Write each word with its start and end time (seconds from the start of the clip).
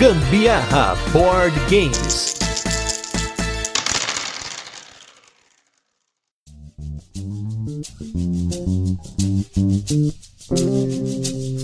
Gambiarra 0.00 0.96
Board 1.12 1.54
Games. 1.68 2.34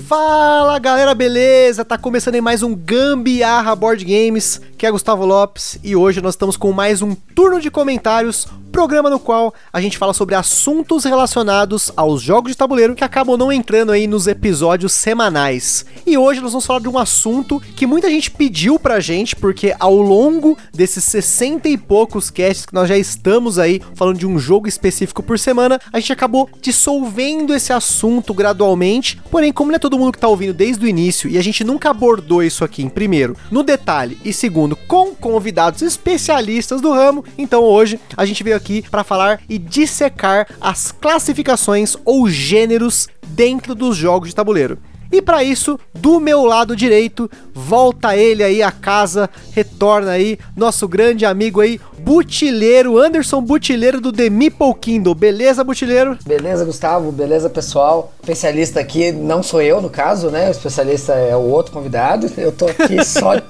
Fala 0.06 0.78
galera, 0.78 1.14
beleza? 1.14 1.82
Tá 1.82 1.96
começando 1.96 2.34
aí 2.34 2.42
mais 2.42 2.62
um 2.62 2.74
Gambiarra 2.74 3.74
Board 3.74 4.04
Games, 4.04 4.60
que 4.76 4.84
é 4.84 4.90
Gustavo 4.90 5.24
Lopes, 5.24 5.78
e 5.82 5.96
hoje 5.96 6.20
nós 6.20 6.34
estamos 6.34 6.58
com 6.58 6.70
mais 6.72 7.00
um 7.00 7.14
turno 7.14 7.58
de 7.58 7.70
comentários, 7.70 8.46
programa 8.76 9.08
no 9.08 9.18
qual 9.18 9.54
a 9.72 9.80
gente 9.80 9.96
fala 9.96 10.12
sobre 10.12 10.34
assuntos 10.34 11.04
relacionados 11.04 11.90
aos 11.96 12.20
jogos 12.20 12.52
de 12.52 12.58
tabuleiro 12.58 12.94
que 12.94 13.02
acabam 13.02 13.34
não 13.34 13.50
entrando 13.50 13.90
aí 13.90 14.06
nos 14.06 14.26
episódios 14.26 14.92
semanais. 14.92 15.86
E 16.06 16.18
hoje 16.18 16.42
nós 16.42 16.52
vamos 16.52 16.66
falar 16.66 16.80
de 16.80 16.88
um 16.88 16.98
assunto 16.98 17.58
que 17.74 17.86
muita 17.86 18.10
gente 18.10 18.30
pediu 18.30 18.78
pra 18.78 19.00
gente, 19.00 19.34
porque 19.34 19.74
ao 19.80 19.94
longo 19.94 20.58
desses 20.74 21.04
60 21.04 21.70
e 21.70 21.78
poucos 21.78 22.28
casts 22.28 22.66
que 22.66 22.74
nós 22.74 22.86
já 22.86 22.98
estamos 22.98 23.58
aí 23.58 23.80
falando 23.94 24.18
de 24.18 24.26
um 24.26 24.38
jogo 24.38 24.68
específico 24.68 25.22
por 25.22 25.38
semana, 25.38 25.80
a 25.90 25.98
gente 25.98 26.12
acabou 26.12 26.46
dissolvendo 26.60 27.54
esse 27.54 27.72
assunto 27.72 28.34
gradualmente. 28.34 29.18
Porém, 29.30 29.54
como 29.54 29.70
não 29.70 29.76
é 29.76 29.78
todo 29.78 29.98
mundo 29.98 30.12
que 30.12 30.18
tá 30.18 30.28
ouvindo 30.28 30.52
desde 30.52 30.84
o 30.84 30.88
início 30.88 31.30
e 31.30 31.38
a 31.38 31.42
gente 31.42 31.64
nunca 31.64 31.88
abordou 31.88 32.42
isso 32.42 32.62
aqui 32.62 32.82
em 32.82 32.90
primeiro, 32.90 33.34
no 33.50 33.62
detalhe 33.62 34.18
e 34.22 34.34
segundo, 34.34 34.76
com 34.76 35.14
convidados 35.14 35.80
especialistas 35.80 36.82
do 36.82 36.92
ramo, 36.92 37.24
então 37.38 37.62
hoje 37.62 37.98
a 38.14 38.26
gente 38.26 38.44
veio 38.44 38.54
aqui 38.54 38.65
para 38.90 39.04
falar 39.04 39.40
e 39.48 39.58
dissecar 39.58 40.46
as 40.60 40.92
classificações 40.92 41.96
ou 42.04 42.28
gêneros 42.28 43.08
dentro 43.28 43.74
dos 43.74 43.96
jogos 43.96 44.30
de 44.30 44.34
tabuleiro. 44.34 44.78
E 45.10 45.22
para 45.22 45.44
isso, 45.44 45.78
do 45.94 46.18
meu 46.18 46.44
lado 46.44 46.74
direito, 46.74 47.30
volta 47.54 48.16
ele 48.16 48.42
aí 48.42 48.62
a 48.62 48.72
casa, 48.72 49.30
retorna 49.52 50.10
aí 50.10 50.38
nosso 50.56 50.88
grande 50.88 51.24
amigo 51.24 51.60
aí, 51.60 51.80
Butileiro, 51.98 52.98
Anderson 52.98 53.40
Butileiro 53.40 54.00
do 54.00 54.12
The 54.12 54.28
Meeple 54.28 54.74
Kindle. 54.80 55.14
Beleza, 55.14 55.62
Butileiro? 55.62 56.18
Beleza, 56.26 56.64
Gustavo, 56.64 57.12
beleza, 57.12 57.48
pessoal. 57.48 58.12
Especialista 58.20 58.80
aqui 58.80 59.12
não 59.12 59.42
sou 59.42 59.62
eu, 59.62 59.80
no 59.80 59.90
caso, 59.90 60.28
né? 60.30 60.48
O 60.48 60.50
especialista 60.50 61.14
é 61.14 61.36
o 61.36 61.40
outro 61.40 61.72
convidado. 61.72 62.30
Eu 62.36 62.50
tô 62.50 62.66
aqui 62.66 63.02
só 63.06 63.40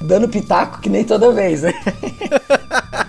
dando 0.00 0.28
pitaco 0.28 0.80
que 0.80 0.88
nem 0.88 1.04
toda 1.04 1.32
vez, 1.32 1.62
né? 1.62 1.72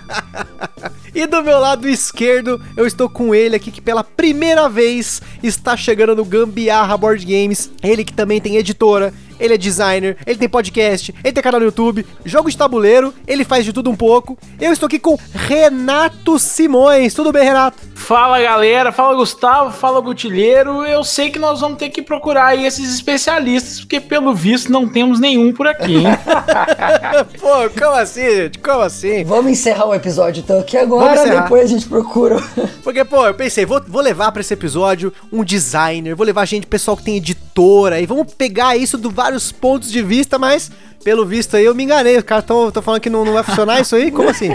E 1.16 1.26
do 1.26 1.42
meu 1.42 1.58
lado 1.58 1.88
esquerdo, 1.88 2.60
eu 2.76 2.86
estou 2.86 3.08
com 3.08 3.34
ele 3.34 3.56
aqui 3.56 3.70
que 3.70 3.80
pela 3.80 4.04
primeira 4.04 4.68
vez 4.68 5.22
está 5.42 5.74
chegando 5.74 6.14
no 6.14 6.26
Gambiarra 6.26 6.94
Board 6.94 7.24
Games. 7.24 7.70
Ele 7.82 8.04
que 8.04 8.12
também 8.12 8.38
tem 8.38 8.56
editora, 8.56 9.14
ele 9.38 9.54
é 9.54 9.58
designer, 9.58 10.16
ele 10.26 10.38
tem 10.38 10.48
podcast, 10.48 11.14
ele 11.22 11.32
tem 11.32 11.42
canal 11.42 11.60
no 11.60 11.66
YouTube, 11.66 12.06
jogo 12.24 12.50
de 12.50 12.56
tabuleiro, 12.56 13.14
ele 13.26 13.44
faz 13.44 13.64
de 13.64 13.72
tudo 13.72 13.90
um 13.90 13.96
pouco. 13.96 14.38
Eu 14.60 14.72
estou 14.72 14.86
aqui 14.86 14.98
com 14.98 15.18
Renato 15.34 16.38
Simões. 16.38 17.14
Tudo 17.14 17.32
bem, 17.32 17.44
Renato? 17.44 17.78
Fala 17.94 18.40
galera, 18.40 18.92
fala 18.92 19.16
Gustavo, 19.16 19.72
fala 19.72 20.00
Butilheiro. 20.00 20.84
Eu 20.84 21.02
sei 21.02 21.30
que 21.30 21.38
nós 21.38 21.60
vamos 21.60 21.78
ter 21.78 21.88
que 21.88 22.02
procurar 22.02 22.46
aí 22.46 22.64
esses 22.64 22.94
especialistas, 22.94 23.80
porque 23.80 24.00
pelo 24.00 24.34
visto 24.34 24.70
não 24.70 24.88
temos 24.88 25.18
nenhum 25.18 25.52
por 25.52 25.66
aqui, 25.66 25.96
hein? 25.96 26.06
Pô, 27.40 27.68
como 27.78 27.96
assim, 27.96 28.30
gente? 28.30 28.58
Como 28.58 28.82
assim? 28.82 29.24
Vamos 29.24 29.50
encerrar 29.50 29.86
o 29.86 29.94
episódio 29.94 30.40
então 30.40 30.60
aqui 30.60 30.76
agora, 30.76 31.24
depois 31.28 31.64
a 31.64 31.66
gente 31.66 31.88
procura. 31.88 32.36
Porque, 32.82 33.04
pô, 33.04 33.26
eu 33.26 33.34
pensei, 33.34 33.66
vou, 33.66 33.82
vou 33.86 34.00
levar 34.00 34.30
para 34.30 34.40
esse 34.40 34.54
episódio 34.54 35.12
um 35.32 35.42
designer, 35.42 36.14
vou 36.14 36.24
levar 36.24 36.44
gente, 36.44 36.66
pessoal 36.66 36.96
que 36.96 37.02
tem 37.02 37.20
e 38.00 38.06
vamos 38.06 38.34
pegar 38.34 38.76
isso 38.76 38.98
do 38.98 39.10
vários 39.10 39.50
pontos 39.50 39.90
de 39.90 40.02
vista, 40.02 40.38
mas 40.38 40.70
pelo 41.02 41.24
visto 41.24 41.56
aí 41.56 41.64
eu 41.64 41.74
me 41.74 41.84
enganei. 41.84 42.16
Os 42.16 42.24
caras 42.24 42.44
estão 42.44 42.82
falando 42.82 43.00
que 43.00 43.10
não, 43.10 43.24
não 43.24 43.32
vai 43.32 43.42
funcionar 43.42 43.80
isso 43.80 43.96
aí? 43.96 44.10
Como 44.10 44.28
assim? 44.28 44.50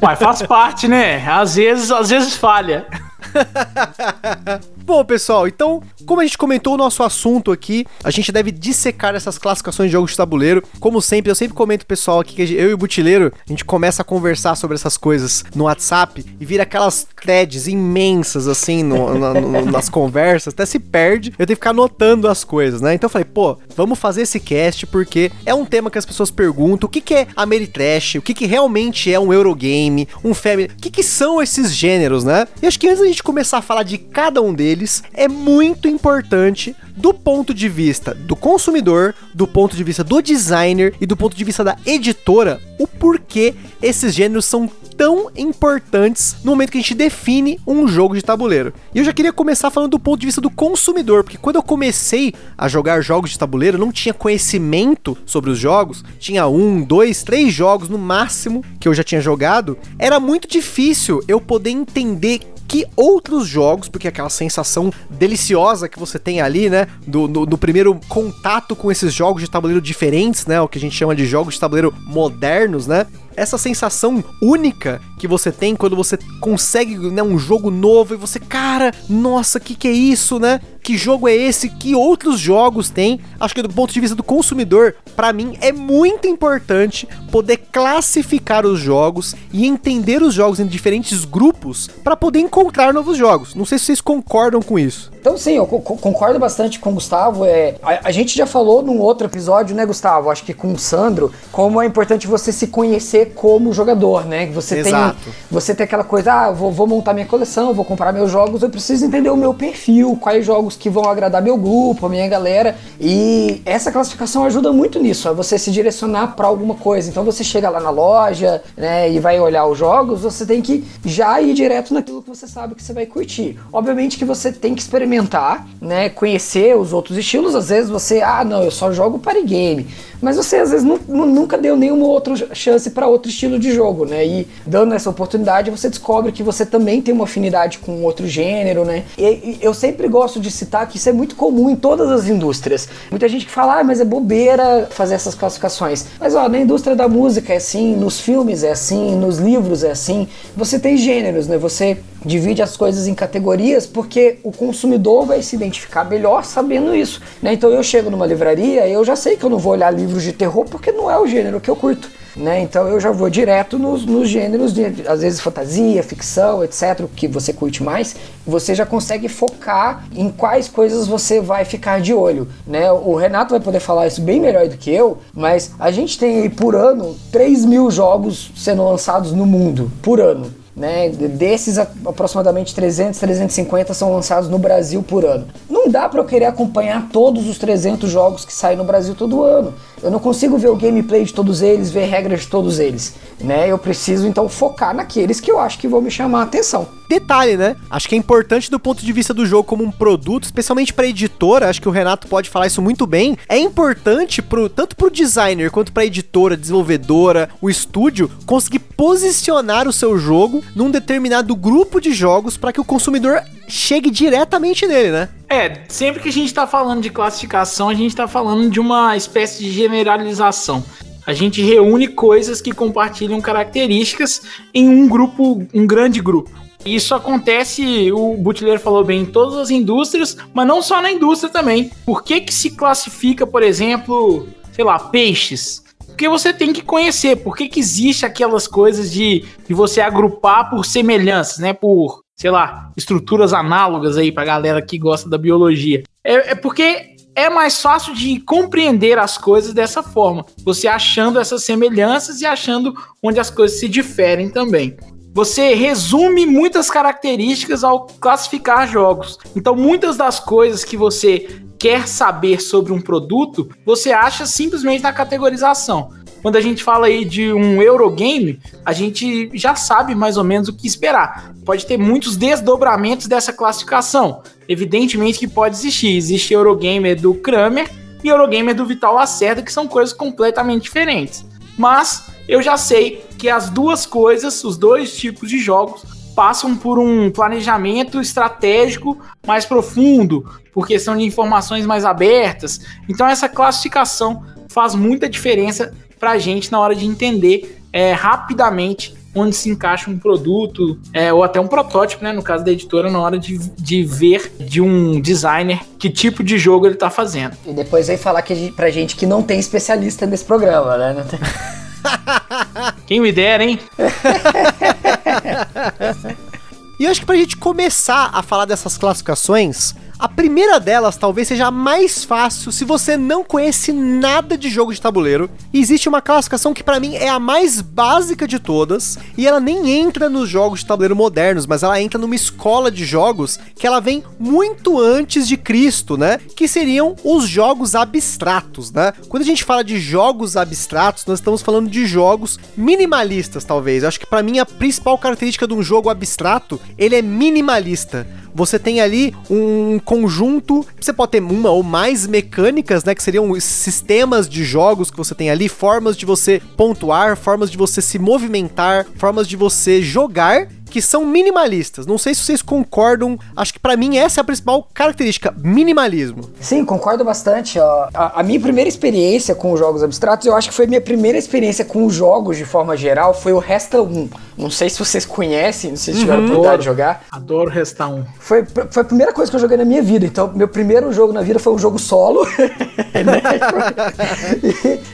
Mas 0.00 0.18
faz 0.18 0.42
parte, 0.42 0.86
né? 0.86 1.26
Às 1.28 1.56
vezes, 1.56 1.90
às 1.90 2.10
vezes 2.10 2.36
falha. 2.36 2.86
Bom, 4.88 5.04
pessoal, 5.04 5.46
então, 5.46 5.82
como 6.06 6.22
a 6.22 6.24
gente 6.24 6.38
comentou 6.38 6.72
o 6.72 6.76
nosso 6.78 7.02
assunto 7.02 7.52
aqui, 7.52 7.84
a 8.02 8.10
gente 8.10 8.32
deve 8.32 8.50
dissecar 8.50 9.14
essas 9.14 9.36
classificações 9.36 9.90
de 9.90 9.92
jogos 9.92 10.12
de 10.12 10.16
tabuleiro. 10.16 10.62
Como 10.80 11.02
sempre, 11.02 11.30
eu 11.30 11.34
sempre 11.34 11.54
comento 11.54 11.84
pessoal 11.84 12.20
aqui 12.20 12.34
que 12.34 12.54
eu 12.54 12.70
e 12.70 12.72
o 12.72 12.78
Butileiro, 12.78 13.30
a 13.46 13.50
gente 13.50 13.66
começa 13.66 14.00
a 14.00 14.04
conversar 14.04 14.54
sobre 14.54 14.76
essas 14.76 14.96
coisas 14.96 15.44
no 15.54 15.64
WhatsApp 15.64 16.24
e 16.40 16.42
vira 16.42 16.62
aquelas 16.62 17.06
threads 17.20 17.66
imensas 17.66 18.48
assim 18.48 18.82
no, 18.82 19.12
no, 19.14 19.66
nas 19.66 19.90
conversas, 19.90 20.54
até 20.54 20.64
se 20.64 20.78
perde. 20.78 21.34
Eu 21.38 21.46
tenho 21.46 21.48
que 21.48 21.56
ficar 21.56 21.70
anotando 21.70 22.26
as 22.26 22.42
coisas, 22.42 22.80
né? 22.80 22.94
Então 22.94 23.08
eu 23.08 23.12
falei, 23.12 23.26
pô, 23.26 23.58
vamos 23.76 23.98
fazer 23.98 24.22
esse 24.22 24.40
cast 24.40 24.86
porque 24.86 25.30
é 25.44 25.52
um 25.52 25.66
tema 25.66 25.90
que 25.90 25.98
as 25.98 26.06
pessoas 26.06 26.30
perguntam 26.30 26.86
o 26.86 26.90
que, 26.90 27.02
que 27.02 27.12
é 27.12 27.26
Ameritrash, 27.36 28.16
o 28.16 28.22
que, 28.22 28.32
que 28.32 28.46
realmente 28.46 29.12
é 29.12 29.20
um 29.20 29.34
Eurogame, 29.34 30.08
um 30.24 30.32
Family, 30.32 30.70
o 30.72 30.80
que, 30.80 30.88
que 30.88 31.02
são 31.02 31.42
esses 31.42 31.74
gêneros, 31.74 32.24
né? 32.24 32.48
E 32.62 32.66
acho 32.66 32.80
que 32.80 32.88
antes 32.88 33.00
da 33.00 33.06
gente 33.06 33.22
começar 33.22 33.58
a 33.58 33.62
falar 33.62 33.82
de 33.82 33.98
cada 33.98 34.40
um 34.40 34.54
deles, 34.54 34.77
é 35.12 35.28
muito 35.28 35.88
importante 35.88 36.74
do 36.96 37.14
ponto 37.14 37.54
de 37.54 37.68
vista 37.68 38.12
do 38.12 38.34
consumidor, 38.34 39.14
do 39.32 39.46
ponto 39.46 39.76
de 39.76 39.84
vista 39.84 40.02
do 40.02 40.20
designer 40.20 40.94
e 41.00 41.06
do 41.06 41.16
ponto 41.16 41.36
de 41.36 41.44
vista 41.44 41.62
da 41.62 41.76
editora, 41.86 42.60
o 42.78 42.86
porquê 42.86 43.54
esses 43.80 44.14
gêneros 44.14 44.44
são 44.44 44.68
tão 44.96 45.30
importantes 45.36 46.36
no 46.42 46.50
momento 46.50 46.72
que 46.72 46.78
a 46.78 46.80
gente 46.80 46.94
define 46.94 47.60
um 47.64 47.86
jogo 47.86 48.16
de 48.16 48.22
tabuleiro. 48.22 48.74
E 48.92 48.98
eu 48.98 49.04
já 49.04 49.12
queria 49.12 49.32
começar 49.32 49.70
falando 49.70 49.92
do 49.92 49.98
ponto 49.98 50.18
de 50.18 50.26
vista 50.26 50.40
do 50.40 50.50
consumidor, 50.50 51.22
porque 51.22 51.38
quando 51.38 51.56
eu 51.56 51.62
comecei 51.62 52.34
a 52.56 52.66
jogar 52.66 53.00
jogos 53.00 53.30
de 53.30 53.38
tabuleiro, 53.38 53.78
não 53.78 53.92
tinha 53.92 54.12
conhecimento 54.12 55.16
sobre 55.24 55.50
os 55.50 55.58
jogos, 55.58 56.04
tinha 56.18 56.48
um, 56.48 56.82
dois, 56.82 57.22
três 57.22 57.54
jogos 57.54 57.88
no 57.88 57.96
máximo 57.96 58.64
que 58.80 58.88
eu 58.88 58.94
já 58.94 59.04
tinha 59.04 59.20
jogado, 59.20 59.78
era 59.98 60.18
muito 60.18 60.48
difícil 60.48 61.22
eu 61.28 61.40
poder 61.40 61.70
entender 61.70 62.40
que 62.68 62.86
outros 62.94 63.48
jogos, 63.48 63.88
porque 63.88 64.06
aquela 64.06 64.28
sensação 64.28 64.92
deliciosa 65.08 65.88
que 65.88 65.98
você 65.98 66.18
tem 66.18 66.42
ali, 66.42 66.68
né, 66.68 66.86
do, 67.06 67.26
do 67.26 67.56
primeiro 67.56 67.98
contato 68.08 68.76
com 68.76 68.92
esses 68.92 69.12
jogos 69.14 69.42
de 69.42 69.50
tabuleiro 69.50 69.80
diferentes, 69.80 70.46
né, 70.46 70.60
o 70.60 70.68
que 70.68 70.76
a 70.76 70.80
gente 70.80 70.94
chama 70.94 71.16
de 71.16 71.26
jogos 71.26 71.54
de 71.54 71.60
tabuleiro 71.60 71.94
modernos, 72.06 72.86
né, 72.86 73.06
essa 73.38 73.58
sensação 73.58 74.22
única 74.42 75.00
que 75.18 75.28
você 75.28 75.50
tem 75.50 75.76
quando 75.76 75.96
você 75.96 76.18
consegue 76.40 76.96
né, 76.96 77.22
um 77.22 77.38
jogo 77.38 77.70
novo 77.70 78.14
e 78.14 78.16
você, 78.16 78.38
cara, 78.38 78.92
nossa, 79.08 79.60
que 79.60 79.74
que 79.74 79.88
é 79.88 79.92
isso, 79.92 80.38
né? 80.38 80.60
Que 80.82 80.96
jogo 80.96 81.28
é 81.28 81.34
esse? 81.34 81.68
Que 81.68 81.94
outros 81.94 82.40
jogos 82.40 82.88
tem? 82.88 83.20
Acho 83.38 83.54
que 83.54 83.62
do 83.62 83.68
ponto 83.68 83.92
de 83.92 84.00
vista 84.00 84.16
do 84.16 84.22
consumidor, 84.22 84.94
para 85.14 85.32
mim 85.32 85.58
é 85.60 85.70
muito 85.70 86.26
importante 86.26 87.06
poder 87.30 87.58
classificar 87.70 88.64
os 88.64 88.80
jogos 88.80 89.34
e 89.52 89.66
entender 89.66 90.22
os 90.22 90.32
jogos 90.32 90.60
em 90.60 90.66
diferentes 90.66 91.24
grupos 91.24 91.88
para 92.02 92.16
poder 92.16 92.38
encontrar 92.38 92.94
novos 92.94 93.18
jogos. 93.18 93.54
Não 93.54 93.66
sei 93.66 93.78
se 93.78 93.86
vocês 93.86 94.00
concordam 94.00 94.62
com 94.62 94.78
isso. 94.78 95.10
Então 95.20 95.36
sim, 95.36 95.56
eu 95.56 95.66
concordo 95.66 96.38
bastante 96.38 96.78
com 96.78 96.90
o 96.90 96.94
Gustavo. 96.94 97.44
É, 97.44 97.74
a, 97.82 98.08
a, 98.08 98.10
gente 98.10 98.36
já 98.36 98.46
falou 98.46 98.82
num 98.82 98.98
outro 98.98 99.26
episódio, 99.26 99.76
né, 99.76 99.84
Gustavo? 99.84 100.30
Acho 100.30 100.44
que 100.44 100.54
com 100.54 100.72
o 100.72 100.78
Sandro, 100.78 101.32
como 101.52 101.82
é 101.82 101.86
importante 101.86 102.26
você 102.26 102.50
se 102.52 102.68
conhecer 102.68 103.27
como 103.28 103.72
jogador, 103.72 104.24
né? 104.26 104.46
Você 104.46 104.78
Exato. 104.78 105.16
tem 105.22 105.32
você 105.50 105.74
tem 105.74 105.84
aquela 105.84 106.04
coisa, 106.04 106.32
ah, 106.32 106.50
vou, 106.50 106.70
vou 106.70 106.86
montar 106.86 107.14
minha 107.14 107.26
coleção, 107.26 107.72
vou 107.72 107.84
comprar 107.84 108.12
meus 108.12 108.30
jogos, 108.30 108.62
eu 108.62 108.70
preciso 108.70 109.04
entender 109.04 109.30
o 109.30 109.36
meu 109.36 109.54
perfil, 109.54 110.18
quais 110.20 110.44
jogos 110.44 110.76
que 110.76 110.90
vão 110.90 111.08
agradar 111.08 111.42
meu 111.42 111.56
grupo, 111.56 112.06
a 112.06 112.08
minha 112.08 112.28
galera. 112.28 112.76
E 113.00 113.62
essa 113.64 113.90
classificação 113.90 114.44
ajuda 114.44 114.72
muito 114.72 114.98
nisso, 114.98 115.28
a 115.28 115.32
você 115.32 115.58
se 115.58 115.70
direcionar 115.70 116.34
para 116.36 116.46
alguma 116.46 116.74
coisa. 116.74 117.08
Então 117.08 117.24
você 117.24 117.42
chega 117.44 117.70
lá 117.70 117.80
na 117.80 117.90
loja, 117.90 118.62
né, 118.76 119.10
e 119.10 119.18
vai 119.18 119.38
olhar 119.40 119.66
os 119.66 119.78
jogos, 119.78 120.22
você 120.22 120.44
tem 120.44 120.60
que 120.60 120.84
já 121.04 121.40
ir 121.40 121.54
direto 121.54 121.94
naquilo 121.94 122.22
que 122.22 122.28
você 122.28 122.46
sabe 122.46 122.74
que 122.74 122.82
você 122.82 122.92
vai 122.92 123.06
curtir. 123.06 123.58
Obviamente 123.72 124.18
que 124.18 124.24
você 124.24 124.52
tem 124.52 124.74
que 124.74 124.82
experimentar, 124.82 125.66
né, 125.80 126.08
conhecer 126.08 126.76
os 126.76 126.92
outros 126.92 127.16
estilos. 127.16 127.54
Às 127.54 127.68
vezes 127.68 127.90
você, 127.90 128.20
ah, 128.20 128.44
não, 128.44 128.62
eu 128.62 128.70
só 128.70 128.92
jogo 128.92 129.18
party 129.18 129.42
game 129.42 129.86
mas 130.20 130.36
você 130.36 130.56
às 130.56 130.70
vezes 130.70 130.86
nunca 131.06 131.56
deu 131.56 131.76
nenhuma 131.76 132.06
outra 132.06 132.34
chance 132.54 132.90
para 132.90 133.06
outro 133.18 133.30
estilo 133.30 133.58
de 133.58 133.72
jogo, 133.72 134.06
né? 134.06 134.24
E 134.24 134.48
dando 134.64 134.94
essa 134.94 135.10
oportunidade, 135.10 135.70
você 135.70 135.88
descobre 135.88 136.32
que 136.32 136.42
você 136.42 136.64
também 136.64 137.02
tem 137.02 137.12
uma 137.12 137.24
afinidade 137.24 137.78
com 137.78 138.02
outro 138.02 138.26
gênero, 138.26 138.84
né? 138.84 139.04
E, 139.18 139.24
e 139.24 139.58
eu 139.60 139.74
sempre 139.74 140.08
gosto 140.08 140.40
de 140.40 140.50
citar 140.50 140.88
que 140.88 140.96
isso 140.96 141.08
é 141.08 141.12
muito 141.12 141.36
comum 141.36 141.68
em 141.68 141.76
todas 141.76 142.10
as 142.10 142.28
indústrias. 142.28 142.88
Muita 143.10 143.28
gente 143.28 143.44
que 143.44 143.52
fala, 143.52 143.80
ah, 143.80 143.84
mas 143.84 144.00
é 144.00 144.04
bobeira 144.04 144.88
fazer 144.90 145.14
essas 145.14 145.34
classificações. 145.34 146.06
Mas 146.18 146.34
ó, 146.34 146.48
na 146.48 146.58
indústria 146.58 146.96
da 146.96 147.08
música 147.08 147.52
é 147.52 147.56
assim, 147.56 147.94
nos 147.96 148.20
filmes 148.20 148.62
é 148.62 148.70
assim, 148.70 149.16
nos 149.16 149.38
livros 149.38 149.84
é 149.84 149.90
assim. 149.90 150.28
Você 150.56 150.78
tem 150.78 150.96
gêneros, 150.96 151.48
né? 151.48 151.58
Você 151.58 151.98
divide 152.24 152.62
as 152.62 152.76
coisas 152.76 153.06
em 153.06 153.14
categorias 153.14 153.86
porque 153.86 154.38
o 154.42 154.50
consumidor 154.50 155.24
vai 155.24 155.42
se 155.42 155.54
identificar 155.54 156.04
melhor 156.04 156.44
sabendo 156.44 156.94
isso. 156.94 157.20
Né? 157.42 157.52
Então 157.52 157.70
eu 157.70 157.82
chego 157.82 158.10
numa 158.10 158.26
livraria, 158.26 158.88
eu 158.88 159.04
já 159.04 159.16
sei 159.16 159.36
que 159.36 159.44
eu 159.44 159.50
não 159.50 159.58
vou 159.58 159.72
olhar 159.72 159.90
livros 159.90 160.22
de 160.22 160.32
terror 160.32 160.64
porque 160.64 160.90
não 160.90 161.10
é 161.10 161.18
o 161.18 161.26
gênero 161.26 161.60
que 161.60 161.70
eu 161.70 161.76
curto. 161.76 162.10
Né? 162.38 162.60
Então 162.60 162.86
eu 162.86 163.00
já 163.00 163.10
vou 163.10 163.28
direto 163.28 163.78
nos, 163.78 164.06
nos 164.06 164.28
gêneros 164.28 164.72
de, 164.72 164.84
às 165.06 165.22
vezes, 165.22 165.40
fantasia, 165.40 166.02
ficção, 166.04 166.62
etc., 166.62 167.04
que 167.14 167.26
você 167.26 167.52
curte 167.52 167.82
mais. 167.82 168.14
Você 168.46 168.74
já 168.74 168.86
consegue 168.86 169.28
focar 169.28 170.04
em 170.14 170.30
quais 170.30 170.68
coisas 170.68 171.08
você 171.08 171.40
vai 171.40 171.64
ficar 171.64 172.00
de 172.00 172.14
olho. 172.14 172.48
Né? 172.66 172.90
O 172.92 173.16
Renato 173.16 173.50
vai 173.50 173.60
poder 173.60 173.80
falar 173.80 174.06
isso 174.06 174.20
bem 174.20 174.40
melhor 174.40 174.68
do 174.68 174.76
que 174.76 174.90
eu, 174.90 175.18
mas 175.34 175.72
a 175.78 175.90
gente 175.90 176.16
tem 176.16 176.42
aí 176.42 176.48
por 176.48 176.76
ano 176.76 177.16
3 177.32 177.64
mil 177.64 177.90
jogos 177.90 178.52
sendo 178.56 178.84
lançados 178.84 179.32
no 179.32 179.44
mundo, 179.44 179.90
por 180.00 180.20
ano. 180.20 180.54
Né? 180.76 181.08
Desses, 181.08 181.76
aproximadamente 181.76 182.72
300, 182.72 183.18
350 183.18 183.92
são 183.94 184.12
lançados 184.12 184.48
no 184.48 184.58
Brasil 184.58 185.02
por 185.02 185.24
ano. 185.24 185.48
Não 185.88 185.92
dá 185.92 186.06
para 186.06 186.20
eu 186.20 186.24
querer 186.26 186.44
acompanhar 186.44 187.08
todos 187.10 187.48
os 187.48 187.56
300 187.56 188.10
jogos 188.10 188.44
que 188.44 188.52
saem 188.52 188.76
no 188.76 188.84
Brasil 188.84 189.14
todo 189.14 189.42
ano. 189.42 189.72
Eu 190.02 190.10
não 190.10 190.18
consigo 190.18 190.58
ver 190.58 190.68
o 190.68 190.76
gameplay 190.76 191.24
de 191.24 191.32
todos 191.32 191.62
eles, 191.62 191.90
ver 191.90 192.04
regras 192.04 192.42
de 192.42 192.48
todos 192.48 192.78
eles, 192.78 193.14
né? 193.40 193.66
Eu 193.72 193.78
preciso 193.78 194.26
então 194.26 194.50
focar 194.50 194.94
naqueles 194.94 195.40
que 195.40 195.50
eu 195.50 195.58
acho 195.58 195.78
que 195.78 195.88
vão 195.88 196.02
me 196.02 196.10
chamar 196.10 196.40
a 196.40 196.42
atenção. 196.42 196.86
Detalhe, 197.08 197.56
né? 197.56 197.74
Acho 197.88 198.06
que 198.06 198.14
é 198.14 198.18
importante 198.18 198.70
do 198.70 198.78
ponto 198.78 199.02
de 199.02 199.10
vista 199.14 199.32
do 199.32 199.46
jogo 199.46 199.64
como 199.64 199.82
um 199.82 199.90
produto, 199.90 200.44
especialmente 200.44 200.92
para 200.92 201.06
editora, 201.06 201.70
acho 201.70 201.80
que 201.80 201.88
o 201.88 201.90
Renato 201.90 202.28
pode 202.28 202.50
falar 202.50 202.66
isso 202.66 202.82
muito 202.82 203.06
bem. 203.06 203.38
É 203.48 203.58
importante 203.58 204.42
pro 204.42 204.68
tanto 204.68 204.94
pro 204.94 205.10
designer 205.10 205.70
quanto 205.70 205.90
para 205.90 206.04
editora, 206.04 206.54
desenvolvedora, 206.54 207.48
o 207.62 207.70
estúdio 207.70 208.30
conseguir 208.44 208.80
posicionar 208.80 209.88
o 209.88 209.92
seu 209.92 210.18
jogo 210.18 210.62
num 210.76 210.90
determinado 210.90 211.56
grupo 211.56 211.98
de 211.98 212.12
jogos 212.12 212.58
para 212.58 212.74
que 212.74 212.80
o 212.80 212.84
consumidor 212.84 213.42
chegue 213.68 214.10
diretamente 214.10 214.86
nele, 214.86 215.10
né? 215.10 215.28
É, 215.48 215.82
sempre 215.88 216.22
que 216.22 216.28
a 216.28 216.32
gente 216.32 216.52
tá 216.52 216.66
falando 216.66 217.02
de 217.02 217.10
classificação, 217.10 217.88
a 217.88 217.94
gente 217.94 218.16
tá 218.16 218.26
falando 218.26 218.70
de 218.70 218.80
uma 218.80 219.16
espécie 219.16 219.62
de 219.62 219.70
generalização. 219.70 220.84
A 221.26 221.32
gente 221.34 221.60
reúne 221.60 222.08
coisas 222.08 222.60
que 222.60 222.72
compartilham 222.72 223.40
características 223.40 224.42
em 224.72 224.88
um 224.88 225.06
grupo, 225.06 225.66
um 225.74 225.86
grande 225.86 226.20
grupo. 226.20 226.50
Isso 226.86 227.14
acontece, 227.14 228.10
o 228.12 228.34
Butler 228.34 228.80
falou 228.80 229.04
bem, 229.04 229.22
em 229.22 229.26
todas 229.26 229.58
as 229.58 229.70
indústrias, 229.70 230.36
mas 230.54 230.66
não 230.66 230.80
só 230.80 231.02
na 231.02 231.10
indústria 231.12 231.52
também. 231.52 231.90
Por 232.06 232.24
que 232.24 232.40
que 232.40 232.54
se 232.54 232.70
classifica, 232.70 233.46
por 233.46 233.62
exemplo, 233.62 234.48
sei 234.72 234.84
lá, 234.84 234.98
peixes? 234.98 235.82
Porque 236.06 236.28
você 236.28 236.52
tem 236.52 236.72
que 236.72 236.82
conhecer 236.82 237.36
por 237.36 237.56
que, 237.56 237.68
que 237.68 237.78
existe 237.78 238.24
aquelas 238.24 238.66
coisas 238.66 239.12
de, 239.12 239.44
de 239.66 239.74
você 239.74 240.00
agrupar 240.00 240.70
por 240.70 240.84
semelhanças, 240.84 241.58
né? 241.58 241.72
Por 241.72 242.22
sei 242.40 242.50
lá, 242.50 242.92
estruturas 242.96 243.52
análogas 243.52 244.16
aí 244.16 244.30
pra 244.30 244.44
galera 244.44 244.80
que 244.80 244.96
gosta 244.96 245.28
da 245.28 245.36
biologia. 245.36 246.04
É, 246.22 246.52
é 246.52 246.54
porque 246.54 247.16
é 247.34 247.50
mais 247.50 247.82
fácil 247.82 248.14
de 248.14 248.38
compreender 248.40 249.18
as 249.18 249.36
coisas 249.36 249.74
dessa 249.74 250.02
forma. 250.02 250.46
Você 250.64 250.86
achando 250.86 251.40
essas 251.40 251.64
semelhanças 251.64 252.40
e 252.40 252.46
achando 252.46 252.94
onde 253.22 253.40
as 253.40 253.50
coisas 253.50 253.80
se 253.80 253.88
diferem 253.88 254.48
também. 254.48 254.96
Você 255.34 255.74
resume 255.74 256.46
muitas 256.46 256.88
características 256.88 257.82
ao 257.82 258.06
classificar 258.06 258.88
jogos. 258.88 259.38
Então, 259.54 259.74
muitas 259.74 260.16
das 260.16 260.40
coisas 260.40 260.84
que 260.84 260.96
você 260.96 261.60
quer 261.78 262.08
saber 262.08 262.60
sobre 262.60 262.92
um 262.92 263.00
produto, 263.00 263.68
você 263.84 264.10
acha 264.10 264.46
simplesmente 264.46 265.02
na 265.02 265.12
categorização 265.12 266.10
quando 266.42 266.56
a 266.56 266.60
gente 266.60 266.82
fala 266.82 267.06
aí 267.06 267.24
de 267.24 267.52
um 267.52 267.82
Eurogame, 267.82 268.60
a 268.84 268.92
gente 268.92 269.50
já 269.54 269.74
sabe 269.74 270.14
mais 270.14 270.36
ou 270.36 270.44
menos 270.44 270.68
o 270.68 270.72
que 270.72 270.86
esperar. 270.86 271.52
Pode 271.64 271.86
ter 271.86 271.98
muitos 271.98 272.36
desdobramentos 272.36 273.26
dessa 273.26 273.52
classificação. 273.52 274.42
Evidentemente 274.68 275.38
que 275.38 275.48
pode 275.48 275.76
existir. 275.76 276.16
Existe 276.16 276.54
Eurogamer 276.54 277.20
do 277.20 277.34
Kramer 277.34 277.90
e 278.22 278.28
Eurogamer 278.28 278.74
do 278.74 278.86
Vital 278.86 279.14
Lacerda, 279.14 279.62
que 279.62 279.72
são 279.72 279.86
coisas 279.86 280.14
completamente 280.14 280.84
diferentes. 280.84 281.44
Mas 281.76 282.26
eu 282.48 282.62
já 282.62 282.76
sei 282.76 283.24
que 283.36 283.48
as 283.48 283.70
duas 283.70 284.06
coisas, 284.06 284.64
os 284.64 284.76
dois 284.76 285.16
tipos 285.16 285.48
de 285.48 285.58
jogos, 285.58 286.02
passam 286.34 286.76
por 286.76 286.98
um 286.98 287.30
planejamento 287.30 288.20
estratégico 288.20 289.18
mais 289.44 289.66
profundo, 289.66 290.48
por 290.72 290.86
questão 290.86 291.16
de 291.16 291.24
informações 291.24 291.84
mais 291.84 292.04
abertas. 292.04 292.80
Então 293.08 293.26
essa 293.26 293.48
classificação 293.48 294.44
faz 294.68 294.94
muita 294.94 295.28
diferença 295.28 295.92
para 296.18 296.32
a 296.32 296.38
gente 296.38 296.72
na 296.72 296.80
hora 296.80 296.94
de 296.94 297.06
entender 297.06 297.78
é, 297.92 298.12
rapidamente 298.12 299.16
onde 299.34 299.54
se 299.54 299.68
encaixa 299.70 300.10
um 300.10 300.18
produto 300.18 300.98
é, 301.12 301.30
ou 301.32 301.44
até 301.44 301.60
um 301.60 301.66
protótipo, 301.66 302.24
né? 302.24 302.32
No 302.32 302.42
caso 302.42 302.64
da 302.64 302.72
editora, 302.72 303.10
na 303.10 303.20
hora 303.20 303.38
de, 303.38 303.58
de 303.58 304.02
ver 304.02 304.50
de 304.58 304.80
um 304.80 305.20
designer 305.20 305.80
que 305.98 306.08
tipo 306.10 306.42
de 306.42 306.58
jogo 306.58 306.86
ele 306.86 306.94
está 306.94 307.10
fazendo. 307.10 307.56
E 307.66 307.72
depois 307.72 308.10
aí 308.10 308.16
falar 308.16 308.42
que, 308.42 308.72
pra 308.72 308.90
gente 308.90 309.14
que 309.16 309.26
não 309.26 309.42
tem 309.42 309.58
especialista 309.58 310.26
nesse 310.26 310.44
programa, 310.44 310.96
né? 310.96 311.26
Tem... 311.28 311.38
Quem 313.06 313.20
me 313.20 313.30
dera, 313.32 313.64
hein? 313.64 313.78
e 316.98 317.04
eu 317.04 317.10
acho 317.10 317.20
que 317.20 317.26
pra 317.26 317.36
gente 317.36 317.56
começar 317.56 318.30
a 318.32 318.42
falar 318.42 318.64
dessas 318.64 318.98
classificações, 318.98 319.94
a 320.18 320.28
primeira 320.28 320.80
delas 320.80 321.16
talvez 321.16 321.46
seja 321.46 321.68
a 321.68 321.70
mais 321.70 322.24
fácil 322.24 322.72
se 322.72 322.84
você 322.84 323.16
não 323.16 323.44
conhece 323.44 323.92
nada 323.92 324.58
de 324.58 324.68
jogo 324.68 324.92
de 324.92 325.00
tabuleiro. 325.00 325.48
Existe 325.72 326.08
uma 326.08 326.20
classificação 326.20 326.74
que 326.74 326.82
para 326.82 326.98
mim 326.98 327.14
é 327.14 327.28
a 327.28 327.38
mais 327.38 327.80
básica 327.80 328.46
de 328.46 328.58
todas, 328.58 329.16
e 329.36 329.46
ela 329.46 329.60
nem 329.60 329.90
entra 330.00 330.28
nos 330.28 330.48
jogos 330.48 330.80
de 330.80 330.86
tabuleiro 330.86 331.14
modernos, 331.14 331.66
mas 331.66 331.84
ela 331.84 332.00
entra 332.00 332.18
numa 332.18 332.34
escola 332.34 332.90
de 332.90 333.04
jogos 333.04 333.60
que 333.76 333.86
ela 333.86 334.00
vem 334.00 334.24
muito 334.40 335.00
antes 335.00 335.46
de 335.46 335.56
Cristo, 335.56 336.16
né? 336.16 336.38
Que 336.56 336.66
seriam 336.66 337.14
os 337.22 337.46
jogos 337.48 337.94
abstratos, 337.94 338.90
né? 338.90 339.12
Quando 339.28 339.44
a 339.44 339.46
gente 339.46 339.62
fala 339.62 339.84
de 339.84 340.00
jogos 340.00 340.56
abstratos, 340.56 341.26
nós 341.26 341.38
estamos 341.38 341.62
falando 341.62 341.88
de 341.88 342.06
jogos 342.06 342.58
minimalistas, 342.76 343.64
talvez. 343.64 344.02
Eu 344.02 344.08
acho 344.08 344.18
que 344.18 344.26
para 344.26 344.42
mim 344.42 344.58
a 344.58 344.66
principal 344.66 345.16
característica 345.16 345.66
de 345.66 345.74
um 345.74 345.82
jogo 345.82 346.10
abstrato, 346.10 346.80
ele 346.96 347.14
é 347.14 347.22
minimalista 347.22 348.26
você 348.58 348.76
tem 348.76 349.00
ali 349.00 349.32
um 349.48 350.00
conjunto, 350.00 350.84
você 351.00 351.12
pode 351.12 351.30
ter 351.30 351.40
uma 351.42 351.70
ou 351.70 351.84
mais 351.84 352.26
mecânicas, 352.26 353.04
né, 353.04 353.14
que 353.14 353.22
seriam 353.22 353.58
sistemas 353.60 354.48
de 354.48 354.64
jogos 354.64 355.12
que 355.12 355.16
você 355.16 355.32
tem 355.32 355.48
ali, 355.48 355.68
formas 355.68 356.16
de 356.16 356.26
você 356.26 356.60
pontuar, 356.76 357.36
formas 357.36 357.70
de 357.70 357.78
você 357.78 358.02
se 358.02 358.18
movimentar, 358.18 359.06
formas 359.14 359.46
de 359.46 359.56
você 359.56 360.02
jogar 360.02 360.66
que 360.88 361.00
são 361.02 361.24
minimalistas. 361.24 362.06
Não 362.06 362.18
sei 362.18 362.34
se 362.34 362.42
vocês 362.42 362.62
concordam. 362.62 363.38
Acho 363.56 363.72
que 363.72 363.78
para 363.78 363.96
mim 363.96 364.16
essa 364.16 364.40
é 364.40 364.42
a 364.42 364.44
principal 364.44 364.88
característica, 364.94 365.54
minimalismo. 365.56 366.50
Sim, 366.60 366.84
concordo 366.84 367.24
bastante. 367.24 367.78
Ó. 367.78 368.08
A, 368.14 368.40
a, 368.40 368.42
minha 368.42 368.60
primeira 368.60 368.88
experiência 368.88 369.54
com 369.54 369.72
os 369.72 369.78
jogos 369.78 370.02
abstratos, 370.02 370.46
eu 370.46 370.54
acho 370.54 370.68
que 370.68 370.74
foi 370.74 370.86
minha 370.86 371.00
primeira 371.00 371.38
experiência 371.38 371.84
com 371.84 372.04
os 372.04 372.14
jogos 372.14 372.56
de 372.56 372.64
forma 372.64 372.96
geral, 372.96 373.34
foi 373.34 373.52
o 373.52 373.58
Resta 373.58 374.00
1. 374.02 374.28
Não 374.56 374.70
sei 374.70 374.90
se 374.90 374.98
vocês 374.98 375.24
conhecem, 375.24 375.90
não 375.90 375.96
sei 375.96 376.14
se 376.14 376.20
tiveram 376.20 376.40
uhum. 376.40 376.46
oportunidade 376.46 376.82
de 376.82 376.86
jogar. 376.86 377.24
Adoro 377.30 377.70
Resta 377.70 378.06
1. 378.08 378.24
Foi, 378.40 378.64
foi 378.90 379.02
a 379.02 379.04
primeira 379.04 379.32
coisa 379.32 379.50
que 379.50 379.56
eu 379.56 379.60
joguei 379.60 379.76
na 379.76 379.84
minha 379.84 380.02
vida. 380.02 380.26
Então, 380.26 380.50
meu 380.52 380.66
primeiro 380.66 381.12
jogo 381.12 381.32
na 381.32 381.42
vida 381.42 381.58
foi 381.58 381.72
um 381.72 381.78
jogo 381.78 381.98
solo. 381.98 382.44
né? 382.58 383.42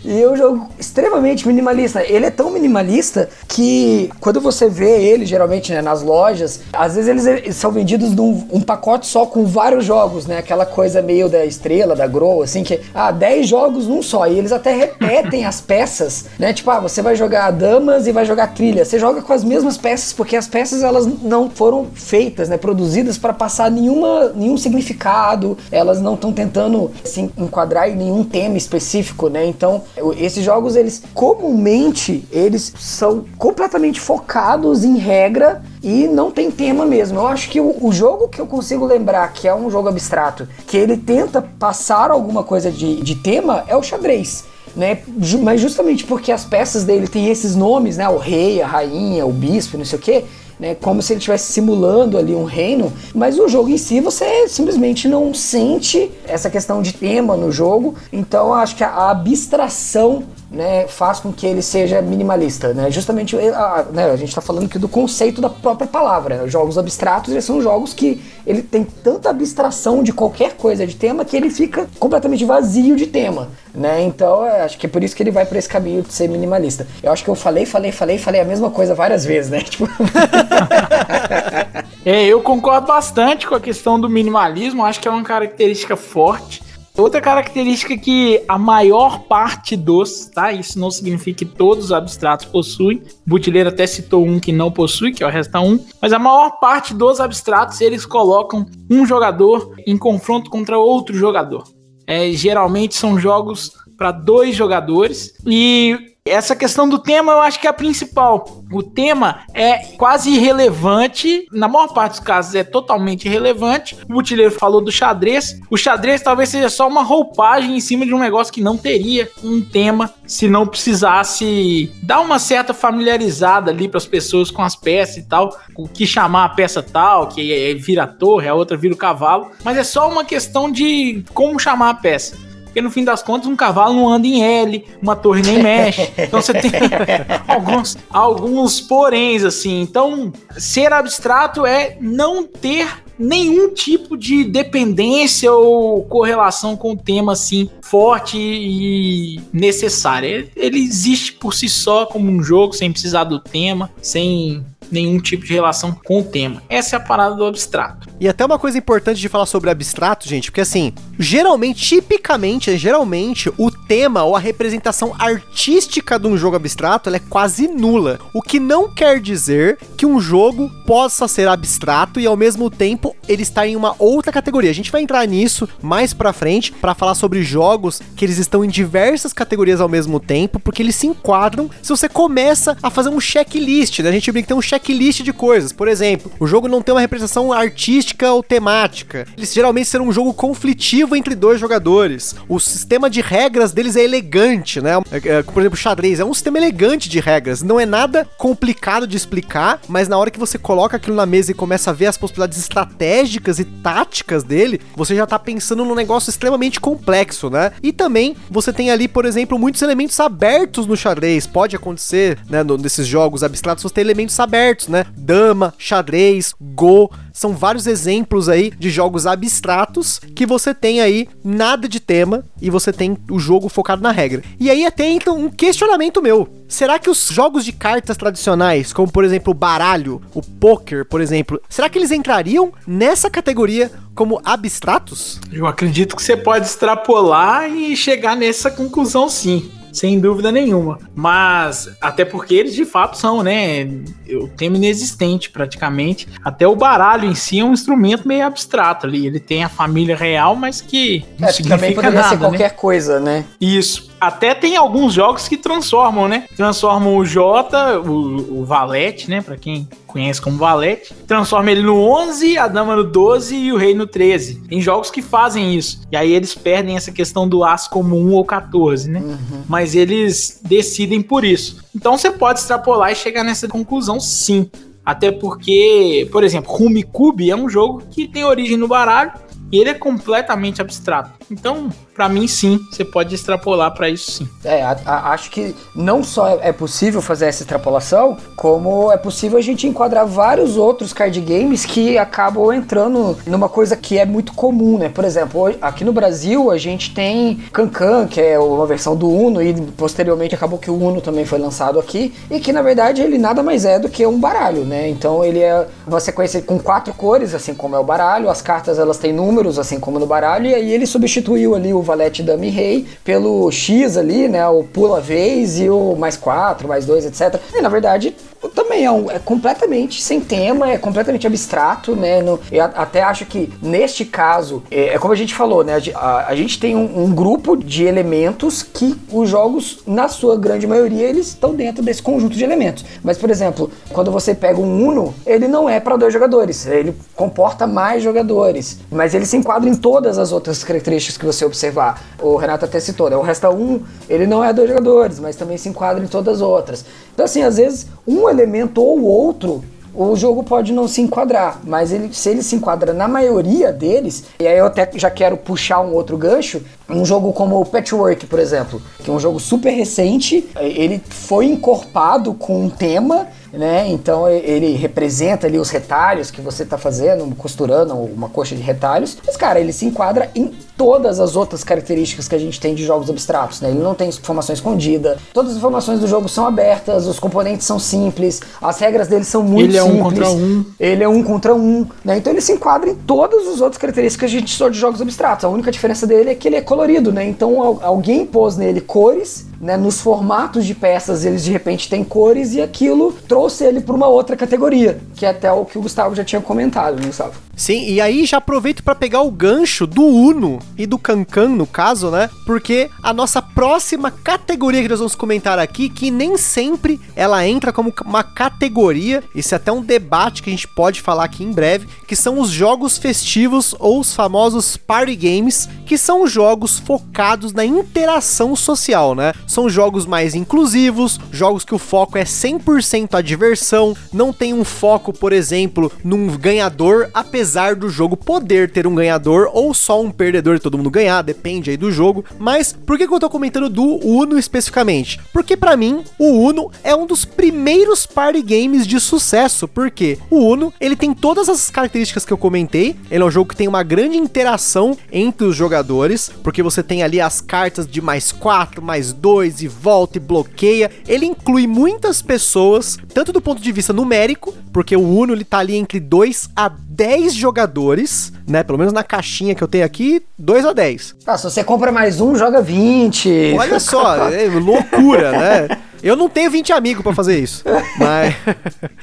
e, 0.04 0.14
e 0.14 0.23
é 0.23 0.31
um 0.31 0.37
jogo 0.37 0.69
extremamente 0.78 1.47
minimalista. 1.47 2.02
Ele 2.02 2.26
é 2.26 2.31
tão 2.31 2.50
minimalista 2.50 3.28
que 3.47 4.11
quando 4.21 4.40
você 4.40 4.69
vê 4.69 5.04
ele, 5.04 5.26
geralmente 5.26 5.63
né, 5.73 5.83
nas 5.83 6.02
lojas, 6.02 6.61
às 6.73 6.94
vezes 6.97 7.26
eles 7.26 7.56
são 7.56 7.71
vendidos 7.71 8.12
num 8.12 8.44
um 8.52 8.61
pacote 8.61 9.06
só 9.06 9.26
com 9.26 9.44
vários 9.47 9.85
jogos, 9.85 10.26
né? 10.26 10.38
Aquela 10.38 10.66
coisa 10.66 11.02
meio 11.02 11.28
da 11.28 11.44
estrela, 11.44 11.94
da 11.94 12.06
Grow, 12.06 12.42
assim, 12.42 12.62
que, 12.62 12.80
ah, 12.94 13.11
10 13.11 13.49
jogos 13.49 13.87
num 13.87 14.02
só. 14.02 14.26
E 14.26 14.38
eles 14.38 14.52
até 14.52 14.73
repetem 14.73 15.44
as 15.44 15.61
peças, 15.61 16.26
né? 16.38 16.52
Tipo, 16.52 16.71
ah, 16.71 16.80
você 16.80 17.02
vai 17.02 17.16
jogar 17.16 17.50
damas 17.50 18.06
e 18.06 18.12
vai 18.12 18.25
jogar 18.25 18.49
trilha. 18.49 18.85
Você 18.85 18.99
joga 18.99 19.23
com 19.23 19.33
as 19.33 19.44
mesmas 19.44 19.76
peças, 19.76 20.12
porque 20.12 20.37
as 20.37 20.47
peças 20.47 20.83
elas 20.83 21.06
não 21.23 21.50
foram 21.50 21.87
feitas, 21.94 22.49
né? 22.49 22.56
Produzidas 22.56 23.18
para 23.18 23.33
passar 23.33 23.71
nenhuma, 23.71 24.33
nenhum 24.35 24.56
significado, 24.56 25.56
elas 25.71 26.00
não 26.00 26.14
estão 26.14 26.33
tentando 26.33 26.90
se 27.02 27.21
enquadrar 27.37 27.88
em 27.88 27.97
nenhum 27.97 28.25
tema 28.25 28.56
específico, 28.56 29.28
né? 29.28 29.47
Então, 29.47 29.83
esses 30.18 30.44
jogos, 30.44 30.76
eles 30.76 31.02
comumente, 31.12 32.25
eles 32.30 32.73
são 32.78 33.25
completamente 33.38 34.00
focados 34.00 34.85
em 34.85 34.97
regra 34.97 35.54
e 35.83 36.07
não 36.07 36.31
tem 36.31 36.51
tema 36.51 36.85
mesmo. 36.87 37.19
Eu 37.19 37.27
acho 37.27 37.51
que 37.51 37.61
o, 37.61 37.77
o, 37.81 37.93
jogo 37.93 38.29
que 38.29 38.41
eu 38.41 38.47
consigo 38.47 38.85
lembrar 38.85 39.33
que 39.33 39.47
é 39.47 39.55
um 39.55 39.71
jogo 39.71 39.89
abstrato, 39.89 40.49
que 40.67 40.77
ele 40.77 40.97
tenta 40.97 41.43
passar 41.43 42.11
alguma 42.11 42.43
coisa 42.43 42.71
de, 42.71 43.03
de 43.03 43.15
tema, 43.15 43.65
é 43.67 43.77
o 43.77 43.83
xadrez. 43.83 44.45
Né? 44.75 44.99
Mas 45.43 45.61
justamente 45.61 46.05
porque 46.05 46.33
as 46.33 46.45
peças 46.45 46.85
dele 46.85 47.07
têm 47.07 47.29
esses 47.29 47.55
nomes, 47.55 47.97
né? 47.97 48.09
O 48.09 48.19
rei, 48.19 48.61
a 48.61 48.67
rainha, 48.67 49.25
o 49.25 49.33
bispo, 49.33 49.79
não 49.79 49.85
sei 49.85 49.99
o 49.99 50.03
quê. 50.03 50.25
Né, 50.57 50.77
como 50.77 51.03
se 51.03 51.13
ele 51.13 51.19
estivesse 51.19 51.53
simulando 51.53 52.17
ali 52.17 52.33
um 52.33 52.45
reino, 52.45 52.93
mas 53.13 53.37
o 53.41 53.49
jogo 53.49 53.69
em 53.71 53.77
si 53.77 53.99
você 53.99 54.47
simplesmente 54.47 55.09
não 55.09 55.35
sente 55.35 56.13
essa 56.29 56.49
questão 56.49 56.81
de 56.81 56.93
tema 56.93 57.37
no 57.37 57.51
jogo. 57.51 57.97
Então 58.13 58.55
acho 58.55 58.77
que 58.77 58.85
a 58.85 59.11
abstração 59.11 60.23
né, 60.55 60.87
faz 60.87 61.21
com 61.21 61.33
que 61.33 61.47
ele 61.47 61.61
seja 61.61 62.01
minimalista, 62.01 62.73
né? 62.73 62.91
Justamente 62.91 63.37
a, 63.37 63.85
né, 63.93 64.11
a 64.11 64.17
gente 64.17 64.29
está 64.29 64.41
falando 64.41 64.67
aqui 64.67 64.79
do 64.79 64.89
conceito 64.89 65.41
da 65.41 65.51
própria 65.51 65.87
palavra. 65.87 66.39
Né? 66.39 66.49
Jogos 66.49 66.79
abstratos 66.79 67.33
eles 67.33 67.45
são 67.45 67.61
jogos 67.61 67.93
que 67.93 68.23
ele 68.47 68.63
tem 68.63 68.85
tanta 68.85 69.31
abstração 69.31 70.03
de 70.03 70.13
qualquer 70.13 70.55
coisa 70.55 70.87
de 70.87 70.95
tema 70.95 71.25
que 71.25 71.37
ele 71.37 71.51
fica 71.51 71.89
completamente 71.99 72.45
vazio 72.45 72.97
de 72.97 73.07
tema, 73.07 73.49
né? 73.75 74.03
Então 74.03 74.47
é, 74.47 74.63
acho 74.63 74.79
que 74.79 74.87
é 74.87 74.89
por 74.89 75.03
isso 75.03 75.17
que 75.17 75.23
ele 75.23 75.31
vai 75.31 75.45
para 75.45 75.59
esse 75.59 75.69
caminho 75.69 76.03
de 76.03 76.13
ser 76.13 76.29
minimalista. 76.29 76.87
Eu 77.03 77.13
acho 77.13 77.25
que 77.25 77.31
eu 77.31 77.35
falei, 77.35 77.67
falei, 77.67 77.91
falei, 77.91 78.19
falei 78.19 78.41
a 78.41 78.45
mesma 78.45 78.71
coisa 78.71 78.95
várias 78.95 79.25
vezes, 79.25 79.51
né? 79.51 79.61
Tipo... 79.75 79.89
é, 82.05 82.25
eu 82.25 82.41
concordo 82.43 82.87
bastante 82.87 83.47
com 83.47 83.55
a 83.55 83.61
questão 83.61 83.99
do 83.99 84.09
minimalismo. 84.09 84.85
Acho 84.85 85.01
que 85.01 85.09
é 85.09 85.11
uma 85.11 85.25
característica 85.25 85.97
forte 85.97 86.63
Outra 86.97 87.21
característica 87.21 87.97
que 87.97 88.41
a 88.47 88.57
maior 88.57 89.25
parte 89.25 89.77
dos, 89.77 90.27
tá? 90.27 90.53
Isso 90.53 90.79
não 90.79 90.93
significa 90.93 91.45
que 91.45 91.45
todos 91.45 91.87
os 91.87 91.93
abstratos 91.93 92.47
possuem. 92.47 93.03
Butileiro 93.27 93.69
até 93.69 93.85
citou 93.85 94.25
um 94.25 94.39
que 94.39 94.53
não 94.53 94.71
possui, 94.71 95.13
que 95.13 95.25
é 95.25 95.27
o 95.27 95.31
Resta 95.31 95.59
1. 95.59 95.87
Mas 96.01 96.13
a 96.13 96.21
maior 96.21 96.61
parte 96.61 96.95
dos 96.95 97.19
abstratos, 97.19 97.81
eles 97.81 98.07
colocam 98.07 98.65
um 98.89 99.05
jogador 99.05 99.75
em 99.85 99.99
confronto 99.99 100.49
contra 100.49 100.79
outro 100.79 101.17
jogador. 101.17 101.65
É, 102.07 102.31
geralmente 102.31 102.95
são 102.95 103.19
jogos 103.19 103.73
para 103.99 104.13
dois 104.13 104.55
jogadores 104.55 105.33
e 105.45 106.13
essa 106.26 106.57
questão 106.57 106.88
do 106.88 106.99
tema 106.99 107.33
eu 107.33 107.40
acho 107.40 107.61
que 107.61 107.66
é 107.66 107.71
a 107.71 107.75
principal. 107.75 108.64
O 108.73 108.83
tema 108.83 109.40
é 109.52 109.76
quase 109.99 110.31
irrelevante, 110.31 111.47
na 111.52 111.69
maior 111.69 111.88
parte 111.88 112.12
dos 112.12 112.21
casos 112.21 112.54
é 112.54 112.64
totalmente 112.64 113.26
irrelevante. 113.26 113.95
O 114.09 114.14
Butileiro 114.14 114.50
falou 114.50 114.81
do 114.81 114.90
xadrez. 114.90 115.61
O 115.71 115.76
xadrez 115.76 116.23
talvez 116.23 116.49
seja 116.49 116.71
só 116.71 116.88
uma 116.88 117.02
roupagem 117.02 117.76
em 117.76 117.81
cima 117.81 118.07
de 118.07 118.14
um 118.14 118.19
negócio 118.19 118.50
que 118.50 118.62
não 118.62 118.78
teria 118.78 119.31
um 119.43 119.61
tema 119.61 120.14
se 120.26 120.49
não 120.49 120.66
precisasse 120.66 121.93
dar 122.02 122.21
uma 122.21 122.38
certa 122.38 122.73
familiarizada 122.73 123.71
ali 123.71 123.87
para 123.87 123.99
as 123.99 124.07
pessoas 124.07 124.50
com 124.50 124.62
as 124.62 124.75
peças 124.75 125.19
e 125.19 125.28
tal. 125.28 125.54
O 125.76 125.87
que 125.87 126.07
chamar 126.07 126.47
a 126.47 126.49
peça 126.49 126.83
tal, 126.83 127.28
que 127.28 127.75
vira 127.75 128.04
a 128.04 128.07
torre, 128.07 128.49
a 128.49 128.54
outra 128.54 128.78
vira 128.78 128.95
o 128.95 128.97
cavalo. 128.97 129.50
Mas 129.62 129.76
é 129.76 129.85
só 129.85 130.11
uma 130.11 130.25
questão 130.25 130.73
de 130.73 131.23
como 131.35 131.61
chamar 131.61 131.90
a 131.90 131.95
peça. 131.95 132.54
Porque 132.75 132.83
no 132.83 132.90
fim 132.90 133.04
das 133.04 133.23
contas, 133.23 133.47
um 133.47 133.54
cavalo 133.54 133.95
não 133.95 134.12
anda 134.12 134.26
em 134.26 134.43
L, 134.43 134.85
uma 135.00 135.14
torre 135.14 135.43
nem 135.43 135.62
mexe. 135.62 136.11
Então 136.19 136.43
você 136.43 136.52
tem 136.54 136.73
alguns, 137.47 137.97
alguns 138.11 138.81
poréns, 138.81 139.45
assim. 139.45 139.81
Então, 139.81 140.33
ser 140.59 140.93
abstrato 140.93 141.64
é 141.64 141.97
não 142.00 142.45
ter 142.45 143.04
nenhum 143.16 143.73
tipo 143.73 144.16
de 144.16 144.43
dependência 144.43 145.52
ou 145.52 146.02
correlação 146.02 146.76
com 146.76 146.93
o 146.93 146.97
tema 146.97 147.33
assim 147.33 147.71
forte 147.81 148.37
e 148.37 149.40
necessária. 149.52 150.49
Ele 150.57 150.81
existe 150.81 151.33
por 151.35 151.54
si 151.54 151.69
só 151.69 152.07
como 152.07 152.28
um 152.28 152.43
jogo, 152.43 152.73
sem 152.73 152.90
precisar 152.90 153.23
do 153.23 153.38
tema, 153.38 153.88
sem 154.02 154.64
nenhum 154.91 155.19
tipo 155.19 155.45
de 155.45 155.53
relação 155.53 155.93
com 156.05 156.21
o 156.21 156.25
tema. 156.25 156.62
Essa 156.69 156.97
é 156.97 156.99
a 156.99 157.00
parada 157.00 157.35
do 157.35 157.45
abstrato. 157.45 158.09
E 158.21 158.29
até 158.29 158.45
uma 158.45 158.59
coisa 158.59 158.79
importante 158.79 159.21
de 159.21 159.29
falar 159.29 159.47
sobre 159.47 159.71
abstrato, 159.71 160.29
gente, 160.29 160.50
porque 160.50 160.61
assim, 160.61 160.93
geralmente, 161.19 161.83
tipicamente, 161.83 162.76
geralmente, 162.76 163.53
o 163.59 163.71
tema 163.71 164.25
ou 164.25 164.37
a 164.37 164.38
representação 164.38 165.14
artística 165.19 166.19
de 166.19 166.26
um 166.26 166.37
jogo 166.37 166.57
abstrato 166.57 167.11
é 167.11 167.19
quase 167.19 167.69
nula. 167.69 168.19
O 168.33 168.43
que 168.43 168.59
não 168.61 168.93
quer 168.93 169.21
dizer 169.21 169.79
que 169.97 170.07
um 170.07 170.21
jogo 170.21 170.71
possa 170.87 171.26
ser 171.29 171.49
abstrato 171.49 172.21
e 172.21 172.26
ao 172.26 172.37
mesmo 172.37 172.71
tempo 172.71 173.14
ele 173.29 173.43
está 173.43 173.67
em 173.67 173.76
uma 173.76 173.95
outra 173.99 174.33
categoria. 174.33 174.71
A 174.71 174.75
gente 174.75 174.91
vai 174.91 175.03
entrar 175.03 175.26
nisso 175.26 175.69
mais 175.83 176.12
pra 176.12 176.33
frente 176.33 176.73
para 176.73 176.95
falar 176.95 177.14
sobre 177.14 177.43
jogos 177.43 178.00
que 178.17 178.25
eles 178.25 178.38
estão 178.38 178.64
em 178.64 178.69
diversas 178.69 179.33
categorias 179.33 179.81
ao 179.81 179.88
mesmo 179.88 180.19
tempo, 180.21 180.59
porque 180.59 180.83
eles 180.83 180.97
se 180.97 181.07
enquadram 181.07 181.71
se 181.83 181.91
você 181.91 182.09
começa 182.09 182.76
a 182.83 182.91
fazer 182.91 183.09
um 183.09 183.21
checklist, 183.21 184.00
né? 184.00 184.09
A 184.09 184.12
gente 184.12 184.31
brinca 184.31 184.45
que 184.45 184.49
tem 184.49 184.57
um 184.57 184.62
checklist 184.75 185.23
de 185.23 185.33
coisas. 185.33 185.73
Por 185.73 185.88
exemplo, 185.88 186.31
o 186.38 186.47
jogo 186.47 186.69
não 186.69 186.83
tem 186.83 186.95
uma 186.95 187.00
representação 187.00 187.52
artística 187.52 188.31
ou 188.33 188.43
temática. 188.43 189.26
Eles 189.37 189.52
geralmente 189.52 189.88
serão 189.88 190.09
um 190.09 190.12
jogo 190.12 190.35
conflitivo 190.35 191.16
entre 191.16 191.35
dois 191.35 191.61
jogadores. 191.61 192.35
O 192.49 192.59
sistema 192.59 193.09
de 193.09 193.21
regras 193.21 193.73
deles 193.73 193.97
é 193.97 194.04
elegante, 194.04 194.81
né? 194.81 194.93
É, 195.11 195.38
é, 195.38 195.43
por 195.43 195.61
exemplo, 195.61 195.76
xadrez 195.76 196.21
é 196.21 196.25
um 196.25 196.35
sistema 196.35 196.59
elegante 196.59 197.09
de 197.09 197.21
regras. 197.21 197.62
Não 197.62 197.78
é 197.78 197.87
nada 197.87 198.28
complicado 198.37 199.07
de 199.07 199.16
explicar, 199.16 199.81
mas 199.88 200.09
na 200.09 200.19
hora 200.19 200.31
que 200.31 200.38
você 200.38 200.59
coloca 200.59 200.97
aquilo 200.97 201.16
na 201.16 201.26
mesa 201.26 201.52
e 201.52 201.54
começa 201.54 201.90
a 201.90 201.93
ver 201.93 202.07
as 202.07 202.16
possibilidades 202.16 202.59
estratégicas 202.59 203.59
e 203.59 203.64
táticas 203.64 204.43
dele, 204.43 204.81
você 204.97 205.14
já 205.14 205.26
tá 205.26 205.38
pensando 205.38 205.85
num 205.85 205.95
negócio 205.95 206.31
extremamente 206.31 206.81
complexo, 206.81 207.49
né? 207.49 207.73
E 207.83 207.93
também 207.93 208.37
você 208.50 208.73
tem 208.73 208.90
ali, 208.90 209.07
por 209.07 209.25
exemplo, 209.25 209.59
muitos 209.59 209.83
elementos 209.83 210.19
abertos 210.19 210.87
no 210.87 210.97
xadrez. 210.97 211.47
Pode 211.47 211.76
acontecer, 211.76 212.38
né, 212.49 212.62
nesses 212.81 213.07
jogos 213.07 213.43
abstratos, 213.43 213.83
você 213.83 213.95
tem 213.95 214.02
elementos 214.02 214.38
abertos 214.40 214.63
abertos, 214.64 214.88
né? 214.88 215.04
Dama, 215.16 215.75
xadrez, 215.78 216.54
Go, 216.59 217.11
são 217.33 217.52
vários 217.52 217.87
exemplos 217.87 218.49
aí 218.49 218.71
de 218.71 218.88
jogos 218.88 219.26
abstratos 219.26 220.21
que 220.35 220.47
você 220.47 220.73
tem 220.73 221.00
aí 221.00 221.28
nada 221.44 221.87
de 221.87 222.00
tema 222.00 222.44
e 222.61 222.71
você 222.71 222.92
tem 222.92 223.16
o 223.30 223.38
jogo 223.38 223.68
focado 223.68 224.02
na 224.02 224.11
regra. 224.11 224.42
E 224.59 224.71
aí 224.71 224.87
até 224.87 225.09
então 225.09 225.38
um 225.38 225.50
questionamento 225.50 226.23
meu. 226.23 226.49
Será 226.66 226.99
que 226.99 227.11
os 227.11 227.28
jogos 227.28 227.64
de 227.64 227.73
cartas 227.73 228.16
tradicionais, 228.16 228.92
como 228.92 229.11
por 229.11 229.25
exemplo 229.25 229.50
o 229.50 229.54
baralho, 229.54 230.23
o 230.35 230.40
poker, 230.40 231.04
por 231.04 231.21
exemplo, 231.21 231.61
será 231.68 231.88
que 231.88 231.99
eles 231.99 232.11
entrariam 232.11 232.73
nessa 232.87 233.28
categoria 233.28 233.90
como 234.14 234.40
abstratos? 234.44 235.40
Eu 235.52 235.66
acredito 235.66 236.16
que 236.16 236.23
você 236.23 236.37
pode 236.37 236.66
extrapolar 236.66 237.71
e 237.71 237.94
chegar 237.97 238.35
nessa 238.35 238.71
conclusão 238.71 239.28
sim 239.28 239.71
sem 239.95 240.19
dúvida 240.19 240.51
nenhuma. 240.51 240.99
Mas, 241.15 241.89
até 242.01 242.25
porque 242.25 242.55
eles 242.55 242.75
de 242.75 242.85
fato 242.85 243.17
são, 243.17 243.43
né? 243.43 243.85
O 244.29 244.49
tema 244.49 244.77
inexistente 244.77 245.51
praticamente. 245.51 246.29
Até 246.45 246.67
o 246.67 246.75
baralho 246.75 247.27
em 247.27 247.35
si 247.35 247.61
é 247.61 247.65
um 247.65 247.73
instrumento 247.73 248.27
meio 248.27 248.45
abstrato 248.45 249.07
ali. 249.07 249.27
Ele 249.27 249.39
tem 249.39 249.63
a 249.63 249.69
família 249.69 250.17
real, 250.17 250.57
mas 250.57 250.81
que 250.81 251.25
não 251.39 251.49
é, 251.49 251.53
significa 251.53 251.77
também 251.77 251.95
poderia 251.95 252.21
nada, 252.21 252.29
ser 252.29 252.35
né? 252.35 252.41
qualquer 252.41 252.71
né? 252.71 252.77
coisa, 252.77 253.21
né? 253.21 253.45
Isso. 253.61 254.13
Até 254.26 254.54
tem 254.54 254.76
alguns 254.76 255.12
jogos 255.12 255.49
que 255.49 255.57
transformam, 255.57 256.26
né? 256.26 256.45
Transformam 256.57 257.16
o 257.16 257.25
J, 257.25 257.99
o, 257.99 258.61
o 258.61 258.64
Valete, 258.64 259.28
né? 259.28 259.40
Pra 259.40 259.57
quem 259.57 259.88
conhece 260.07 260.40
como 260.40 260.57
Valete. 260.57 261.12
Transforma 261.26 261.71
ele 261.71 261.83
no 261.83 262.00
11, 262.00 262.57
a 262.57 262.69
Dama 262.69 262.97
no 262.97 263.04
12 263.04 263.54
e 263.54 263.73
o 263.73 263.76
Rei 263.76 263.95
no 263.95 264.07
13. 264.07 264.61
Tem 264.69 264.81
jogos 264.81 265.11
que 265.11 265.21
fazem 265.21 265.75
isso. 265.75 266.00
E 266.11 266.16
aí 266.16 266.33
eles 266.33 266.54
perdem 266.54 266.97
essa 266.97 267.12
questão 267.12 267.49
do 267.49 267.64
As 267.64 267.87
como 267.87 268.16
1 268.16 268.33
ou 268.33 268.45
14, 268.45 269.11
né? 269.11 269.21
Uhum. 269.21 269.62
Mas 269.69 269.95
eles 269.95 270.61
decidem 270.64 271.21
por 271.21 271.45
isso. 271.45 271.85
Então 271.95 272.16
você 272.16 272.31
pode 272.31 272.61
extrapolar 272.61 273.12
e 273.12 273.16
chegar 273.16 273.45
nessa 273.45 273.69
conclusão 273.69 274.19
sim. 274.19 274.71
Até 275.04 275.31
porque, 275.31 276.26
por 276.33 276.43
exemplo, 276.43 276.73
Rumicube 276.73 277.50
é 277.50 277.57
um 277.57 277.69
jogo 277.69 278.02
que 278.11 278.26
tem 278.26 278.43
origem 278.43 278.78
no 278.78 278.88
baralho 278.88 279.33
e 279.75 279.78
ele 279.81 279.90
é 279.90 279.95
completamente 279.95 280.81
abstrato. 280.81 281.31
Então, 281.50 281.88
para 282.14 282.28
mim, 282.28 282.47
sim, 282.47 282.78
você 282.90 283.04
pode 283.04 283.35
extrapolar 283.35 283.93
para 283.93 284.09
isso 284.09 284.31
sim. 284.31 284.49
É, 284.64 284.85
a, 284.85 284.97
a, 285.04 285.33
acho 285.33 285.50
que 285.50 285.75
não 285.97 286.23
só 286.23 286.61
é 286.62 286.73
possível 286.73 287.21
fazer 287.21 287.47
essa 287.47 287.64
extrapolação, 287.64 288.37
como 288.54 289.11
é 289.11 289.16
possível 289.16 289.59
a 289.59 289.61
gente 289.61 289.85
enquadrar 289.87 290.26
vários 290.26 290.76
outros 290.76 291.12
card 291.12 291.40
games 291.40 291.85
que 291.85 292.16
acabam 292.16 292.73
entrando 292.73 293.37
numa 293.49 293.69
coisa 293.69 293.97
que 293.97 294.16
é 294.16 294.25
muito 294.25 294.52
comum, 294.52 294.97
né? 294.97 295.09
Por 295.09 295.25
exemplo, 295.25 295.75
aqui 295.83 296.04
no 296.04 296.12
Brasil 296.12 296.71
a 296.71 296.78
gente 296.78 297.12
tem 297.12 297.57
Cancan, 297.73 298.28
que 298.28 298.40
é 298.40 298.57
uma 298.57 298.87
versão 298.87 299.16
do 299.16 299.28
Uno, 299.28 299.61
e 299.61 299.75
posteriormente 299.75 300.54
acabou 300.54 300.78
que 300.78 300.90
o 300.90 300.95
Uno 300.95 301.21
também 301.21 301.45
foi 301.45 301.59
lançado 301.59 301.99
aqui, 301.99 302.33
e 302.49 302.61
que 302.61 302.73
na 302.73 302.81
verdade 302.81 303.23
ele 303.23 303.38
nada 303.38 303.61
mais 303.61 303.85
é 303.85 303.99
do 303.99 304.09
que 304.09 304.25
um 304.25 304.38
baralho, 304.38 304.85
né? 304.85 305.09
Então 305.09 305.45
ele 305.45 305.59
é 305.59 305.85
uma 306.07 306.21
sequência 306.21 306.62
com 306.62 306.78
quatro 306.78 307.12
cores, 307.12 307.54
assim 307.54 307.75
como 307.75 307.97
é 307.97 307.99
o 307.99 308.04
baralho, 308.04 308.49
as 308.49 308.62
cartas 308.62 309.00
elas 309.00 309.19
têm 309.19 309.33
assim 309.68 309.99
como 309.99 310.18
no 310.18 310.26
baralho, 310.26 310.66
e 310.66 310.75
aí 310.75 310.92
ele 310.92 311.06
substituiu 311.06 311.75
ali 311.75 311.92
o 311.92 312.02
valete 312.02 312.42
dame 312.42 312.71
rei 312.71 313.06
pelo 313.23 313.71
X 313.71 314.16
ali, 314.16 314.49
né? 314.49 314.66
O 314.68 314.85
pula 314.85 315.21
vez 315.21 315.78
e 315.80 315.88
o 315.88 316.14
mais 316.16 316.37
4, 316.37 316.87
mais 316.88 317.06
2, 317.06 317.26
etc. 317.26 317.61
E 317.75 317.80
na 317.80 317.88
verdade 317.88 318.35
também 318.68 319.04
é, 319.04 319.11
um, 319.11 319.30
é, 319.30 319.38
completamente 319.38 320.23
sem 320.23 320.40
tema, 320.40 320.90
é 320.90 320.99
completamente 320.99 321.47
abstrato, 321.47 322.14
né? 322.14 322.40
No, 322.42 322.61
eu 322.71 322.83
até 322.83 323.23
acho 323.23 323.47
que 323.47 323.73
neste 323.83 324.25
caso, 324.25 324.83
é, 324.90 325.14
é 325.14 325.18
como 325.18 325.33
a 325.33 325.37
gente 325.37 325.54
falou, 325.54 325.85
né? 325.85 325.94
A, 326.14 326.47
a 326.49 326.56
gente 326.56 326.78
tem 326.78 326.97
um, 326.97 327.25
um, 327.25 327.35
grupo 327.35 327.76
de 327.76 328.04
elementos 328.04 328.83
que 328.83 329.16
os 329.30 329.49
jogos, 329.49 330.00
na 330.06 330.28
sua 330.28 330.56
grande 330.56 330.87
maioria, 330.87 331.26
eles 331.26 331.49
estão 331.49 331.75
dentro 331.75 332.02
desse 332.02 332.23
conjunto 332.23 332.56
de 332.56 332.64
elementos. 332.64 333.04
Mas, 333.23 333.38
por 333.38 333.50
exemplo, 333.50 333.90
quando 334.11 334.30
você 334.30 334.54
pega 334.54 334.80
um 334.80 335.09
Uno, 335.09 335.35
ele 335.47 335.68
não 335.68 335.88
é 335.88 336.00
para 336.00 336.16
dois 336.16 336.33
jogadores, 336.33 336.87
ele 336.87 337.14
comporta 337.35 337.87
mais 337.87 338.23
jogadores, 338.23 338.99
mas 339.11 339.35
ele 339.35 339.47
se 339.55 339.59
enquadra 339.59 339.89
em 339.89 339.95
todas 339.95 340.37
as 340.37 340.51
outras 340.51 340.83
características 340.83 341.39
que 341.39 341.47
você 341.47 341.65
observar. 341.65 342.21
O 342.43 342.57
Renato 342.57 342.85
até 342.85 342.99
citou, 342.99 343.31
né? 343.31 343.37
O 343.37 343.43
Resta 343.43 343.71
1, 343.71 344.03
ele 344.29 344.47
não 344.47 344.65
é 344.65 344.73
dois 344.73 344.89
jogadores, 344.89 345.39
mas 345.39 345.55
também 345.55 345.79
se 345.79 345.89
enquadra 345.89 346.23
em 346.23 346.27
todas 346.27 346.57
as 346.57 346.61
outras. 346.61 347.05
Então, 347.33 347.45
assim, 347.45 347.63
às 347.63 347.77
vezes, 347.77 348.07
um 348.27 348.49
elemento 348.49 349.01
ou 349.01 349.23
outro 349.23 349.85
o 350.14 350.37
jogo 350.37 350.62
pode 350.62 350.92
não 350.92 351.09
se 351.09 351.21
enquadrar, 351.21 351.80
mas 351.85 352.12
ele, 352.12 352.33
se 352.33 352.49
ele 352.49 352.62
se 352.62 352.76
enquadra 352.76 353.12
na 353.12 353.26
maioria 353.26 353.92
deles, 353.92 354.44
e 354.61 354.66
aí 354.66 354.78
eu 354.78 354.87
até 354.87 355.11
já 355.14 355.30
quero 355.30 355.56
puxar 355.56 356.00
um 356.00 356.12
outro 356.14 356.37
gancho, 356.37 356.83
um 357.09 357.25
jogo 357.25 357.52
como 357.52 357.80
o 357.80 357.85
Patchwork, 357.85 358.47
por 358.47 358.59
exemplo, 358.59 359.02
que 359.23 359.30
é 359.30 359.33
um 359.33 359.40
jogo 359.40 359.59
super 359.59 359.90
recente, 359.90 360.68
ele 360.80 361.21
foi 361.28 361.66
encorpado 361.66 362.54
com 362.54 362.85
um 362.85 362.88
tema 362.88 363.49
né? 363.78 364.09
Então 364.09 364.49
ele 364.49 364.92
representa 364.94 365.66
ali 365.66 365.78
os 365.78 365.90
retalhos 365.90 366.50
que 366.50 366.61
você 366.61 366.85
está 366.85 366.97
fazendo, 366.97 367.54
costurando 367.56 368.14
uma 368.14 368.49
coxa 368.49 368.75
de 368.75 368.83
retalhos. 368.83 369.37
Mas, 369.44 369.56
cara, 369.56 369.80
ele 369.80 369.92
se 369.92 370.06
enquadra 370.06 370.50
em 370.54 370.73
todas 370.97 371.41
as 371.41 371.57
outras 371.57 371.83
características 371.83 372.49
que 372.49 372.55
a 372.55 372.59
gente 372.59 372.81
tem 372.81 372.95
de 372.95 373.05
jogos 373.05 373.29
abstratos, 373.29 373.81
né? 373.81 373.91
Ele 373.91 374.01
não 374.01 374.15
tem 374.15 374.29
informação 374.29 374.73
escondida, 374.73 375.39
todas 375.53 375.73
as 375.73 375.77
informações 375.79 376.21
do 376.21 376.27
jogo 376.27 376.49
são 376.49 376.67
abertas, 376.67 377.27
os 377.27 377.39
componentes 377.39 377.87
são 377.87 377.99
simples, 377.99 378.61
as 378.81 378.99
regras 378.99 379.29
dele 379.29 379.45
são 379.45 379.63
muito 379.63 379.91
ele 379.91 380.01
simples. 380.01 380.11
Ele 380.11 380.19
é 380.19 380.21
um 380.21 380.23
contra 380.23 380.51
um. 380.51 380.85
Ele 380.99 381.25
é 381.25 381.29
um 381.29 381.43
contra 381.43 381.75
um, 381.75 382.07
né? 382.25 382.39
Então 382.39 382.53
ele 382.53 382.61
se 382.61 382.73
enquadra 382.73 383.11
em 383.11 383.15
todas 383.15 383.67
as 383.67 383.81
outras 383.81 383.99
características 383.99 384.51
que 384.51 384.57
a 384.57 384.61
gente 384.61 384.75
só 384.75 384.89
de 384.89 384.99
jogos 384.99 385.21
abstratos. 385.21 385.65
A 385.65 385.69
única 385.69 385.91
diferença 385.91 386.27
dele 386.27 386.51
é 386.51 386.55
que 386.55 386.69
ele 386.69 386.77
é 386.77 386.81
colorido, 386.81 387.33
né? 387.33 387.45
Então 387.47 387.99
alguém 388.03 388.47
pôs 388.47 388.77
nele 388.77 389.01
cores, 389.01 389.67
né? 389.85 389.99
Nos 389.99 390.23
formatos 390.23 390.87
de 390.87 390.95
peças 390.95 391.45
eles 391.45 391.62
de 391.62 391.71
repente 391.71 392.09
têm 392.09 392.25
cores 392.25 392.73
e 392.73 392.81
aquilo 392.81 393.33
trouxe 393.47 393.85
ele 393.85 394.00
para 394.00 394.14
uma 394.14 394.26
outra 394.26 394.57
categoria, 394.57 395.21
que 395.37 395.45
é 395.45 395.50
até 395.50 395.71
o 395.71 395.85
que 395.85 395.99
o 395.99 396.00
Gustavo 396.00 396.35
já 396.35 396.43
tinha 396.43 396.61
comentado, 396.61 397.21
né, 397.21 397.26
Gustavo? 397.26 397.53
Sim, 397.76 398.09
e 398.09 398.21
aí 398.21 398.47
já 398.47 398.59
aproveito 398.59 399.03
para 399.03 399.14
pegar 399.14 399.43
o 399.43 399.50
gancho 399.50 400.07
do 400.07 400.25
Uno 400.25 400.79
e 400.97 401.07
do 401.07 401.19
Cancan, 401.19 401.71
no 401.71 401.87
caso, 401.87 402.31
né? 402.31 402.49
Porque 402.64 403.11
a 403.23 403.33
nossa 403.33 403.61
próxima 403.61 404.31
categoria 404.31 405.03
que 405.03 405.09
nós 405.09 405.19
vamos 405.19 405.35
comentar 405.35 405.79
aqui, 405.79 406.09
que 406.09 406.31
nem 406.31 406.57
sempre 406.57 407.21
ela 407.35 407.67
entra 407.67 407.93
como 407.93 408.12
uma 408.25 408.45
categoria, 408.45 409.43
isso 409.55 409.75
é 409.75 409.76
até 409.76 409.91
um 409.91 410.03
debate 410.03 410.62
que 410.62 410.71
a 410.71 410.73
gente 410.73 410.87
pode 410.87 411.21
falar 411.21 411.45
aqui 411.45 411.64
em 411.64 411.73
breve, 411.73 412.07
que 412.29 412.37
são 412.37 412.61
os 412.61 412.71
jogos 412.71 413.19
festivos 413.19 413.95
ou 413.99 414.21
os 414.21 414.33
famosos 414.33 414.97
party 414.97 415.35
games, 415.35 415.88
que 416.07 416.17
são 416.17 416.47
jogos 416.47 416.99
focados 417.00 417.73
na 417.73 417.85
interação 417.85 418.76
social, 418.76 419.35
né? 419.35 419.53
São 419.75 419.88
jogos 419.88 420.25
mais 420.25 420.54
inclusivos, 420.54 421.40
jogos 421.50 421.85
que 421.85 421.97
o 421.97 421.99
foco 421.99 422.38
é 422.38 422.45
100% 422.45 423.35
a 423.35 423.40
diversão, 423.40 424.16
não 424.33 424.52
tem 424.52 424.73
um 424.73 424.85
foco, 424.85 425.33
por 425.33 425.52
exemplo, 425.52 426.12
num 426.23 426.47
ganhador, 426.57 427.28
apesar 427.35 427.97
do 427.97 428.09
jogo 428.09 428.37
poder 428.37 428.88
ter 428.88 429.04
um 429.04 429.16
ganhador 429.16 429.69
ou 429.73 429.93
só 429.93 430.23
um 430.23 430.31
perdedor 430.31 430.76
e 430.76 430.78
todo 430.78 430.97
mundo 430.97 431.11
ganhar, 431.11 431.43
depende 431.43 431.90
aí 431.90 431.97
do 431.97 432.12
jogo. 432.12 432.45
Mas 432.57 432.93
por 432.93 433.19
que, 433.19 433.26
que 433.26 433.35
eu 433.35 433.40
tô 433.40 433.50
comentando 433.50 433.88
do 433.88 434.25
Uno 434.25 434.57
especificamente? 434.57 435.40
Porque 435.52 435.76
para 435.76 435.97
mim, 435.97 436.23
o 436.38 436.52
Uno 436.52 436.93
é 437.02 437.12
um 437.12 437.26
dos 437.26 437.45
primeiros 437.45 438.26
party 438.26 438.62
games 438.62 439.04
de 439.04 439.19
sucesso, 439.19 439.88
porque 439.88 440.38
o 440.50 440.71
Uno, 440.71 440.95
ele 441.00 441.16
tem 441.16 441.35
todas 441.35 441.69
as 441.69 441.90
características 441.90 442.45
que 442.45 442.52
eu 442.52 442.59
comentei, 442.59 443.16
ele 443.28 443.43
é 443.43 443.45
um 443.45 443.50
jogo 443.50 443.71
que 443.71 443.76
tem 443.76 443.88
uma 443.88 444.04
grande 444.04 444.37
interação 444.37 445.19
entre 445.33 445.66
os 445.66 445.75
jogadores, 445.75 446.49
porque 446.62 446.81
você 446.81 447.02
tem 447.02 447.25
ali 447.25 447.40
as 447.40 447.61
cartas 447.61 448.07
de 448.07 448.21
mais 448.21 448.52
4, 448.52 449.02
mais 449.02 449.33
2 449.33 449.54
e 449.63 449.87
volta 449.87 450.39
e 450.39 450.41
bloqueia. 450.41 451.11
Ele 451.29 451.47
inclui 451.47 451.87
muitas 451.87 452.43
pessoas, 452.43 453.19
tanto 453.33 453.53
do 453.53 453.61
ponto 453.61 453.81
de 453.81 453.93
vista 453.93 454.13
numérico, 454.13 454.75
porque 454.93 455.17
o 455.17 455.21
Uno 455.21 455.53
ele 455.53 455.65
tá 455.65 455.79
ali 455.79 455.97
entre 455.97 456.19
2 456.19 456.71
a 456.75 456.89
10 456.89 457.55
jogadores, 457.55 458.53
né? 458.67 458.83
Pelo 458.83 458.99
menos 458.99 459.13
na 459.13 459.23
caixinha 459.23 459.75
que 459.75 459.83
eu 459.83 459.89
tenho 459.89 460.05
aqui, 460.05 460.43
2 460.59 460.87
a 460.87 460.93
10. 460.93 461.37
Ah, 461.47 461.57
se 461.57 461.65
você 461.65 461.85
compra 461.85 462.11
mais 462.11 462.41
um, 462.41 462.57
joga 462.57 462.81
20. 462.81 463.75
Olha 463.79 464.01
só, 464.01 464.49
é 464.51 464.67
loucura, 464.69 465.53
né? 465.53 465.99
Eu 466.25 466.37
não 466.37 466.49
tenho 466.49 466.71
20 466.71 466.90
amigos 466.95 467.23
para 467.23 467.35
fazer 467.35 467.59
isso. 467.59 467.85
Mas. 468.19 468.54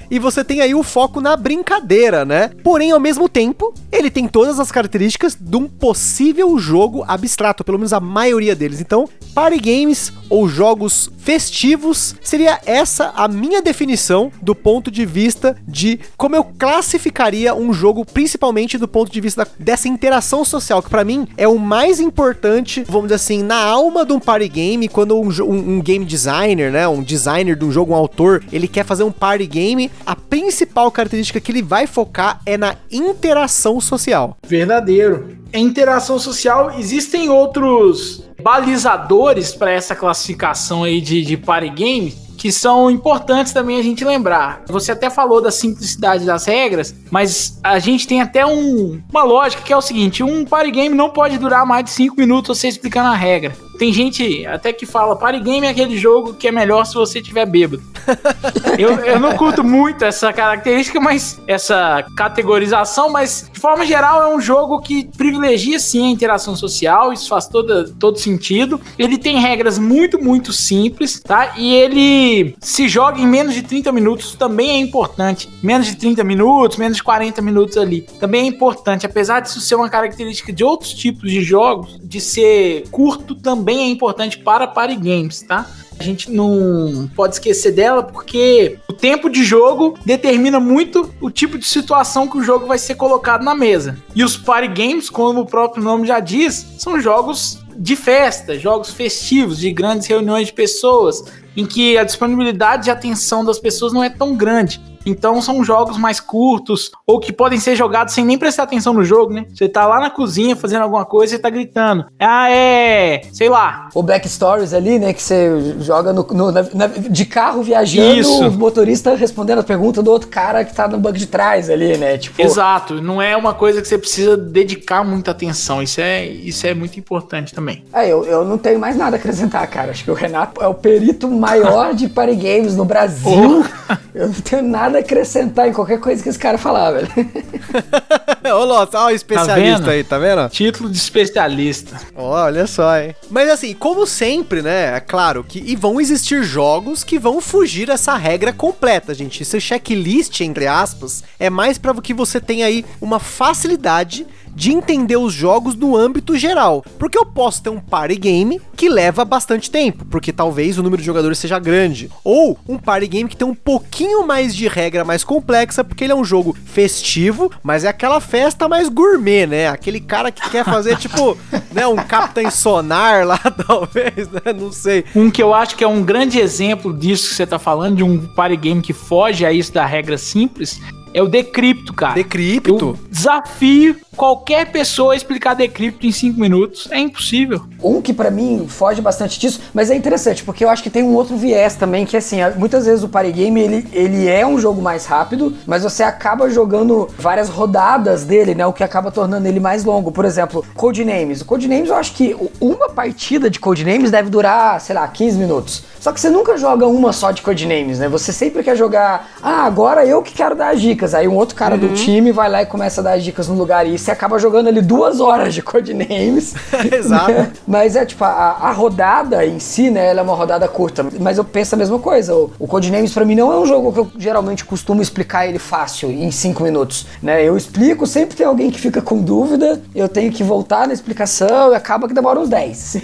e 0.10 0.20
você 0.20 0.44
tem 0.44 0.62
aí 0.62 0.76
o 0.76 0.84
foco 0.84 1.20
na 1.20 1.36
brincadeira, 1.36 2.24
né? 2.24 2.52
Porém, 2.64 2.92
ao 2.92 3.00
mesmo 3.00 3.28
tempo, 3.28 3.74
ele 3.92 4.12
tem 4.12 4.28
todas 4.28 4.60
as 4.60 4.72
características 4.72 5.36
de 5.36 5.58
um 5.58 5.68
possível 5.68 6.60
jogo 6.60 7.04
abstrato, 7.08 7.64
pelo 7.64 7.80
menos 7.80 7.92
a 7.92 8.00
maioria 8.00 8.56
deles. 8.56 8.80
Então, 8.80 9.10
party 9.34 9.58
games 9.58 10.14
ou 10.30 10.48
jogos 10.48 11.10
festivos 11.18 12.16
seria 12.22 12.60
essa 12.66 13.12
a 13.16 13.28
minha 13.28 13.62
definição 13.62 14.32
do 14.42 14.54
ponto 14.54 14.92
de 14.92 15.06
vista 15.06 15.56
de 15.68 16.00
como 16.18 16.36
eu 16.36 16.44
classificaria 16.44 17.56
um 17.56 17.74
jogo, 17.74 18.06
principalmente 18.06 18.78
do 18.78 18.88
ponto 18.88 19.12
de 19.12 19.22
vista 19.22 19.48
dessa 19.58 19.88
interação 19.88 20.46
social, 20.46 20.84
que 20.84 20.90
para 20.90 21.04
mim 21.04 21.28
é 21.36 21.48
o 21.48 21.58
mais 21.58 22.00
importante, 22.00 22.84
vamos 22.88 23.08
dizer 23.08 23.16
assim, 23.16 23.44
na 23.44 23.64
alma 23.64 24.06
de 24.06 24.14
um 24.14 24.20
party 24.20 24.48
game, 24.48 24.88
quando 24.88 25.20
um, 25.20 25.30
um, 25.30 25.78
um 25.78 25.82
game 25.82 26.06
designer, 26.06 26.72
né? 26.72 26.91
Um 26.92 27.04
designer 27.04 27.56
de 27.56 27.66
um 27.66 27.72
jogo, 27.72 27.94
um 27.94 27.96
autor, 27.96 28.44
ele 28.52 28.68
quer 28.68 28.86
fazer 28.86 29.04
um 29.04 29.12
party 29.12 29.48
game, 29.48 29.92
a 30.06 30.16
principal 30.16 30.92
característica 30.92 31.40
que 31.40 31.52
ele 31.52 31.62
vai 31.62 31.88
focar 31.88 32.42
é 32.46 32.58
na 32.58 32.76
interação 32.92 33.80
social. 33.80 34.38
Verdadeiro. 34.46 35.38
É 35.54 35.60
interação 35.60 36.18
social, 36.18 36.72
existem 36.80 37.30
outros 37.30 38.24
balizadores 38.42 39.54
para 39.54 39.72
essa 39.72 39.96
classificação 39.96 40.84
aí 40.84 41.02
de, 41.02 41.22
de 41.24 41.38
party 41.38 41.70
game 41.70 42.14
que 42.42 42.52
são 42.52 42.90
importantes 42.90 43.54
também 43.54 43.78
a 43.78 43.84
gente 43.84 44.04
lembrar. 44.04 44.64
Você 44.68 44.92
até 44.92 45.12
falou 45.12 45.40
da 45.44 45.52
simplicidade 45.52 46.26
das 46.26 46.46
regras, 46.46 46.96
mas 47.12 47.60
a 47.64 47.78
gente 47.78 48.08
tem 48.08 48.20
até 48.20 48.44
um, 48.44 49.00
uma 49.12 49.24
lógica 49.24 49.62
que 49.62 49.72
é 49.72 49.78
o 49.78 49.82
seguinte: 49.82 50.24
um 50.24 50.44
party 50.44 50.72
game 50.72 50.96
não 50.96 51.12
pode 51.12 51.38
durar 51.38 51.68
mais 51.68 51.86
de 51.86 51.92
5 51.92 52.16
minutos 52.18 52.58
você 52.58 52.68
explicando 52.68 53.10
a 53.10 53.16
regra. 53.16 53.56
Tem 53.82 53.92
gente 53.92 54.46
até 54.46 54.72
que 54.72 54.86
fala, 54.86 55.16
party 55.16 55.40
game 55.40 55.66
é 55.66 55.72
aquele 55.72 55.98
jogo 55.98 56.36
que 56.36 56.48
é 56.48 56.52
melhor 56.52 56.86
se 56.86 56.94
você 56.94 57.20
tiver 57.20 57.48
bêbado. 57.48 57.82
eu, 58.78 58.92
eu 58.92 59.20
não 59.20 59.36
curto 59.36 59.64
muito 59.64 60.06
essa 60.06 60.32
característica, 60.32 61.00
mas 61.00 61.42
essa 61.48 62.06
categorização, 62.16 63.10
mas 63.10 63.50
de 63.52 63.60
forma 63.60 63.84
geral 63.84 64.22
é 64.22 64.36
um 64.36 64.40
jogo 64.40 64.80
que 64.82 65.10
privilegia 65.18 65.80
sim 65.80 66.10
a 66.10 66.12
interação 66.12 66.56
social, 66.56 67.12
isso 67.12 67.28
faz 67.28 67.48
toda, 67.48 67.90
todo 68.00 68.20
sentido. 68.20 68.80
Ele 69.00 69.18
tem 69.18 69.40
regras 69.40 69.80
muito, 69.80 70.24
muito 70.24 70.54
simples, 70.54 71.20
tá? 71.20 71.54
E 71.58 71.74
ele 71.74 72.56
se 72.62 72.88
joga 72.88 73.20
em 73.20 73.26
menos 73.26 73.56
de 73.56 73.64
30 73.64 73.92
minutos, 73.92 74.36
também 74.36 74.70
é 74.70 74.78
importante. 74.78 75.50
Menos 75.64 75.88
de 75.88 75.96
30 75.96 76.24
minutos, 76.24 76.78
menos 76.78 76.98
de 76.98 77.04
40 77.04 77.42
minutos 77.42 77.78
ali. 77.78 78.02
Também 78.20 78.44
é 78.44 78.46
importante, 78.46 79.08
apesar 79.08 79.40
disso 79.40 79.60
ser 79.60 79.74
uma 79.74 79.90
característica 79.90 80.54
de 80.54 80.64
outros 80.64 80.94
tipos 80.94 81.32
de 81.32 81.42
jogos, 81.42 82.00
de 82.04 82.22
ser 82.22 82.84
curto 82.92 83.34
também 83.34 83.71
também 83.72 83.84
é 83.84 83.90
importante 83.90 84.38
para 84.38 84.68
party 84.68 84.96
games, 84.96 85.42
tá? 85.42 85.66
A 85.98 86.04
gente 86.04 86.30
não 86.30 87.10
pode 87.16 87.36
esquecer 87.36 87.72
dela 87.72 88.04
porque 88.04 88.78
o 88.90 88.94
tempo 88.94 89.30
de 89.30 89.44
jogo 89.46 89.98
determina 90.06 90.60
muito 90.60 91.14
o 91.22 91.30
tipo 91.30 91.58
de 91.58 91.66
situação 91.66 92.28
que 92.28 92.38
o 92.38 92.44
jogo 92.44 92.66
vai 92.66 92.78
ser 92.78 92.96
colocado 92.96 93.44
na 93.44 93.56
mesa. 93.56 93.98
E 94.14 94.24
os 94.24 94.36
party 94.36 94.68
games, 94.68 95.10
como 95.10 95.42
o 95.42 95.46
próprio 95.46 95.84
nome 95.84 96.06
já 96.06 96.20
diz, 96.20 96.76
são 96.80 97.00
jogos 97.00 97.60
de 97.78 97.96
festa, 97.96 98.60
jogos 98.60 98.92
festivos, 98.92 99.58
de 99.58 99.72
grandes 99.72 100.08
reuniões 100.08 100.48
de 100.48 100.54
pessoas, 100.54 101.24
em 101.56 101.66
que 101.66 101.98
a 101.98 102.04
disponibilidade 102.04 102.86
de 102.86 102.92
atenção 102.92 103.46
das 103.46 103.60
pessoas 103.60 103.94
não 103.94 104.04
é 104.04 104.10
tão 104.10 104.36
grande. 104.36 104.82
Então 105.06 105.42
são 105.42 105.64
jogos 105.64 105.98
mais 105.98 106.20
curtos 106.20 106.92
ou 107.06 107.20
que 107.20 107.32
podem 107.32 107.60
ser 107.60 107.76
jogados 107.76 108.14
sem 108.14 108.26
nem 108.26 108.38
prestar 108.38 108.64
atenção 108.64 108.94
no 108.94 109.04
jogo, 109.04 109.34
né? 109.34 109.46
Você 109.54 109.68
tá 109.68 109.86
lá 109.86 110.00
na 110.00 110.10
cozinha 110.10 110.56
fazendo 110.56 110.82
alguma 110.84 111.06
coisa 111.06 111.36
e 111.36 111.40
tá 111.40 111.50
gritando. 111.50 112.06
Ah, 112.20 112.50
é. 112.50 113.22
Sei 113.32 113.50
lá. 113.50 113.90
O 113.94 114.04
Black 114.04 114.28
Stories 114.28 114.74
ali, 114.74 115.00
né? 115.00 115.14
Que 115.14 115.22
você 115.22 115.76
joga 115.80 116.14
no, 116.14 116.24
no 116.24 116.52
na, 116.52 116.64
na, 116.74 116.88
de 116.88 117.26
carro 117.26 117.64
viajando, 117.64 118.20
Isso. 118.20 118.48
o 118.48 118.52
motorista 118.52 119.16
respondendo 119.16 119.60
a 119.60 119.64
pergunta 119.64 120.02
do 120.02 120.12
outro 120.12 120.30
cara 120.30 120.64
que 120.64 120.74
tá 120.74 120.88
no 120.88 120.98
banco 120.98 121.18
de 121.18 121.28
trás 121.28 121.70
ali, 121.70 121.98
né? 121.98 122.18
Tipo... 122.18 122.42
Exato. 122.42 123.02
Não 123.02 123.22
é 123.22 123.36
uma 123.36 123.54
coisa 123.54 123.82
que 123.82 123.88
você 123.88 123.98
precisa 123.98 124.38
dedicar 124.38 125.04
muita 125.04 125.32
atenção. 125.32 125.82
Isso 125.82 126.02
é, 126.02 126.26
isso 126.26 126.66
é 126.68 126.74
muito 126.74 127.00
importante 127.00 127.54
também. 127.54 127.84
É, 127.94 128.08
eu, 128.08 128.26
eu 128.26 128.46
não 128.46 128.58
tenho 128.58 128.80
mais 128.80 128.96
nada 128.96 129.16
a 129.16 129.20
acrescentar, 129.20 129.68
cara. 129.68 129.92
Acho 129.92 130.04
que 130.04 130.12
o 130.12 130.16
Renato 130.16 130.62
é 130.62 130.68
o 130.68 130.74
perito 130.74 131.28
maior 131.28 131.94
de 131.94 132.08
party 132.08 132.36
games 132.36 132.76
no 132.76 132.86
Brasil. 132.86 133.64
Oh. 133.64 133.96
Eu 134.14 134.28
não 134.28 134.34
tenho 134.34 134.64
nada 134.64 134.91
nada 134.92 134.98
a 134.98 135.02
acrescentar 135.02 135.68
em 135.68 135.74
qualquer 135.74 136.00
coisa 136.00 136.22
que 136.22 136.30
esse 136.30 136.38
cara 136.38 136.58
falar, 136.58 136.92
velho. 136.92 137.08
Ô, 138.54 139.06
o 139.06 139.10
especialista 139.10 139.86
tá 139.86 139.92
aí, 139.92 140.04
tá 140.04 140.18
vendo? 140.18 140.50
Título 140.50 140.90
de 140.90 140.98
especialista. 140.98 142.00
olha 142.16 142.68
só, 142.68 143.00
hein? 143.00 143.16
Mas 143.30 143.50
assim, 143.50 143.74
como 143.74 144.06
sempre, 144.06 144.62
né? 144.62 144.98
É 144.98 145.00
claro 145.00 145.44
que 145.44 145.60
e 145.60 145.76
vão 145.76 146.02
existir 146.02 146.44
jogos 146.44 147.04
que 147.04 147.18
vão 147.18 147.40
fugir 147.40 147.90
essa 147.90 148.16
regra 148.16 148.52
completa, 148.52 149.14
gente. 149.14 149.44
Esse 149.44 149.62
checklist, 149.62 150.42
entre 150.42 150.68
aspas, 150.68 151.24
é 151.40 151.50
mais 151.50 151.78
para 151.78 151.94
que 152.02 152.14
você 152.14 152.42
tenha 152.42 152.66
aí 152.66 152.84
uma 153.00 153.20
facilidade 153.20 154.26
de 154.56 154.72
entender 154.72 155.18
os 155.18 155.34
jogos 155.34 155.76
no 155.76 155.96
âmbito 155.96 156.38
geral. 156.38 156.84
Porque 156.98 157.18
eu 157.18 157.26
posso 157.26 157.64
ter 157.64 157.70
um 157.70 157.80
party 157.80 158.16
game 158.16 158.62
que 158.76 158.90
leva 158.90 159.24
bastante 159.24 159.70
tempo, 159.70 160.06
porque 160.06 160.32
talvez 160.32 160.78
o 160.78 160.84
número 160.84 161.02
de 161.02 161.06
jogadores 161.06 161.38
seja 161.38 161.60
grande. 161.60 162.10
Ou 162.24 162.58
um 162.68 162.78
party 162.78 163.08
game 163.08 163.30
que 163.30 163.38
tem 163.38 163.48
um 163.48 163.56
pouquinho 163.56 164.26
mais 164.26 164.56
de 164.56 164.68
regra 164.68 165.04
mais 165.04 165.24
complexa, 165.24 165.84
porque 165.84 166.04
ele 166.04 166.14
é 166.14 166.16
um 166.16 166.24
jogo 166.24 166.56
festivo, 166.66 167.52
mas 167.64 167.84
é 167.84 167.90
aquela 167.90 168.20
festa 168.20 168.68
mais 168.68 168.90
gourmet, 168.90 169.46
né? 169.46 169.68
Aquele 169.68 170.00
cara 170.00 170.32
que 170.32 170.50
quer 170.50 170.66
fazer, 170.66 170.98
tipo, 171.00 171.38
né, 171.72 171.88
um 171.88 171.96
Capitão 171.96 172.50
Sonar 172.50 173.26
lá, 173.26 173.40
talvez, 173.68 174.30
né? 174.32 174.54
Não 174.58 174.72
sei. 174.72 175.06
Um 175.16 175.30
que 175.30 175.42
eu 175.42 175.54
acho 175.54 175.76
que 175.76 175.84
é 175.84 175.88
um 175.88 176.04
grande 176.04 176.40
exemplo 176.40 176.94
disso 176.94 177.30
que 177.30 177.36
você 177.36 177.46
tá 177.46 177.60
falando, 177.60 177.98
de 177.98 178.04
um 178.04 178.20
party 178.20 178.58
game 178.58 178.82
que 178.82 178.94
foge 178.94 179.46
a 179.46 179.52
isso 179.52 179.74
da 179.74 179.86
regra 179.86 180.18
simples, 180.18 180.80
é 181.14 181.22
o 181.22 181.28
Decrypto, 181.28 181.94
cara. 181.94 182.14
Decrypto? 182.14 182.72
Eu 182.72 183.00
desafio 183.10 183.96
qualquer 184.16 184.72
pessoa 184.72 185.14
a 185.14 185.16
explicar 185.16 185.54
Decrypto 185.54 186.06
em 186.06 186.12
5 186.12 186.40
minutos. 186.40 186.88
É 186.92 187.00
impossível. 187.00 187.62
Um 187.84 188.02
que 188.02 188.14
para 188.14 188.30
mim 188.30 188.66
foge 188.68 189.02
bastante 189.02 189.40
disso, 189.40 189.62
mas 189.74 189.90
é 189.90 189.96
interessante, 189.96 190.44
porque 190.44 190.64
eu 190.64 190.70
acho 190.70 190.84
que 190.84 190.90
tem 190.90 191.04
um 191.04 191.16
outro 191.16 191.36
viés 191.36 191.76
também, 191.76 192.06
que 192.06 192.16
assim, 192.16 192.38
muitas 192.58 192.86
vezes 192.86 193.04
o 193.04 193.10
party 193.10 193.32
game, 193.32 193.60
ele, 193.60 193.88
ele 193.92 194.28
é 194.30 194.46
um 194.46 194.60
jogo 194.60 194.82
mais 194.82 195.06
rápido, 195.06 195.56
mas 195.66 195.84
você 195.84 196.04
acaba 196.04 196.50
jogando 196.50 197.10
várias 197.18 197.50
rodadas 197.50 198.24
dele, 198.24 198.54
né? 198.54 198.66
O 198.66 198.74
que 198.74 198.84
acaba 198.84 199.12
tornando 199.12 199.48
ele 199.48 199.60
mais 199.60 199.84
longo. 199.84 200.12
Por 200.12 200.26
exemplo, 200.26 200.64
Codenames. 200.76 201.42
O 201.42 201.46
Codenames, 201.46 201.90
eu 201.90 201.96
acho 201.96 202.14
que 202.14 202.36
uma 202.60 202.90
partida 202.90 203.50
de 203.50 203.60
Codenames 203.60 204.12
deve 204.12 204.30
durar, 204.30 204.80
sei 204.80 204.96
lá, 204.96 205.08
15 205.08 205.38
minutos. 205.38 205.84
Só 206.00 206.12
que 206.12 206.20
você 206.20 206.30
nunca 206.30 206.58
joga 206.58 206.88
uma 206.88 207.14
só 207.14 207.32
de 207.32 207.42
Codenames, 207.42 208.00
né? 208.00 208.10
Você 208.10 208.34
sempre 208.34 208.64
quer 208.64 208.76
jogar, 208.76 209.30
ah, 209.42 209.66
agora 209.66 210.06
eu 210.06 210.22
que 210.22 210.34
quero 210.34 210.56
dar 210.56 210.70
as 210.70 210.82
dicas. 211.02 211.14
Aí 211.14 211.28
um 211.28 211.36
outro 211.36 211.56
cara 211.56 211.76
uhum. 211.76 211.82
do 211.82 211.94
time 211.94 212.32
vai 212.32 212.50
lá 212.50 212.62
e 212.62 212.66
começa 212.66 213.02
a 213.02 213.04
dar 213.04 213.14
as 213.14 213.24
dicas 213.24 213.48
no 213.48 213.56
lugar. 213.56 213.86
E 213.88 213.98
você 213.98 214.12
acaba 214.12 214.38
jogando 214.38 214.68
ali 214.68 214.82
duas 214.82 215.20
horas 215.20 215.54
de 215.54 215.62
Codenames. 215.62 216.54
Exato. 216.92 217.32
Né? 217.32 217.52
Mas 217.68 217.96
é 217.96 218.06
tipo, 218.06 218.24
a, 218.24 218.28
a, 218.28 218.72
rodada 218.72 219.46
em 219.46 219.60
si, 219.60 219.90
né? 219.90 220.08
Ela 220.08 220.22
é 220.22 220.24
uma 220.24 220.36
rodada 220.36 220.68
curta. 220.68 221.06
Mas 221.20 221.38
eu 221.38 221.44
penso 221.44 221.76
a 221.76 221.78
mesma 221.78 222.00
coisa. 222.00 222.36
O, 222.36 222.52
o 222.60 222.68
Codenames 222.68 223.14
pra 223.14 223.26
mim 223.26 223.36
não 223.36 223.52
é 223.52 223.58
um 223.58 223.66
jogo 223.66 223.92
que 223.92 224.00
eu 224.00 224.12
geralmente 224.18 224.64
costumo 224.64 225.02
explicar 225.02 225.48
ele 225.48 225.60
fácil, 225.60 226.12
em 226.12 226.32
cinco 226.32 226.64
minutos. 226.64 227.06
Né? 227.22 227.44
Eu 227.44 227.58
explico, 227.58 228.06
sempre 228.06 228.36
tem 228.36 228.46
alguém 228.46 228.70
que 228.70 228.80
fica 228.80 229.02
com 229.02 229.22
dúvida, 229.22 229.82
eu 229.96 230.08
tenho 230.08 230.32
que 230.32 230.44
voltar 230.44 230.88
na 230.88 230.94
explicação 230.94 231.72
e 231.72 231.76
acaba 231.76 232.08
que 232.08 232.14
demora 232.14 232.40
uns 232.40 232.50
10. 232.50 232.98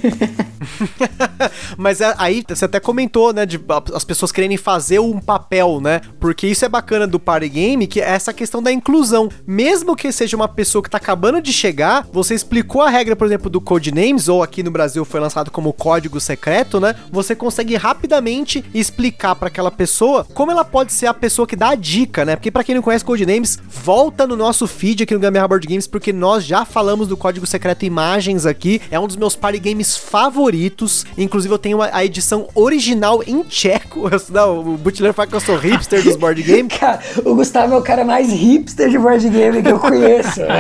Mas 1.78 2.02
é, 2.02 2.14
aí 2.18 2.44
você 2.48 2.66
até 2.66 2.80
comentou, 2.80 3.34
né, 3.34 3.46
de 3.46 3.60
as 3.94 4.04
pessoas 4.04 4.32
quererem 4.32 4.58
fazer 4.58 5.00
um 5.00 5.20
papel, 5.20 5.80
né? 5.82 6.02
Porque 6.20 6.48
isso 6.48 6.66
é 6.66 6.70
bacana 6.70 7.08
do 7.08 7.20
party 7.20 7.50
game, 7.50 7.87
que 7.88 8.02
é 8.02 8.10
essa 8.10 8.34
questão 8.34 8.62
da 8.62 8.72
inclusão. 8.72 9.30
Mesmo 9.46 9.96
que 9.96 10.12
seja 10.12 10.36
uma 10.36 10.48
pessoa 10.48 10.84
que 10.84 10.90
tá 10.90 10.98
acabando 10.98 11.42
de 11.42 11.52
chegar, 11.52 12.08
você 12.12 12.36
explicou 12.36 12.82
a 12.82 12.90
regra, 12.90 13.16
por 13.16 13.26
exemplo, 13.26 13.50
do 13.50 13.62
Codenames, 13.62 14.28
ou 14.28 14.44
aqui 14.44 14.62
no 14.62 14.72
Brasil 14.72 15.04
foi 15.06 15.20
lançado 15.20 15.50
como 15.50 15.74
código 15.74 16.20
secreto, 16.20 16.80
né? 16.80 16.96
Você 17.12 17.36
consegue 17.36 17.76
rapidamente 17.76 18.64
explicar 18.74 19.36
para 19.36 19.48
aquela 19.48 19.72
pessoa 19.72 20.26
como 20.34 20.52
ela 20.52 20.66
pode 20.66 20.94
ser 20.94 21.08
a 21.08 21.14
pessoa 21.14 21.48
que 21.48 21.56
dá 21.56 21.70
a 21.70 21.76
dica, 21.76 22.26
né? 22.26 22.36
Porque 22.36 22.52
para 22.52 22.64
quem 22.64 22.76
não 22.76 22.82
conhece 22.82 23.06
Codenames, 23.06 23.58
volta 23.68 24.28
no 24.28 24.36
nosso 24.36 24.68
feed 24.68 25.04
aqui 25.04 25.14
no 25.14 25.20
Gambiarra 25.20 25.48
Board 25.48 25.68
Games, 25.68 25.88
porque 25.88 26.12
nós 26.12 26.44
já 26.44 26.66
falamos 26.66 27.08
do 27.08 27.18
código 27.18 27.48
secreto 27.48 27.86
imagens 27.86 28.46
aqui. 28.46 28.82
É 28.92 29.00
um 29.00 29.08
dos 29.08 29.16
meus 29.16 29.36
party 29.36 29.60
games 29.60 29.98
favoritos. 29.98 31.06
Inclusive, 31.18 31.54
eu 31.54 31.60
tenho 31.60 31.82
a 31.82 32.04
edição 32.04 32.48
original 32.54 32.98
original 32.98 33.24
em 33.26 33.44
tcheco. 33.44 34.10
Eu, 34.10 34.22
não, 34.30 34.60
o 34.60 34.78
Butler 34.78 35.14
fala 35.14 35.28
que 35.28 35.36
eu 35.36 35.40
sou 35.40 35.58
hipster 35.58 36.04
dos 36.04 36.16
board 36.16 36.42
games. 36.44 36.78
Cara, 36.78 37.00
o 37.24 37.36
Gustavo 37.36 37.77
é 37.78 37.80
o 37.80 37.84
cara 37.84 38.04
mais 38.04 38.32
hipster 38.32 38.90
de 38.90 38.98
board 38.98 39.30
game 39.30 39.62
que 39.62 39.70
eu 39.70 39.80
conheço. 39.80 40.42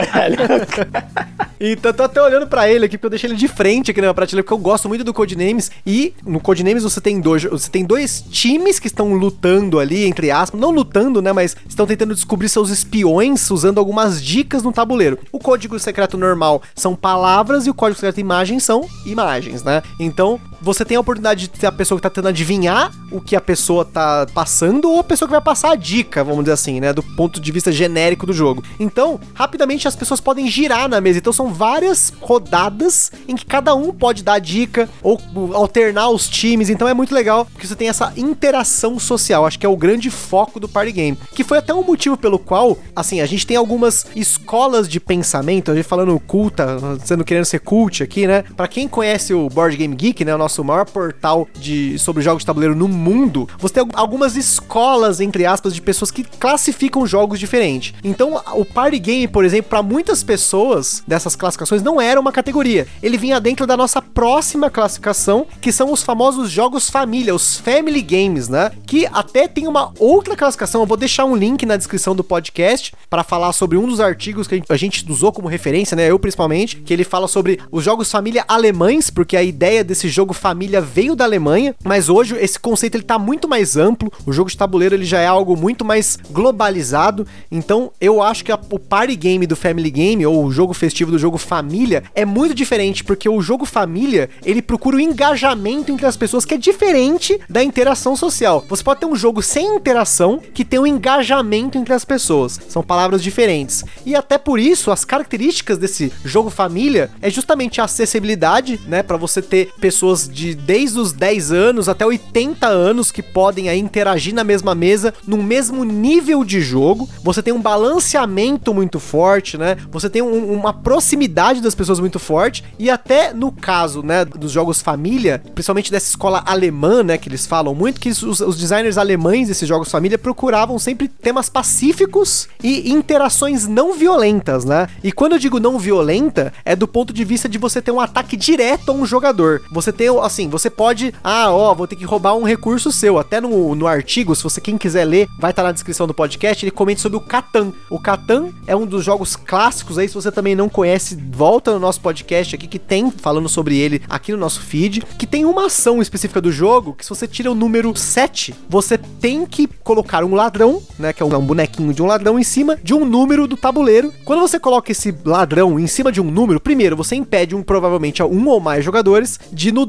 Então 1.59 1.91
tô 1.91 2.03
até 2.03 2.21
olhando 2.21 2.45
para 2.45 2.69
ele 2.69 2.85
aqui, 2.85 2.97
porque 2.97 3.07
eu 3.07 3.09
deixei 3.09 3.29
ele 3.29 3.35
de 3.35 3.47
frente 3.47 3.89
aqui 3.89 3.99
na 3.99 4.13
prateleira, 4.13 4.43
porque 4.43 4.53
eu 4.53 4.59
gosto 4.59 4.87
muito 4.87 5.03
do 5.03 5.11
Codenames. 5.11 5.71
E 5.85 6.13
no 6.23 6.39
Codenames 6.39 6.83
você 6.83 7.01
tem 7.01 7.19
dois, 7.19 7.43
você 7.45 7.67
tem 7.69 7.83
dois 7.83 8.23
times 8.29 8.77
que 8.77 8.85
estão 8.85 9.13
lutando 9.15 9.79
ali, 9.79 10.05
entre 10.05 10.29
aspas, 10.29 10.59
não 10.59 10.69
lutando, 10.69 11.19
né, 11.19 11.33
mas 11.33 11.55
estão 11.67 11.87
tentando 11.87 12.13
descobrir 12.13 12.47
seus 12.47 12.69
espiões 12.69 13.49
usando 13.49 13.79
algumas 13.79 14.23
dicas 14.23 14.61
no 14.61 14.71
tabuleiro. 14.71 15.17
O 15.31 15.39
código 15.39 15.79
secreto 15.79 16.15
normal 16.15 16.61
são 16.75 16.95
palavras 16.95 17.65
e 17.65 17.71
o 17.71 17.73
código 17.73 17.99
secreto 17.99 18.19
imagem 18.19 18.59
são 18.59 18.87
imagens, 19.03 19.63
né? 19.63 19.81
Então, 19.99 20.39
você 20.61 20.83
tem 20.83 20.97
a 20.97 20.99
oportunidade 20.99 21.41
de 21.41 21.49
ter 21.49 21.67
a 21.67 21.71
pessoa 21.71 21.97
que 21.97 22.03
tá 22.03 22.09
tentando 22.09 22.29
adivinhar 22.29 22.91
o 23.11 23.21
que 23.21 23.35
a 23.35 23.41
pessoa 23.41 23.85
tá 23.85 24.25
passando 24.33 24.89
ou 24.89 24.99
a 24.99 25.03
pessoa 25.03 25.27
que 25.27 25.31
vai 25.31 25.41
passar 25.41 25.71
a 25.71 25.75
dica, 25.75 26.23
vamos 26.23 26.41
dizer 26.41 26.53
assim, 26.53 26.79
né, 26.79 26.91
do 26.93 27.03
ponto 27.03 27.39
de 27.39 27.51
vista 27.51 27.71
genérico 27.71 28.25
do 28.25 28.33
jogo. 28.33 28.63
Então, 28.79 29.19
rapidamente 29.33 29.87
as 29.87 29.95
pessoas 29.95 30.19
podem 30.19 30.47
girar 30.49 30.89
na 30.89 30.99
mesa. 30.99 31.19
Então 31.19 31.33
são 31.33 31.53
várias 31.53 32.13
rodadas 32.19 33.11
em 33.27 33.35
que 33.35 33.45
cada 33.45 33.73
um 33.75 33.93
pode 33.93 34.23
dar 34.23 34.39
dica 34.39 34.89
ou 35.01 35.19
alternar 35.53 36.09
os 36.09 36.27
times. 36.27 36.69
Então 36.69 36.87
é 36.87 36.93
muito 36.93 37.13
legal 37.13 37.45
porque 37.45 37.67
você 37.67 37.75
tem 37.75 37.89
essa 37.89 38.13
interação 38.17 38.99
social. 38.99 39.45
Acho 39.45 39.59
que 39.59 39.65
é 39.65 39.69
o 39.69 39.77
grande 39.77 40.09
foco 40.09 40.59
do 40.59 40.67
party 40.67 40.91
game, 40.91 41.17
que 41.33 41.43
foi 41.43 41.57
até 41.57 41.73
um 41.73 41.83
motivo 41.83 42.17
pelo 42.17 42.39
qual, 42.39 42.77
assim, 42.95 43.21
a 43.21 43.25
gente 43.25 43.45
tem 43.45 43.57
algumas 43.57 44.05
escolas 44.15 44.87
de 44.87 44.99
pensamento, 44.99 45.71
a 45.71 45.75
gente 45.75 45.85
falando 45.85 46.19
culta, 46.19 46.77
sendo 47.03 47.23
querendo 47.23 47.45
ser 47.45 47.59
cult 47.59 48.03
aqui, 48.03 48.27
né? 48.27 48.43
Para 48.55 48.67
quem 48.67 48.87
conhece 48.87 49.33
o 49.33 49.49
Board 49.49 49.75
Game 49.77 49.95
Geek, 49.95 50.25
né, 50.25 50.35
o 50.35 50.37
nosso 50.47 50.63
maior 50.63 50.85
portal 50.85 51.45
de 51.59 51.99
sobre 51.99 52.23
jogos 52.23 52.43
de 52.43 52.45
tabuleiro 52.47 52.73
no 52.73 52.87
mundo, 52.87 53.49
você 53.59 53.73
tem 53.75 53.87
algumas 53.93 54.37
escolas 54.37 55.19
entre 55.19 55.45
aspas 55.45 55.75
de 55.75 55.81
pessoas 55.81 56.09
que 56.09 56.23
classificam 56.23 57.05
jogos 57.05 57.37
diferentes. 57.37 57.93
Então, 58.01 58.41
o 58.53 58.63
party 58.63 58.97
game, 58.97 59.27
por 59.27 59.43
exemplo, 59.43 59.69
para 59.69 59.83
muitas 59.83 60.23
pessoas 60.23 61.03
dessas 61.05 61.35
classificações 61.35 61.83
não 61.83 61.99
era 61.99 62.19
uma 62.19 62.31
categoria. 62.31 62.87
Ele 63.03 63.17
vinha 63.17 63.41
dentro 63.41 63.67
da 63.67 63.75
nossa 63.75 64.01
próxima 64.01 64.69
classificação, 64.69 65.45
que 65.59 65.71
são 65.71 65.91
os 65.91 66.01
famosos 66.01 66.49
jogos 66.49 66.89
família, 66.89 67.35
os 67.35 67.57
family 67.57 68.01
games, 68.01 68.47
né? 68.47 68.71
Que 68.85 69.05
até 69.07 69.49
tem 69.49 69.67
uma 69.67 69.91
outra 69.99 70.35
classificação. 70.35 70.81
Eu 70.81 70.87
vou 70.87 70.95
deixar 70.95 71.25
um 71.25 71.35
link 71.35 71.65
na 71.65 71.75
descrição 71.75 72.15
do 72.15 72.23
podcast 72.23 72.93
para 73.09 73.23
falar 73.23 73.51
sobre 73.51 73.77
um 73.77 73.85
dos 73.85 73.99
artigos 73.99 74.47
que 74.47 74.63
a 74.69 74.77
gente 74.77 75.05
usou 75.11 75.33
como 75.33 75.49
referência, 75.49 75.95
né? 75.95 76.09
Eu 76.09 76.17
principalmente, 76.17 76.77
que 76.77 76.93
ele 76.93 77.03
fala 77.03 77.27
sobre 77.27 77.59
os 77.69 77.83
jogos 77.83 78.09
família 78.09 78.45
alemães, 78.47 79.09
porque 79.09 79.35
a 79.35 79.43
ideia 79.43 79.83
desse 79.83 80.07
jogo 80.07 80.36
família 80.37 80.79
veio 80.79 81.15
da 81.15 81.25
Alemanha, 81.25 81.75
mas 81.83 82.09
hoje 82.09 82.35
esse 82.39 82.59
conceito 82.59 82.95
ele 82.95 83.03
tá 83.03 83.19
muito 83.19 83.47
mais 83.47 83.75
amplo. 83.75 84.11
O 84.25 84.31
jogo 84.31 84.49
de 84.49 84.57
tabuleiro 84.57 84.95
ele 84.95 85.05
já 85.05 85.19
é 85.19 85.27
algo 85.27 85.57
muito 85.57 85.83
mais 85.83 86.17
globalizado. 86.31 87.27
Então, 87.51 87.91
eu 87.99 88.21
acho 88.21 88.43
que 88.45 88.51
a, 88.51 88.59
o 88.69 88.79
party 88.79 89.15
game 89.15 89.47
do 89.47 89.55
family 89.55 89.91
game 89.91 90.25
ou 90.25 90.45
o 90.45 90.51
jogo 90.51 90.73
festivo 90.73 91.11
do 91.11 91.19
jogo 91.19 91.37
família 91.37 92.03
é 92.15 92.25
muito 92.25 92.53
diferente, 92.53 93.03
porque 93.03 93.27
o 93.27 93.41
jogo 93.41 93.65
família, 93.65 94.29
ele 94.45 94.61
procura 94.61 94.97
o 94.97 94.99
engajamento 94.99 95.91
entre 95.91 96.05
as 96.05 96.17
pessoas 96.17 96.45
que 96.45 96.53
é 96.53 96.57
diferente 96.57 97.39
da 97.49 97.63
interação 97.63 98.15
social. 98.15 98.63
Você 98.69 98.83
pode 98.83 98.99
ter 98.99 99.05
um 99.05 99.15
jogo 99.15 99.41
sem 99.41 99.75
interação 99.75 100.39
que 100.53 100.65
tem 100.65 100.79
um 100.79 100.87
engajamento 100.87 101.77
entre 101.77 101.93
as 101.93 102.05
pessoas. 102.05 102.59
São 102.69 102.83
palavras 102.83 103.23
diferentes. 103.23 103.83
E 104.05 104.15
até 104.15 104.37
por 104.37 104.59
isso, 104.59 104.91
as 104.91 105.03
características 105.03 105.77
desse 105.77 106.11
jogo 106.23 106.49
família 106.49 107.09
é 107.21 107.29
justamente 107.29 107.81
a 107.81 107.85
acessibilidade, 107.85 108.79
né, 108.87 109.01
para 109.01 109.17
você 109.17 109.41
ter 109.41 109.71
pessoas 109.79 110.26
de 110.27 110.53
desde 110.53 110.99
os 110.99 111.13
10 111.13 111.51
anos 111.51 111.89
até 111.89 112.05
80 112.05 112.67
anos 112.67 113.11
que 113.11 113.21
podem 113.21 113.69
aí 113.69 113.79
interagir 113.79 114.33
na 114.33 114.43
mesma 114.43 114.75
mesa, 114.75 115.13
no 115.25 115.37
mesmo 115.37 115.83
nível 115.83 116.43
de 116.43 116.61
jogo. 116.61 117.09
Você 117.23 117.41
tem 117.41 117.53
um 117.53 117.61
balanceamento 117.61 118.73
muito 118.73 118.99
forte, 118.99 119.57
né? 119.57 119.77
Você 119.91 120.09
tem 120.09 120.21
um, 120.21 120.53
uma 120.53 120.73
proximidade 120.73 121.61
das 121.61 121.75
pessoas 121.75 121.99
muito 121.99 122.19
forte 122.19 122.63
e 122.77 122.89
até 122.89 123.33
no 123.33 123.51
caso, 123.51 124.03
né, 124.03 124.25
dos 124.25 124.51
jogos 124.51 124.81
família, 124.81 125.41
principalmente 125.53 125.91
dessa 125.91 126.09
escola 126.09 126.43
alemã, 126.45 127.03
né, 127.03 127.17
que 127.17 127.29
eles 127.29 127.45
falam 127.45 127.73
muito 127.73 127.99
que 127.99 128.09
os, 128.09 128.23
os 128.23 128.57
designers 128.57 128.97
alemães 128.97 129.47
desses 129.47 129.67
jogos 129.67 129.91
família 129.91 130.17
procuravam 130.17 130.77
sempre 130.79 131.07
temas 131.07 131.49
pacíficos 131.49 132.47
e 132.63 132.91
interações 132.91 133.67
não 133.67 133.93
violentas, 133.93 134.65
né? 134.65 134.87
E 135.03 135.11
quando 135.11 135.33
eu 135.33 135.39
digo 135.39 135.59
não 135.59 135.79
violenta, 135.79 136.53
é 136.65 136.75
do 136.75 136.87
ponto 136.87 137.13
de 137.13 137.23
vista 137.23 137.47
de 137.47 137.57
você 137.57 137.81
ter 137.81 137.91
um 137.91 137.99
ataque 137.99 138.35
direto 138.35 138.91
a 138.91 138.95
um 138.95 139.05
jogador. 139.05 139.61
Você 139.71 139.91
tem, 139.91 140.07
assim, 140.21 140.49
você 140.49 140.69
pode, 140.69 141.13
ah, 141.23 141.51
ó, 141.51 141.73
vou 141.73 141.87
ter 141.87 141.95
que 141.95 142.05
roubar 142.05 142.35
um 142.35 142.43
recurso 142.43 142.91
seu. 142.91 143.17
Até 143.17 143.39
no, 143.41 143.75
no 143.75 143.87
artigo, 143.87 144.35
se 144.35 144.43
você 144.43 144.61
quem 144.61 144.77
quiser 144.77 145.05
ler, 145.05 145.27
vai 145.39 145.51
estar 145.51 145.63
tá 145.63 145.67
na 145.67 145.73
descrição 145.73 146.07
do 146.07 146.13
podcast, 146.13 146.63
ele 146.63 146.71
comenta 146.71 147.01
sobre 147.01 147.17
o 147.17 147.21
Catan. 147.21 147.71
O 147.89 147.99
Catan 147.99 148.49
é 148.65 148.75
um 148.75 148.85
dos 148.85 149.03
jogos 149.03 149.35
clássicos 149.35 149.97
aí, 149.97 150.07
se 150.07 150.15
você 150.15 150.31
também 150.31 150.55
não 150.55 150.69
conhece, 150.69 151.17
volta 151.31 151.73
no 151.73 151.79
nosso 151.79 152.01
podcast 152.01 152.55
aqui 152.55 152.67
que 152.67 152.79
tem 152.79 153.11
falando 153.11 153.49
sobre 153.49 153.77
ele 153.77 154.01
aqui 154.09 154.31
no 154.31 154.37
nosso 154.37 154.61
feed, 154.61 155.03
que 155.17 155.27
tem 155.27 155.45
uma 155.45 155.67
ação 155.67 156.01
específica 156.01 156.41
do 156.41 156.51
jogo 156.51 156.93
que 156.93 157.03
se 157.03 157.09
você 157.09 157.27
tira 157.27 157.51
o 157.51 157.55
número 157.55 157.95
7, 157.95 158.53
você 158.69 158.97
tem 158.97 159.45
que 159.45 159.67
colocar 159.67 160.23
um 160.23 160.35
ladrão, 160.35 160.81
né, 160.97 161.13
que 161.13 161.21
é 161.21 161.25
um 161.25 161.45
bonequinho 161.45 161.93
de 161.93 162.01
um 162.01 162.05
ladrão 162.05 162.39
em 162.39 162.43
cima 162.43 162.77
de 162.81 162.93
um 162.93 163.05
número 163.05 163.47
do 163.47 163.57
tabuleiro. 163.57 164.13
Quando 164.25 164.41
você 164.41 164.59
coloca 164.59 164.91
esse 164.91 165.15
ladrão 165.25 165.79
em 165.79 165.87
cima 165.87 166.11
de 166.11 166.21
um 166.21 166.29
número, 166.29 166.59
primeiro 166.59 166.95
você 166.95 167.15
impede 167.15 167.55
um 167.55 167.63
provavelmente 167.63 168.21
um 168.23 168.47
ou 168.47 168.59
mais 168.59 168.83
jogadores 168.83 169.39
de 169.51 169.71
no 169.71 169.85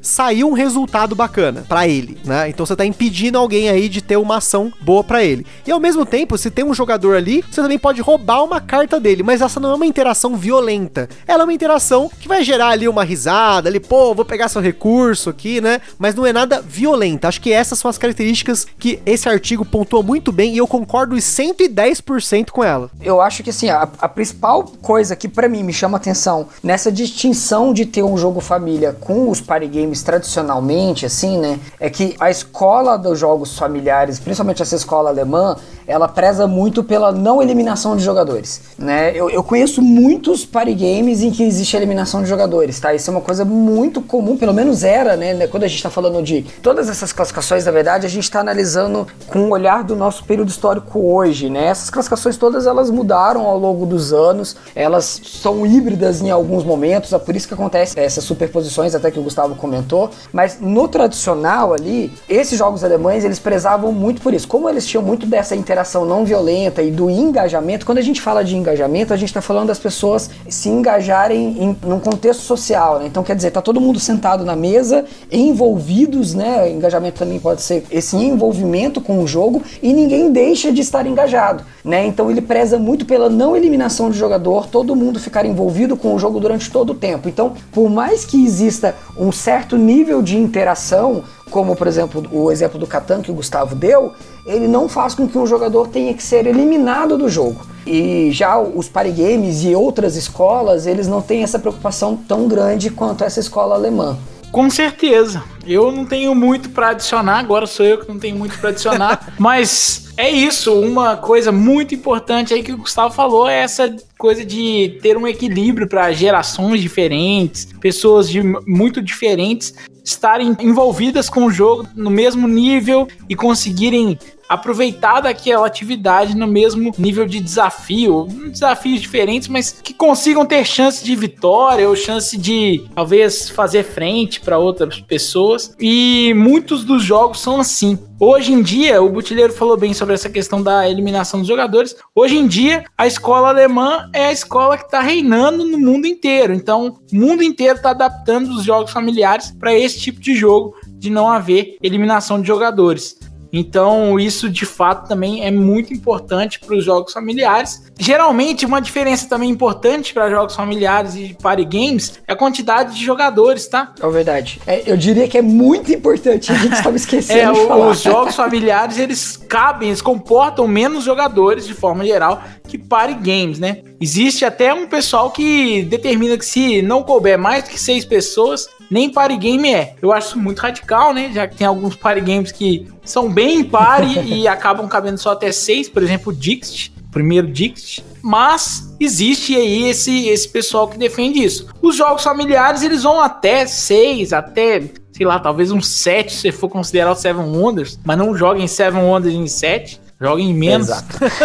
saiu 0.00 0.48
um 0.48 0.52
resultado 0.52 1.14
bacana 1.14 1.64
para 1.68 1.86
ele, 1.86 2.18
né? 2.24 2.48
Então 2.48 2.64
você 2.64 2.74
tá 2.74 2.84
impedindo 2.84 3.38
alguém 3.38 3.68
aí 3.68 3.88
de 3.88 4.00
ter 4.00 4.16
uma 4.16 4.38
ação 4.38 4.72
boa 4.80 5.04
para 5.04 5.22
ele. 5.22 5.46
E 5.66 5.70
ao 5.70 5.80
mesmo 5.80 6.06
tempo, 6.06 6.38
se 6.38 6.50
tem 6.50 6.64
um 6.64 6.74
jogador 6.74 7.16
ali, 7.16 7.44
você 7.50 7.60
também 7.60 7.78
pode 7.78 8.00
roubar 8.00 8.42
uma 8.42 8.60
carta 8.60 8.98
dele, 8.98 9.22
mas 9.22 9.40
essa 9.40 9.60
não 9.60 9.70
é 9.70 9.74
uma 9.74 9.86
interação 9.86 10.36
violenta. 10.36 11.08
Ela 11.26 11.42
é 11.42 11.44
uma 11.44 11.52
interação 11.52 12.10
que 12.20 12.28
vai 12.28 12.42
gerar 12.42 12.68
ali 12.68 12.88
uma 12.88 13.04
risada, 13.04 13.68
ali, 13.68 13.80
pô, 13.80 14.14
vou 14.14 14.24
pegar 14.24 14.48
seu 14.48 14.62
recurso 14.62 15.30
aqui, 15.30 15.60
né? 15.60 15.80
Mas 15.98 16.14
não 16.14 16.24
é 16.24 16.32
nada 16.32 16.60
violenta. 16.60 17.28
Acho 17.28 17.40
que 17.40 17.52
essas 17.52 17.78
são 17.78 17.88
as 17.88 17.98
características 17.98 18.66
que 18.78 19.00
esse 19.04 19.28
artigo 19.28 19.64
pontua 19.64 20.02
muito 20.02 20.32
bem 20.32 20.54
e 20.54 20.58
eu 20.58 20.66
concordo 20.66 21.16
110% 21.16 22.50
com 22.50 22.64
ela. 22.64 22.90
Eu 23.00 23.20
acho 23.20 23.42
que 23.42 23.50
assim, 23.50 23.68
a, 23.68 23.88
a 23.98 24.08
principal 24.08 24.64
coisa 24.64 25.14
que 25.16 25.28
para 25.28 25.48
mim 25.48 25.62
me 25.62 25.72
chama 25.72 25.96
atenção 25.96 26.48
nessa 26.62 26.90
distinção 26.90 27.72
de 27.72 27.84
ter 27.84 28.02
um 28.02 28.16
jogo 28.16 28.40
família 28.40 28.96
com 28.98 29.28
os 29.38 29.40
party 29.40 29.66
games 29.66 30.02
tradicionalmente, 30.02 31.06
assim, 31.06 31.38
né? 31.38 31.58
É 31.78 31.88
que 31.88 32.14
a 32.18 32.30
escola 32.30 32.96
dos 32.96 33.18
jogos 33.18 33.56
familiares, 33.56 34.18
principalmente 34.18 34.62
essa 34.62 34.74
escola 34.74 35.10
alemã, 35.10 35.56
ela 35.86 36.06
preza 36.06 36.46
muito 36.46 36.84
pela 36.84 37.10
não 37.10 37.40
eliminação 37.40 37.96
de 37.96 38.02
jogadores, 38.02 38.60
né? 38.78 39.10
Eu, 39.14 39.30
eu 39.30 39.42
conheço 39.42 39.80
muitos 39.80 40.44
party 40.44 40.74
games 40.74 41.22
em 41.22 41.30
que 41.30 41.42
existe 41.42 41.74
eliminação 41.74 42.22
de 42.22 42.28
jogadores, 42.28 42.78
tá? 42.78 42.92
Isso 42.92 43.10
é 43.10 43.12
uma 43.12 43.22
coisa 43.22 43.44
muito 43.44 44.02
comum, 44.02 44.36
pelo 44.36 44.52
menos 44.52 44.84
era, 44.84 45.16
né? 45.16 45.46
Quando 45.46 45.62
a 45.62 45.66
gente 45.66 45.78
está 45.78 45.88
falando 45.88 46.22
de 46.22 46.42
todas 46.62 46.90
essas 46.90 47.10
classificações, 47.10 47.64
na 47.64 47.72
verdade, 47.72 48.04
a 48.04 48.10
gente 48.10 48.24
está 48.24 48.40
analisando 48.40 49.06
com 49.28 49.40
o 49.40 49.50
olhar 49.50 49.82
do 49.82 49.96
nosso 49.96 50.24
período 50.24 50.50
histórico 50.50 51.00
hoje, 51.00 51.48
né? 51.48 51.66
Essas 51.66 51.88
classificações 51.88 52.36
todas 52.36 52.66
elas 52.66 52.90
mudaram 52.90 53.46
ao 53.46 53.58
longo 53.58 53.86
dos 53.86 54.12
anos, 54.12 54.56
elas 54.74 55.20
são 55.24 55.64
híbridas 55.64 56.20
em 56.20 56.30
alguns 56.30 56.64
momentos, 56.64 57.14
é 57.14 57.18
por 57.18 57.34
isso 57.34 57.48
que 57.48 57.54
acontece 57.54 57.98
essas 57.98 58.24
superposições, 58.24 58.94
até 58.94 59.10
que 59.10 59.18
o 59.18 59.22
Gustavo 59.28 59.54
comentou, 59.54 60.10
mas 60.32 60.58
no 60.60 60.88
tradicional 60.88 61.72
ali, 61.74 62.12
esses 62.28 62.58
jogos 62.58 62.82
alemães, 62.82 63.24
eles 63.24 63.38
prezavam 63.38 63.92
muito 63.92 64.20
por 64.22 64.32
isso. 64.34 64.48
Como 64.48 64.68
eles 64.68 64.86
tinham 64.86 65.02
muito 65.02 65.26
dessa 65.26 65.54
interação 65.54 66.04
não 66.04 66.24
violenta 66.24 66.82
e 66.82 66.90
do 66.90 67.10
engajamento, 67.10 67.84
quando 67.84 67.98
a 67.98 68.02
gente 68.02 68.20
fala 68.20 68.42
de 68.42 68.56
engajamento, 68.56 69.12
a 69.12 69.16
gente 69.16 69.28
está 69.28 69.42
falando 69.42 69.68
das 69.68 69.78
pessoas 69.78 70.30
se 70.48 70.68
engajarem 70.68 71.56
em 71.62 71.76
num 71.82 72.00
contexto 72.00 72.40
social, 72.42 72.98
né? 72.98 73.06
Então 73.06 73.22
quer 73.22 73.36
dizer, 73.36 73.50
tá 73.50 73.60
todo 73.60 73.80
mundo 73.80 74.00
sentado 74.00 74.44
na 74.44 74.56
mesa, 74.56 75.04
envolvidos, 75.30 76.34
né? 76.34 76.70
Engajamento 76.70 77.18
também 77.18 77.38
pode 77.38 77.62
ser 77.62 77.84
esse 77.90 78.16
envolvimento 78.16 79.00
com 79.00 79.22
o 79.22 79.26
jogo 79.26 79.62
e 79.82 79.92
ninguém 79.92 80.32
deixa 80.32 80.72
de 80.72 80.80
estar 80.80 81.06
engajado, 81.06 81.62
né? 81.84 82.06
Então 82.06 82.30
ele 82.30 82.40
preza 82.40 82.78
muito 82.78 83.04
pela 83.04 83.28
não 83.28 83.56
eliminação 83.56 84.10
de 84.10 84.18
jogador, 84.18 84.66
todo 84.66 84.96
mundo 84.96 85.20
ficar 85.20 85.44
envolvido 85.44 85.96
com 85.96 86.14
o 86.14 86.18
jogo 86.18 86.40
durante 86.40 86.70
todo 86.70 86.90
o 86.90 86.94
tempo. 86.94 87.28
Então, 87.28 87.52
por 87.72 87.90
mais 87.90 88.24
que 88.24 88.42
exista 88.44 88.94
um 89.18 89.32
certo 89.32 89.76
nível 89.76 90.22
de 90.22 90.36
interação, 90.36 91.24
como 91.50 91.74
por 91.74 91.86
exemplo 91.86 92.24
o 92.30 92.50
exemplo 92.50 92.78
do 92.78 92.86
Catan 92.86 93.20
que 93.20 93.30
o 93.30 93.34
Gustavo 93.34 93.74
deu, 93.74 94.12
ele 94.46 94.68
não 94.68 94.88
faz 94.88 95.14
com 95.14 95.26
que 95.26 95.36
um 95.36 95.46
jogador 95.46 95.88
tenha 95.88 96.14
que 96.14 96.22
ser 96.22 96.46
eliminado 96.46 97.18
do 97.18 97.28
jogo. 97.28 97.66
E 97.86 98.30
já 98.32 98.58
os 98.58 98.88
party 98.88 99.10
games 99.10 99.64
e 99.64 99.74
outras 99.74 100.14
escolas, 100.14 100.86
eles 100.86 101.08
não 101.08 101.20
têm 101.20 101.42
essa 101.42 101.58
preocupação 101.58 102.16
tão 102.16 102.46
grande 102.46 102.90
quanto 102.90 103.24
essa 103.24 103.40
escola 103.40 103.74
alemã. 103.74 104.16
Com 104.50 104.70
certeza. 104.70 105.42
Eu 105.66 105.92
não 105.92 106.04
tenho 106.04 106.34
muito 106.34 106.70
para 106.70 106.90
adicionar, 106.90 107.38
agora 107.38 107.66
sou 107.66 107.84
eu 107.84 107.98
que 107.98 108.08
não 108.08 108.18
tenho 108.18 108.36
muito 108.36 108.58
para 108.58 108.70
adicionar, 108.70 109.34
mas 109.38 110.08
é 110.16 110.30
isso, 110.30 110.74
uma 110.80 111.16
coisa 111.16 111.52
muito 111.52 111.94
importante 111.94 112.52
aí 112.54 112.62
que 112.62 112.72
o 112.72 112.78
Gustavo 112.78 113.14
falou 113.14 113.48
é 113.48 113.60
essa 113.60 113.94
coisa 114.16 114.44
de 114.44 114.98
ter 115.02 115.16
um 115.16 115.28
equilíbrio 115.28 115.86
para 115.86 116.10
gerações 116.12 116.80
diferentes, 116.80 117.68
pessoas 117.80 118.28
de 118.28 118.42
muito 118.42 119.00
diferentes 119.00 119.74
estarem 120.04 120.56
envolvidas 120.58 121.28
com 121.28 121.44
o 121.44 121.50
jogo 121.50 121.86
no 121.94 122.10
mesmo 122.10 122.48
nível 122.48 123.06
e 123.28 123.36
conseguirem 123.36 124.18
aproveitar 124.48 125.20
daquela 125.20 125.66
atividade 125.66 126.36
no 126.36 126.46
mesmo 126.46 126.92
nível 126.96 127.26
de 127.26 127.40
desafio, 127.40 128.26
desafios 128.50 129.00
diferentes, 129.00 129.48
mas 129.48 129.72
que 129.72 129.92
consigam 129.92 130.46
ter 130.46 130.64
chance 130.64 131.04
de 131.04 131.14
vitória 131.14 131.88
ou 131.88 131.94
chance 131.94 132.36
de 132.36 132.84
talvez 132.94 133.48
fazer 133.50 133.82
frente 133.82 134.40
para 134.40 134.58
outras 134.58 135.00
pessoas. 135.00 135.74
E 135.78 136.32
muitos 136.34 136.84
dos 136.84 137.02
jogos 137.02 137.40
são 137.40 137.60
assim. 137.60 137.98
Hoje 138.20 138.52
em 138.52 138.62
dia, 138.62 139.00
o 139.00 139.08
Butileiro 139.08 139.52
falou 139.52 139.76
bem 139.76 139.94
sobre 139.94 140.12
essa 140.12 140.28
questão 140.28 140.60
da 140.60 140.90
eliminação 140.90 141.38
dos 141.38 141.48
jogadores. 141.48 141.94
Hoje 142.12 142.36
em 142.36 142.48
dia, 142.48 142.84
a 142.96 143.06
escola 143.06 143.48
alemã 143.48 144.10
é 144.12 144.26
a 144.26 144.32
escola 144.32 144.76
que 144.76 144.86
está 144.86 145.00
reinando 145.00 145.64
no 145.64 145.78
mundo 145.78 146.04
inteiro. 146.04 146.52
Então, 146.52 146.98
o 147.12 147.16
mundo 147.16 147.44
inteiro 147.44 147.76
está 147.76 147.90
adaptando 147.90 148.50
os 148.50 148.64
jogos 148.64 148.90
familiares 148.90 149.52
para 149.52 149.72
esse 149.72 150.00
tipo 150.00 150.20
de 150.20 150.34
jogo 150.34 150.74
de 150.98 151.10
não 151.10 151.30
haver 151.30 151.76
eliminação 151.80 152.40
de 152.40 152.48
jogadores. 152.48 153.16
Então, 153.52 154.18
isso 154.18 154.48
de 154.48 154.66
fato 154.66 155.08
também 155.08 155.44
é 155.44 155.50
muito 155.50 155.92
importante 155.92 156.60
para 156.60 156.74
os 156.74 156.84
jogos 156.84 157.12
familiares. 157.12 157.82
Geralmente, 157.98 158.66
uma 158.66 158.80
diferença 158.80 159.28
também 159.28 159.50
importante 159.50 160.12
para 160.12 160.30
jogos 160.30 160.54
familiares 160.54 161.14
e 161.16 161.36
party 161.40 161.64
games 161.64 162.20
é 162.26 162.32
a 162.32 162.36
quantidade 162.36 162.94
de 162.94 163.04
jogadores, 163.04 163.66
tá? 163.66 163.92
É 164.00 164.08
verdade. 164.08 164.60
É, 164.66 164.82
eu 164.86 164.96
diria 164.96 165.26
que 165.26 165.38
é 165.38 165.42
muito 165.42 165.92
importante, 165.92 166.52
a 166.52 166.56
gente 166.56 166.74
estava 166.74 166.96
esquecendo 166.96 167.58
é, 167.58 167.60
de 167.60 167.66
falar. 167.66 167.88
Os 167.88 168.02
jogos 168.02 168.34
familiares, 168.34 168.98
eles 168.98 169.36
cabem, 169.36 169.88
eles 169.88 170.02
comportam 170.02 170.68
menos 170.68 171.04
jogadores 171.04 171.66
de 171.66 171.74
forma 171.74 172.04
geral 172.04 172.42
que 172.66 172.76
party 172.76 173.14
games, 173.14 173.58
né? 173.58 173.82
Existe 174.00 174.44
até 174.44 174.72
um 174.72 174.86
pessoal 174.86 175.30
que 175.30 175.82
determina 175.82 176.36
que 176.36 176.44
se 176.44 176.82
não 176.82 177.02
couber 177.02 177.38
mais 177.38 177.64
do 177.64 177.70
que 177.70 177.80
seis 177.80 178.04
pessoas, 178.04 178.68
nem 178.90 179.10
party 179.10 179.36
game 179.36 179.72
é. 179.72 179.94
Eu 180.00 180.12
acho 180.12 180.28
isso 180.28 180.38
muito 180.38 180.60
radical, 180.60 181.12
né? 181.12 181.30
Já 181.32 181.46
que 181.46 181.56
tem 181.56 181.66
alguns 181.66 181.96
party 181.96 182.20
games 182.20 182.52
que 182.52 182.86
são 183.04 183.30
bem 183.30 183.64
party 183.64 184.18
e 184.20 184.46
acabam 184.48 184.88
cabendo 184.88 185.18
só 185.18 185.32
até 185.32 185.52
seis, 185.52 185.88
por 185.88 186.02
exemplo, 186.02 186.32
o 186.32 186.36
Dixit, 186.36 186.92
primeiro 187.10 187.46
Dixit. 187.46 188.04
Mas 188.22 188.94
existe 188.98 189.54
aí 189.54 189.88
esse, 189.88 190.28
esse 190.28 190.48
pessoal 190.48 190.88
que 190.88 190.98
defende 190.98 191.42
isso. 191.42 191.68
Os 191.80 191.96
jogos 191.96 192.22
familiares, 192.22 192.82
eles 192.82 193.02
vão 193.02 193.20
até 193.20 193.66
seis, 193.66 194.32
até 194.32 194.82
sei 195.12 195.26
lá, 195.26 195.40
talvez 195.40 195.72
um 195.72 195.80
7 195.80 196.32
se 196.32 196.52
for 196.52 196.68
considerar 196.68 197.10
o 197.10 197.16
Seven 197.16 197.44
Wonders, 197.44 197.98
mas 198.04 198.16
não 198.16 198.36
joguem 198.36 198.68
Seven 198.68 199.02
Wonders 199.02 199.34
em 199.34 199.48
7 199.48 200.00
joga 200.20 200.42
em 200.42 200.54
menos. 200.54 200.88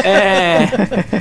É, 0.04 0.68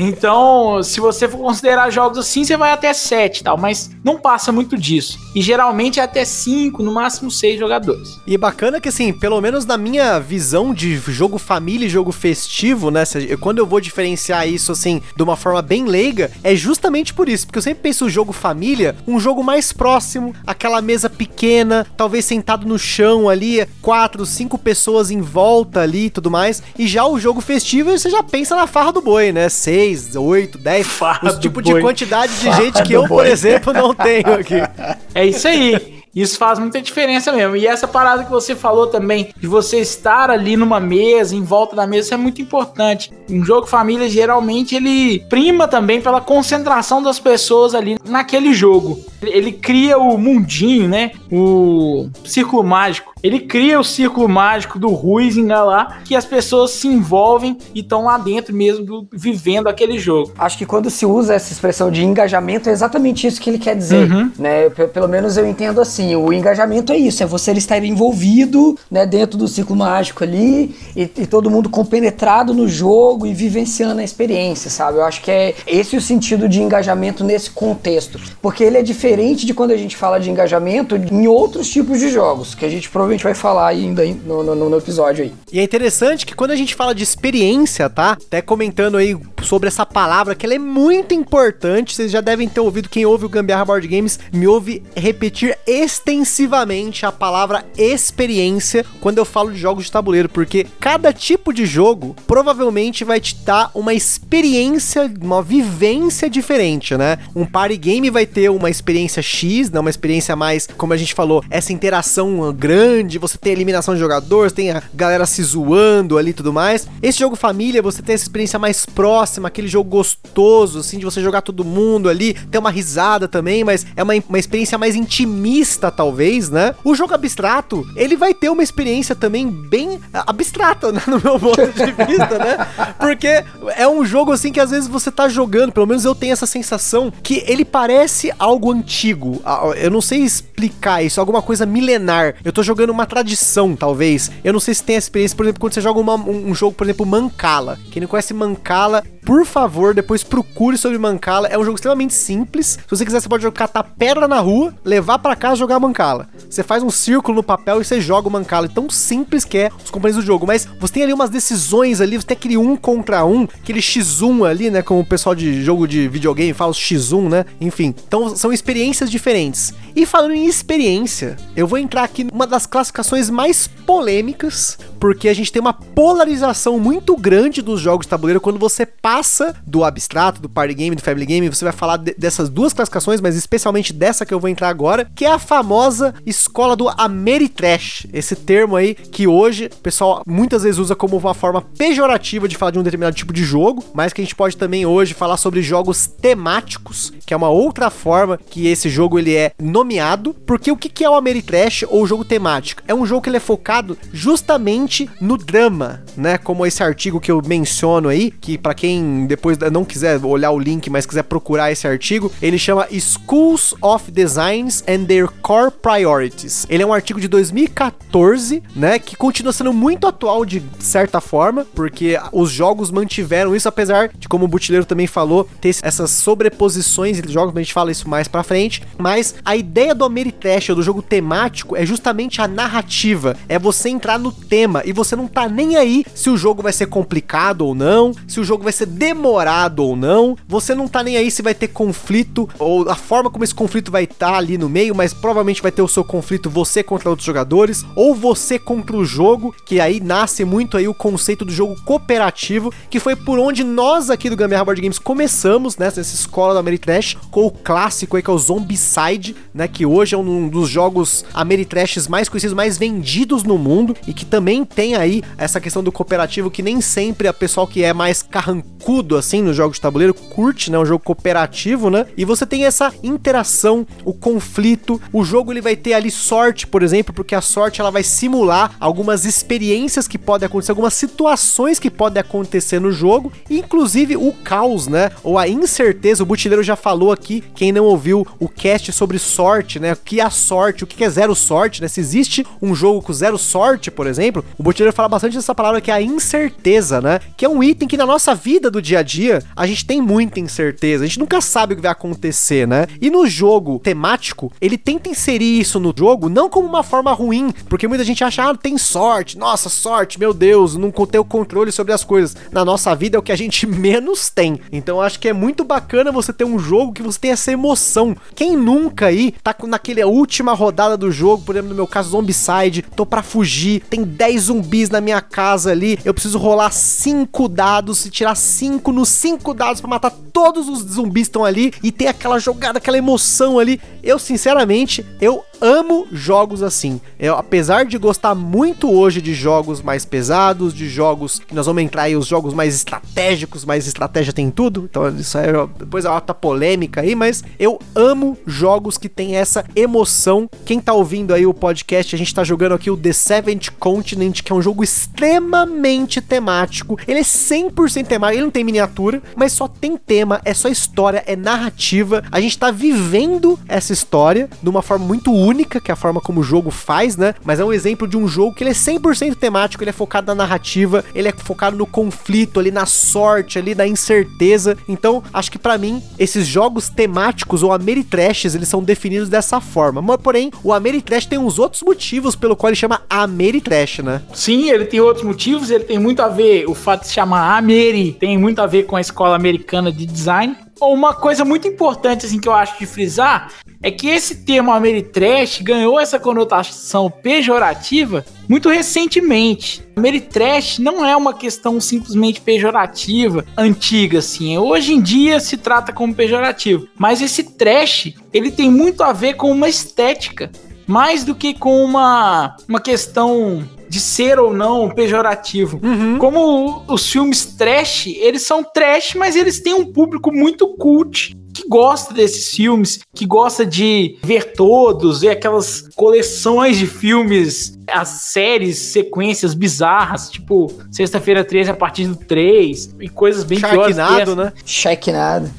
então, 0.00 0.82
se 0.82 1.00
você 1.00 1.28
for 1.28 1.38
considerar 1.38 1.90
jogos 1.90 2.18
assim, 2.18 2.44
você 2.44 2.56
vai 2.56 2.72
até 2.72 2.92
7 2.92 3.44
tal, 3.44 3.56
mas 3.56 3.90
não 4.02 4.18
passa 4.18 4.50
muito 4.50 4.76
disso. 4.76 5.18
E 5.34 5.42
geralmente 5.42 6.00
é 6.00 6.02
até 6.02 6.24
5, 6.24 6.82
no 6.82 6.92
máximo 6.92 7.30
6 7.30 7.58
jogadores. 7.58 8.20
E 8.26 8.36
bacana 8.36 8.80
que 8.80 8.88
assim, 8.88 9.12
pelo 9.12 9.40
menos 9.40 9.64
na 9.64 9.76
minha 9.76 10.18
visão 10.18 10.74
de 10.74 10.96
jogo 10.96 11.38
família 11.38 11.86
e 11.86 11.90
jogo 11.90 12.12
festivo, 12.12 12.90
né, 12.90 13.04
quando 13.40 13.58
eu 13.58 13.66
vou 13.66 13.80
diferenciar 13.80 14.48
isso 14.48 14.72
assim 14.72 15.00
de 15.14 15.22
uma 15.22 15.36
forma 15.36 15.62
bem 15.62 15.84
leiga, 15.84 16.30
é 16.42 16.54
justamente 16.54 17.14
por 17.14 17.28
isso, 17.28 17.46
porque 17.46 17.58
eu 17.58 17.62
sempre 17.62 17.82
penso 17.82 18.06
o 18.06 18.10
jogo 18.10 18.32
família, 18.32 18.96
um 19.06 19.20
jogo 19.20 19.42
mais 19.42 19.72
próximo, 19.72 20.34
aquela 20.46 20.80
mesa 20.80 21.08
pequena, 21.10 21.86
talvez 21.96 22.24
sentado 22.24 22.66
no 22.66 22.78
chão 22.78 23.28
ali, 23.28 23.66
quatro, 23.80 24.24
cinco 24.24 24.58
pessoas 24.58 25.10
em 25.10 25.20
volta 25.20 25.80
ali 25.80 26.06
e 26.06 26.10
tudo 26.10 26.30
mais, 26.30 26.62
e 26.78 26.86
já 26.86 27.06
o 27.06 27.18
jogo 27.18 27.41
festivo, 27.42 27.90
você 27.90 28.08
já 28.08 28.22
pensa 28.22 28.56
na 28.56 28.66
farra 28.66 28.92
do 28.92 29.02
boi, 29.02 29.32
né? 29.32 29.48
6, 29.48 30.16
8, 30.16 30.58
10. 30.58 30.86
Farra 30.86 31.30
o 31.30 31.40
tipo 31.40 31.60
de 31.60 31.80
quantidade 31.80 32.32
de 32.34 32.46
farra 32.46 32.62
gente 32.62 32.82
que 32.82 32.92
eu, 32.92 33.06
boi. 33.06 33.24
por 33.24 33.26
exemplo, 33.26 33.72
não 33.72 33.94
tenho 33.94 34.34
aqui. 34.34 34.56
É 35.14 35.26
isso 35.26 35.46
aí. 35.46 36.02
Isso 36.14 36.36
faz 36.36 36.58
muita 36.58 36.80
diferença 36.80 37.32
mesmo. 37.32 37.56
E 37.56 37.66
essa 37.66 37.88
parada 37.88 38.24
que 38.24 38.30
você 38.30 38.54
falou 38.54 38.86
também, 38.86 39.32
de 39.38 39.46
você 39.46 39.78
estar 39.78 40.30
ali 40.30 40.56
numa 40.56 40.78
mesa, 40.78 41.34
em 41.34 41.42
volta 41.42 41.74
da 41.74 41.86
mesa, 41.86 42.06
isso 42.06 42.14
é 42.14 42.18
muito 42.18 42.42
importante. 42.42 43.10
Um 43.30 43.42
jogo 43.42 43.66
família, 43.66 44.08
geralmente, 44.08 44.76
ele 44.76 45.20
prima 45.30 45.66
também 45.66 46.02
pela 46.02 46.20
concentração 46.20 47.02
das 47.02 47.18
pessoas 47.18 47.74
ali 47.74 47.96
naquele 48.04 48.52
jogo. 48.52 49.00
Ele 49.22 49.52
cria 49.52 49.96
o 49.96 50.18
mundinho, 50.18 50.88
né? 50.88 51.12
O 51.30 52.08
círculo 52.24 52.62
mágico 52.62 53.11
ele 53.22 53.40
cria 53.40 53.78
o 53.78 53.84
círculo 53.84 54.28
mágico 54.28 54.78
do 54.78 54.88
Huizinga 54.92 55.62
lá, 55.62 56.00
que 56.04 56.16
as 56.16 56.24
pessoas 56.24 56.72
se 56.72 56.88
envolvem 56.88 57.56
e 57.74 57.80
estão 57.80 58.04
lá 58.04 58.18
dentro 58.18 58.54
mesmo, 58.54 58.84
do, 58.84 59.06
vivendo 59.12 59.68
aquele 59.68 59.98
jogo. 59.98 60.32
Acho 60.36 60.58
que 60.58 60.66
quando 60.66 60.90
se 60.90 61.06
usa 61.06 61.34
essa 61.34 61.52
expressão 61.52 61.90
de 61.90 62.04
engajamento, 62.04 62.68
é 62.68 62.72
exatamente 62.72 63.26
isso 63.26 63.40
que 63.40 63.48
ele 63.48 63.58
quer 63.58 63.76
dizer, 63.76 64.10
uhum. 64.10 64.30
né? 64.38 64.68
P 64.70 64.86
pelo 64.88 65.08
menos 65.08 65.36
eu 65.36 65.46
entendo 65.46 65.80
assim, 65.80 66.14
o 66.16 66.32
engajamento 66.32 66.92
é 66.92 66.96
isso, 66.96 67.22
é 67.22 67.26
você 67.26 67.52
estar 67.52 67.82
envolvido, 67.84 68.76
né, 68.90 69.06
dentro 69.06 69.38
do 69.38 69.46
ciclo 69.46 69.76
mágico 69.76 70.24
ali 70.24 70.74
e, 70.96 71.02
e 71.02 71.26
todo 71.26 71.50
mundo 71.50 71.68
compenetrado 71.68 72.52
no 72.54 72.68
jogo 72.68 73.26
e 73.26 73.34
vivenciando 73.34 74.00
a 74.00 74.04
experiência, 74.04 74.70
sabe? 74.70 74.98
Eu 74.98 75.04
acho 75.04 75.22
que 75.22 75.30
é 75.30 75.54
esse 75.66 75.96
o 75.96 76.00
sentido 76.00 76.48
de 76.48 76.60
engajamento 76.60 77.22
nesse 77.24 77.50
contexto, 77.50 78.18
porque 78.40 78.64
ele 78.64 78.78
é 78.78 78.82
diferente 78.82 79.46
de 79.46 79.54
quando 79.54 79.70
a 79.70 79.76
gente 79.76 79.96
fala 79.96 80.18
de 80.18 80.30
engajamento 80.30 80.96
em 80.96 81.26
outros 81.26 81.68
tipos 81.68 82.00
de 82.00 82.08
jogos, 82.08 82.54
que 82.54 82.64
a 82.64 82.68
gente 82.68 82.88
provavelmente 82.88 83.11
provavelmente 83.12 83.24
vai 83.24 83.34
falar 83.34 83.68
ainda 83.68 84.04
no, 84.24 84.42
no, 84.42 84.70
no 84.70 84.76
episódio 84.76 85.24
aí. 85.24 85.32
E 85.52 85.60
é 85.60 85.62
interessante 85.62 86.24
que 86.24 86.34
quando 86.34 86.50
a 86.50 86.56
gente 86.56 86.74
fala 86.74 86.94
de 86.94 87.02
experiência, 87.02 87.88
tá? 87.88 88.12
Até 88.12 88.40
comentando 88.40 88.96
aí 88.96 89.16
sobre 89.42 89.68
essa 89.68 89.84
palavra 89.84 90.34
que 90.34 90.46
ela 90.46 90.54
é 90.54 90.58
muito 90.58 91.14
importante. 91.14 91.94
Vocês 91.94 92.10
já 92.10 92.20
devem 92.20 92.48
ter 92.48 92.60
ouvido, 92.60 92.88
quem 92.88 93.04
ouve 93.04 93.26
o 93.26 93.28
Gambiarra 93.28 93.64
Board 93.64 93.86
Games 93.86 94.18
me 94.32 94.46
ouve 94.46 94.82
repetir 94.96 95.58
extensivamente 95.66 97.04
a 97.04 97.12
palavra 97.12 97.64
experiência 97.76 98.84
quando 99.00 99.18
eu 99.18 99.24
falo 99.24 99.52
de 99.52 99.58
jogos 99.58 99.84
de 99.84 99.92
tabuleiro, 99.92 100.28
porque 100.28 100.66
cada 100.80 101.12
tipo 101.12 101.52
de 101.52 101.66
jogo 101.66 102.16
provavelmente 102.26 103.04
vai 103.04 103.20
te 103.20 103.36
dar 103.36 103.70
uma 103.74 103.92
experiência, 103.92 105.12
uma 105.20 105.42
vivência 105.42 106.30
diferente, 106.30 106.96
né? 106.96 107.18
Um 107.34 107.44
party 107.44 107.76
game 107.76 108.10
vai 108.10 108.26
ter 108.26 108.48
uma 108.50 108.70
experiência 108.70 109.22
X, 109.22 109.70
né? 109.70 109.80
Uma 109.80 109.90
experiência 109.90 110.34
mais, 110.36 110.68
como 110.76 110.92
a 110.92 110.96
gente 110.96 111.14
falou, 111.14 111.42
essa 111.50 111.72
interação 111.72 112.52
grande, 112.52 113.01
você 113.18 113.38
tem 113.38 113.52
eliminação 113.52 113.94
de 113.94 114.00
jogadores, 114.00 114.52
tem 114.52 114.70
a 114.70 114.82
galera 114.94 115.26
se 115.26 115.42
zoando 115.42 116.18
ali 116.18 116.30
e 116.30 116.34
tudo 116.34 116.52
mais. 116.52 116.86
Esse 117.02 117.18
jogo 117.18 117.36
família, 117.36 117.82
você 117.82 118.02
tem 118.02 118.14
essa 118.14 118.24
experiência 118.24 118.58
mais 118.58 118.84
próxima, 118.86 119.48
aquele 119.48 119.68
jogo 119.68 119.88
gostoso, 119.88 120.80
assim, 120.80 120.98
de 120.98 121.04
você 121.04 121.20
jogar 121.20 121.42
todo 121.42 121.64
mundo 121.64 122.08
ali, 122.08 122.34
ter 122.34 122.58
uma 122.58 122.70
risada 122.70 123.28
também, 123.28 123.64
mas 123.64 123.86
é 123.96 124.02
uma, 124.02 124.14
uma 124.28 124.38
experiência 124.38 124.78
mais 124.78 124.94
intimista, 124.94 125.90
talvez, 125.90 126.48
né? 126.50 126.74
O 126.84 126.94
jogo 126.94 127.14
abstrato, 127.14 127.86
ele 127.96 128.16
vai 128.16 128.34
ter 128.34 128.48
uma 128.48 128.62
experiência 128.62 129.14
também 129.14 129.48
bem 129.48 130.00
abstrata, 130.12 130.90
né? 130.92 131.02
No 131.06 131.20
meu 131.20 131.38
ponto 131.38 131.60
de 131.60 131.92
vista, 131.92 132.38
né? 132.38 132.66
Porque 132.98 133.44
é 133.76 133.88
um 133.88 134.04
jogo, 134.04 134.32
assim, 134.32 134.52
que 134.52 134.60
às 134.60 134.70
vezes 134.70 134.88
você 134.88 135.10
tá 135.10 135.28
jogando, 135.28 135.72
pelo 135.72 135.86
menos 135.86 136.04
eu 136.04 136.14
tenho 136.14 136.32
essa 136.32 136.46
sensação, 136.46 137.12
que 137.22 137.42
ele 137.46 137.64
parece 137.64 138.32
algo 138.38 138.72
antigo. 138.72 139.42
Eu 139.76 139.90
não 139.90 140.00
sei 140.00 140.20
explicar 140.20 141.02
isso, 141.02 141.20
alguma 141.20 141.42
coisa 141.42 141.66
milenar. 141.66 142.34
Eu 142.44 142.52
tô 142.52 142.62
jogando 142.62 142.91
uma 142.92 143.06
tradição, 143.06 143.74
talvez. 143.74 144.30
Eu 144.44 144.52
não 144.52 144.60
sei 144.60 144.74
se 144.74 144.82
tem 144.82 144.96
essa 144.96 145.06
experiência, 145.06 145.36
por 145.36 145.44
exemplo, 145.44 145.60
quando 145.60 145.74
você 145.74 145.80
joga 145.80 145.98
uma, 145.98 146.14
um, 146.14 146.54
jogo, 146.54 146.74
por 146.74 146.84
exemplo, 146.84 147.06
Mancala. 147.06 147.78
Quem 147.90 148.00
não 148.00 148.08
conhece 148.08 148.32
Mancala, 148.34 149.02
por 149.24 149.46
favor, 149.46 149.94
depois 149.94 150.22
procure 150.22 150.76
sobre 150.76 150.98
Mancala. 150.98 151.48
É 151.48 151.58
um 151.58 151.64
jogo 151.64 151.76
extremamente 151.76 152.12
simples. 152.12 152.78
Se 152.82 152.90
você 152.90 153.04
quiser, 153.04 153.20
você 153.20 153.28
pode 153.28 153.50
catar 153.52 153.82
pedra 153.84 154.26
na 154.26 154.40
rua, 154.40 154.74
levar 154.84 155.18
para 155.18 155.36
casa 155.36 155.54
e 155.54 155.58
jogar 155.58 155.78
Mancala. 155.78 156.28
Você 156.48 156.62
faz 156.62 156.82
um 156.82 156.90
círculo 156.90 157.36
no 157.36 157.42
papel 157.42 157.80
e 157.80 157.84
você 157.84 158.00
joga 158.00 158.28
o 158.28 158.30
Mancala. 158.30 158.66
É 158.66 158.68
tão 158.68 158.90
simples 158.90 159.44
que 159.44 159.58
é 159.58 159.70
os 159.82 159.90
componentes 159.90 160.22
do 160.22 160.26
jogo. 160.26 160.46
Mas 160.46 160.66
você 160.78 160.94
tem 160.94 161.02
ali 161.04 161.12
umas 161.12 161.30
decisões 161.30 162.00
ali, 162.00 162.16
você 162.16 162.26
tem 162.26 162.36
aquele 162.36 162.56
um 162.56 162.76
contra 162.76 163.24
um, 163.24 163.44
aquele 163.44 163.80
X1 163.80 164.48
ali, 164.48 164.70
né? 164.70 164.82
Como 164.82 165.00
o 165.00 165.06
pessoal 165.06 165.34
de 165.34 165.62
jogo 165.62 165.86
de 165.86 166.08
videogame 166.08 166.52
fala, 166.52 166.70
os 166.70 166.78
X1, 166.78 167.28
né? 167.28 167.44
Enfim. 167.60 167.94
Então 168.06 168.34
são 168.36 168.52
experiências 168.52 169.10
diferentes. 169.10 169.72
E 169.94 170.06
falando 170.06 170.32
em 170.32 170.46
experiência, 170.46 171.36
eu 171.54 171.66
vou 171.66 171.78
entrar 171.78 172.02
aqui 172.02 172.24
numa 172.24 172.46
das 172.46 172.66
classificações 172.82 173.30
mais 173.30 173.66
polêmicas, 173.66 174.78
porque 174.98 175.28
a 175.28 175.34
gente 175.34 175.52
tem 175.52 175.60
uma 175.60 175.72
polarização 175.72 176.78
muito 176.78 177.16
grande 177.16 177.62
dos 177.62 177.80
jogos 177.80 178.06
de 178.06 178.10
tabuleiro 178.10 178.40
quando 178.40 178.58
você 178.58 178.84
passa 178.84 179.54
do 179.66 179.84
abstrato, 179.84 180.40
do 180.40 180.48
party 180.48 180.74
game, 180.74 180.96
do 180.96 181.02
family 181.02 181.26
game, 181.26 181.48
você 181.48 181.64
vai 181.64 181.72
falar 181.72 181.96
de, 181.96 182.14
dessas 182.14 182.48
duas 182.48 182.72
classificações, 182.72 183.20
mas 183.20 183.36
especialmente 183.36 183.92
dessa 183.92 184.26
que 184.26 184.32
eu 184.32 184.40
vou 184.40 184.48
entrar 184.48 184.68
agora, 184.68 185.10
que 185.14 185.24
é 185.24 185.30
a 185.30 185.38
famosa 185.38 186.14
escola 186.26 186.74
do 186.74 186.88
Ameritrash. 186.88 188.06
Esse 188.12 188.34
termo 188.34 188.76
aí 188.76 188.94
que 188.94 189.26
hoje 189.26 189.66
o 189.66 189.76
pessoal 189.82 190.22
muitas 190.26 190.62
vezes 190.62 190.78
usa 190.78 190.94
como 190.94 191.16
uma 191.16 191.34
forma 191.34 191.60
pejorativa 191.60 192.48
de 192.48 192.56
falar 192.56 192.72
de 192.72 192.78
um 192.78 192.82
determinado 192.82 193.16
tipo 193.16 193.32
de 193.32 193.44
jogo, 193.44 193.84
mas 193.94 194.12
que 194.12 194.20
a 194.20 194.24
gente 194.24 194.36
pode 194.36 194.56
também 194.56 194.86
hoje 194.86 195.14
falar 195.14 195.36
sobre 195.36 195.62
jogos 195.62 196.06
temáticos, 196.06 197.12
que 197.24 197.34
é 197.34 197.36
uma 197.36 197.48
outra 197.48 197.90
forma 197.90 198.38
que 198.38 198.66
esse 198.66 198.88
jogo 198.88 199.18
ele 199.18 199.34
é 199.34 199.52
nomeado, 199.60 200.34
porque 200.46 200.70
o 200.70 200.76
que 200.76 201.04
é 201.04 201.10
o 201.10 201.14
Ameritrash 201.14 201.84
ou 201.88 202.06
jogo 202.06 202.24
temático? 202.24 202.71
É 202.86 202.94
um 202.94 203.04
jogo 203.04 203.22
que 203.22 203.28
ele 203.28 203.36
é 203.36 203.40
focado 203.40 203.96
justamente 204.12 205.08
no 205.20 205.36
drama, 205.36 206.02
né? 206.16 206.38
Como 206.38 206.64
esse 206.66 206.82
artigo 206.82 207.20
que 207.20 207.30
eu 207.30 207.42
menciono 207.44 208.08
aí, 208.08 208.30
que 208.30 208.56
para 208.56 208.74
quem 208.74 209.26
depois 209.26 209.58
não 209.72 209.84
quiser 209.84 210.24
olhar 210.24 210.50
o 210.50 210.58
link, 210.58 210.88
mas 210.88 211.06
quiser 211.06 211.24
procurar 211.24 211.72
esse 211.72 211.86
artigo, 211.86 212.30
ele 212.40 212.58
chama 212.58 212.86
Schools 212.90 213.74
of 213.82 214.10
Designs 214.10 214.84
and 214.88 215.04
Their 215.04 215.28
Core 215.42 215.70
Priorities. 215.70 216.66
Ele 216.68 216.82
é 216.82 216.86
um 216.86 216.92
artigo 216.92 217.20
de 217.20 217.28
2014, 217.28 218.62
né, 218.74 218.98
que 218.98 219.16
continua 219.16 219.52
sendo 219.52 219.72
muito 219.72 220.06
atual 220.06 220.44
de 220.44 220.62
certa 220.78 221.20
forma, 221.20 221.66
porque 221.74 222.18
os 222.32 222.50
jogos 222.50 222.90
mantiveram 222.90 223.54
isso 223.54 223.68
apesar 223.68 224.10
de 224.16 224.28
como 224.28 224.44
o 224.44 224.48
Butileiro 224.48 224.84
também 224.84 225.06
falou, 225.06 225.48
ter 225.60 225.74
essas 225.82 226.10
sobreposições 226.10 227.18
entre 227.18 227.32
jogos, 227.32 227.56
a 227.56 227.58
gente 227.58 227.72
fala 227.72 227.90
isso 227.90 228.08
mais 228.08 228.28
para 228.28 228.42
frente, 228.42 228.82
mas 228.98 229.34
a 229.44 229.56
ideia 229.56 229.94
do 229.94 230.04
Ameritrash 230.04 230.68
do 230.68 230.82
jogo 230.82 231.02
temático 231.02 231.76
é 231.76 231.84
justamente 231.84 232.40
a 232.40 232.48
narrativa, 232.52 233.36
é 233.48 233.58
você 233.58 233.88
entrar 233.88 234.18
no 234.18 234.30
tema 234.30 234.82
e 234.84 234.92
você 234.92 235.16
não 235.16 235.26
tá 235.26 235.48
nem 235.48 235.76
aí 235.76 236.04
se 236.14 236.30
o 236.30 236.36
jogo 236.36 236.62
vai 236.62 236.72
ser 236.72 236.86
complicado 236.86 237.62
ou 237.62 237.74
não, 237.74 238.12
se 238.28 238.38
o 238.38 238.44
jogo 238.44 238.62
vai 238.62 238.72
ser 238.72 238.86
demorado 238.86 239.82
ou 239.84 239.96
não, 239.96 240.36
você 240.46 240.74
não 240.74 240.86
tá 240.86 241.02
nem 241.02 241.16
aí 241.16 241.30
se 241.30 241.42
vai 241.42 241.54
ter 241.54 241.68
conflito 241.68 242.48
ou 242.58 242.88
a 242.88 242.94
forma 242.94 243.30
como 243.30 243.44
esse 243.44 243.54
conflito 243.54 243.90
vai 243.90 244.04
estar 244.04 244.32
tá 244.32 244.36
ali 244.36 244.58
no 244.58 244.68
meio, 244.68 244.94
mas 244.94 245.12
provavelmente 245.12 245.62
vai 245.62 245.72
ter 245.72 245.82
o 245.82 245.88
seu 245.88 246.04
conflito 246.04 246.50
você 246.50 246.82
contra 246.82 247.08
outros 247.08 247.26
jogadores 247.26 247.84
ou 247.96 248.14
você 248.14 248.58
contra 248.58 248.96
o 248.96 249.04
jogo, 249.04 249.54
que 249.66 249.80
aí 249.80 250.00
nasce 250.00 250.44
muito 250.44 250.76
aí 250.76 250.86
o 250.86 250.94
conceito 250.94 251.44
do 251.44 251.52
jogo 251.52 251.76
cooperativo, 251.84 252.72
que 252.90 253.00
foi 253.00 253.16
por 253.16 253.38
onde 253.38 253.64
nós 253.64 254.10
aqui 254.10 254.28
do 254.28 254.36
Gambiarra 254.36 254.64
Board 254.64 254.80
Games 254.80 254.98
começamos, 254.98 255.76
né, 255.76 255.86
nessa 255.86 256.00
escola 256.00 256.54
do 256.54 256.60
Ameritrash, 256.60 257.16
com 257.30 257.46
o 257.46 257.50
clássico 257.50 258.16
aí 258.16 258.22
que 258.22 258.30
é 258.30 258.32
o 258.32 258.38
Zombicide, 258.38 259.34
né, 259.54 259.66
que 259.66 259.86
hoje 259.86 260.14
é 260.14 260.18
um 260.18 260.48
dos 260.48 260.68
jogos 260.68 261.24
Ameritrashes 261.32 262.08
mais 262.08 262.28
conhecidos, 262.28 262.41
mais 262.50 262.78
vendidos 262.78 263.44
no 263.44 263.58
mundo 263.58 263.94
e 264.06 264.14
que 264.14 264.24
também 264.24 264.64
tem 264.64 264.94
aí 264.94 265.22
essa 265.36 265.60
questão 265.60 265.82
do 265.82 265.92
cooperativo 265.92 266.50
que 266.50 266.62
nem 266.62 266.80
sempre 266.80 267.28
a 267.28 267.32
pessoal 267.34 267.66
que 267.66 267.84
é 267.84 267.92
mais 267.92 268.22
carrancudo 268.22 269.18
assim 269.18 269.42
nos 269.42 269.54
jogos 269.54 269.76
de 269.76 269.82
tabuleiro 269.82 270.14
curte, 270.14 270.70
né, 270.70 270.78
um 270.78 270.86
jogo 270.86 271.04
cooperativo, 271.04 271.90
né? 271.90 272.06
E 272.16 272.24
você 272.24 272.46
tem 272.46 272.64
essa 272.64 272.92
interação, 273.02 273.86
o 274.04 274.14
conflito, 274.14 275.00
o 275.12 275.22
jogo 275.24 275.52
ele 275.52 275.60
vai 275.60 275.76
ter 275.76 275.92
ali 275.92 276.10
sorte, 276.10 276.66
por 276.66 276.82
exemplo, 276.82 277.12
porque 277.12 277.34
a 277.34 277.40
sorte 277.40 277.80
ela 277.80 277.90
vai 277.90 278.02
simular 278.02 278.74
algumas 278.80 279.24
experiências 279.24 280.08
que 280.08 280.18
podem 280.18 280.46
acontecer, 280.46 280.72
algumas 280.72 280.94
situações 280.94 281.78
que 281.78 281.90
podem 281.90 282.20
acontecer 282.20 282.80
no 282.80 282.90
jogo, 282.90 283.32
inclusive 283.50 284.16
o 284.16 284.32
caos, 284.32 284.86
né? 284.88 285.10
Ou 285.22 285.38
a 285.38 285.48
incerteza. 285.48 286.22
O 286.22 286.26
Butileiro 286.26 286.62
já 286.62 286.76
falou 286.76 287.12
aqui, 287.12 287.42
quem 287.54 287.72
não 287.72 287.84
ouviu 287.84 288.26
o 288.38 288.48
cast 288.48 288.92
sobre 288.92 289.18
sorte, 289.18 289.78
né? 289.78 289.92
O 289.92 289.96
que 289.96 290.20
é 290.20 290.24
a 290.24 290.30
sorte, 290.30 290.84
o 290.84 290.86
que 290.86 291.02
é 291.04 291.10
zero 291.10 291.34
sorte, 291.34 291.82
né? 291.82 291.88
Se 291.88 292.00
existe 292.00 292.31
um 292.60 292.74
jogo 292.74 293.02
com 293.02 293.12
zero 293.12 293.36
sorte, 293.38 293.90
por 293.90 294.06
exemplo, 294.06 294.44
o 294.58 294.62
Butileiro 294.62 294.94
fala 294.94 295.08
bastante 295.08 295.36
dessa 295.36 295.54
palavra 295.54 295.80
que 295.80 295.90
é 295.90 295.94
a 295.94 296.02
incerteza, 296.02 297.00
né? 297.00 297.20
Que 297.36 297.44
é 297.44 297.48
um 297.48 297.62
item 297.62 297.86
que 297.86 297.96
na 297.96 298.06
nossa 298.06 298.34
vida 298.34 298.70
do 298.70 298.80
dia 298.80 299.00
a 299.00 299.02
dia 299.02 299.42
a 299.54 299.66
gente 299.66 299.84
tem 299.84 300.00
muita 300.00 300.40
incerteza, 300.40 301.04
a 301.04 301.06
gente 301.06 301.18
nunca 301.18 301.40
sabe 301.40 301.74
o 301.74 301.76
que 301.76 301.82
vai 301.82 301.92
acontecer, 301.92 302.66
né? 302.66 302.86
E 303.00 303.10
no 303.10 303.26
jogo 303.26 303.78
temático, 303.78 304.52
ele 304.60 304.78
tenta 304.78 305.08
inserir 305.08 305.60
isso 305.60 305.78
no 305.78 305.92
jogo 305.96 306.28
não 306.28 306.48
como 306.48 306.66
uma 306.66 306.82
forma 306.82 307.12
ruim, 307.12 307.52
porque 307.68 307.86
muita 307.86 308.04
gente 308.04 308.24
acha, 308.24 308.48
ah, 308.48 308.56
tem 308.56 308.78
sorte, 308.78 309.36
nossa, 309.36 309.68
sorte, 309.68 310.18
meu 310.18 310.32
Deus, 310.32 310.76
não 310.76 310.90
ter 311.06 311.18
o 311.18 311.24
controle 311.24 311.72
sobre 311.72 311.92
as 311.92 312.04
coisas. 312.04 312.36
Na 312.50 312.64
nossa 312.64 312.94
vida 312.94 313.16
é 313.16 313.18
o 313.18 313.22
que 313.22 313.32
a 313.32 313.36
gente 313.36 313.66
menos 313.68 314.30
tem. 314.30 314.60
Então 314.70 315.00
acho 315.00 315.18
que 315.18 315.28
é 315.28 315.32
muito 315.32 315.64
bacana 315.64 316.12
você 316.12 316.32
ter 316.32 316.44
um 316.44 316.58
jogo 316.58 316.92
que 316.92 317.02
você 317.02 317.18
tem 317.18 317.30
essa 317.30 317.52
emoção. 317.52 318.16
Quem 318.34 318.56
nunca 318.56 319.06
aí 319.06 319.34
tá 319.42 319.54
naquela 319.66 320.06
última 320.06 320.52
rodada 320.52 320.96
do 320.96 321.10
jogo, 321.10 321.44
por 321.44 321.54
exemplo, 321.54 321.70
no 321.70 321.76
meu 321.76 321.86
caso, 321.86 322.10
Zombicide, 322.22 322.82
tô 322.82 323.04
para 323.04 323.22
fugir, 323.22 323.82
tem 323.90 324.04
10 324.04 324.42
zumbis 324.42 324.88
na 324.88 325.00
minha 325.00 325.20
casa 325.20 325.72
ali, 325.72 325.98
eu 326.04 326.14
preciso 326.14 326.38
rolar 326.38 326.70
5 326.70 327.48
dados 327.48 328.06
e 328.06 328.10
tirar 328.10 328.36
5 328.36 328.92
nos 328.92 329.08
5 329.08 329.52
dados 329.52 329.80
para 329.80 329.90
matar 329.90 330.12
todos 330.32 330.68
os 330.68 330.80
zumbis 330.94 331.22
estão 331.22 331.44
ali 331.44 331.72
e 331.82 331.92
ter 331.92 332.06
aquela 332.06 332.38
jogada, 332.38 332.78
aquela 332.78 332.96
emoção 332.96 333.58
ali. 333.58 333.80
Eu, 334.02 334.18
sinceramente, 334.18 335.04
eu 335.20 335.44
amo 335.60 336.08
jogos 336.10 336.62
assim. 336.62 337.00
Eu, 337.18 337.36
apesar 337.36 337.84
de 337.84 337.96
gostar 337.98 338.34
muito 338.34 338.90
hoje 338.90 339.20
de 339.20 339.34
jogos 339.34 339.80
mais 339.80 340.04
pesados, 340.04 340.74
de 340.74 340.88
jogos 340.88 341.38
que 341.38 341.54
nós 341.54 341.66
vamos 341.66 341.82
entrar 341.82 342.02
aí, 342.02 342.16
os 342.16 342.26
jogos 342.26 342.54
mais 342.54 342.74
estratégicos, 342.74 343.64
mais 343.64 343.86
estratégia 343.86 344.32
tem 344.32 344.50
tudo. 344.50 344.88
Então, 344.90 345.08
isso 345.16 345.38
é 345.38 345.52
depois 345.78 346.04
é 346.04 346.10
outra 346.10 346.34
polêmica 346.34 347.02
aí, 347.02 347.14
mas 347.14 347.44
eu 347.58 347.78
amo 347.94 348.36
jogos 348.46 348.98
que 348.98 349.08
tem 349.08 349.36
essa 349.36 349.64
emoção. 349.76 350.48
Quem 350.64 350.80
tá 350.80 350.92
ouvindo 350.92 351.32
aí 351.32 351.46
o 351.46 351.54
podcast, 351.54 352.11
a 352.14 352.18
gente 352.18 352.34
tá 352.34 352.44
jogando 352.44 352.72
aqui 352.74 352.90
o 352.90 352.96
The 352.96 353.12
Seventh 353.12 353.70
Continent, 353.78 354.42
que 354.42 354.52
é 354.52 354.54
um 354.54 354.62
jogo 354.62 354.84
extremamente 354.84 356.20
temático. 356.20 356.98
Ele 357.06 357.20
é 357.20 357.22
100% 357.22 358.06
temático, 358.06 358.36
ele 358.36 358.44
não 358.44 358.50
tem 358.50 358.64
miniatura, 358.64 359.22
mas 359.34 359.52
só 359.52 359.66
tem 359.66 359.96
tema, 359.96 360.40
é 360.44 360.54
só 360.54 360.68
história, 360.68 361.22
é 361.26 361.34
narrativa. 361.34 362.22
A 362.30 362.40
gente 362.40 362.58
tá 362.58 362.70
vivendo 362.70 363.58
essa 363.66 363.92
história 363.92 364.48
de 364.62 364.68
uma 364.68 364.82
forma 364.82 365.06
muito 365.06 365.32
única 365.32 365.80
que 365.80 365.90
é 365.90 365.94
a 365.94 365.96
forma 365.96 366.20
como 366.20 366.40
o 366.40 366.44
jogo 366.44 366.70
faz, 366.70 367.16
né? 367.16 367.34
Mas 367.44 367.60
é 367.60 367.64
um 367.64 367.72
exemplo 367.72 368.06
de 368.06 368.16
um 368.16 368.28
jogo 368.28 368.54
que 368.54 368.62
ele 368.62 368.70
é 368.70 368.74
100% 368.74 369.36
temático, 369.36 369.82
ele 369.82 369.90
é 369.90 369.92
focado 369.92 370.26
na 370.26 370.34
narrativa, 370.34 371.04
ele 371.14 371.28
é 371.28 371.32
focado 371.32 371.76
no 371.76 371.86
conflito, 371.86 372.60
ali 372.60 372.70
na 372.70 372.86
sorte, 372.86 373.58
ali 373.58 373.74
na 373.74 373.86
incerteza. 373.86 374.76
Então, 374.88 375.22
acho 375.32 375.50
que 375.50 375.58
para 375.58 375.78
mim, 375.78 376.02
esses 376.18 376.46
jogos 376.46 376.88
temáticos 376.88 377.62
ou 377.62 377.72
Ameritrashes, 377.72 378.54
eles 378.54 378.68
são 378.68 378.82
definidos 378.82 379.28
dessa 379.28 379.60
forma. 379.60 380.02
Mas, 380.02 380.18
porém, 380.18 380.50
o 380.62 380.72
Ameritrash 380.72 381.26
tem 381.26 381.38
uns 381.38 381.58
outros 381.58 381.82
motivos 381.82 382.01
pelo 382.38 382.56
qual 382.56 382.70
ele 382.70 382.76
chama 382.76 383.02
Ameritrash, 383.08 383.98
né? 384.00 384.22
Sim, 384.34 384.70
ele 384.70 384.84
tem 384.84 385.00
outros 385.00 385.24
motivos, 385.24 385.70
ele 385.70 385.84
tem 385.84 385.98
muito 385.98 386.20
a 386.22 386.28
ver, 386.28 386.68
o 386.68 386.74
fato 386.74 387.02
de 387.02 387.08
se 387.08 387.14
chamar 387.14 387.56
Ameri, 387.56 388.12
tem 388.12 388.36
muito 388.36 388.60
a 388.60 388.66
ver 388.66 388.84
com 388.84 388.96
a 388.96 389.00
escola 389.00 389.36
americana 389.36 389.92
de 389.92 390.06
design. 390.06 390.56
Uma 390.80 391.14
coisa 391.14 391.44
muito 391.44 391.68
importante 391.68 392.26
assim 392.26 392.40
que 392.40 392.48
eu 392.48 392.52
acho 392.52 392.76
de 392.76 392.86
frisar 392.86 393.52
é 393.80 393.90
que 393.90 394.08
esse 394.08 394.44
termo 394.44 394.72
Ameritrash 394.72 395.62
ganhou 395.62 396.00
essa 396.00 396.18
conotação 396.18 397.08
pejorativa 397.08 398.24
muito 398.48 398.68
recentemente. 398.68 399.82
Ameritrash 399.94 400.80
não 400.80 401.04
é 401.04 401.16
uma 401.16 401.34
questão 401.34 401.80
simplesmente 401.80 402.40
pejorativa, 402.40 403.44
antiga 403.56 404.18
assim. 404.18 404.58
Hoje 404.58 404.92
em 404.92 405.00
dia 405.00 405.38
se 405.38 405.56
trata 405.56 405.92
como 405.92 406.14
pejorativo, 406.14 406.88
mas 406.98 407.22
esse 407.22 407.44
trash, 407.44 408.12
ele 408.32 408.50
tem 408.50 408.68
muito 408.68 409.04
a 409.04 409.12
ver 409.12 409.34
com 409.34 409.52
uma 409.52 409.68
estética, 409.68 410.50
mais 410.86 411.24
do 411.24 411.34
que 411.34 411.54
com 411.54 411.82
uma 411.84 412.56
uma 412.68 412.80
questão 412.80 413.62
de 413.88 414.00
ser 414.00 414.38
ou 414.38 414.54
não 414.54 414.88
pejorativo. 414.88 415.78
Uhum. 415.82 416.16
Como 416.18 416.82
os 416.88 417.10
filmes 417.10 417.44
trash, 417.44 418.06
eles 418.06 418.42
são 418.42 418.64
trash, 418.64 419.14
mas 419.14 419.36
eles 419.36 419.60
têm 419.60 419.74
um 419.74 419.92
público 419.92 420.32
muito 420.32 420.66
cult 420.76 421.36
que 421.52 421.68
gosta 421.68 422.14
desses 422.14 422.48
filmes, 422.48 423.00
que 423.14 423.26
gosta 423.26 423.64
de 423.64 424.18
ver 424.22 424.52
todos, 424.54 425.20
ver 425.20 425.30
aquelas 425.30 425.88
coleções 425.94 426.78
de 426.78 426.86
filmes, 426.86 427.78
as 427.86 428.08
séries, 428.08 428.78
sequências 428.78 429.54
bizarras, 429.54 430.30
tipo 430.30 430.72
Sexta-feira 430.90 431.44
13 431.44 431.70
a 431.70 431.74
partir 431.74 432.06
do 432.06 432.16
3 432.16 432.94
e 433.00 433.08
coisas 433.08 433.44
bem 433.44 433.58
Sharknado, 433.58 434.36
né? 434.36 434.52
Sharknado. 434.64 435.50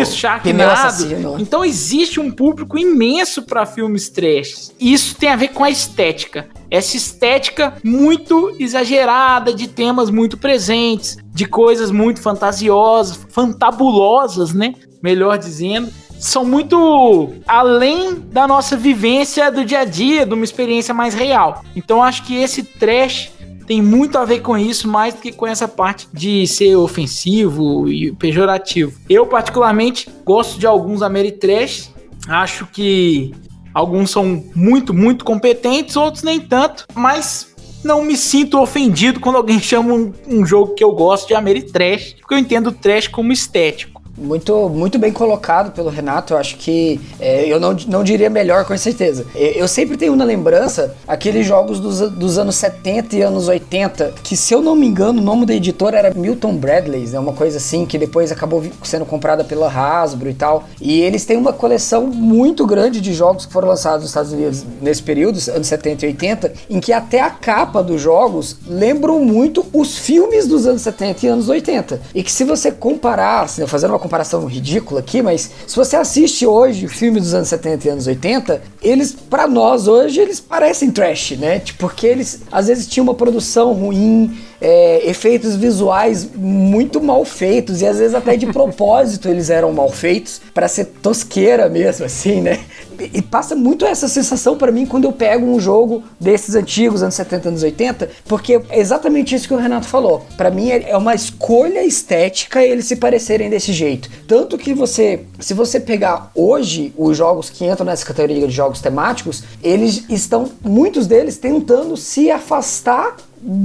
Isso, 0.00 0.16
Sharknado. 0.16 1.36
Então 1.38 1.64
existe 1.64 2.20
um 2.20 2.30
público 2.30 2.78
imenso 2.78 3.42
para 3.42 3.66
filmes 3.66 4.08
trash. 4.08 4.72
Isso 4.80 5.16
tem 5.16 5.28
a 5.28 5.36
ver 5.36 5.48
com 5.48 5.64
a 5.64 5.70
estética 5.70 6.48
essa 6.70 6.96
estética 6.96 7.74
muito 7.82 8.54
exagerada, 8.58 9.54
de 9.54 9.68
temas 9.68 10.10
muito 10.10 10.36
presentes, 10.36 11.16
de 11.32 11.46
coisas 11.46 11.90
muito 11.90 12.20
fantasiosas, 12.20 13.18
fantabulosas, 13.30 14.52
né? 14.52 14.74
Melhor 15.06 15.38
dizendo. 15.38 15.88
São 16.18 16.44
muito 16.44 17.32
além 17.46 18.14
da 18.14 18.48
nossa 18.48 18.76
vivência 18.76 19.52
do 19.52 19.64
dia 19.64 19.80
a 19.80 19.84
dia, 19.84 20.26
de 20.26 20.34
uma 20.34 20.44
experiência 20.44 20.92
mais 20.92 21.14
real. 21.14 21.62
Então 21.76 22.02
acho 22.02 22.24
que 22.24 22.34
esse 22.36 22.62
trash 22.62 23.30
tem 23.66 23.80
muito 23.80 24.18
a 24.18 24.24
ver 24.24 24.40
com 24.40 24.56
isso, 24.58 24.88
mais 24.88 25.14
do 25.14 25.20
que 25.20 25.30
com 25.30 25.46
essa 25.46 25.68
parte 25.68 26.08
de 26.12 26.46
ser 26.46 26.74
ofensivo 26.74 27.88
e 27.88 28.12
pejorativo. 28.12 28.98
Eu, 29.08 29.26
particularmente, 29.26 30.08
gosto 30.24 30.58
de 30.58 30.66
alguns 30.66 31.02
Ameritrash. 31.02 31.90
Acho 32.28 32.66
que 32.66 33.32
Alguns 33.76 34.10
são 34.10 34.42
muito, 34.54 34.94
muito 34.94 35.22
competentes, 35.22 35.96
outros 35.96 36.22
nem 36.22 36.40
tanto, 36.40 36.86
mas 36.94 37.54
não 37.84 38.02
me 38.02 38.16
sinto 38.16 38.58
ofendido 38.58 39.20
quando 39.20 39.36
alguém 39.36 39.60
chama 39.60 39.92
um, 39.92 40.14
um 40.26 40.46
jogo 40.46 40.72
que 40.72 40.82
eu 40.82 40.92
gosto 40.92 41.28
de 41.28 41.34
Ameritrash, 41.34 42.14
porque 42.18 42.32
eu 42.32 42.38
entendo 42.38 42.68
o 42.68 42.72
trash 42.72 43.06
como 43.06 43.32
estético. 43.32 43.95
Muito, 44.16 44.68
muito 44.70 44.98
bem 44.98 45.12
colocado 45.12 45.72
pelo 45.72 45.90
Renato. 45.90 46.32
Eu 46.32 46.38
acho 46.38 46.56
que 46.56 47.00
é, 47.20 47.46
eu 47.46 47.60
não, 47.60 47.76
não 47.86 48.02
diria 48.02 48.30
melhor, 48.30 48.64
com 48.64 48.76
certeza. 48.76 49.26
Eu, 49.34 49.68
sempre 49.68 49.96
tenho 49.96 50.16
na 50.16 50.24
lembrança 50.24 50.94
aqueles 51.06 51.46
jogos 51.46 51.78
dos, 51.78 52.00
dos 52.12 52.38
anos 52.38 52.56
70 52.56 53.16
e 53.16 53.22
anos 53.22 53.48
80, 53.48 54.14
que 54.22 54.36
se 54.36 54.54
eu 54.54 54.62
não 54.62 54.74
me 54.74 54.86
engano, 54.86 55.20
o 55.20 55.24
nome 55.24 55.44
da 55.44 55.54
editora 55.54 55.98
era 55.98 56.14
Milton 56.14 56.56
Bradley, 56.56 57.06
né? 57.08 57.18
Uma 57.18 57.32
coisa 57.32 57.58
assim, 57.58 57.84
que 57.84 57.98
depois 57.98 58.32
acabou 58.32 58.64
sendo 58.82 59.04
comprada 59.04 59.44
pela 59.44 59.68
Hasbro 59.68 60.30
e 60.30 60.34
tal. 60.34 60.64
E 60.80 61.00
eles 61.00 61.24
têm 61.24 61.36
uma 61.36 61.52
coleção 61.52 62.06
muito 62.06 62.66
grande 62.66 63.00
de 63.00 63.12
jogos 63.12 63.44
que 63.44 63.52
foram 63.52 63.68
lançados 63.68 64.00
nos 64.00 64.10
Estados 64.10 64.32
Unidos 64.32 64.64
nesse 64.80 65.02
período, 65.02 65.38
anos 65.50 65.66
70 65.66 66.06
e 66.06 66.08
80, 66.08 66.52
em 66.70 66.80
que 66.80 66.92
até 66.92 67.20
a 67.20 67.30
capa 67.30 67.82
dos 67.82 68.00
jogos 68.00 68.56
lembram 68.66 69.20
muito 69.20 69.66
os 69.72 69.98
filmes 69.98 70.46
dos 70.46 70.66
anos 70.66 70.82
70 70.82 71.26
e 71.26 71.28
anos 71.28 71.48
80. 71.48 72.00
E 72.14 72.22
que 72.22 72.32
se 72.32 72.44
você 72.44 72.72
comparar, 72.72 73.42
assim, 73.42 73.66
fazendo 73.66 73.90
uma 73.90 73.98
comparação 74.06 74.46
ridícula 74.46 75.00
aqui, 75.00 75.20
mas 75.20 75.50
se 75.66 75.76
você 75.76 75.96
assiste 75.96 76.46
hoje 76.46 76.86
filmes 76.88 77.24
dos 77.24 77.34
anos 77.34 77.48
70 77.48 77.86
e 77.86 77.90
anos 77.90 78.06
80, 78.06 78.62
eles, 78.82 79.12
para 79.12 79.46
nós 79.48 79.88
hoje, 79.88 80.20
eles 80.20 80.40
parecem 80.40 80.90
trash, 80.90 81.32
né? 81.32 81.58
Tipo, 81.58 81.86
porque 81.86 82.06
eles 82.06 82.42
às 82.50 82.68
vezes 82.68 82.86
tinham 82.86 83.04
uma 83.04 83.14
produção 83.14 83.72
ruim, 83.72 84.36
é, 84.60 85.08
efeitos 85.08 85.56
visuais 85.56 86.28
muito 86.34 87.00
mal 87.00 87.24
feitos 87.24 87.80
e 87.80 87.86
às 87.86 87.98
vezes 87.98 88.14
até 88.14 88.36
de 88.36 88.46
propósito 88.52 89.28
eles 89.28 89.50
eram 89.50 89.72
mal 89.72 89.90
feitos 89.90 90.40
para 90.54 90.68
ser 90.68 90.86
tosqueira 91.02 91.68
mesmo, 91.68 92.04
assim, 92.06 92.40
né? 92.40 92.60
E 92.98 93.20
passa 93.20 93.54
muito 93.54 93.84
essa 93.84 94.08
sensação 94.08 94.56
para 94.56 94.72
mim 94.72 94.86
quando 94.86 95.04
eu 95.04 95.12
pego 95.12 95.44
um 95.44 95.60
jogo 95.60 96.02
desses 96.18 96.54
antigos, 96.54 97.02
anos 97.02 97.14
70, 97.14 97.48
anos 97.48 97.62
80, 97.62 98.08
porque 98.24 98.60
é 98.70 98.80
exatamente 98.80 99.34
isso 99.34 99.46
que 99.46 99.54
o 99.54 99.58
Renato 99.58 99.86
falou. 99.86 100.24
Para 100.36 100.50
mim 100.50 100.70
é, 100.70 100.90
é 100.90 100.96
uma 100.96 101.14
escolha 101.14 101.84
estética 101.84 102.64
eles 102.64 102.86
se 102.86 102.96
parecerem 102.96 103.50
desse 103.50 103.72
jeito. 103.72 104.08
Tanto 104.26 104.56
que 104.56 104.72
você, 104.72 105.24
se 105.38 105.52
você 105.52 105.78
pegar 105.78 106.30
hoje 106.34 106.92
os 106.96 107.16
jogos 107.16 107.50
que 107.50 107.66
entram 107.66 107.84
nessa 107.84 108.06
categoria 108.06 108.46
de 108.46 108.54
jogos 108.54 108.80
temáticos, 108.80 109.44
eles 109.62 110.04
estão, 110.08 110.50
muitos 110.62 111.06
deles 111.06 111.36
tentando 111.36 111.96
se 111.96 112.30
afastar 112.30 113.16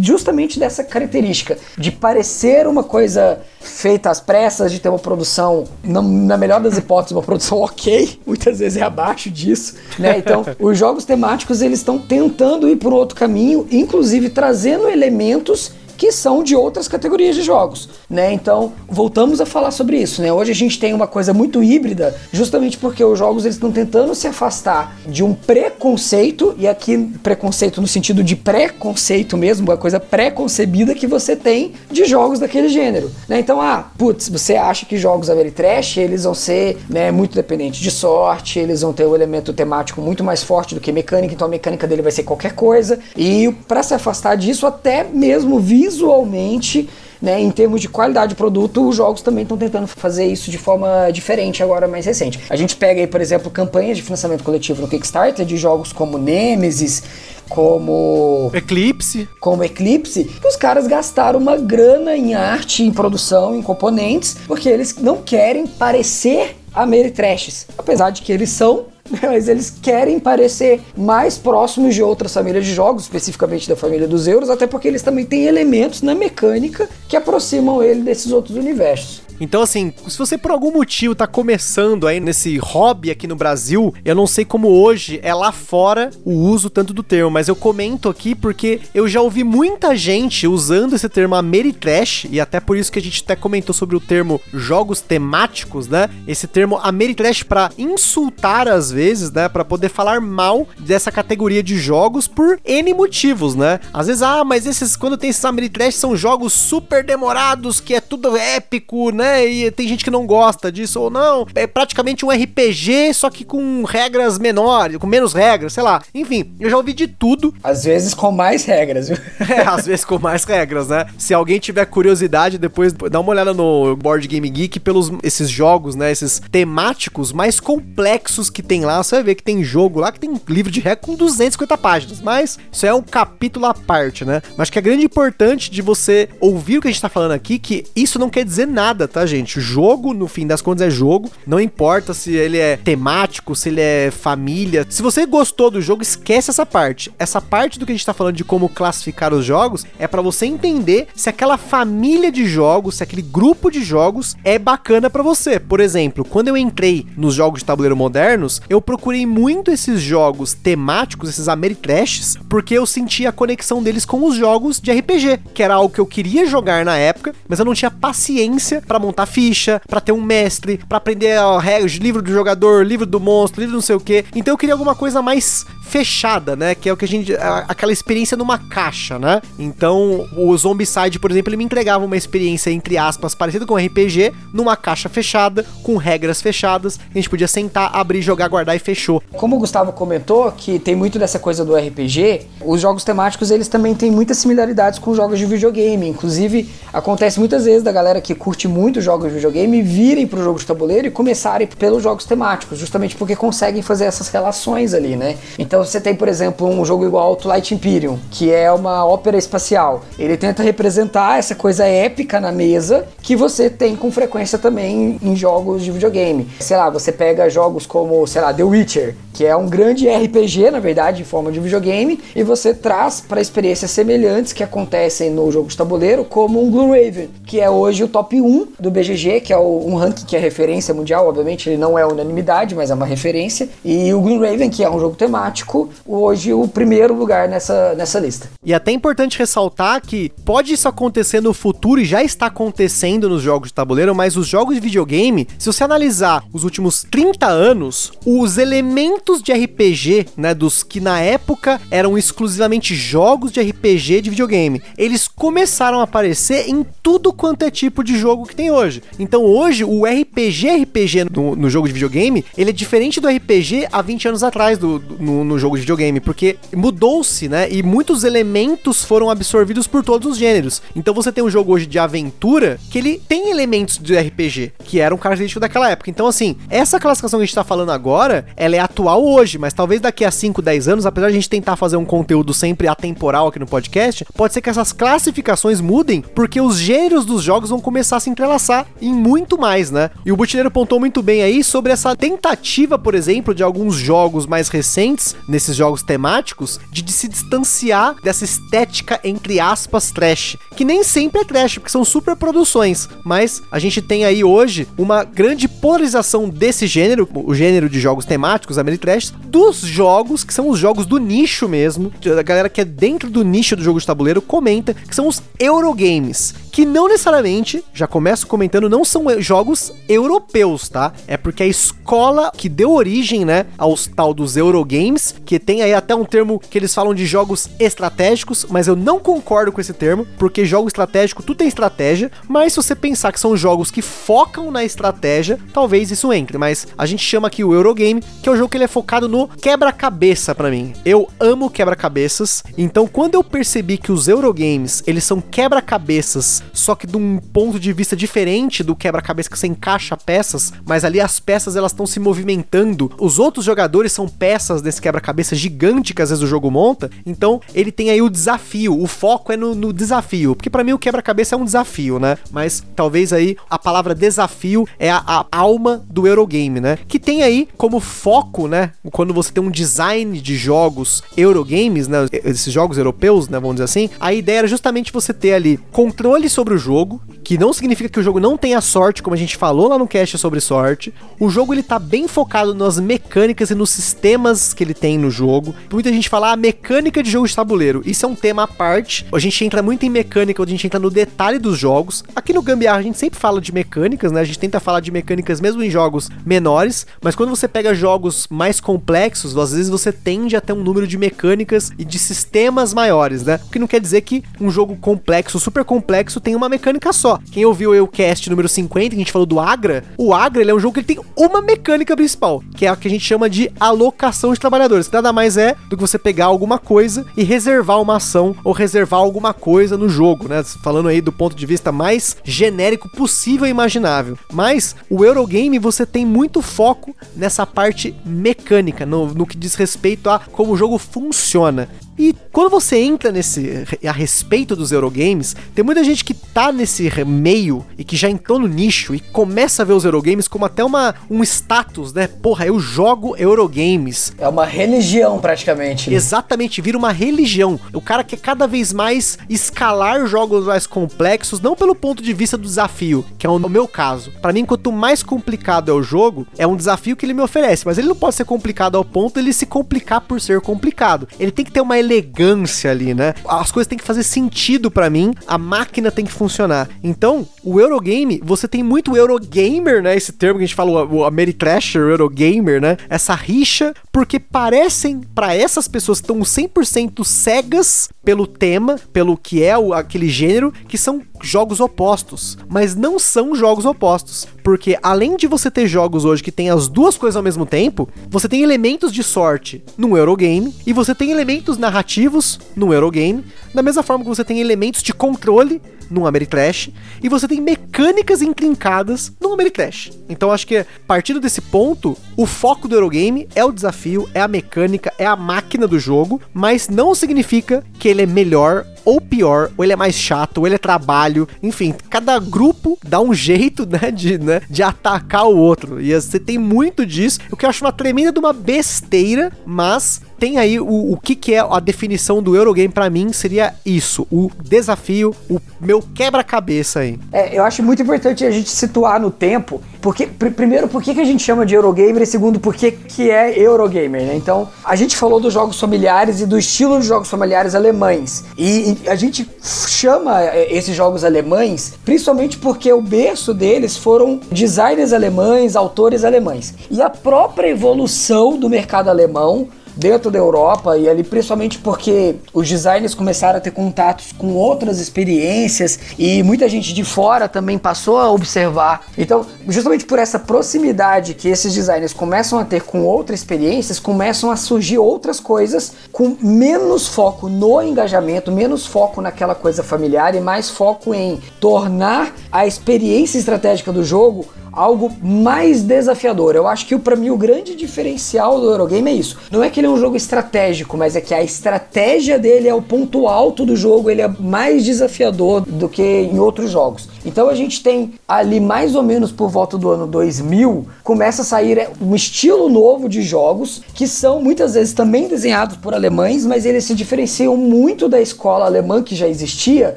justamente 0.00 0.58
dessa 0.58 0.84
característica 0.84 1.56
de 1.76 1.90
parecer 1.90 2.66
uma 2.66 2.82
coisa 2.82 3.40
feita 3.60 4.10
às 4.10 4.20
pressas, 4.20 4.72
de 4.72 4.78
ter 4.78 4.88
uma 4.88 4.98
produção, 4.98 5.64
na, 5.82 6.02
na, 6.02 6.36
melhor 6.36 6.60
das 6.60 6.76
hipóteses, 6.76 7.12
uma 7.12 7.22
produção 7.22 7.58
ok, 7.62 8.20
muitas 8.26 8.58
vezes 8.58 8.78
é 8.78 8.82
abaixo 8.82 9.30
disso, 9.30 9.76
né? 9.98 10.18
Então, 10.18 10.44
os 10.58 10.78
jogos 10.78 11.04
temáticos 11.04 11.62
eles 11.62 11.78
estão 11.78 11.98
tentando 11.98 12.68
ir 12.68 12.76
por 12.76 12.92
outro 12.92 13.16
caminho, 13.16 13.66
inclusive 13.70 14.30
trazendo 14.30 14.88
elementos 14.88 15.72
que 16.00 16.10
são 16.10 16.42
de 16.42 16.56
outras 16.56 16.88
categorias 16.88 17.36
de 17.36 17.42
jogos, 17.42 17.86
né? 18.08 18.32
Então, 18.32 18.72
voltamos 18.88 19.38
a 19.38 19.44
falar 19.44 19.70
sobre 19.70 19.98
isso, 19.98 20.22
né? 20.22 20.32
Hoje 20.32 20.50
a 20.50 20.54
gente 20.54 20.80
tem 20.80 20.94
uma 20.94 21.06
coisa 21.06 21.34
muito 21.34 21.62
híbrida, 21.62 22.16
justamente 22.32 22.78
porque 22.78 23.04
os 23.04 23.18
jogos 23.18 23.44
eles 23.44 23.56
estão 23.56 23.70
tentando 23.70 24.14
se 24.14 24.26
afastar 24.26 24.96
de 25.06 25.22
um 25.22 25.34
preconceito, 25.34 26.54
e 26.56 26.66
aqui 26.66 26.96
preconceito 27.22 27.82
no 27.82 27.86
sentido 27.86 28.24
de 28.24 28.34
preconceito 28.34 29.36
mesmo, 29.36 29.68
uma 29.68 29.76
coisa 29.76 30.00
pré-concebida 30.00 30.94
que 30.94 31.06
você 31.06 31.36
tem 31.36 31.74
de 31.90 32.06
jogos 32.06 32.38
daquele 32.38 32.70
gênero, 32.70 33.10
né? 33.28 33.38
Então, 33.38 33.60
ah, 33.60 33.90
putz, 33.98 34.30
você 34.30 34.56
acha 34.56 34.86
que 34.86 34.96
jogos 34.96 35.28
Ameritrash, 35.28 35.98
eles 35.98 36.24
vão 36.24 36.32
ser, 36.32 36.78
né, 36.88 37.10
muito 37.10 37.34
dependentes 37.34 37.78
de 37.78 37.90
sorte, 37.90 38.58
eles 38.58 38.80
vão 38.80 38.94
ter 38.94 39.04
o 39.04 39.10
um 39.10 39.14
elemento 39.14 39.52
temático 39.52 40.00
muito 40.00 40.24
mais 40.24 40.42
forte 40.42 40.74
do 40.74 40.80
que 40.80 40.92
mecânica, 40.92 41.34
então 41.34 41.46
a 41.46 41.50
mecânica 41.50 41.86
dele 41.86 42.00
vai 42.00 42.10
ser 42.10 42.22
qualquer 42.22 42.54
coisa, 42.54 42.98
e 43.14 43.54
para 43.68 43.82
se 43.82 43.92
afastar 43.92 44.34
disso, 44.34 44.66
até 44.66 45.04
mesmo 45.04 45.60
vi 45.60 45.89
visualmente, 45.90 46.88
né, 47.20 47.38
em 47.40 47.50
termos 47.50 47.80
de 47.80 47.88
qualidade 47.88 48.30
de 48.30 48.34
produto, 48.34 48.88
os 48.88 48.96
jogos 48.96 49.20
também 49.20 49.42
estão 49.42 49.58
tentando 49.58 49.86
fazer 49.86 50.24
isso 50.26 50.50
de 50.50 50.56
forma 50.56 51.10
diferente 51.10 51.62
agora 51.62 51.86
mais 51.86 52.06
recente. 52.06 52.40
A 52.48 52.56
gente 52.56 52.76
pega 52.76 53.00
aí, 53.00 53.06
por 53.06 53.20
exemplo, 53.20 53.50
campanhas 53.50 53.96
de 53.96 54.02
financiamento 54.02 54.42
coletivo 54.42 54.80
no 54.80 54.88
Kickstarter 54.88 55.44
de 55.44 55.56
jogos 55.56 55.92
como 55.92 56.16
Nemesis, 56.16 57.02
como 57.48 58.50
Eclipse, 58.54 59.28
como 59.40 59.64
Eclipse, 59.64 60.30
os 60.46 60.54
caras 60.54 60.86
gastaram 60.86 61.38
uma 61.38 61.56
grana 61.56 62.16
em 62.16 62.32
arte, 62.32 62.84
em 62.84 62.92
produção, 62.92 63.56
em 63.56 63.60
componentes, 63.60 64.36
porque 64.46 64.68
eles 64.68 64.96
não 64.96 65.16
querem 65.16 65.66
parecer 65.66 66.56
Ameritrashes, 66.74 67.66
apesar 67.76 68.10
de 68.10 68.22
que 68.22 68.32
eles 68.32 68.50
são 68.50 68.86
mas 69.22 69.48
eles 69.48 69.70
querem 69.70 70.20
parecer 70.20 70.80
mais 70.96 71.36
próximos 71.36 71.94
de 71.94 72.02
outras 72.02 72.32
famílias 72.32 72.64
de 72.64 72.72
jogos, 72.72 73.04
especificamente 73.04 73.68
da 73.68 73.76
família 73.76 74.06
dos 74.06 74.28
euros, 74.28 74.48
até 74.48 74.66
porque 74.66 74.86
eles 74.86 75.02
também 75.02 75.24
têm 75.24 75.44
elementos 75.44 76.02
na 76.02 76.14
mecânica 76.14 76.88
que 77.08 77.16
aproximam 77.16 77.82
ele 77.82 78.02
desses 78.02 78.30
outros 78.30 78.56
universos. 78.56 79.22
Então, 79.40 79.62
assim, 79.62 79.92
se 80.06 80.18
você 80.18 80.36
por 80.36 80.50
algum 80.50 80.70
motivo 80.70 81.14
tá 81.14 81.26
começando 81.26 82.06
aí 82.06 82.20
nesse 82.20 82.58
hobby 82.58 83.10
aqui 83.10 83.26
no 83.26 83.34
Brasil, 83.34 83.94
eu 84.04 84.14
não 84.14 84.26
sei 84.26 84.44
como 84.44 84.68
hoje 84.68 85.18
é 85.22 85.34
lá 85.34 85.50
fora 85.50 86.10
o 86.24 86.32
uso 86.32 86.68
tanto 86.68 86.92
do 86.92 87.02
termo, 87.02 87.30
mas 87.30 87.48
eu 87.48 87.56
comento 87.56 88.08
aqui 88.08 88.34
porque 88.34 88.80
eu 88.94 89.08
já 89.08 89.20
ouvi 89.20 89.42
muita 89.42 89.96
gente 89.96 90.46
usando 90.46 90.94
esse 90.94 91.08
termo 91.08 91.34
Ameritrash, 91.34 92.26
e 92.30 92.40
até 92.40 92.60
por 92.60 92.76
isso 92.76 92.92
que 92.92 92.98
a 92.98 93.02
gente 93.02 93.22
até 93.22 93.34
comentou 93.34 93.74
sobre 93.74 93.96
o 93.96 94.00
termo 94.00 94.40
jogos 94.52 95.00
temáticos, 95.00 95.88
né? 95.88 96.10
Esse 96.26 96.46
termo 96.46 96.78
Ameritrash 96.82 97.42
para 97.42 97.70
insultar 97.78 98.68
às 98.68 98.90
vezes, 98.90 99.30
né? 99.30 99.48
Para 99.48 99.64
poder 99.64 99.88
falar 99.88 100.20
mal 100.20 100.68
dessa 100.78 101.10
categoria 101.10 101.62
de 101.62 101.78
jogos 101.78 102.28
por 102.28 102.60
N 102.64 102.92
motivos, 102.92 103.54
né? 103.54 103.80
Às 103.92 104.08
vezes, 104.08 104.22
ah, 104.22 104.44
mas 104.44 104.66
esses, 104.66 104.96
quando 104.96 105.16
tem 105.16 105.30
esses 105.30 105.44
Ameritrash 105.44 105.94
são 105.94 106.16
jogos 106.16 106.52
super 106.52 107.02
demorados, 107.02 107.80
que 107.80 107.94
é 107.94 108.00
tudo 108.00 108.36
épico, 108.36 109.10
né? 109.10 109.29
Né? 109.30 109.46
E 109.46 109.70
tem 109.70 109.86
gente 109.86 110.04
que 110.04 110.10
não 110.10 110.26
gosta 110.26 110.70
disso 110.70 111.00
ou 111.00 111.10
não. 111.10 111.46
É 111.54 111.66
praticamente 111.66 112.24
um 112.24 112.30
RPG, 112.30 113.14
só 113.14 113.30
que 113.30 113.44
com 113.44 113.84
regras 113.84 114.38
menores, 114.38 114.96
com 114.98 115.06
menos 115.06 115.32
regras, 115.32 115.72
sei 115.72 115.82
lá. 115.82 116.02
Enfim, 116.14 116.52
eu 116.58 116.68
já 116.68 116.76
ouvi 116.76 116.92
de 116.92 117.06
tudo. 117.06 117.54
Às 117.62 117.84
vezes 117.84 118.12
com 118.12 118.32
mais 118.32 118.64
regras, 118.64 119.08
viu? 119.08 119.18
É, 119.50 119.62
às 119.62 119.86
vezes 119.86 120.04
com 120.04 120.18
mais 120.18 120.44
regras, 120.44 120.88
né? 120.88 121.06
Se 121.18 121.34
alguém 121.34 121.58
tiver 121.58 121.84
curiosidade, 121.84 122.56
depois 122.56 122.92
dá 122.92 123.18
uma 123.18 123.30
olhada 123.30 123.52
no 123.52 123.96
Board 123.96 124.26
Game 124.28 124.48
Geek 124.48 124.78
pelos 124.78 125.10
esses 125.22 125.50
jogos, 125.50 125.96
né? 125.96 126.12
Esses 126.12 126.40
temáticos 126.52 127.32
mais 127.32 127.58
complexos 127.58 128.48
que 128.48 128.62
tem 128.62 128.84
lá. 128.84 129.02
Você 129.02 129.16
vai 129.16 129.24
ver 129.24 129.34
que 129.34 129.42
tem 129.42 129.64
jogo 129.64 129.98
lá 129.98 130.12
que 130.12 130.20
tem 130.20 130.40
livro 130.48 130.70
de 130.70 130.80
regra 130.80 131.04
com 131.04 131.14
250 131.16 131.76
páginas. 131.78 132.20
Mas 132.20 132.58
isso 132.70 132.86
é 132.86 132.94
um 132.94 133.02
capítulo 133.02 133.66
à 133.66 133.74
parte, 133.74 134.24
né? 134.24 134.40
Mas 134.56 134.70
que 134.70 134.78
é 134.78 134.82
grande 134.82 135.04
importante 135.04 135.70
de 135.70 135.82
você 135.82 136.28
ouvir 136.38 136.78
o 136.78 136.80
que 136.80 136.88
a 136.88 136.90
gente 136.90 137.02
tá 137.02 137.08
falando 137.08 137.32
aqui, 137.32 137.58
que 137.58 137.84
isso 137.96 138.18
não 138.18 138.30
quer 138.30 138.44
dizer 138.44 138.66
nada, 138.66 139.08
tá, 139.08 139.19
gente? 139.26 139.58
O 139.58 139.62
jogo, 139.62 140.12
no 140.12 140.26
fim 140.26 140.46
das 140.46 140.62
contas, 140.62 140.86
é 140.86 140.90
jogo. 140.90 141.30
Não 141.46 141.60
importa 141.60 142.14
se 142.14 142.34
ele 142.34 142.58
é 142.58 142.76
temático, 142.76 143.54
se 143.54 143.68
ele 143.68 143.80
é 143.80 144.10
família. 144.10 144.86
Se 144.88 145.02
você 145.02 145.26
gostou 145.26 145.70
do 145.70 145.80
jogo, 145.80 146.02
esquece 146.02 146.50
essa 146.50 146.66
parte. 146.66 147.12
Essa 147.18 147.40
parte 147.40 147.78
do 147.78 147.86
que 147.86 147.92
a 147.92 147.94
gente 147.94 148.06
tá 148.06 148.14
falando 148.14 148.36
de 148.36 148.44
como 148.44 148.68
classificar 148.68 149.32
os 149.32 149.44
jogos 149.44 149.86
é 149.98 150.06
para 150.06 150.22
você 150.22 150.46
entender 150.46 151.08
se 151.14 151.28
aquela 151.28 151.56
família 151.56 152.30
de 152.30 152.46
jogos, 152.46 152.96
se 152.96 153.02
aquele 153.02 153.22
grupo 153.22 153.70
de 153.70 153.82
jogos 153.82 154.36
é 154.44 154.58
bacana 154.58 155.10
para 155.10 155.22
você. 155.22 155.58
Por 155.58 155.80
exemplo, 155.80 156.24
quando 156.24 156.48
eu 156.48 156.56
entrei 156.56 157.06
nos 157.16 157.34
jogos 157.34 157.60
de 157.60 157.66
tabuleiro 157.66 157.96
modernos, 157.96 158.60
eu 158.68 158.80
procurei 158.80 159.26
muito 159.26 159.70
esses 159.70 160.00
jogos 160.00 160.54
temáticos, 160.54 161.28
esses 161.28 161.48
Ameritrashes, 161.48 162.36
porque 162.48 162.74
eu 162.74 162.86
sentia 162.86 163.28
a 163.28 163.32
conexão 163.32 163.82
deles 163.82 164.04
com 164.04 164.24
os 164.24 164.34
jogos 164.36 164.80
de 164.80 164.92
RPG, 164.92 165.40
que 165.54 165.62
era 165.62 165.74
algo 165.74 165.92
que 165.92 166.00
eu 166.00 166.06
queria 166.06 166.46
jogar 166.46 166.84
na 166.84 166.96
época, 166.96 167.34
mas 167.48 167.58
eu 167.58 167.64
não 167.64 167.74
tinha 167.74 167.90
paciência 167.90 168.82
para 168.86 168.98
montar 168.98 169.09
ficha, 169.26 169.80
para 169.88 170.00
ter 170.00 170.12
um 170.12 170.22
mestre, 170.22 170.78
para 170.88 170.98
aprender 170.98 171.38
regras, 171.60 171.92
livro 171.92 172.22
do 172.22 172.32
jogador, 172.32 172.84
livro 172.86 173.06
do 173.06 173.20
monstro, 173.20 173.60
livro 173.60 173.74
não 173.74 173.82
sei 173.82 173.96
o 173.96 174.00
que. 174.00 174.24
Então 174.34 174.54
eu 174.54 174.58
queria 174.58 174.74
alguma 174.74 174.94
coisa 174.94 175.20
mais 175.22 175.66
fechada, 175.90 176.54
né? 176.54 176.74
Que 176.74 176.88
é 176.88 176.92
o 176.92 176.96
que 176.96 177.04
a 177.04 177.08
gente. 177.08 177.34
aquela 177.68 177.92
experiência 177.92 178.36
numa 178.36 178.56
caixa, 178.56 179.18
né? 179.18 179.42
Então, 179.58 180.28
o 180.36 180.56
Zombicide, 180.56 181.18
por 181.18 181.30
exemplo, 181.30 181.50
ele 181.50 181.56
me 181.56 181.64
entregava 181.64 182.04
uma 182.04 182.16
experiência, 182.16 182.70
entre 182.70 182.96
aspas, 182.96 183.34
parecida 183.34 183.66
com 183.66 183.74
um 183.74 183.76
RPG, 183.76 184.32
numa 184.52 184.76
caixa 184.76 185.08
fechada, 185.08 185.64
com 185.82 185.96
regras 185.96 186.40
fechadas. 186.40 186.98
A 187.10 187.14
gente 187.14 187.28
podia 187.28 187.48
sentar, 187.48 187.90
abrir, 187.92 188.22
jogar, 188.22 188.48
guardar 188.48 188.76
e 188.76 188.78
fechou. 188.78 189.22
Como 189.32 189.56
o 189.56 189.58
Gustavo 189.58 189.92
comentou, 189.92 190.50
que 190.52 190.78
tem 190.78 190.94
muito 190.94 191.18
dessa 191.18 191.38
coisa 191.38 191.64
do 191.64 191.74
RPG, 191.74 192.42
os 192.64 192.80
jogos 192.80 193.02
temáticos 193.02 193.50
eles 193.50 193.68
também 193.68 193.94
têm 193.94 194.10
muitas 194.10 194.38
similaridades 194.38 194.98
com 194.98 195.14
jogos 195.14 195.38
de 195.38 195.44
videogame. 195.44 196.08
Inclusive, 196.08 196.68
acontece 196.92 197.38
muitas 197.38 197.64
vezes 197.64 197.82
da 197.82 197.90
galera 197.90 198.20
que 198.20 198.34
curte 198.34 198.68
muito 198.68 198.89
jogos 198.98 199.28
de 199.28 199.34
videogame 199.34 199.82
virem 199.82 200.26
pro 200.26 200.42
jogo 200.42 200.58
de 200.58 200.64
tabuleiro 200.64 201.06
e 201.06 201.10
começarem 201.10 201.66
pelos 201.66 202.02
jogos 202.02 202.24
temáticos, 202.24 202.78
justamente 202.78 203.14
porque 203.14 203.36
conseguem 203.36 203.82
fazer 203.82 204.06
essas 204.06 204.28
relações 204.28 204.94
ali, 204.94 205.16
né? 205.16 205.36
Então, 205.58 205.84
você 205.84 206.00
tem, 206.00 206.14
por 206.14 206.26
exemplo, 206.28 206.66
um 206.66 206.84
jogo 206.84 207.04
igual 207.04 207.28
ao 207.28 207.36
Twilight 207.36 207.74
Imperium, 207.74 208.18
que 208.30 208.50
é 208.50 208.72
uma 208.72 209.04
ópera 209.04 209.36
espacial. 209.36 210.02
Ele 210.18 210.36
tenta 210.36 210.62
representar 210.62 211.38
essa 211.38 211.54
coisa 211.54 211.84
épica 211.84 212.40
na 212.40 212.50
mesa 212.50 213.06
que 213.22 213.36
você 213.36 213.68
tem 213.68 213.94
com 213.94 214.10
frequência 214.10 214.58
também 214.58 215.18
em 215.22 215.36
jogos 215.36 215.84
de 215.84 215.92
videogame. 215.92 216.48
Sei 216.58 216.76
lá, 216.76 216.88
você 216.88 217.12
pega 217.12 217.50
jogos 217.50 217.84
como, 217.84 218.26
sei 218.26 218.40
lá, 218.40 218.54
The 218.54 218.64
Witcher, 218.64 219.14
que 219.34 219.44
é 219.44 219.54
um 219.54 219.68
grande 219.68 220.08
RPG, 220.08 220.70
na 220.70 220.80
verdade, 220.80 221.22
em 221.22 221.24
forma 221.24 221.52
de 221.52 221.60
videogame, 221.60 222.18
e 222.34 222.42
você 222.42 222.72
traz 222.72 223.20
para 223.20 223.40
experiências 223.40 223.90
semelhantes 223.90 224.52
que 224.52 224.62
acontecem 224.62 225.30
no 225.30 225.50
jogo 225.50 225.68
de 225.68 225.76
tabuleiro, 225.76 226.24
como 226.24 226.62
um 226.62 226.70
Gloomhaven, 226.70 227.30
que 227.46 227.60
é 227.60 227.68
hoje 227.68 228.04
o 228.04 228.08
top 228.08 228.40
1 228.40 228.66
do 228.80 228.90
BGG, 228.90 229.40
que 229.40 229.52
é 229.52 229.58
um 229.58 229.94
ranking 229.94 230.24
que 230.24 230.36
é 230.36 230.38
referência 230.38 230.94
mundial, 230.94 231.28
obviamente 231.28 231.68
ele 231.68 231.76
não 231.76 231.98
é 231.98 232.06
unanimidade, 232.06 232.74
mas 232.74 232.90
é 232.90 232.94
uma 232.94 233.06
referência, 233.06 233.68
e 233.84 234.12
o 234.12 234.20
Gloomhaven, 234.20 234.70
que 234.70 234.82
é 234.82 234.90
um 234.90 234.98
jogo 234.98 235.14
temático, 235.14 235.90
hoje 236.06 236.52
o 236.52 236.66
primeiro 236.66 237.14
lugar 237.14 237.48
nessa, 237.48 237.94
nessa 237.94 238.18
lista. 238.18 238.48
E 238.64 238.72
até 238.72 238.90
é 238.90 238.94
importante 238.94 239.38
ressaltar 239.38 240.00
que 240.00 240.30
pode 240.44 240.72
isso 240.72 240.88
acontecer 240.88 241.40
no 241.40 241.52
futuro 241.52 242.00
e 242.00 242.04
já 242.04 242.22
está 242.22 242.46
acontecendo 242.46 243.28
nos 243.28 243.42
jogos 243.42 243.68
de 243.68 243.74
tabuleiro, 243.74 244.14
mas 244.14 244.36
os 244.36 244.46
jogos 244.46 244.74
de 244.74 244.80
videogame, 244.80 245.46
se 245.58 245.66
você 245.66 245.84
analisar 245.84 246.44
os 246.52 246.64
últimos 246.64 247.04
30 247.10 247.46
anos, 247.46 248.12
os 248.24 248.58
elementos 248.58 249.42
de 249.42 249.52
RPG, 249.52 250.26
né, 250.36 250.54
dos 250.54 250.82
que 250.82 251.00
na 251.00 251.20
época 251.20 251.80
eram 251.90 252.16
exclusivamente 252.16 252.94
jogos 252.94 253.52
de 253.52 253.60
RPG 253.60 254.22
de 254.22 254.30
videogame, 254.30 254.82
eles 254.96 255.28
começaram 255.28 256.00
a 256.00 256.04
aparecer 256.04 256.68
em 256.68 256.84
tudo 257.02 257.32
quanto 257.32 257.64
é 257.64 257.70
tipo 257.70 258.02
de 258.02 258.18
jogo 258.18 258.46
que 258.46 258.56
tem 258.56 258.69
hoje. 258.70 259.02
Então 259.18 259.44
hoje 259.44 259.84
o 259.84 260.04
RPG 260.04 260.82
RPG 260.82 261.26
no, 261.30 261.54
no 261.56 261.70
jogo 261.70 261.86
de 261.86 261.92
videogame, 261.92 262.44
ele 262.56 262.70
é 262.70 262.72
diferente 262.72 263.20
do 263.20 263.28
RPG 263.28 263.88
há 263.92 264.02
20 264.02 264.28
anos 264.28 264.42
atrás 264.42 264.78
do, 264.78 264.98
do 264.98 265.22
no, 265.22 265.44
no 265.44 265.58
jogo 265.58 265.76
de 265.76 265.82
videogame, 265.82 266.20
porque 266.20 266.56
mudou-se, 266.74 267.48
né? 267.48 267.70
E 267.70 267.82
muitos 267.82 268.24
elementos 268.24 269.04
foram 269.04 269.30
absorvidos 269.30 269.86
por 269.86 270.02
todos 270.02 270.32
os 270.32 270.38
gêneros. 270.38 270.82
Então 270.94 271.14
você 271.14 271.30
tem 271.30 271.42
um 271.44 271.50
jogo 271.50 271.72
hoje 271.72 271.86
de 271.86 271.98
aventura 271.98 272.78
que 272.90 272.98
ele 272.98 273.20
tem 273.28 273.50
elementos 273.50 273.98
de 273.98 274.16
RPG, 274.16 274.72
que 274.84 275.00
eram 275.00 275.16
característicos 275.16 275.60
daquela 275.60 275.90
época. 275.90 276.10
Então, 276.10 276.26
assim, 276.26 276.56
essa 276.68 276.98
classificação 276.98 277.38
que 277.38 277.44
a 277.44 277.46
gente 277.46 277.54
tá 277.54 277.64
falando 277.64 277.90
agora, 277.90 278.46
ela 278.56 278.76
é 278.76 278.78
atual 278.78 279.24
hoje, 279.24 279.58
mas 279.58 279.72
talvez 279.72 280.00
daqui 280.00 280.24
a 280.24 280.30
5, 280.30 280.62
10 280.62 280.88
anos, 280.88 281.06
apesar 281.06 281.28
de 281.28 281.32
a 281.32 281.34
gente 281.34 281.48
tentar 281.48 281.76
fazer 281.76 281.96
um 281.96 282.04
conteúdo 282.04 282.52
sempre 282.52 282.88
atemporal 282.88 283.48
aqui 283.48 283.58
no 283.58 283.66
podcast, 283.66 284.24
pode 284.34 284.54
ser 284.54 284.60
que 284.60 284.70
essas 284.70 284.92
classificações 284.92 285.80
mudem, 285.80 286.20
porque 286.20 286.60
os 286.60 286.78
gêneros 286.78 287.24
dos 287.24 287.42
jogos 287.42 287.70
vão 287.70 287.80
começar 287.80 288.16
a 288.16 288.20
se 288.20 288.30
entrelaçar 288.30 288.59
em 289.00 289.12
muito 289.12 289.58
mais, 289.58 289.90
né? 289.90 290.10
E 290.24 290.32
o 290.32 290.36
Butileiro 290.36 290.70
pontou 290.70 291.00
muito 291.00 291.22
bem 291.22 291.42
aí 291.42 291.62
sobre 291.64 291.92
essa 291.92 292.14
tentativa, 292.14 292.98
por 292.98 293.14
exemplo, 293.14 293.54
de 293.54 293.62
alguns 293.62 293.96
jogos 293.96 294.46
mais 294.46 294.68
recentes 294.68 295.36
nesses 295.48 295.76
jogos 295.76 296.02
temáticos 296.02 296.80
de 296.90 297.10
se 297.12 297.28
distanciar 297.28 298.14
dessa 298.22 298.44
estética 298.44 299.20
entre 299.24 299.60
aspas 299.60 300.10
trash, 300.10 300.56
que 300.76 300.84
nem 300.84 301.02
sempre 301.02 301.40
é 301.40 301.44
trash, 301.44 301.78
porque 301.78 301.90
são 301.90 302.04
super 302.04 302.36
produções, 302.36 303.08
mas 303.24 303.62
a 303.70 303.78
gente 303.78 304.02
tem 304.02 304.24
aí 304.24 304.42
hoje 304.42 304.86
uma 304.98 305.24
grande 305.24 305.68
polarização 305.68 306.48
desse 306.48 306.86
gênero, 306.86 307.28
o 307.34 307.54
gênero 307.54 307.88
de 307.88 308.00
jogos 308.00 308.24
temáticos, 308.24 308.78
Ameritrash, 308.78 309.32
dos 309.44 309.78
jogos 309.78 310.44
que 310.44 310.54
são 310.54 310.68
os 310.68 310.78
jogos 310.78 311.06
do 311.06 311.18
nicho 311.18 311.68
mesmo, 311.68 312.12
a 312.38 312.42
galera 312.42 312.68
que 312.68 312.80
é 312.80 312.84
dentro 312.84 313.30
do 313.30 313.44
nicho 313.44 313.76
do 313.76 313.82
jogo 313.82 314.00
de 314.00 314.06
tabuleiro 314.06 314.42
comenta 314.42 314.94
que 314.94 315.14
são 315.14 315.26
os 315.26 315.42
Eurogames, 315.58 316.54
que 316.72 316.84
não 316.84 317.08
necessariamente, 317.08 317.84
já 317.92 318.06
começo 318.06 318.46
comentando, 318.50 318.88
não 318.88 319.04
são 319.04 319.40
jogos 319.40 319.92
europeus, 320.08 320.88
tá? 320.88 321.12
É 321.26 321.36
porque 321.36 321.62
a 321.62 321.66
escola 321.66 322.50
que 322.54 322.68
deu 322.68 322.90
origem, 322.92 323.44
né, 323.44 323.66
aos 323.78 324.06
tal 324.06 324.34
dos 324.34 324.56
Eurogames, 324.56 325.34
que 325.46 325.58
tem 325.58 325.82
aí 325.82 325.94
até 325.94 326.14
um 326.14 326.24
termo 326.24 326.58
que 326.58 326.76
eles 326.76 326.92
falam 326.92 327.14
de 327.14 327.24
jogos 327.24 327.70
estratégicos, 327.78 328.66
mas 328.68 328.88
eu 328.88 328.96
não 328.96 329.20
concordo 329.20 329.70
com 329.70 329.80
esse 329.80 329.92
termo, 329.92 330.26
porque 330.36 330.64
jogo 330.64 330.88
estratégico 330.88 331.42
tu 331.42 331.54
tem 331.54 331.68
estratégia, 331.68 332.30
mas 332.48 332.72
se 332.72 332.82
você 332.82 332.94
pensar 332.94 333.32
que 333.32 333.38
são 333.38 333.56
jogos 333.56 333.90
que 333.90 334.02
focam 334.02 334.70
na 334.70 334.84
estratégia, 334.84 335.58
talvez 335.72 336.10
isso 336.10 336.32
entre, 336.32 336.58
mas 336.58 336.88
a 336.98 337.06
gente 337.06 337.22
chama 337.22 337.46
aqui 337.46 337.62
o 337.62 337.72
Eurogame, 337.72 338.22
que 338.42 338.48
é 338.48 338.52
o 338.52 338.56
jogo 338.56 338.68
que 338.68 338.76
ele 338.76 338.84
é 338.84 338.88
focado 338.88 339.28
no 339.28 339.46
quebra-cabeça 339.46 340.54
para 340.54 340.70
mim. 340.70 340.92
Eu 341.04 341.28
amo 341.38 341.70
quebra-cabeças, 341.70 342.64
então 342.76 343.06
quando 343.06 343.34
eu 343.36 343.44
percebi 343.44 343.96
que 343.96 344.10
os 344.10 344.26
Eurogames, 344.26 345.02
eles 345.06 345.22
são 345.22 345.40
quebra-cabeças 345.40 346.62
só 346.72 346.94
que 346.94 347.06
de 347.06 347.16
um 347.16 347.38
ponto 347.38 347.78
de 347.78 347.92
vista 347.92 348.16
diferente 348.16 348.39
do 348.84 348.96
quebra-cabeça 348.96 349.50
que 349.50 349.58
você 349.58 349.66
encaixa 349.66 350.16
peças, 350.16 350.72
mas 350.86 351.04
ali 351.04 351.20
as 351.20 351.38
peças 351.38 351.76
elas 351.76 351.92
estão 351.92 352.06
se 352.06 352.18
movimentando. 352.18 353.10
Os 353.18 353.38
outros 353.38 353.64
jogadores 353.64 354.12
são 354.12 354.28
peças 354.28 354.80
desse 354.80 355.00
quebra-cabeça 355.00 355.54
gigante 355.54 356.14
que 356.14 356.22
às 356.22 356.30
vezes 356.30 356.42
o 356.42 356.46
jogo 356.46 356.70
monta. 356.70 357.10
Então 357.26 357.60
ele 357.74 357.92
tem 357.92 358.10
aí 358.10 358.22
o 358.22 358.30
desafio, 358.30 358.98
o 358.98 359.06
foco 359.06 359.52
é 359.52 359.56
no, 359.56 359.74
no 359.74 359.92
desafio, 359.92 360.54
porque 360.56 360.70
para 360.70 360.84
mim 360.84 360.92
o 360.92 360.98
quebra-cabeça 360.98 361.54
é 361.54 361.58
um 361.58 361.64
desafio, 361.64 362.18
né? 362.18 362.38
Mas 362.50 362.82
talvez 362.94 363.32
aí 363.32 363.56
a 363.68 363.78
palavra 363.78 364.14
desafio 364.14 364.86
é 364.98 365.10
a, 365.10 365.22
a 365.26 365.46
alma 365.50 366.02
do 366.08 366.26
Eurogame, 366.26 366.80
né? 366.80 366.98
Que 367.08 367.18
tem 367.18 367.42
aí 367.42 367.68
como 367.76 368.00
foco, 368.00 368.68
né? 368.68 368.92
Quando 369.10 369.34
você 369.34 369.52
tem 369.52 369.62
um 369.62 369.70
design 369.70 370.40
de 370.40 370.56
jogos 370.56 371.22
Eurogames, 371.36 372.08
né? 372.08 372.26
Esses 372.32 372.72
jogos 372.72 372.98
europeus, 372.98 373.48
né? 373.48 373.58
Vamos 373.58 373.76
dizer 373.76 373.84
assim, 373.84 374.10
a 374.18 374.32
ideia 374.32 374.58
era 374.58 374.68
justamente 374.68 375.12
você 375.12 375.32
ter 375.32 375.54
ali 375.54 375.78
controle 375.90 376.48
sobre 376.48 376.74
o 376.74 376.78
jogo, 376.78 377.20
que 377.42 377.58
não 377.58 377.72
significa 377.72 378.08
que 378.08 378.20
o 378.20 378.22
jogo 378.22 378.29
não 378.38 378.56
tenha 378.56 378.80
sorte, 378.80 379.22
como 379.22 379.34
a 379.34 379.38
gente 379.38 379.56
falou 379.56 379.88
lá 379.88 379.98
no 379.98 380.06
cast 380.06 380.36
sobre 380.38 380.60
sorte. 380.60 381.12
O 381.38 381.48
jogo 381.48 381.72
ele 381.72 381.82
tá 381.82 381.98
bem 381.98 382.28
focado 382.28 382.74
nas 382.74 383.00
mecânicas 383.00 383.70
e 383.70 383.74
nos 383.74 383.90
sistemas 383.90 384.74
que 384.74 384.84
ele 384.84 384.94
tem 384.94 385.18
no 385.18 385.30
jogo. 385.30 385.74
Muita 385.90 386.12
gente 386.12 386.28
fala 386.28 386.50
a 386.50 386.52
ah, 386.52 386.56
mecânica 386.56 387.22
de 387.22 387.30
jogo 387.30 387.48
de 387.48 387.56
tabuleiro. 387.56 388.02
Isso 388.04 388.26
é 388.26 388.28
um 388.28 388.34
tema 388.34 388.64
à 388.64 388.68
parte. 388.68 389.26
A 389.32 389.38
gente 389.38 389.64
entra 389.64 389.82
muito 389.82 390.04
em 390.04 390.10
mecânica, 390.10 390.62
a 390.62 390.66
gente 390.66 390.86
entra 390.86 391.00
no 391.00 391.10
detalhe 391.10 391.58
dos 391.58 391.78
jogos. 391.78 392.22
Aqui 392.36 392.52
no 392.52 392.62
Gambiarra 392.62 392.98
a 392.98 393.02
gente 393.02 393.18
sempre 393.18 393.40
fala 393.40 393.60
de 393.60 393.72
mecânicas, 393.72 394.30
né? 394.30 394.40
A 394.40 394.44
gente 394.44 394.58
tenta 394.58 394.78
falar 394.78 395.00
de 395.00 395.10
mecânicas 395.10 395.60
mesmo 395.60 395.82
em 395.82 395.90
jogos 395.90 396.28
menores, 396.44 397.06
mas 397.22 397.34
quando 397.34 397.50
você 397.50 397.66
pega 397.66 397.94
jogos 397.94 398.46
mais 398.50 398.80
complexos, 398.80 399.56
às 399.56 399.72
vezes 399.72 399.88
você 399.88 400.12
tende 400.12 400.56
a 400.56 400.60
ter 400.60 400.72
um 400.72 400.82
número 400.82 401.06
de 401.06 401.16
mecânicas 401.16 401.90
e 401.98 402.04
de 402.04 402.18
sistemas 402.18 402.92
maiores, 402.92 403.44
né? 403.44 403.60
O 403.66 403.70
que 403.70 403.78
não 403.78 403.86
quer 403.86 404.00
dizer 404.00 404.20
que 404.20 404.44
um 404.60 404.70
jogo 404.70 404.96
complexo, 404.96 405.58
super 405.58 405.84
complexo, 405.84 406.40
tem 406.40 406.54
uma 406.54 406.68
mecânica 406.68 407.12
só. 407.12 407.38
Quem 407.50 407.64
ouviu 407.64 407.90
o 407.90 408.08
cast 408.20 408.50
número 408.50 408.68
50, 408.68 409.08
que 409.08 409.14
a 409.14 409.18
gente 409.18 409.32
falou 409.32 409.46
do 409.46 409.58
Agra, 409.58 410.04
o 410.18 410.34
Agra 410.34 410.60
ele 410.60 410.70
é 410.70 410.74
um 410.74 410.78
jogo 410.78 410.92
que 410.92 411.02
tem 411.02 411.18
uma 411.34 411.62
mecânica 411.62 412.14
principal, 412.14 412.62
que 412.76 412.84
é 412.84 412.88
a 412.90 412.94
que 412.94 413.08
a 413.08 413.10
gente 413.10 413.24
chama 413.24 413.48
de 413.48 413.72
alocação 413.80 414.52
de 414.52 414.60
trabalhadores, 414.60 415.08
que 415.08 415.14
nada 415.14 415.32
mais 415.32 415.56
é 415.56 415.74
do 415.88 415.96
que 415.96 416.02
você 416.02 416.18
pegar 416.18 416.44
alguma 416.44 416.78
coisa 416.78 417.24
e 417.34 417.42
reservar 417.42 417.98
uma 417.98 418.16
ação 418.16 418.54
ou 418.62 418.74
reservar 418.74 419.20
alguma 419.20 419.54
coisa 419.54 419.96
no 419.96 420.06
jogo, 420.06 420.48
né? 420.48 420.62
Falando 420.84 421.08
aí 421.08 421.22
do 421.22 421.32
ponto 421.32 421.56
de 421.56 421.64
vista 421.64 421.90
mais 421.90 422.36
genérico 422.44 423.08
possível 423.08 423.66
e 423.66 423.70
imaginável. 423.70 424.38
Mas 424.52 424.94
o 425.08 425.24
Eurogame 425.24 425.78
você 425.78 426.04
tem 426.04 426.26
muito 426.26 426.60
foco 426.60 427.16
nessa 427.34 427.64
parte 427.64 428.14
mecânica, 428.22 429.06
no, 429.06 429.32
no 429.32 429.46
que 429.46 429.56
diz 429.56 429.74
respeito 429.74 430.28
a 430.28 430.38
como 430.38 430.72
o 430.72 430.76
jogo 430.76 430.98
funciona. 430.98 431.88
E 432.20 432.34
quando 432.52 432.68
você 432.68 432.98
entra 432.98 433.32
nesse 433.32 433.86
a 434.06 434.12
respeito 434.12 434.76
dos 434.76 434.92
Eurogames, 434.92 435.56
tem 435.74 435.82
muita 435.82 436.04
gente 436.04 436.22
que 436.22 436.34
tá 436.34 436.70
nesse 436.70 437.10
meio 437.24 437.82
e 437.96 438.04
que 438.04 438.14
já 438.14 438.28
entrou 438.28 438.58
no 438.58 438.68
nicho 438.68 439.14
e 439.14 439.20
começa 439.20 439.80
a 439.80 439.86
ver 439.86 439.94
os 439.94 440.04
Eurogames 440.04 440.46
como 440.46 440.66
até 440.66 440.84
uma, 440.84 441.14
um 441.30 441.42
status, 441.42 442.12
né? 442.12 442.26
Porra, 442.26 442.66
eu 442.66 442.78
jogo 442.78 443.34
Eurogames. 443.38 444.34
É 444.36 444.46
uma 444.46 444.66
religião 444.66 445.38
praticamente. 445.38 446.10
Né? 446.10 446.16
Exatamente, 446.16 446.82
vira 446.82 446.98
uma 446.98 447.10
religião. 447.10 447.80
O 447.90 448.02
cara 448.02 448.22
quer 448.22 448.38
cada 448.38 448.66
vez 448.66 448.92
mais 448.92 449.38
escalar 449.48 450.26
jogos 450.26 450.66
mais 450.66 450.86
complexos, 450.86 451.58
não 451.58 451.74
pelo 451.74 451.94
ponto 451.94 452.22
de 452.22 452.34
vista 452.34 452.58
do 452.58 452.64
desafio, 452.64 453.24
que 453.38 453.46
é 453.46 453.50
o 453.50 453.58
meu 453.66 453.88
caso. 453.88 454.30
Para 454.42 454.52
mim, 454.52 454.66
quanto 454.66 454.92
mais 454.92 455.22
complicado 455.22 455.90
é 455.90 455.94
o 455.94 456.02
jogo, 456.02 456.46
é 456.58 456.66
um 456.66 456.76
desafio 456.76 457.16
que 457.16 457.24
ele 457.24 457.32
me 457.32 457.40
oferece, 457.40 457.86
mas 457.86 457.96
ele 457.96 458.08
não 458.08 458.16
pode 458.16 458.34
ser 458.34 458.44
complicado 458.44 458.98
ao 458.98 459.04
ponto 459.06 459.36
de 459.36 459.40
ele 459.40 459.54
se 459.54 459.64
complicar 459.64 460.20
por 460.20 460.38
ser 460.38 460.60
complicado. 460.60 461.26
Ele 461.38 461.50
tem 461.50 461.64
que 461.64 461.72
ter 461.72 461.80
uma 461.80 461.98
elegância 462.10 462.90
ali, 462.90 463.14
né? 463.14 463.34
As 463.46 463.70
coisas 463.70 463.88
têm 463.88 463.98
que 463.98 464.04
fazer 464.04 464.22
sentido 464.22 464.90
para 464.90 465.08
mim, 465.08 465.32
a 465.46 465.56
máquina 465.56 466.10
tem 466.10 466.24
que 466.24 466.32
funcionar. 466.32 466.88
Então, 467.02 467.46
o 467.62 467.80
Eurogame, 467.80 468.40
você 468.44 468.66
tem 468.66 468.82
muito 468.82 469.16
Eurogamer, 469.16 470.02
né? 470.02 470.16
Esse 470.16 470.32
termo 470.32 470.58
que 470.58 470.64
a 470.64 470.66
gente 470.66 470.74
fala, 470.74 471.04
o 471.04 471.24
Ameritrasher, 471.24 472.02
Eurogamer, 472.02 472.80
né? 472.80 472.96
Essa 473.08 473.34
rixa, 473.34 473.94
porque 474.12 474.38
parecem 474.38 475.20
para 475.34 475.54
essas 475.54 475.86
pessoas 475.86 476.20
que 476.20 476.24
estão 476.24 476.40
100% 476.40 477.24
cegas 477.24 478.08
pelo 478.24 478.46
tema, 478.46 478.98
pelo 479.12 479.36
que 479.36 479.62
é 479.62 479.78
o, 479.78 479.92
aquele 479.92 480.28
gênero, 480.28 480.72
que 480.88 480.98
são 480.98 481.22
jogos 481.42 481.80
opostos. 481.80 482.58
Mas 482.68 482.94
não 482.94 483.18
são 483.18 483.54
jogos 483.54 483.84
opostos. 483.84 484.46
Porque 484.70 484.96
além 485.02 485.36
de 485.36 485.48
você 485.48 485.68
ter 485.68 485.88
jogos 485.88 486.24
hoje 486.24 486.44
que 486.44 486.52
tem 486.52 486.70
as 486.70 486.86
duas 486.86 487.18
coisas 487.18 487.36
ao 487.36 487.42
mesmo 487.42 487.66
tempo, 487.66 488.08
você 488.28 488.48
tem 488.48 488.62
elementos 488.62 489.12
de 489.12 489.20
sorte 489.20 489.82
no 489.98 490.16
Eurogame 490.16 490.72
e 490.86 490.92
você 490.92 491.12
tem 491.12 491.32
elementos 491.32 491.76
narrativos 491.76 492.60
no 492.76 492.94
Eurogame, 492.94 493.44
da 493.74 493.82
mesma 493.82 494.04
forma 494.04 494.22
que 494.22 494.30
você 494.30 494.44
tem 494.44 494.60
elementos 494.60 495.02
de 495.02 495.12
controle 495.12 495.82
no 496.08 496.24
Ameritrash 496.24 496.90
e 497.20 497.28
você 497.28 497.48
tem 497.48 497.60
mecânicas 497.60 498.42
intrincadas 498.42 499.32
no 499.40 499.52
Ameritrash. 499.52 500.12
Então 500.28 500.52
acho 500.52 500.68
que 500.68 500.86
partindo 501.04 501.40
desse 501.40 501.60
ponto, 501.60 502.16
o 502.36 502.46
foco 502.46 502.86
do 502.86 502.94
Eurogame 502.94 503.48
é 503.56 503.64
o 503.64 503.72
desafio, 503.72 504.28
é 504.32 504.40
a 504.40 504.46
mecânica, 504.46 505.12
é 505.18 505.26
a 505.26 505.34
máquina 505.34 505.88
do 505.88 505.98
jogo, 505.98 506.40
mas 506.54 506.88
não 506.88 507.12
significa 507.12 507.84
que 507.98 508.08
ele 508.08 508.22
é 508.22 508.26
melhor 508.26 508.86
ou 509.04 509.20
pior, 509.20 509.70
ou 509.76 509.84
ele 509.84 509.92
é 509.92 509.96
mais 509.96 510.14
chato, 510.14 510.58
ou 510.58 510.66
ele 510.66 510.76
é 510.76 510.78
trabalho, 510.78 511.48
enfim, 511.62 511.94
cada 512.08 512.38
grupo 512.38 512.98
dá 513.02 513.20
um 513.20 513.34
jeito, 513.34 513.86
né, 513.90 514.10
de, 514.10 514.38
né, 514.38 514.60
de 514.68 514.82
atacar 514.82 515.46
o 515.46 515.56
outro. 515.56 516.00
E 516.00 516.14
você 516.14 516.38
tem 516.38 516.58
muito 516.58 517.04
disso, 517.04 517.40
o 517.50 517.56
que 517.56 517.64
eu 517.64 517.70
acho 517.70 517.84
uma 517.84 517.92
tremenda 517.92 518.32
de 518.32 518.38
uma 518.38 518.52
besteira, 518.52 519.52
mas 519.64 520.22
tem 520.40 520.56
aí 520.56 520.80
o, 520.80 521.12
o 521.12 521.18
que, 521.22 521.34
que 521.34 521.54
é 521.54 521.60
a 521.60 521.78
definição 521.78 522.42
do 522.42 522.56
Eurogame 522.56 522.88
para 522.88 523.10
mim 523.10 523.30
seria 523.30 523.74
isso, 523.84 524.26
o 524.32 524.50
desafio, 524.64 525.36
o 525.50 525.60
meu 525.78 526.02
quebra-cabeça 526.14 527.00
aí. 527.00 527.18
É, 527.30 527.56
eu 527.56 527.62
acho 527.62 527.82
muito 527.82 528.02
importante 528.02 528.44
a 528.44 528.50
gente 528.50 528.70
situar 528.70 529.20
no 529.20 529.30
tempo, 529.30 529.82
porque 530.00 530.26
pr 530.26 530.50
primeiro, 530.50 530.88
por 530.88 531.02
que, 531.02 531.14
que 531.14 531.20
a 531.20 531.24
gente 531.24 531.42
chama 531.42 531.66
de 531.66 531.74
Eurogamer 531.74 532.22
e 532.22 532.26
segundo, 532.26 532.58
por 532.58 532.74
que, 532.74 532.90
que 532.90 533.30
é 533.30 533.58
Eurogamer, 533.58 534.22
né? 534.22 534.34
Então, 534.34 534.68
a 534.82 534.96
gente 534.96 535.14
falou 535.14 535.38
dos 535.38 535.52
jogos 535.52 535.78
familiares 535.78 536.40
e 536.40 536.46
do 536.46 536.58
estilo 536.58 536.98
de 536.98 537.06
jogos 537.06 537.28
familiares 537.28 537.74
alemães. 537.74 538.44
E, 538.56 538.96
e 539.04 539.08
a 539.08 539.14
gente 539.14 539.48
chama 539.62 540.42
é, 540.42 540.72
esses 540.72 540.96
jogos 540.96 541.22
alemães 541.22 541.94
principalmente 542.04 542.58
porque 542.58 542.92
o 542.92 543.00
berço 543.00 543.52
deles 543.52 543.96
foram 543.96 544.40
designers 544.50 545.12
alemães, 545.12 545.76
autores 545.76 546.24
alemães. 546.24 546.74
E 546.90 547.02
a 547.02 547.10
própria 547.10 547.68
evolução 547.68 548.58
do 548.58 548.68
mercado 548.68 549.08
alemão 549.08 549.68
dentro 549.96 550.30
da 550.30 550.38
Europa 550.38 550.96
e 550.96 551.08
ali 551.08 551.22
principalmente 551.22 551.78
porque 551.78 552.36
os 552.52 552.68
designers 552.68 553.14
começaram 553.14 553.58
a 553.58 553.60
ter 553.60 553.70
contatos 553.70 554.32
com 554.32 554.54
outras 554.54 554.98
experiências 554.98 555.98
e 556.18 556.42
muita 556.42 556.68
gente 556.68 556.92
de 556.92 557.04
fora 557.04 557.48
também 557.48 557.78
passou 557.78 558.18
a 558.18 558.30
observar. 558.30 559.06
Então, 559.16 559.46
justamente 559.68 560.04
por 560.04 560.18
essa 560.18 560.38
proximidade 560.38 561.34
que 561.34 561.48
esses 561.48 561.74
designers 561.74 562.12
começam 562.12 562.58
a 562.58 562.64
ter 562.64 562.82
com 562.82 563.04
outras 563.04 563.40
experiências, 563.40 563.98
começam 563.98 564.50
a 564.50 564.56
surgir 564.56 564.98
outras 564.98 565.40
coisas 565.40 565.92
com 566.12 566.36
menos 566.40 567.06
foco 567.06 567.48
no 567.48 567.82
engajamento, 567.82 568.50
menos 568.50 568.86
foco 568.86 569.20
naquela 569.20 569.54
coisa 569.54 569.82
familiar 569.82 570.34
e 570.34 570.40
mais 570.40 570.70
foco 570.70 571.14
em 571.14 571.40
tornar 571.60 572.34
a 572.50 572.66
experiência 572.66 573.38
estratégica 573.38 573.92
do 573.92 574.02
jogo 574.04 574.46
algo 574.72 575.10
mais 575.22 575.82
desafiador. 575.82 576.54
Eu 576.54 576.66
acho 576.66 576.86
que 576.86 576.96
para 576.98 577.16
mim 577.16 577.30
o 577.30 577.36
grande 577.36 577.74
diferencial 577.74 578.60
do 578.60 578.70
Eurogame 578.70 579.10
é 579.10 579.14
isso. 579.14 579.38
Não 579.50 579.62
é 579.62 579.70
que 579.70 579.80
ele 579.80 579.86
é 579.86 579.90
um 579.90 579.96
jogo 579.96 580.16
estratégico, 580.16 580.96
mas 580.96 581.16
é 581.16 581.20
que 581.20 581.34
a 581.34 581.42
estratégia 581.42 582.38
dele 582.38 582.68
é 582.68 582.74
o 582.74 582.82
ponto 582.82 583.26
alto 583.26 583.64
do 583.64 583.76
jogo, 583.76 584.10
ele 584.10 584.22
é 584.22 584.28
mais 584.28 584.84
desafiador 584.84 585.62
do 585.62 585.88
que 585.88 586.02
em 586.02 586.38
outros 586.38 586.70
jogos. 586.70 587.08
Então 587.24 587.48
a 587.48 587.54
gente 587.54 587.82
tem 587.82 588.14
ali 588.26 588.60
mais 588.60 588.94
ou 588.94 589.02
menos 589.02 589.30
por 589.30 589.48
volta 589.48 589.76
do 589.76 589.90
ano 589.90 590.06
2000, 590.06 590.86
começa 591.02 591.42
a 591.42 591.44
sair 591.44 591.78
é, 591.78 591.90
um 592.00 592.14
estilo 592.14 592.68
novo 592.68 593.08
de 593.08 593.22
jogos 593.22 593.82
que 593.94 594.06
são 594.06 594.40
muitas 594.40 594.74
vezes 594.74 594.92
também 594.92 595.28
desenhados 595.28 595.76
por 595.76 595.94
alemães, 595.94 596.46
mas 596.46 596.64
eles 596.64 596.84
se 596.84 596.94
diferenciam 596.94 597.56
muito 597.56 598.08
da 598.08 598.20
escola 598.20 598.64
alemã 598.64 599.02
que 599.02 599.14
já 599.14 599.28
existia, 599.28 599.96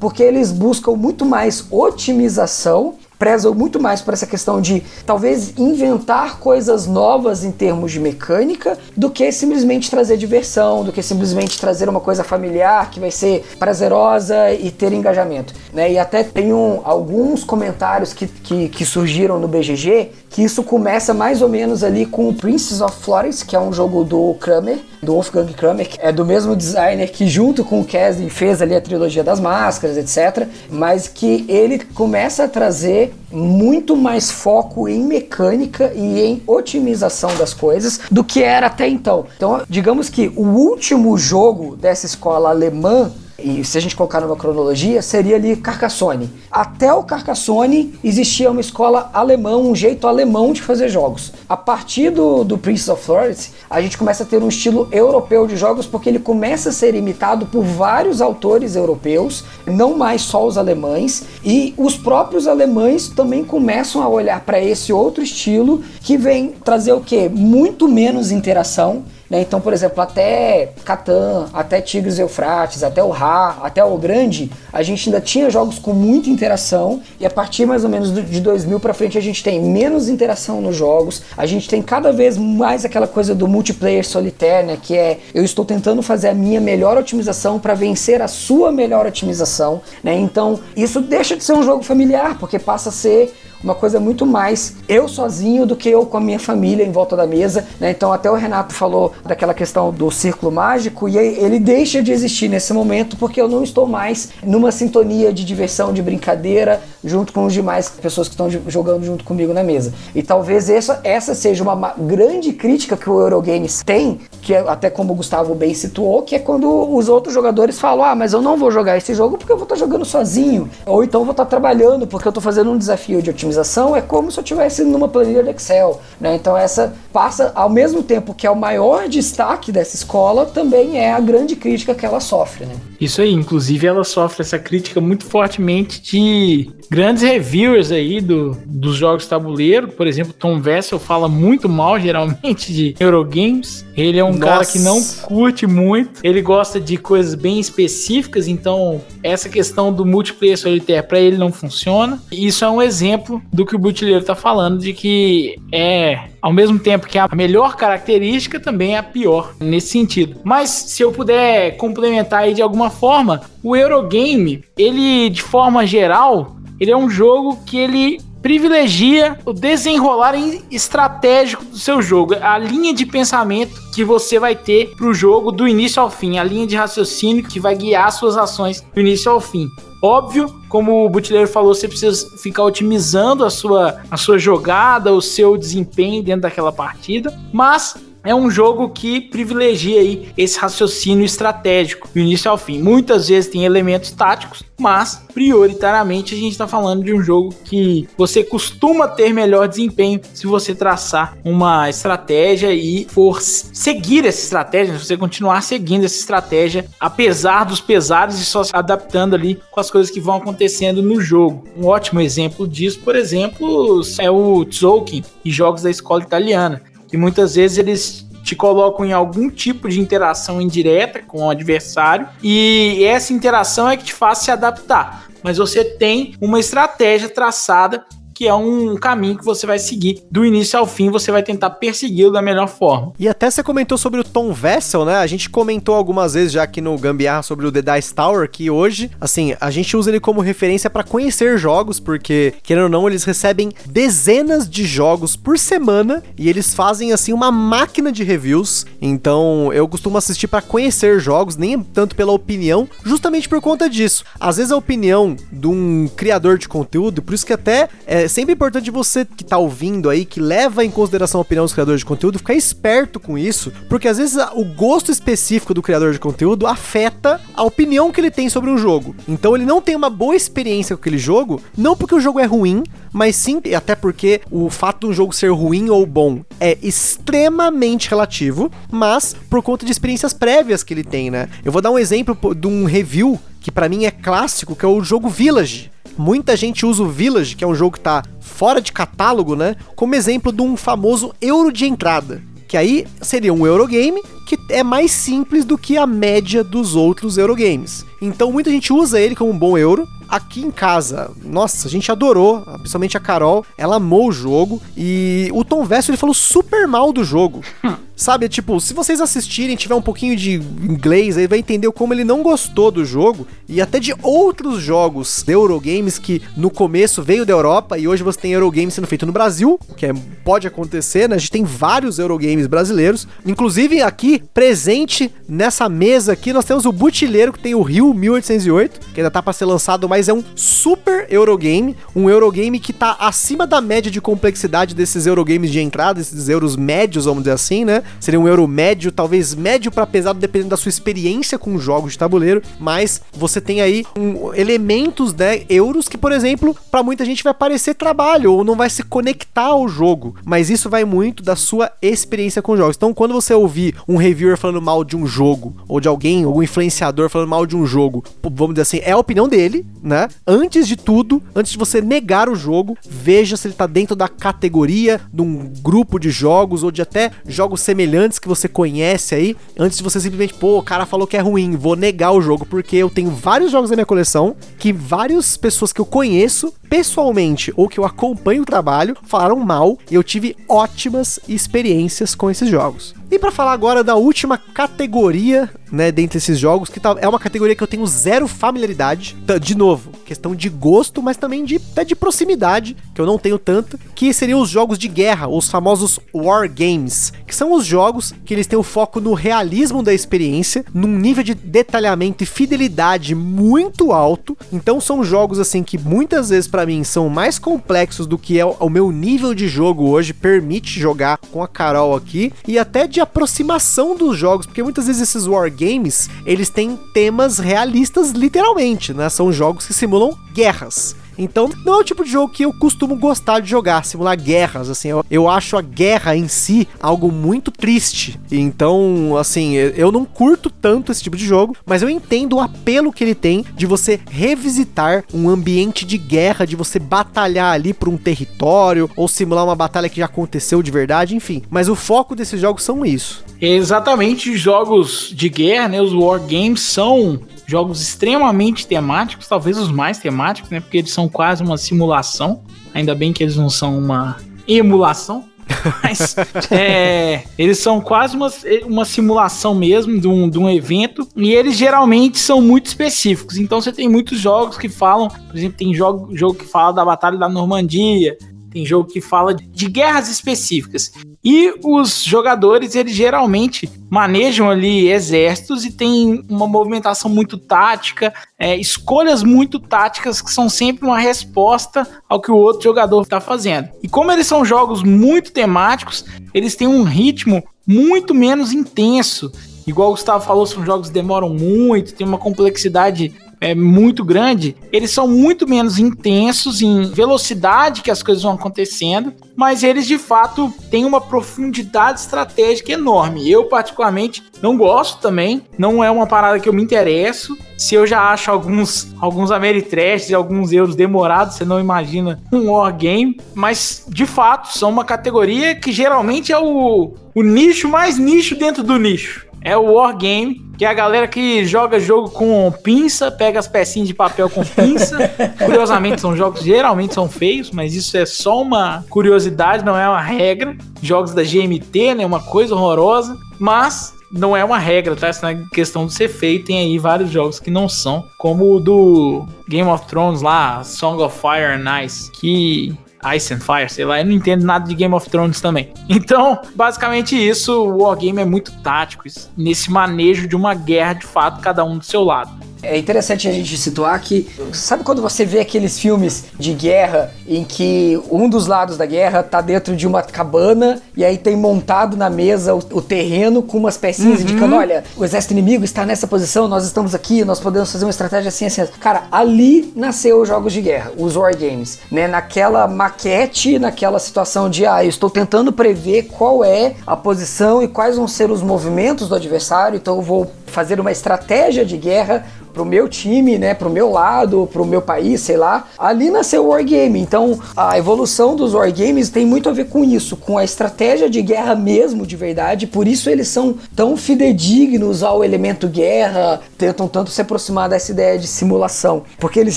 porque 0.00 0.22
eles 0.22 0.52
buscam 0.52 0.92
muito 0.92 1.24
mais 1.24 1.66
otimização 1.70 2.94
prezam 3.18 3.54
muito 3.54 3.80
mais 3.80 4.00
por 4.00 4.14
essa 4.14 4.26
questão 4.26 4.60
de 4.60 4.82
talvez 5.06 5.54
inventar 5.58 6.38
coisas 6.38 6.86
novas 6.86 7.44
em 7.44 7.50
termos 7.50 7.92
de 7.92 8.00
mecânica 8.00 8.76
do 8.96 9.10
que 9.10 9.30
simplesmente 9.32 9.90
trazer 9.90 10.16
diversão, 10.16 10.84
do 10.84 10.92
que 10.92 11.02
simplesmente 11.02 11.58
trazer 11.58 11.88
uma 11.88 12.00
coisa 12.00 12.24
familiar 12.24 12.90
que 12.90 13.00
vai 13.00 13.10
ser 13.10 13.44
prazerosa 13.58 14.52
e 14.52 14.70
ter 14.70 14.92
engajamento. 14.92 15.54
Né? 15.72 15.92
E 15.92 15.98
até 15.98 16.22
tem 16.22 16.52
um, 16.52 16.80
alguns 16.84 17.44
comentários 17.44 18.12
que, 18.12 18.26
que, 18.26 18.68
que 18.68 18.84
surgiram 18.84 19.38
no 19.38 19.48
BGG 19.48 20.10
que 20.34 20.42
isso 20.42 20.64
começa 20.64 21.14
mais 21.14 21.40
ou 21.40 21.48
menos 21.48 21.84
ali 21.84 22.04
com 22.04 22.28
o 22.28 22.34
Princess 22.34 22.80
of 22.80 22.96
Florence, 23.00 23.44
que 23.44 23.54
é 23.54 23.60
um 23.60 23.72
jogo 23.72 24.02
do 24.02 24.34
Kramer, 24.40 24.78
do 25.00 25.12
Wolfgang 25.12 25.52
Kramer, 25.52 25.88
que 25.88 25.96
é 26.00 26.10
do 26.10 26.26
mesmo 26.26 26.56
designer 26.56 27.08
que 27.12 27.28
junto 27.28 27.64
com 27.64 27.80
o 27.80 27.84
Kesden 27.84 28.28
fez 28.28 28.60
ali 28.60 28.74
a 28.74 28.80
trilogia 28.80 29.22
das 29.22 29.38
máscaras, 29.38 29.96
etc. 29.96 30.48
Mas 30.68 31.06
que 31.06 31.44
ele 31.48 31.78
começa 31.78 32.44
a 32.44 32.48
trazer 32.48 33.03
muito 33.30 33.96
mais 33.96 34.30
foco 34.30 34.88
em 34.88 35.02
mecânica 35.04 35.92
e 35.94 36.20
em 36.20 36.42
otimização 36.46 37.34
das 37.36 37.52
coisas 37.52 38.00
do 38.10 38.22
que 38.22 38.42
era 38.42 38.66
até 38.66 38.88
então. 38.88 39.26
Então, 39.36 39.62
digamos 39.68 40.08
que 40.08 40.32
o 40.36 40.42
último 40.42 41.16
jogo 41.18 41.76
dessa 41.76 42.06
escola 42.06 42.50
alemã 42.50 43.12
e 43.38 43.64
se 43.64 43.76
a 43.76 43.80
gente 43.80 43.96
colocar 43.96 44.20
numa 44.20 44.36
cronologia, 44.36 45.02
seria 45.02 45.36
ali 45.36 45.56
Carcassonne. 45.56 46.30
Até 46.50 46.92
o 46.92 47.02
Carcassonne 47.02 47.98
existia 48.02 48.50
uma 48.50 48.60
escola 48.60 49.10
alemã, 49.12 49.56
um 49.56 49.74
jeito 49.74 50.06
alemão 50.06 50.52
de 50.52 50.62
fazer 50.62 50.88
jogos. 50.88 51.32
A 51.48 51.56
partir 51.56 52.10
do, 52.10 52.44
do 52.44 52.56
Prince 52.56 52.88
of 52.90 53.02
Florence, 53.02 53.50
a 53.68 53.80
gente 53.80 53.98
começa 53.98 54.22
a 54.22 54.26
ter 54.26 54.42
um 54.42 54.48
estilo 54.48 54.88
europeu 54.92 55.46
de 55.46 55.56
jogos, 55.56 55.84
porque 55.84 56.08
ele 56.08 56.20
começa 56.20 56.68
a 56.68 56.72
ser 56.72 56.94
imitado 56.94 57.46
por 57.46 57.64
vários 57.64 58.20
autores 58.20 58.76
europeus, 58.76 59.44
não 59.66 59.96
mais 59.96 60.22
só 60.22 60.46
os 60.46 60.56
alemães, 60.56 61.24
e 61.44 61.74
os 61.76 61.96
próprios 61.96 62.46
alemães 62.46 63.08
também 63.08 63.44
começam 63.44 64.00
a 64.00 64.08
olhar 64.08 64.40
para 64.40 64.62
esse 64.62 64.92
outro 64.92 65.24
estilo 65.24 65.82
que 66.00 66.16
vem 66.16 66.52
trazer 66.64 66.92
o 66.92 67.00
que? 67.00 67.28
Muito 67.28 67.88
menos 67.88 68.30
interação 68.30 69.02
né? 69.34 69.40
Então, 69.40 69.60
por 69.60 69.72
exemplo, 69.72 70.00
até 70.00 70.68
Catan, 70.84 71.48
até 71.52 71.80
Tigres 71.80 72.20
Eufrates, 72.20 72.84
até 72.84 73.02
o 73.02 73.08
Ra, 73.08 73.58
até 73.62 73.84
o 73.84 73.98
Grande, 73.98 74.48
a 74.72 74.80
gente 74.80 75.08
ainda 75.08 75.20
tinha 75.20 75.50
jogos 75.50 75.76
com 75.76 75.92
muita 75.92 76.30
interação 76.30 77.02
e 77.18 77.26
a 77.26 77.30
partir 77.30 77.66
mais 77.66 77.82
ou 77.82 77.90
menos 77.90 78.14
de 78.14 78.40
2000 78.40 78.78
para 78.78 78.94
frente 78.94 79.18
a 79.18 79.20
gente 79.20 79.42
tem 79.42 79.60
menos 79.60 80.08
interação 80.08 80.60
nos 80.60 80.76
jogos, 80.76 81.22
a 81.36 81.46
gente 81.46 81.68
tem 81.68 81.82
cada 81.82 82.12
vez 82.12 82.38
mais 82.38 82.84
aquela 82.84 83.08
coisa 83.08 83.34
do 83.34 83.48
multiplayer 83.48 84.06
solitário, 84.06 84.68
né? 84.68 84.78
que 84.80 84.96
é 84.96 85.18
eu 85.34 85.42
estou 85.42 85.64
tentando 85.64 86.00
fazer 86.00 86.28
a 86.28 86.34
minha 86.34 86.60
melhor 86.60 86.96
otimização 86.96 87.58
para 87.58 87.74
vencer 87.74 88.22
a 88.22 88.28
sua 88.28 88.70
melhor 88.70 89.04
otimização, 89.04 89.82
né? 90.02 90.14
Então, 90.14 90.60
isso 90.76 91.00
deixa 91.00 91.36
de 91.36 91.42
ser 91.42 91.54
um 91.54 91.62
jogo 91.62 91.82
familiar, 91.82 92.38
porque 92.38 92.58
passa 92.58 92.90
a 92.90 92.92
ser 92.92 93.34
uma 93.64 93.74
coisa 93.74 93.98
muito 93.98 94.26
mais 94.26 94.76
eu 94.86 95.08
sozinho 95.08 95.64
do 95.64 95.74
que 95.74 95.88
eu 95.88 96.04
com 96.04 96.18
a 96.18 96.20
minha 96.20 96.38
família 96.38 96.84
em 96.84 96.92
volta 96.92 97.16
da 97.16 97.26
mesa. 97.26 97.66
Né? 97.80 97.90
Então, 97.90 98.12
até 98.12 98.30
o 98.30 98.34
Renato 98.34 98.74
falou 98.74 99.12
daquela 99.24 99.54
questão 99.54 99.90
do 99.90 100.10
círculo 100.10 100.52
mágico 100.52 101.08
e 101.08 101.16
ele 101.16 101.58
deixa 101.58 102.02
de 102.02 102.12
existir 102.12 102.48
nesse 102.48 102.72
momento 102.74 103.16
porque 103.16 103.40
eu 103.40 103.48
não 103.48 103.64
estou 103.64 103.88
mais 103.88 104.28
numa 104.42 104.70
sintonia 104.70 105.32
de 105.32 105.44
diversão, 105.44 105.92
de 105.92 106.02
brincadeira, 106.02 106.82
junto 107.04 107.32
com 107.32 107.44
os 107.44 107.52
demais 107.52 107.88
pessoas 107.88 108.28
que 108.28 108.34
estão 108.34 108.48
jogando 108.68 109.04
junto 109.04 109.24
comigo 109.24 109.52
na 109.52 109.62
mesa. 109.62 109.92
E 110.14 110.22
talvez 110.22 110.70
essa, 110.70 111.00
essa 111.04 111.34
seja 111.34 111.62
uma 111.62 111.94
grande 111.98 112.52
crítica 112.52 112.96
que 112.96 113.08
o 113.08 113.20
Eurogames 113.20 113.82
tem, 113.84 114.20
que 114.40 114.54
é 114.54 114.60
até 114.68 114.88
como 114.88 115.12
o 115.12 115.16
Gustavo 115.16 115.54
bem 115.54 115.74
situou, 115.74 116.22
que 116.22 116.34
é 116.34 116.38
quando 116.38 116.68
os 116.94 117.08
outros 117.08 117.34
jogadores 117.34 117.78
falam: 117.78 118.04
ah, 118.04 118.14
mas 118.14 118.32
eu 118.32 118.40
não 118.40 118.56
vou 118.56 118.70
jogar 118.70 118.96
esse 118.96 119.14
jogo 119.14 119.36
porque 119.36 119.52
eu 119.52 119.56
vou 119.56 119.64
estar 119.64 119.76
jogando 119.76 120.04
sozinho, 120.04 120.68
ou 120.86 121.04
então 121.04 121.24
vou 121.24 121.32
estar 121.32 121.44
trabalhando 121.44 122.06
porque 122.06 122.26
eu 122.26 122.30
estou 122.30 122.42
fazendo 122.42 122.70
um 122.70 122.78
desafio 122.78 123.20
de 123.20 123.30
otimização. 123.30 123.96
É 123.96 124.00
como 124.00 124.30
se 124.30 124.38
eu 124.38 124.42
estivesse 124.42 124.84
numa 124.84 125.08
planilha 125.08 125.42
de 125.42 125.50
Excel, 125.50 126.00
né? 126.20 126.34
Então 126.34 126.56
essa 126.56 126.94
passa 127.12 127.52
ao 127.54 127.68
mesmo 127.68 128.02
tempo 128.02 128.34
que 128.34 128.46
é 128.46 128.50
o 128.50 128.56
maior 128.56 129.08
destaque 129.08 129.70
dessa 129.70 129.96
escola, 129.96 130.46
também 130.46 130.98
é 130.98 131.12
a 131.12 131.20
grande 131.20 131.56
crítica 131.56 131.94
que 131.94 132.06
ela 132.06 132.20
sofre, 132.20 132.66
né? 132.66 132.74
Isso 133.00 133.20
aí, 133.20 133.32
inclusive 133.32 133.86
ela 133.86 134.04
sofre 134.04 134.42
essa 134.42 134.58
crítica 134.58 135.00
muito 135.00 135.24
fortemente 135.24 136.00
de 136.00 136.70
grandes 136.94 137.24
reviewers 137.24 137.90
aí 137.90 138.20
do, 138.20 138.56
dos 138.64 138.94
jogos 138.94 139.26
tabuleiro. 139.26 139.88
Por 139.88 140.06
exemplo, 140.06 140.32
Tom 140.32 140.60
Vessel 140.60 141.00
fala 141.00 141.28
muito 141.28 141.68
mal, 141.68 141.98
geralmente, 141.98 142.72
de 142.72 142.94
Eurogames. 143.00 143.84
Ele 143.96 144.16
é 144.16 144.24
um 144.24 144.28
Nossa. 144.28 144.44
cara 144.44 144.64
que 144.64 144.78
não 144.78 145.02
curte 145.22 145.66
muito. 145.66 146.20
Ele 146.22 146.40
gosta 146.40 146.80
de 146.80 146.96
coisas 146.96 147.34
bem 147.34 147.58
específicas, 147.58 148.46
então 148.46 149.00
essa 149.24 149.48
questão 149.48 149.92
do 149.92 150.06
multiplayer 150.06 150.56
solitário 150.56 151.02
para 151.08 151.18
ele 151.18 151.36
não 151.36 151.50
funciona. 151.50 152.22
Isso 152.30 152.64
é 152.64 152.70
um 152.70 152.80
exemplo 152.80 153.42
do 153.52 153.66
que 153.66 153.74
o 153.74 153.78
Butileiro 153.78 154.24
tá 154.24 154.36
falando, 154.36 154.78
de 154.78 154.92
que 154.92 155.56
é 155.72 156.28
ao 156.40 156.52
mesmo 156.52 156.78
tempo 156.78 157.08
que 157.08 157.18
a 157.18 157.26
melhor 157.34 157.74
característica 157.74 158.60
também 158.60 158.94
é 158.94 158.98
a 158.98 159.02
pior 159.02 159.54
nesse 159.58 159.88
sentido. 159.88 160.36
Mas 160.44 160.70
se 160.70 161.02
eu 161.02 161.10
puder 161.10 161.76
complementar 161.76 162.42
aí 162.42 162.54
de 162.54 162.62
alguma 162.62 162.88
forma, 162.88 163.42
o 163.62 163.74
Eurogame, 163.74 164.62
ele 164.76 165.28
de 165.30 165.42
forma 165.42 165.86
geral, 165.86 166.54
ele 166.84 166.92
é 166.92 166.96
um 166.96 167.08
jogo 167.08 167.58
que 167.64 167.78
ele 167.78 168.20
privilegia 168.42 169.38
o 169.46 169.54
desenrolar 169.54 170.34
estratégico 170.70 171.64
do 171.64 171.78
seu 171.78 172.02
jogo, 172.02 172.34
a 172.42 172.58
linha 172.58 172.92
de 172.92 173.06
pensamento 173.06 173.80
que 173.90 174.04
você 174.04 174.38
vai 174.38 174.54
ter 174.54 174.94
para 174.94 175.06
o 175.06 175.14
jogo 175.14 175.50
do 175.50 175.66
início 175.66 176.02
ao 176.02 176.10
fim, 176.10 176.36
a 176.36 176.44
linha 176.44 176.66
de 176.66 176.76
raciocínio 176.76 177.42
que 177.42 177.58
vai 177.58 177.74
guiar 177.74 178.12
suas 178.12 178.36
ações 178.36 178.82
do 178.82 179.00
início 179.00 179.32
ao 179.32 179.40
fim. 179.40 179.66
Óbvio, 180.02 180.54
como 180.68 181.06
o 181.06 181.08
Butileiro 181.08 181.48
falou, 181.48 181.74
você 181.74 181.88
precisa 181.88 182.36
ficar 182.36 182.64
otimizando 182.64 183.46
a 183.46 183.50
sua, 183.50 184.02
a 184.10 184.18
sua 184.18 184.36
jogada, 184.36 185.10
o 185.10 185.22
seu 185.22 185.56
desempenho 185.56 186.22
dentro 186.22 186.42
daquela 186.42 186.70
partida, 186.70 187.34
mas 187.50 187.96
é 188.24 188.34
um 188.34 188.50
jogo 188.50 188.88
que 188.88 189.20
privilegia 189.20 190.00
aí 190.00 190.28
esse 190.36 190.58
raciocínio 190.58 191.24
estratégico 191.24 192.08
do 192.12 192.18
início 192.18 192.50
ao 192.50 192.56
fim. 192.56 192.80
Muitas 192.80 193.28
vezes 193.28 193.50
tem 193.50 193.64
elementos 193.64 194.10
táticos, 194.10 194.62
mas 194.80 195.22
prioritariamente 195.32 196.34
a 196.34 196.38
gente 196.38 196.52
está 196.52 196.66
falando 196.66 197.04
de 197.04 197.12
um 197.12 197.22
jogo 197.22 197.54
que 197.64 198.08
você 198.16 198.42
costuma 198.42 199.06
ter 199.06 199.32
melhor 199.32 199.68
desempenho 199.68 200.20
se 200.32 200.46
você 200.46 200.74
traçar 200.74 201.36
uma 201.44 201.90
estratégia 201.90 202.72
e 202.72 203.06
for 203.10 203.40
seguir 203.42 204.24
essa 204.24 204.42
estratégia, 204.42 204.98
se 204.98 205.04
você 205.04 205.16
continuar 205.16 205.60
seguindo 205.62 206.04
essa 206.04 206.16
estratégia, 206.16 206.86
apesar 206.98 207.64
dos 207.64 207.80
pesares 207.80 208.40
e 208.40 208.44
só 208.44 208.64
se 208.64 208.74
adaptando 208.74 209.34
ali 209.34 209.60
com 209.70 209.80
as 209.80 209.90
coisas 209.90 210.10
que 210.10 210.20
vão 210.20 210.36
acontecendo 210.36 211.02
no 211.02 211.20
jogo. 211.20 211.64
Um 211.76 211.86
ótimo 211.86 212.20
exemplo 212.20 212.66
disso, 212.66 213.00
por 213.00 213.14
exemplo, 213.14 214.00
é 214.18 214.30
o 214.30 214.64
Tzolk'in 214.64 215.22
e 215.44 215.50
jogos 215.50 215.82
da 215.82 215.90
escola 215.90 216.22
italiana 216.22 216.93
que 217.14 217.18
muitas 217.18 217.54
vezes 217.54 217.78
eles 217.78 218.26
te 218.42 218.56
colocam 218.56 219.06
em 219.06 219.12
algum 219.12 219.48
tipo 219.48 219.88
de 219.88 220.00
interação 220.00 220.60
indireta 220.60 221.22
com 221.22 221.46
o 221.46 221.50
adversário 221.50 222.28
e 222.42 223.04
essa 223.04 223.32
interação 223.32 223.88
é 223.88 223.96
que 223.96 224.02
te 224.02 224.12
faz 224.12 224.38
se 224.38 224.50
adaptar. 224.50 225.28
Mas 225.40 225.56
você 225.56 225.84
tem 225.84 226.34
uma 226.40 226.58
estratégia 226.58 227.28
traçada 227.28 228.04
que 228.34 228.46
é 228.48 228.54
um 228.54 228.96
caminho 228.96 229.38
que 229.38 229.44
você 229.44 229.66
vai 229.66 229.78
seguir 229.78 230.24
do 230.30 230.44
início 230.44 230.78
ao 230.78 230.86
fim, 230.86 231.10
você 231.10 231.30
vai 231.30 231.42
tentar 231.42 231.70
persegui-lo 231.70 232.32
da 232.32 232.42
melhor 232.42 232.68
forma. 232.68 233.12
E 233.18 233.28
até 233.28 233.48
você 233.48 233.62
comentou 233.62 233.96
sobre 233.96 234.20
o 234.20 234.24
Tom 234.24 234.52
Vessel, 234.52 235.04
né? 235.04 235.16
A 235.16 235.26
gente 235.26 235.48
comentou 235.48 235.94
algumas 235.94 236.34
vezes 236.34 236.52
já 236.52 236.64
aqui 236.64 236.80
no 236.80 236.98
Gambiarra 236.98 237.42
sobre 237.42 237.66
o 237.66 237.72
The 237.72 237.82
Dice 237.82 238.14
Tower, 238.14 238.50
que 238.50 238.70
hoje, 238.70 239.10
assim, 239.20 239.54
a 239.60 239.70
gente 239.70 239.96
usa 239.96 240.10
ele 240.10 240.20
como 240.20 240.40
referência 240.40 240.90
para 240.90 241.04
conhecer 241.04 241.56
jogos, 241.58 242.00
porque, 242.00 242.54
querendo 242.62 242.84
ou 242.84 242.90
não, 242.90 243.08
eles 243.08 243.24
recebem 243.24 243.70
dezenas 243.86 244.68
de 244.68 244.84
jogos 244.84 245.36
por 245.36 245.58
semana 245.58 246.22
e 246.36 246.48
eles 246.48 246.74
fazem, 246.74 247.12
assim, 247.12 247.32
uma 247.32 247.52
máquina 247.52 248.10
de 248.10 248.24
reviews. 248.24 248.84
Então, 249.00 249.72
eu 249.72 249.86
costumo 249.86 250.18
assistir 250.18 250.48
para 250.48 250.60
conhecer 250.60 251.20
jogos, 251.20 251.56
nem 251.56 251.80
tanto 251.80 252.16
pela 252.16 252.32
opinião, 252.32 252.88
justamente 253.04 253.48
por 253.48 253.60
conta 253.60 253.88
disso. 253.88 254.24
Às 254.40 254.56
vezes 254.56 254.72
a 254.72 254.76
opinião 254.76 255.36
de 255.52 255.66
um 255.66 256.08
criador 256.16 256.58
de 256.58 256.68
conteúdo, 256.68 257.22
por 257.22 257.34
isso 257.34 257.46
que 257.46 257.52
até 257.52 257.88
é, 258.06 258.23
é 258.24 258.28
sempre 258.28 258.54
importante 258.54 258.90
você 258.90 259.24
que 259.24 259.44
tá 259.44 259.58
ouvindo 259.58 260.08
aí, 260.08 260.24
que 260.24 260.40
leva 260.40 260.84
em 260.84 260.90
consideração 260.90 261.40
a 261.40 261.42
opinião 261.42 261.64
dos 261.64 261.74
criadores 261.74 262.00
de 262.00 262.06
conteúdo, 262.06 262.38
ficar 262.38 262.54
esperto 262.54 263.20
com 263.20 263.36
isso, 263.36 263.72
porque 263.88 264.08
às 264.08 264.16
vezes 264.16 264.36
o 264.54 264.64
gosto 264.64 265.12
específico 265.12 265.74
do 265.74 265.82
criador 265.82 266.12
de 266.12 266.18
conteúdo 266.18 266.66
afeta 266.66 267.40
a 267.54 267.62
opinião 267.62 268.10
que 268.10 268.20
ele 268.20 268.30
tem 268.30 268.48
sobre 268.48 268.70
um 268.70 268.78
jogo. 268.78 269.14
Então 269.28 269.54
ele 269.54 269.66
não 269.66 269.80
tem 269.80 269.94
uma 269.94 270.08
boa 270.08 270.34
experiência 270.34 270.96
com 270.96 271.00
aquele 271.00 271.18
jogo, 271.18 271.60
não 271.76 271.96
porque 271.96 272.14
o 272.14 272.20
jogo 272.20 272.40
é 272.40 272.44
ruim, 272.44 272.82
mas 273.12 273.36
sim, 273.36 273.60
até 273.76 273.94
porque 273.94 274.40
o 274.50 274.70
fato 274.70 275.06
do 275.06 275.12
jogo 275.12 275.34
ser 275.34 275.52
ruim 275.52 275.90
ou 275.90 276.06
bom 276.06 276.40
é 276.58 276.78
extremamente 276.82 278.08
relativo, 278.08 278.70
mas 278.90 279.36
por 279.50 279.62
conta 279.62 279.84
de 279.84 279.92
experiências 279.92 280.32
prévias 280.32 280.82
que 280.82 280.94
ele 280.94 281.04
tem, 281.04 281.30
né? 281.30 281.48
Eu 281.64 281.70
vou 281.70 281.82
dar 281.82 281.90
um 281.90 281.98
exemplo 281.98 282.54
de 282.54 282.66
um 282.66 282.84
review 282.84 283.38
que 283.64 283.72
para 283.72 283.88
mim 283.88 284.04
é 284.04 284.10
clássico, 284.10 284.76
que 284.76 284.84
é 284.84 284.88
o 284.88 285.02
jogo 285.02 285.26
Village. 285.26 285.90
Muita 286.18 286.54
gente 286.54 286.84
usa 286.84 287.02
o 287.02 287.08
Village, 287.08 287.56
que 287.56 287.64
é 287.64 287.66
um 287.66 287.74
jogo 287.74 287.96
que 287.96 288.00
tá 288.00 288.22
fora 288.38 288.78
de 288.78 288.92
catálogo, 288.92 289.56
né? 289.56 289.74
Como 289.96 290.14
exemplo 290.14 290.52
de 290.52 290.60
um 290.60 290.76
famoso 290.76 291.32
euro 291.40 291.72
de 291.72 291.86
entrada. 291.86 292.42
Que 292.68 292.76
aí 292.76 293.06
seria 293.22 293.54
um 293.54 293.66
Eurogame 293.66 294.20
que 294.46 294.58
é 294.68 294.82
mais 294.82 295.12
simples 295.12 295.64
do 295.64 295.78
que 295.78 295.96
a 295.96 296.06
média 296.06 296.62
dos 296.62 296.94
outros 296.94 297.38
Eurogames. 297.38 298.04
Então 298.20 298.52
muita 298.52 298.70
gente 298.70 298.92
usa 298.92 299.18
ele 299.18 299.34
como 299.34 299.50
um 299.50 299.58
bom 299.58 299.78
euro. 299.78 300.06
Aqui 300.28 300.60
em 300.60 300.70
casa, 300.70 301.30
nossa, 301.42 301.86
a 301.86 301.90
gente 301.90 302.10
adorou, 302.10 302.62
principalmente 302.78 303.16
a 303.16 303.20
Carol, 303.20 303.64
ela 303.76 303.96
amou 303.96 304.28
o 304.28 304.32
jogo 304.32 304.80
e 304.96 305.48
o 305.52 305.64
Tom 305.64 305.84
Vessel 305.84 306.12
ele 306.12 306.20
falou 306.20 306.34
super 306.34 306.86
mal 306.86 307.12
do 307.12 307.24
jogo. 307.24 307.62
Sabe, 308.16 308.48
tipo, 308.48 308.80
se 308.80 308.94
vocês 308.94 309.20
assistirem, 309.20 309.74
tiver 309.74 309.94
um 309.94 310.02
pouquinho 310.02 310.36
de 310.36 310.52
inglês, 310.54 311.36
aí 311.36 311.48
vai 311.48 311.58
entender 311.58 311.90
como 311.90 312.14
ele 312.14 312.22
não 312.22 312.44
gostou 312.44 312.88
do 312.88 313.04
jogo 313.04 313.44
e 313.68 313.80
até 313.80 313.98
de 313.98 314.14
outros 314.22 314.80
jogos 314.80 315.42
de 315.42 315.52
Eurogames 315.52 316.16
que 316.16 316.40
no 316.56 316.70
começo 316.70 317.24
veio 317.24 317.44
da 317.44 317.52
Europa 317.52 317.98
e 317.98 318.06
hoje 318.06 318.22
você 318.22 318.38
tem 318.38 318.52
Eurogames 318.52 318.94
sendo 318.94 319.08
feito 319.08 319.26
no 319.26 319.32
Brasil, 319.32 319.80
que 319.96 320.06
é, 320.06 320.14
pode 320.44 320.66
acontecer, 320.66 321.28
né? 321.28 321.34
A 321.34 321.38
gente 321.38 321.50
tem 321.50 321.64
vários 321.64 322.20
Eurogames 322.20 322.68
brasileiros, 322.68 323.26
inclusive 323.44 324.00
aqui 324.00 324.40
presente 324.54 325.28
nessa 325.48 325.88
mesa 325.88 326.32
aqui 326.32 326.52
nós 326.52 326.64
temos 326.64 326.86
o 326.86 326.92
Butileiro 326.92 327.52
que 327.52 327.58
tem 327.58 327.74
o 327.74 327.82
Rio 327.82 328.14
1808, 328.14 329.00
que 329.12 329.20
ainda 329.20 329.30
tá 329.30 329.42
para 329.42 329.52
ser 329.52 329.64
lançado, 329.64 330.08
mas 330.14 330.28
é 330.28 330.32
um 330.32 330.44
super 330.54 331.26
Eurogame, 331.28 331.96
um 332.14 332.30
Eurogame 332.30 332.78
que 332.78 332.92
tá 332.92 333.16
acima 333.18 333.66
da 333.66 333.80
média 333.80 334.12
de 334.12 334.20
complexidade 334.20 334.94
desses 334.94 335.26
Eurogames 335.26 335.72
de 335.72 335.80
entrada, 335.80 336.20
esses 336.20 336.48
euros 336.48 336.76
médios, 336.76 337.24
vamos 337.24 337.42
dizer 337.42 337.54
assim, 337.54 337.84
né? 337.84 338.00
Seria 338.20 338.38
um 338.38 338.46
euro 338.46 338.68
médio, 338.68 339.10
talvez 339.10 339.56
médio 339.56 339.90
para 339.90 340.06
pesado, 340.06 340.38
dependendo 340.38 340.70
da 340.70 340.76
sua 340.76 340.88
experiência 340.88 341.58
com 341.58 341.76
jogos 341.80 342.12
de 342.12 342.18
tabuleiro, 342.18 342.62
mas 342.78 343.22
você 343.32 343.60
tem 343.60 343.80
aí 343.80 344.04
um, 344.16 344.54
elementos, 344.54 345.34
né, 345.34 345.62
euros 345.68 346.08
que, 346.08 346.16
por 346.16 346.30
exemplo, 346.30 346.76
para 346.92 347.02
muita 347.02 347.24
gente 347.24 347.42
vai 347.42 347.52
parecer 347.52 347.94
trabalho 347.94 348.52
ou 348.52 348.62
não 348.62 348.76
vai 348.76 348.88
se 348.90 349.02
conectar 349.02 349.66
ao 349.66 349.88
jogo, 349.88 350.36
mas 350.44 350.70
isso 350.70 350.88
vai 350.88 351.04
muito 351.04 351.42
da 351.42 351.56
sua 351.56 351.90
experiência 352.00 352.62
com 352.62 352.76
jogos. 352.76 352.94
Então, 352.94 353.12
quando 353.12 353.34
você 353.34 353.52
ouvir 353.52 353.96
um 354.06 354.14
reviewer 354.14 354.56
falando 354.56 354.80
mal 354.80 355.02
de 355.02 355.16
um 355.16 355.26
jogo 355.26 355.74
ou 355.88 355.98
de 355.98 356.06
alguém, 356.06 356.44
algum 356.44 356.62
influenciador 356.62 357.28
falando 357.28 357.48
mal 357.48 357.66
de 357.66 357.76
um 357.76 357.84
jogo, 357.84 358.22
vamos 358.40 358.74
dizer 358.74 358.82
assim, 358.82 359.00
é 359.02 359.10
a 359.10 359.18
opinião 359.18 359.48
dele, 359.48 359.84
né? 360.04 360.28
Antes 360.46 360.86
de 360.86 360.96
tudo, 360.96 361.42
antes 361.54 361.72
de 361.72 361.78
você 361.78 362.00
negar 362.00 362.48
o 362.48 362.54
jogo, 362.54 362.96
veja 363.08 363.56
se 363.56 363.66
ele 363.66 363.74
tá 363.74 363.86
dentro 363.86 364.14
da 364.14 364.28
categoria 364.28 365.20
de 365.32 365.42
um 365.42 365.72
grupo 365.80 366.18
de 366.18 366.30
jogos 366.30 366.82
ou 366.82 366.90
de 366.90 367.00
até 367.00 367.30
jogos 367.46 367.80
semelhantes 367.80 368.38
que 368.38 368.46
você 368.46 368.68
conhece 368.68 369.34
aí, 369.34 369.56
antes 369.78 369.96
de 369.98 370.04
você 370.04 370.20
simplesmente, 370.20 370.54
pô, 370.54 370.78
o 370.78 370.82
cara 370.82 371.06
falou 371.06 371.26
que 371.26 371.36
é 371.36 371.40
ruim, 371.40 371.76
vou 371.76 371.96
negar 371.96 372.32
o 372.32 372.42
jogo, 372.42 372.66
porque 372.66 372.96
eu 372.96 373.08
tenho 373.08 373.30
vários 373.30 373.72
jogos 373.72 373.90
na 373.90 373.96
minha 373.96 374.06
coleção 374.06 374.54
que 374.78 374.92
várias 374.92 375.56
pessoas 375.56 375.92
que 375.92 376.00
eu 376.00 376.06
conheço 376.06 376.72
pessoalmente 376.88 377.72
ou 377.76 377.88
que 377.88 377.98
eu 377.98 378.04
acompanho 378.04 378.62
o 378.62 378.66
trabalho 378.66 379.16
falaram 379.24 379.56
mal 379.56 379.98
e 380.10 380.14
eu 380.14 380.22
tive 380.22 380.56
ótimas 380.68 381.40
experiências 381.48 382.34
com 382.34 382.50
esses 382.50 382.68
jogos. 382.68 383.14
E 383.30 383.38
para 383.38 383.50
falar 383.50 383.72
agora 383.72 384.04
da 384.04 384.14
última 384.14 384.56
categoria, 384.56 385.68
né, 385.94 386.12
dentre 386.12 386.38
esses 386.38 386.58
jogos, 386.58 386.88
que 386.88 387.00
tá, 387.00 387.16
é 387.20 387.28
uma 387.28 387.38
categoria 387.38 387.74
que 387.74 387.82
eu 387.82 387.86
tenho 387.86 388.06
zero 388.06 388.46
familiaridade. 388.48 389.36
De 389.60 389.74
novo, 389.74 390.10
questão 390.24 390.54
de 390.54 390.68
gosto, 390.68 391.22
mas 391.22 391.36
também 391.36 391.64
de, 391.64 391.76
até 391.76 392.04
de 392.04 392.16
proximidade, 392.16 392.96
que 393.14 393.20
eu 393.20 393.26
não 393.26 393.38
tenho 393.38 393.58
tanto, 393.58 393.98
que 394.14 394.34
seriam 394.34 394.60
os 394.60 394.68
jogos 394.68 394.98
de 394.98 395.08
guerra, 395.08 395.48
os 395.48 395.70
famosos 395.70 396.18
War 396.34 396.68
Games, 396.68 397.32
que 397.46 397.54
são 397.54 397.72
os 397.72 397.86
jogos 397.86 398.34
que 398.44 398.52
eles 398.52 398.66
têm 398.66 398.78
o 398.78 398.82
foco 398.82 399.20
no 399.20 399.34
realismo 399.34 400.02
da 400.02 400.12
experiência, 400.12 400.84
num 400.92 401.08
nível 401.08 401.44
de 401.44 401.54
detalhamento 401.54 402.42
e 402.42 402.46
fidelidade 402.46 403.34
muito 403.34 404.12
alto. 404.12 404.56
Então 404.72 405.00
são 405.00 405.22
jogos 405.22 405.58
assim 405.58 405.82
que 405.82 405.96
muitas 405.98 406.50
vezes 406.50 406.68
para 406.68 406.86
mim 406.86 407.04
são 407.04 407.28
mais 407.28 407.58
complexos 407.58 408.26
do 408.26 408.36
que 408.36 408.58
é 408.58 408.64
o 408.64 408.88
meu 408.88 409.10
nível 409.12 409.54
de 409.54 409.68
jogo 409.68 410.08
hoje 410.08 410.32
permite 410.32 410.98
jogar 410.98 411.38
com 411.38 411.62
a 411.62 411.68
Carol 411.68 412.14
aqui 412.14 412.52
e 412.66 412.78
até 412.78 413.06
de 413.06 413.20
aproximação 413.20 414.16
dos 414.16 414.36
jogos, 414.36 414.66
porque 414.66 414.82
muitas 414.82 415.06
vezes 415.06 415.22
esses 415.22 415.46
War 415.46 415.70
Games, 415.70 416.28
eles 416.44 416.70
têm 416.70 416.98
temas 417.12 417.58
realistas 417.58 418.30
literalmente, 418.30 419.12
né? 419.12 419.28
São 419.28 419.52
jogos 419.52 419.86
que 419.86 419.94
simulam 419.94 420.36
guerras. 420.52 421.16
Então, 421.38 421.70
não 421.84 421.94
é 421.94 421.96
o 421.98 422.04
tipo 422.04 422.24
de 422.24 422.30
jogo 422.30 422.52
que 422.52 422.64
eu 422.64 422.72
costumo 422.72 423.16
gostar 423.16 423.60
de 423.60 423.68
jogar, 423.68 424.04
simular 424.04 424.40
guerras, 424.40 424.90
assim, 424.90 425.08
eu, 425.08 425.24
eu 425.30 425.48
acho 425.48 425.76
a 425.76 425.82
guerra 425.82 426.36
em 426.36 426.48
si 426.48 426.88
algo 427.00 427.30
muito 427.30 427.70
triste. 427.70 428.38
Então, 428.50 429.36
assim, 429.36 429.74
eu 429.74 430.10
não 430.10 430.24
curto 430.24 430.70
tanto 430.70 431.12
esse 431.12 431.22
tipo 431.22 431.36
de 431.36 431.44
jogo, 431.44 431.76
mas 431.84 432.02
eu 432.02 432.08
entendo 432.08 432.56
o 432.56 432.60
apelo 432.60 433.12
que 433.12 433.24
ele 433.24 433.34
tem 433.34 433.64
de 433.74 433.86
você 433.86 434.20
revisitar 434.30 435.24
um 435.32 435.48
ambiente 435.48 436.04
de 436.04 436.18
guerra, 436.18 436.66
de 436.66 436.76
você 436.76 436.98
batalhar 436.98 437.72
ali 437.72 437.92
por 437.92 438.08
um 438.08 438.16
território 438.16 439.10
ou 439.16 439.28
simular 439.28 439.64
uma 439.64 439.76
batalha 439.76 440.08
que 440.08 440.18
já 440.20 440.26
aconteceu 440.26 440.82
de 440.82 440.90
verdade, 440.90 441.36
enfim. 441.36 441.62
Mas 441.70 441.88
o 441.88 441.94
foco 441.94 442.34
desses 442.34 442.60
jogos 442.60 442.82
são 442.82 443.04
isso. 443.04 443.44
Exatamente, 443.60 444.56
jogos 444.56 445.32
de 445.34 445.48
guerra, 445.48 445.88
né, 445.88 446.02
os 446.02 446.12
war 446.12 446.40
games 446.40 446.80
são 446.80 447.40
jogos 447.66 448.00
extremamente 448.00 448.86
temáticos, 448.86 449.48
talvez 449.48 449.78
os 449.78 449.90
mais 449.90 450.18
temáticos, 450.18 450.70
né? 450.70 450.80
Porque 450.80 450.98
eles 450.98 451.12
são 451.12 451.28
quase 451.28 451.62
uma 451.62 451.76
simulação. 451.76 452.62
Ainda 452.92 453.14
bem 453.14 453.32
que 453.32 453.42
eles 453.42 453.56
não 453.56 453.70
são 453.70 453.98
uma 453.98 454.36
emulação. 454.66 455.44
Mas 456.02 456.36
é, 456.70 457.44
eles 457.58 457.78
são 457.78 458.00
quase 458.00 458.36
uma, 458.36 458.52
uma 458.84 459.04
simulação 459.04 459.74
mesmo 459.74 460.20
de 460.20 460.28
um, 460.28 460.48
de 460.48 460.58
um 460.58 460.68
evento. 460.68 461.26
E 461.34 461.52
eles 461.52 461.76
geralmente 461.76 462.38
são 462.38 462.60
muito 462.60 462.86
específicos. 462.86 463.56
Então 463.56 463.80
você 463.80 463.92
tem 463.92 464.08
muitos 464.08 464.38
jogos 464.38 464.76
que 464.76 464.88
falam, 464.88 465.28
por 465.28 465.56
exemplo, 465.56 465.78
tem 465.78 465.94
jogo, 465.94 466.36
jogo 466.36 466.54
que 466.54 466.66
fala 466.66 466.92
da 466.92 467.04
Batalha 467.04 467.38
da 467.38 467.48
Normandia, 467.48 468.36
tem 468.74 468.84
jogo 468.84 469.08
que 469.08 469.20
fala 469.20 469.54
de 469.54 469.88
guerras 469.88 470.28
específicas. 470.28 471.12
E 471.44 471.72
os 471.84 472.24
jogadores, 472.24 472.96
eles 472.96 473.14
geralmente 473.14 473.88
manejam 474.10 474.68
ali 474.68 475.08
exércitos 475.08 475.84
e 475.84 475.92
tem 475.92 476.44
uma 476.48 476.66
movimentação 476.66 477.30
muito 477.30 477.56
tática, 477.56 478.34
é, 478.58 478.76
escolhas 478.76 479.44
muito 479.44 479.78
táticas 479.78 480.42
que 480.42 480.52
são 480.52 480.68
sempre 480.68 481.06
uma 481.06 481.18
resposta 481.18 482.04
ao 482.28 482.40
que 482.40 482.50
o 482.50 482.56
outro 482.56 482.82
jogador 482.82 483.22
está 483.22 483.40
fazendo. 483.40 483.88
E 484.02 484.08
como 484.08 484.32
eles 484.32 484.48
são 484.48 484.64
jogos 484.64 485.04
muito 485.04 485.52
temáticos, 485.52 486.24
eles 486.52 486.74
têm 486.74 486.88
um 486.88 487.04
ritmo 487.04 487.62
muito 487.86 488.34
menos 488.34 488.72
intenso. 488.72 489.52
Igual 489.86 490.08
o 490.08 490.12
Gustavo 490.12 490.44
falou, 490.44 490.66
são 490.66 490.84
jogos 490.84 491.08
que 491.08 491.14
demoram 491.14 491.50
muito, 491.50 492.14
tem 492.14 492.26
uma 492.26 492.38
complexidade 492.38 493.32
é 493.64 493.74
muito 493.74 494.22
grande, 494.22 494.76
eles 494.92 495.10
são 495.10 495.26
muito 495.26 495.66
menos 495.66 495.98
intensos 495.98 496.82
em 496.82 497.10
velocidade 497.10 498.02
que 498.02 498.10
as 498.10 498.22
coisas 498.22 498.42
vão 498.42 498.52
acontecendo, 498.52 499.32
mas 499.56 499.82
eles 499.82 500.06
de 500.06 500.18
fato 500.18 500.70
têm 500.90 501.06
uma 501.06 501.18
profundidade 501.18 502.20
estratégica 502.20 502.92
enorme. 502.92 503.50
Eu, 503.50 503.64
particularmente, 503.64 504.42
não 504.60 504.76
gosto 504.76 505.18
também, 505.18 505.62
não 505.78 506.04
é 506.04 506.10
uma 506.10 506.26
parada 506.26 506.60
que 506.60 506.68
eu 506.68 506.74
me 506.74 506.82
interesso. 506.82 507.56
Se 507.78 507.94
eu 507.94 508.06
já 508.06 508.30
acho 508.30 508.50
alguns, 508.50 509.14
alguns 509.18 509.50
Ameritrash 509.50 510.28
e 510.28 510.34
alguns 510.34 510.70
euros 510.70 510.94
demorados, 510.94 511.56
você 511.56 511.64
não 511.64 511.80
imagina 511.80 512.42
um 512.52 512.70
Wargame, 512.70 513.40
mas 513.54 514.04
de 514.10 514.26
fato 514.26 514.76
são 514.76 514.90
uma 514.90 515.06
categoria 515.06 515.74
que 515.74 515.90
geralmente 515.90 516.52
é 516.52 516.58
o, 516.58 517.14
o 517.34 517.42
nicho 517.42 517.88
mais 517.88 518.18
nicho 518.18 518.54
dentro 518.56 518.82
do 518.82 518.98
nicho 518.98 519.46
é 519.64 519.74
o 519.74 519.94
Wargame, 519.94 520.60
que 520.76 520.84
é 520.84 520.88
a 520.88 520.94
galera 520.94 521.28
que 521.28 521.64
joga 521.64 522.00
jogo 522.00 522.30
com 522.30 522.72
pinça, 522.82 523.30
pega 523.30 523.58
as 523.58 523.68
pecinhas 523.68 524.08
de 524.08 524.14
papel 524.14 524.50
com 524.50 524.64
pinça. 524.64 525.16
Curiosamente, 525.58 526.20
são 526.20 526.36
jogos 526.36 526.62
geralmente 526.62 527.14
são 527.14 527.28
feios, 527.28 527.70
mas 527.70 527.94
isso 527.94 528.16
é 528.16 528.26
só 528.26 528.60
uma 528.60 529.04
curiosidade, 529.08 529.84
não 529.84 529.96
é 529.96 530.08
uma 530.08 530.20
regra. 530.20 530.76
Jogos 531.02 531.32
da 531.32 531.42
GMT, 531.42 532.14
né? 532.14 532.26
Uma 532.26 532.40
coisa 532.40 532.74
horrorosa. 532.74 533.38
Mas 533.58 534.14
não 534.30 534.56
é 534.56 534.64
uma 534.64 534.78
regra, 534.78 535.14
tá? 535.14 535.28
Essa 535.28 535.52
é 535.52 535.58
questão 535.72 536.06
de 536.06 536.12
ser 536.12 536.28
feito. 536.28 536.66
Tem 536.66 536.78
aí 536.78 536.98
vários 536.98 537.30
jogos 537.30 537.60
que 537.60 537.70
não 537.70 537.88
são, 537.88 538.24
como 538.36 538.74
o 538.74 538.80
do 538.80 539.46
Game 539.68 539.88
of 539.88 540.06
Thrones 540.06 540.42
lá, 540.42 540.82
Song 540.82 541.22
of 541.22 541.38
Fire 541.38 541.80
and 541.80 542.04
Ice, 542.04 542.30
que 542.32 542.94
Ice 543.34 543.54
and 543.54 543.60
Fire, 543.60 543.88
sei 543.88 544.04
lá, 544.04 544.20
eu 544.20 544.26
não 544.26 544.32
entendo 544.32 544.64
nada 544.64 544.86
de 544.86 544.94
Game 544.94 545.14
of 545.14 545.28
Thrones 545.28 545.60
também. 545.60 545.92
Então, 546.24 546.60
basicamente 546.74 547.36
isso, 547.36 547.72
o 547.72 548.02
Wargame 548.02 548.40
é 548.40 548.44
muito 548.44 548.72
tático, 548.82 549.24
nesse 549.56 549.90
manejo 549.90 550.46
de 550.46 550.54
uma 550.54 550.74
guerra 550.74 551.14
de 551.14 551.26
fato, 551.26 551.60
cada 551.60 551.84
um 551.84 551.98
do 551.98 552.04
seu 552.04 552.22
lado. 552.22 552.50
É 552.84 552.98
interessante 552.98 553.48
a 553.48 553.52
gente 553.52 553.76
situar 553.76 554.20
que, 554.20 554.48
sabe 554.72 555.04
quando 555.04 555.22
você 555.22 555.44
vê 555.44 555.60
aqueles 555.60 555.98
filmes 555.98 556.44
de 556.58 556.72
guerra 556.72 557.32
em 557.46 557.64
que 557.64 558.20
um 558.30 558.48
dos 558.48 558.66
lados 558.66 558.96
da 558.96 559.06
guerra 559.06 559.42
tá 559.42 559.60
dentro 559.60 559.96
de 559.96 560.06
uma 560.06 560.22
cabana 560.22 561.00
e 561.16 561.24
aí 561.24 561.38
tem 561.38 561.56
montado 561.56 562.16
na 562.16 562.28
mesa 562.28 562.74
o, 562.74 562.78
o 562.92 563.02
terreno 563.02 563.62
com 563.62 563.78
umas 563.78 563.96
pecinhas 563.96 564.40
uhum. 564.40 564.42
indicando, 564.42 564.76
olha, 564.76 565.04
o 565.16 565.24
exército 565.24 565.52
inimigo 565.52 565.84
está 565.84 566.04
nessa 566.04 566.26
posição, 566.26 566.68
nós 566.68 566.84
estamos 566.84 567.14
aqui, 567.14 567.44
nós 567.44 567.60
podemos 567.60 567.90
fazer 567.90 568.04
uma 568.04 568.10
estratégia 568.10 568.48
assim, 568.48 568.66
assim. 568.66 568.84
Cara, 569.00 569.24
ali 569.30 569.92
nasceu 569.96 570.40
os 570.40 570.48
jogos 570.48 570.72
de 570.72 570.80
guerra, 570.80 571.12
os 571.16 571.36
war 571.36 571.56
games, 571.56 571.98
né? 572.10 572.26
Naquela 572.26 572.86
maquete, 572.86 573.78
naquela 573.78 574.18
situação 574.18 574.68
de, 574.68 574.86
ah, 574.86 575.04
eu 575.04 575.08
estou 575.08 575.30
tentando 575.30 575.72
prever 575.72 576.24
qual 576.24 576.64
é 576.64 576.94
a 577.06 577.16
posição 577.16 577.82
e 577.82 577.88
quais 577.88 578.16
vão 578.16 578.28
ser 578.28 578.50
os 578.50 578.62
movimentos 578.62 579.28
do 579.28 579.34
adversário, 579.34 579.96
então 579.96 580.16
eu 580.16 580.22
vou 580.22 580.50
fazer 580.66 581.00
uma 581.00 581.12
estratégia 581.12 581.84
de 581.84 581.96
guerra 581.96 582.44
pro 582.74 582.84
meu 582.84 583.08
time, 583.08 583.56
né, 583.56 583.72
pro 583.72 583.88
meu 583.88 584.10
lado, 584.10 584.68
pro 584.72 584.84
meu 584.84 585.00
país, 585.00 585.40
sei 585.40 585.56
lá. 585.56 585.86
Ali 585.96 586.28
nasceu 586.28 586.64
o 586.64 586.68
Wargame. 586.68 587.20
Então, 587.20 587.58
a 587.76 587.96
evolução 587.96 588.56
dos 588.56 588.74
Wargames 588.74 589.30
tem 589.30 589.46
muito 589.46 589.68
a 589.68 589.72
ver 589.72 589.84
com 589.84 590.04
isso, 590.04 590.36
com 590.36 590.58
a 590.58 590.64
estratégia 590.64 591.30
de 591.30 591.40
guerra 591.40 591.76
mesmo, 591.76 592.26
de 592.26 592.34
verdade. 592.34 592.88
Por 592.88 593.06
isso 593.06 593.30
eles 593.30 593.46
são 593.46 593.76
tão 593.94 594.16
fidedignos 594.16 595.22
ao 595.22 595.44
elemento 595.44 595.86
guerra, 595.86 596.60
tentam 596.76 597.06
tanto 597.06 597.30
se 597.30 597.40
aproximar 597.40 597.88
dessa 597.88 598.10
ideia 598.10 598.38
de 598.38 598.48
simulação, 598.48 599.22
porque 599.38 599.60
eles 599.60 599.76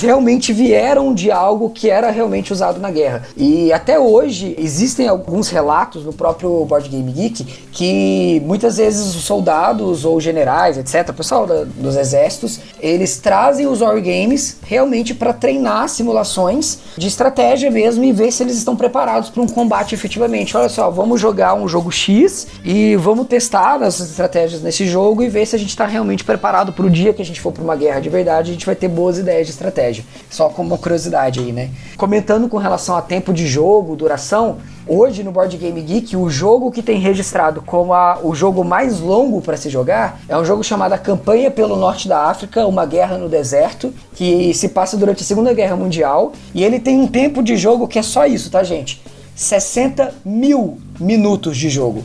realmente 0.00 0.52
vieram 0.52 1.14
de 1.14 1.30
algo 1.30 1.70
que 1.70 1.88
era 1.88 2.10
realmente 2.10 2.52
usado 2.52 2.80
na 2.80 2.90
guerra. 2.90 3.22
E 3.36 3.72
até 3.72 3.98
hoje 3.98 4.56
existem 4.58 5.06
alguns 5.06 5.48
relatos 5.48 6.04
no 6.04 6.12
próprio 6.12 6.64
Board 6.64 6.88
Game 6.88 7.12
Geek 7.12 7.44
que 7.70 8.42
muitas 8.44 8.78
vezes 8.78 9.14
os 9.14 9.22
soldados 9.22 10.04
ou 10.04 10.20
generais, 10.20 10.77
etc, 10.78 11.12
pessoal 11.12 11.46
da, 11.46 11.64
dos 11.64 11.96
exércitos, 11.96 12.60
eles 12.80 13.18
trazem 13.18 13.66
os 13.66 13.80
wargames 13.80 14.58
realmente 14.62 15.14
para 15.14 15.32
treinar 15.32 15.88
simulações 15.88 16.78
de 16.96 17.06
estratégia 17.06 17.70
mesmo 17.70 18.04
e 18.04 18.12
ver 18.12 18.32
se 18.32 18.42
eles 18.42 18.56
estão 18.56 18.76
preparados 18.76 19.30
para 19.30 19.42
um 19.42 19.46
combate 19.46 19.94
efetivamente. 19.94 20.56
Olha 20.56 20.68
só, 20.68 20.90
vamos 20.90 21.20
jogar 21.20 21.54
um 21.54 21.68
jogo 21.68 21.90
X 21.90 22.46
e 22.64 22.96
vamos 22.96 23.26
testar 23.26 23.82
as 23.82 24.00
estratégias 24.00 24.62
nesse 24.62 24.86
jogo 24.86 25.22
e 25.22 25.28
ver 25.28 25.46
se 25.46 25.56
a 25.56 25.58
gente 25.58 25.70
está 25.70 25.86
realmente 25.86 26.24
preparado 26.24 26.72
para 26.72 26.86
o 26.86 26.90
dia 26.90 27.12
que 27.12 27.22
a 27.22 27.24
gente 27.24 27.40
for 27.40 27.52
para 27.52 27.62
uma 27.62 27.76
guerra 27.76 28.00
de 28.00 28.08
verdade, 28.08 28.50
a 28.50 28.52
gente 28.52 28.66
vai 28.66 28.74
ter 28.74 28.88
boas 28.88 29.18
ideias 29.18 29.46
de 29.46 29.52
estratégia. 29.52 30.04
Só 30.30 30.48
como 30.48 30.68
uma 30.68 30.78
curiosidade 30.78 31.40
aí, 31.40 31.52
né? 31.52 31.70
Comentando 31.96 32.48
com 32.48 32.56
relação 32.56 32.96
a 32.96 33.02
tempo 33.02 33.32
de 33.32 33.46
jogo, 33.46 33.96
duração, 33.96 34.58
Hoje 34.90 35.22
no 35.22 35.30
Board 35.30 35.54
Game 35.58 35.78
Geek, 35.82 36.16
o 36.16 36.30
jogo 36.30 36.70
que 36.70 36.82
tem 36.82 36.98
registrado 36.98 37.60
como 37.60 37.92
a, 37.92 38.20
o 38.22 38.34
jogo 38.34 38.64
mais 38.64 39.00
longo 39.00 39.42
para 39.42 39.54
se 39.54 39.68
jogar 39.68 40.18
é 40.26 40.34
um 40.34 40.46
jogo 40.46 40.64
chamado 40.64 40.98
Campanha 41.02 41.50
pelo 41.50 41.76
Norte 41.76 42.08
da 42.08 42.24
África, 42.24 42.66
Uma 42.66 42.86
Guerra 42.86 43.18
no 43.18 43.28
Deserto, 43.28 43.92
que 44.14 44.54
se 44.54 44.70
passa 44.70 44.96
durante 44.96 45.22
a 45.22 45.26
Segunda 45.26 45.52
Guerra 45.52 45.76
Mundial. 45.76 46.32
E 46.54 46.64
ele 46.64 46.80
tem 46.80 46.98
um 46.98 47.06
tempo 47.06 47.42
de 47.42 47.54
jogo 47.54 47.86
que 47.86 47.98
é 47.98 48.02
só 48.02 48.24
isso, 48.24 48.50
tá, 48.50 48.64
gente? 48.64 49.02
60 49.36 50.14
mil 50.24 50.78
minutos 50.98 51.58
de 51.58 51.68
jogo. 51.68 52.02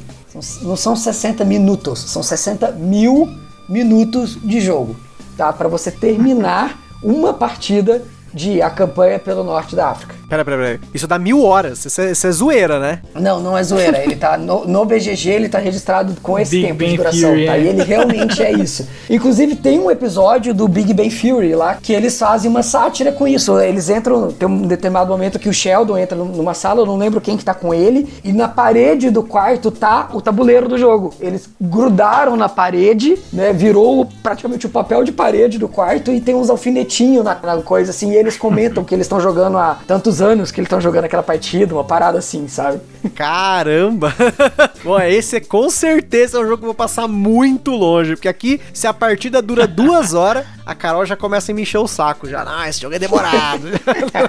Não 0.63 0.75
são 0.75 0.93
60 0.93 1.45
minutos, 1.45 1.99
são 1.99 2.21
60 2.21 2.71
mil 2.71 3.29
minutos 3.69 4.37
de 4.43 4.59
jogo, 4.59 4.97
tá? 5.37 5.53
Para 5.53 5.69
você 5.69 5.89
terminar 5.89 6.83
uma 7.01 7.33
partida 7.33 8.03
de 8.33 8.61
A 8.61 8.69
Campanha 8.69 9.19
pelo 9.19 9.41
Norte 9.41 9.73
da 9.73 9.87
África. 9.87 10.22
Pera, 10.33 10.43
pera, 10.43 10.57
pera. 10.57 10.79
Isso 10.91 11.07
dá 11.07 11.19
mil 11.19 11.43
horas. 11.43 11.85
Isso 11.85 12.01
é, 12.01 12.11
isso 12.11 12.25
é 12.25 12.31
zoeira, 12.31 12.79
né? 12.79 12.99
Não, 13.13 13.39
não 13.39 13.55
é 13.55 13.61
zoeira. 13.61 14.03
Ele 14.03 14.15
tá 14.15 14.35
no, 14.35 14.65
no 14.65 14.83
BGG, 14.83 15.29
ele 15.29 15.47
tá 15.47 15.59
registrado 15.59 16.15
com 16.23 16.39
esse 16.39 16.55
Big 16.55 16.67
tempo 16.67 16.79
Bang 16.79 16.89
de 16.89 16.97
duração, 16.97 17.19
Theory, 17.19 17.45
tá? 17.45 17.55
é. 17.55 17.61
E 17.61 17.67
ele 17.67 17.83
realmente 17.83 18.41
é 18.41 18.51
isso. 18.51 18.87
Inclusive, 19.07 19.55
tem 19.55 19.79
um 19.79 19.91
episódio 19.91 20.51
do 20.51 20.67
Big 20.67 20.91
Bang 20.91 21.11
Theory 21.11 21.53
lá 21.53 21.75
que 21.75 21.93
eles 21.93 22.17
fazem 22.17 22.49
uma 22.49 22.63
sátira 22.63 23.11
com 23.11 23.27
isso. 23.27 23.59
Eles 23.59 23.89
entram, 23.89 24.31
tem 24.31 24.47
um 24.47 24.63
determinado 24.63 25.11
momento 25.11 25.37
que 25.37 25.47
o 25.47 25.53
Sheldon 25.53 25.99
entra 25.99 26.17
numa 26.17 26.55
sala, 26.55 26.81
eu 26.81 26.87
não 26.87 26.97
lembro 26.97 27.21
quem 27.21 27.37
que 27.37 27.45
tá 27.45 27.53
com 27.53 27.71
ele, 27.71 28.11
e 28.23 28.33
na 28.33 28.47
parede 28.47 29.11
do 29.11 29.21
quarto 29.21 29.69
tá 29.69 30.09
o 30.13 30.19
tabuleiro 30.19 30.67
do 30.67 30.79
jogo. 30.79 31.13
Eles 31.19 31.47
grudaram 31.61 32.35
na 32.35 32.49
parede, 32.49 33.19
né? 33.31 33.53
Virou 33.53 34.09
praticamente 34.23 34.65
o 34.65 34.69
papel 34.69 35.03
de 35.03 35.11
parede 35.11 35.59
do 35.59 35.67
quarto 35.67 36.11
e 36.11 36.19
tem 36.19 36.33
uns 36.33 36.49
alfinetinhos 36.49 37.23
na, 37.23 37.35
na 37.35 37.61
coisa 37.61 37.91
assim, 37.91 38.13
e 38.13 38.15
eles 38.15 38.35
comentam 38.35 38.83
que 38.83 38.95
eles 38.95 39.05
estão 39.05 39.21
jogando 39.21 39.59
há 39.59 39.77
tantos 39.85 40.22
anos 40.23 40.51
que 40.51 40.59
eles 40.59 40.67
estão 40.67 40.81
jogando 40.81 41.05
aquela 41.05 41.21
partida, 41.21 41.75
uma 41.75 41.83
parada 41.83 42.17
assim, 42.17 42.47
sabe? 42.47 42.79
Caramba! 43.09 44.13
Bom, 44.83 44.99
esse 44.99 45.37
é 45.37 45.39
com 45.39 45.69
certeza 45.69 46.37
é 46.37 46.41
um 46.41 46.43
jogo 46.43 46.57
que 46.57 46.63
eu 46.63 46.67
vou 46.67 46.75
passar 46.75 47.07
muito 47.07 47.71
longe, 47.71 48.15
porque 48.15 48.27
aqui, 48.27 48.61
se 48.73 48.87
a 48.87 48.93
partida 48.93 49.41
dura 49.41 49.67
duas 49.67 50.13
horas, 50.15 50.45
a 50.65 50.73
Carol 50.73 51.05
já 51.05 51.15
começa 51.15 51.51
a 51.51 51.55
me 51.55 51.63
encher 51.63 51.77
o 51.77 51.87
saco. 51.87 52.27
Já, 52.27 52.45
não, 52.45 52.65
esse 52.65 52.81
jogo 52.81 52.95
é 52.95 52.99
demorado. 52.99 53.67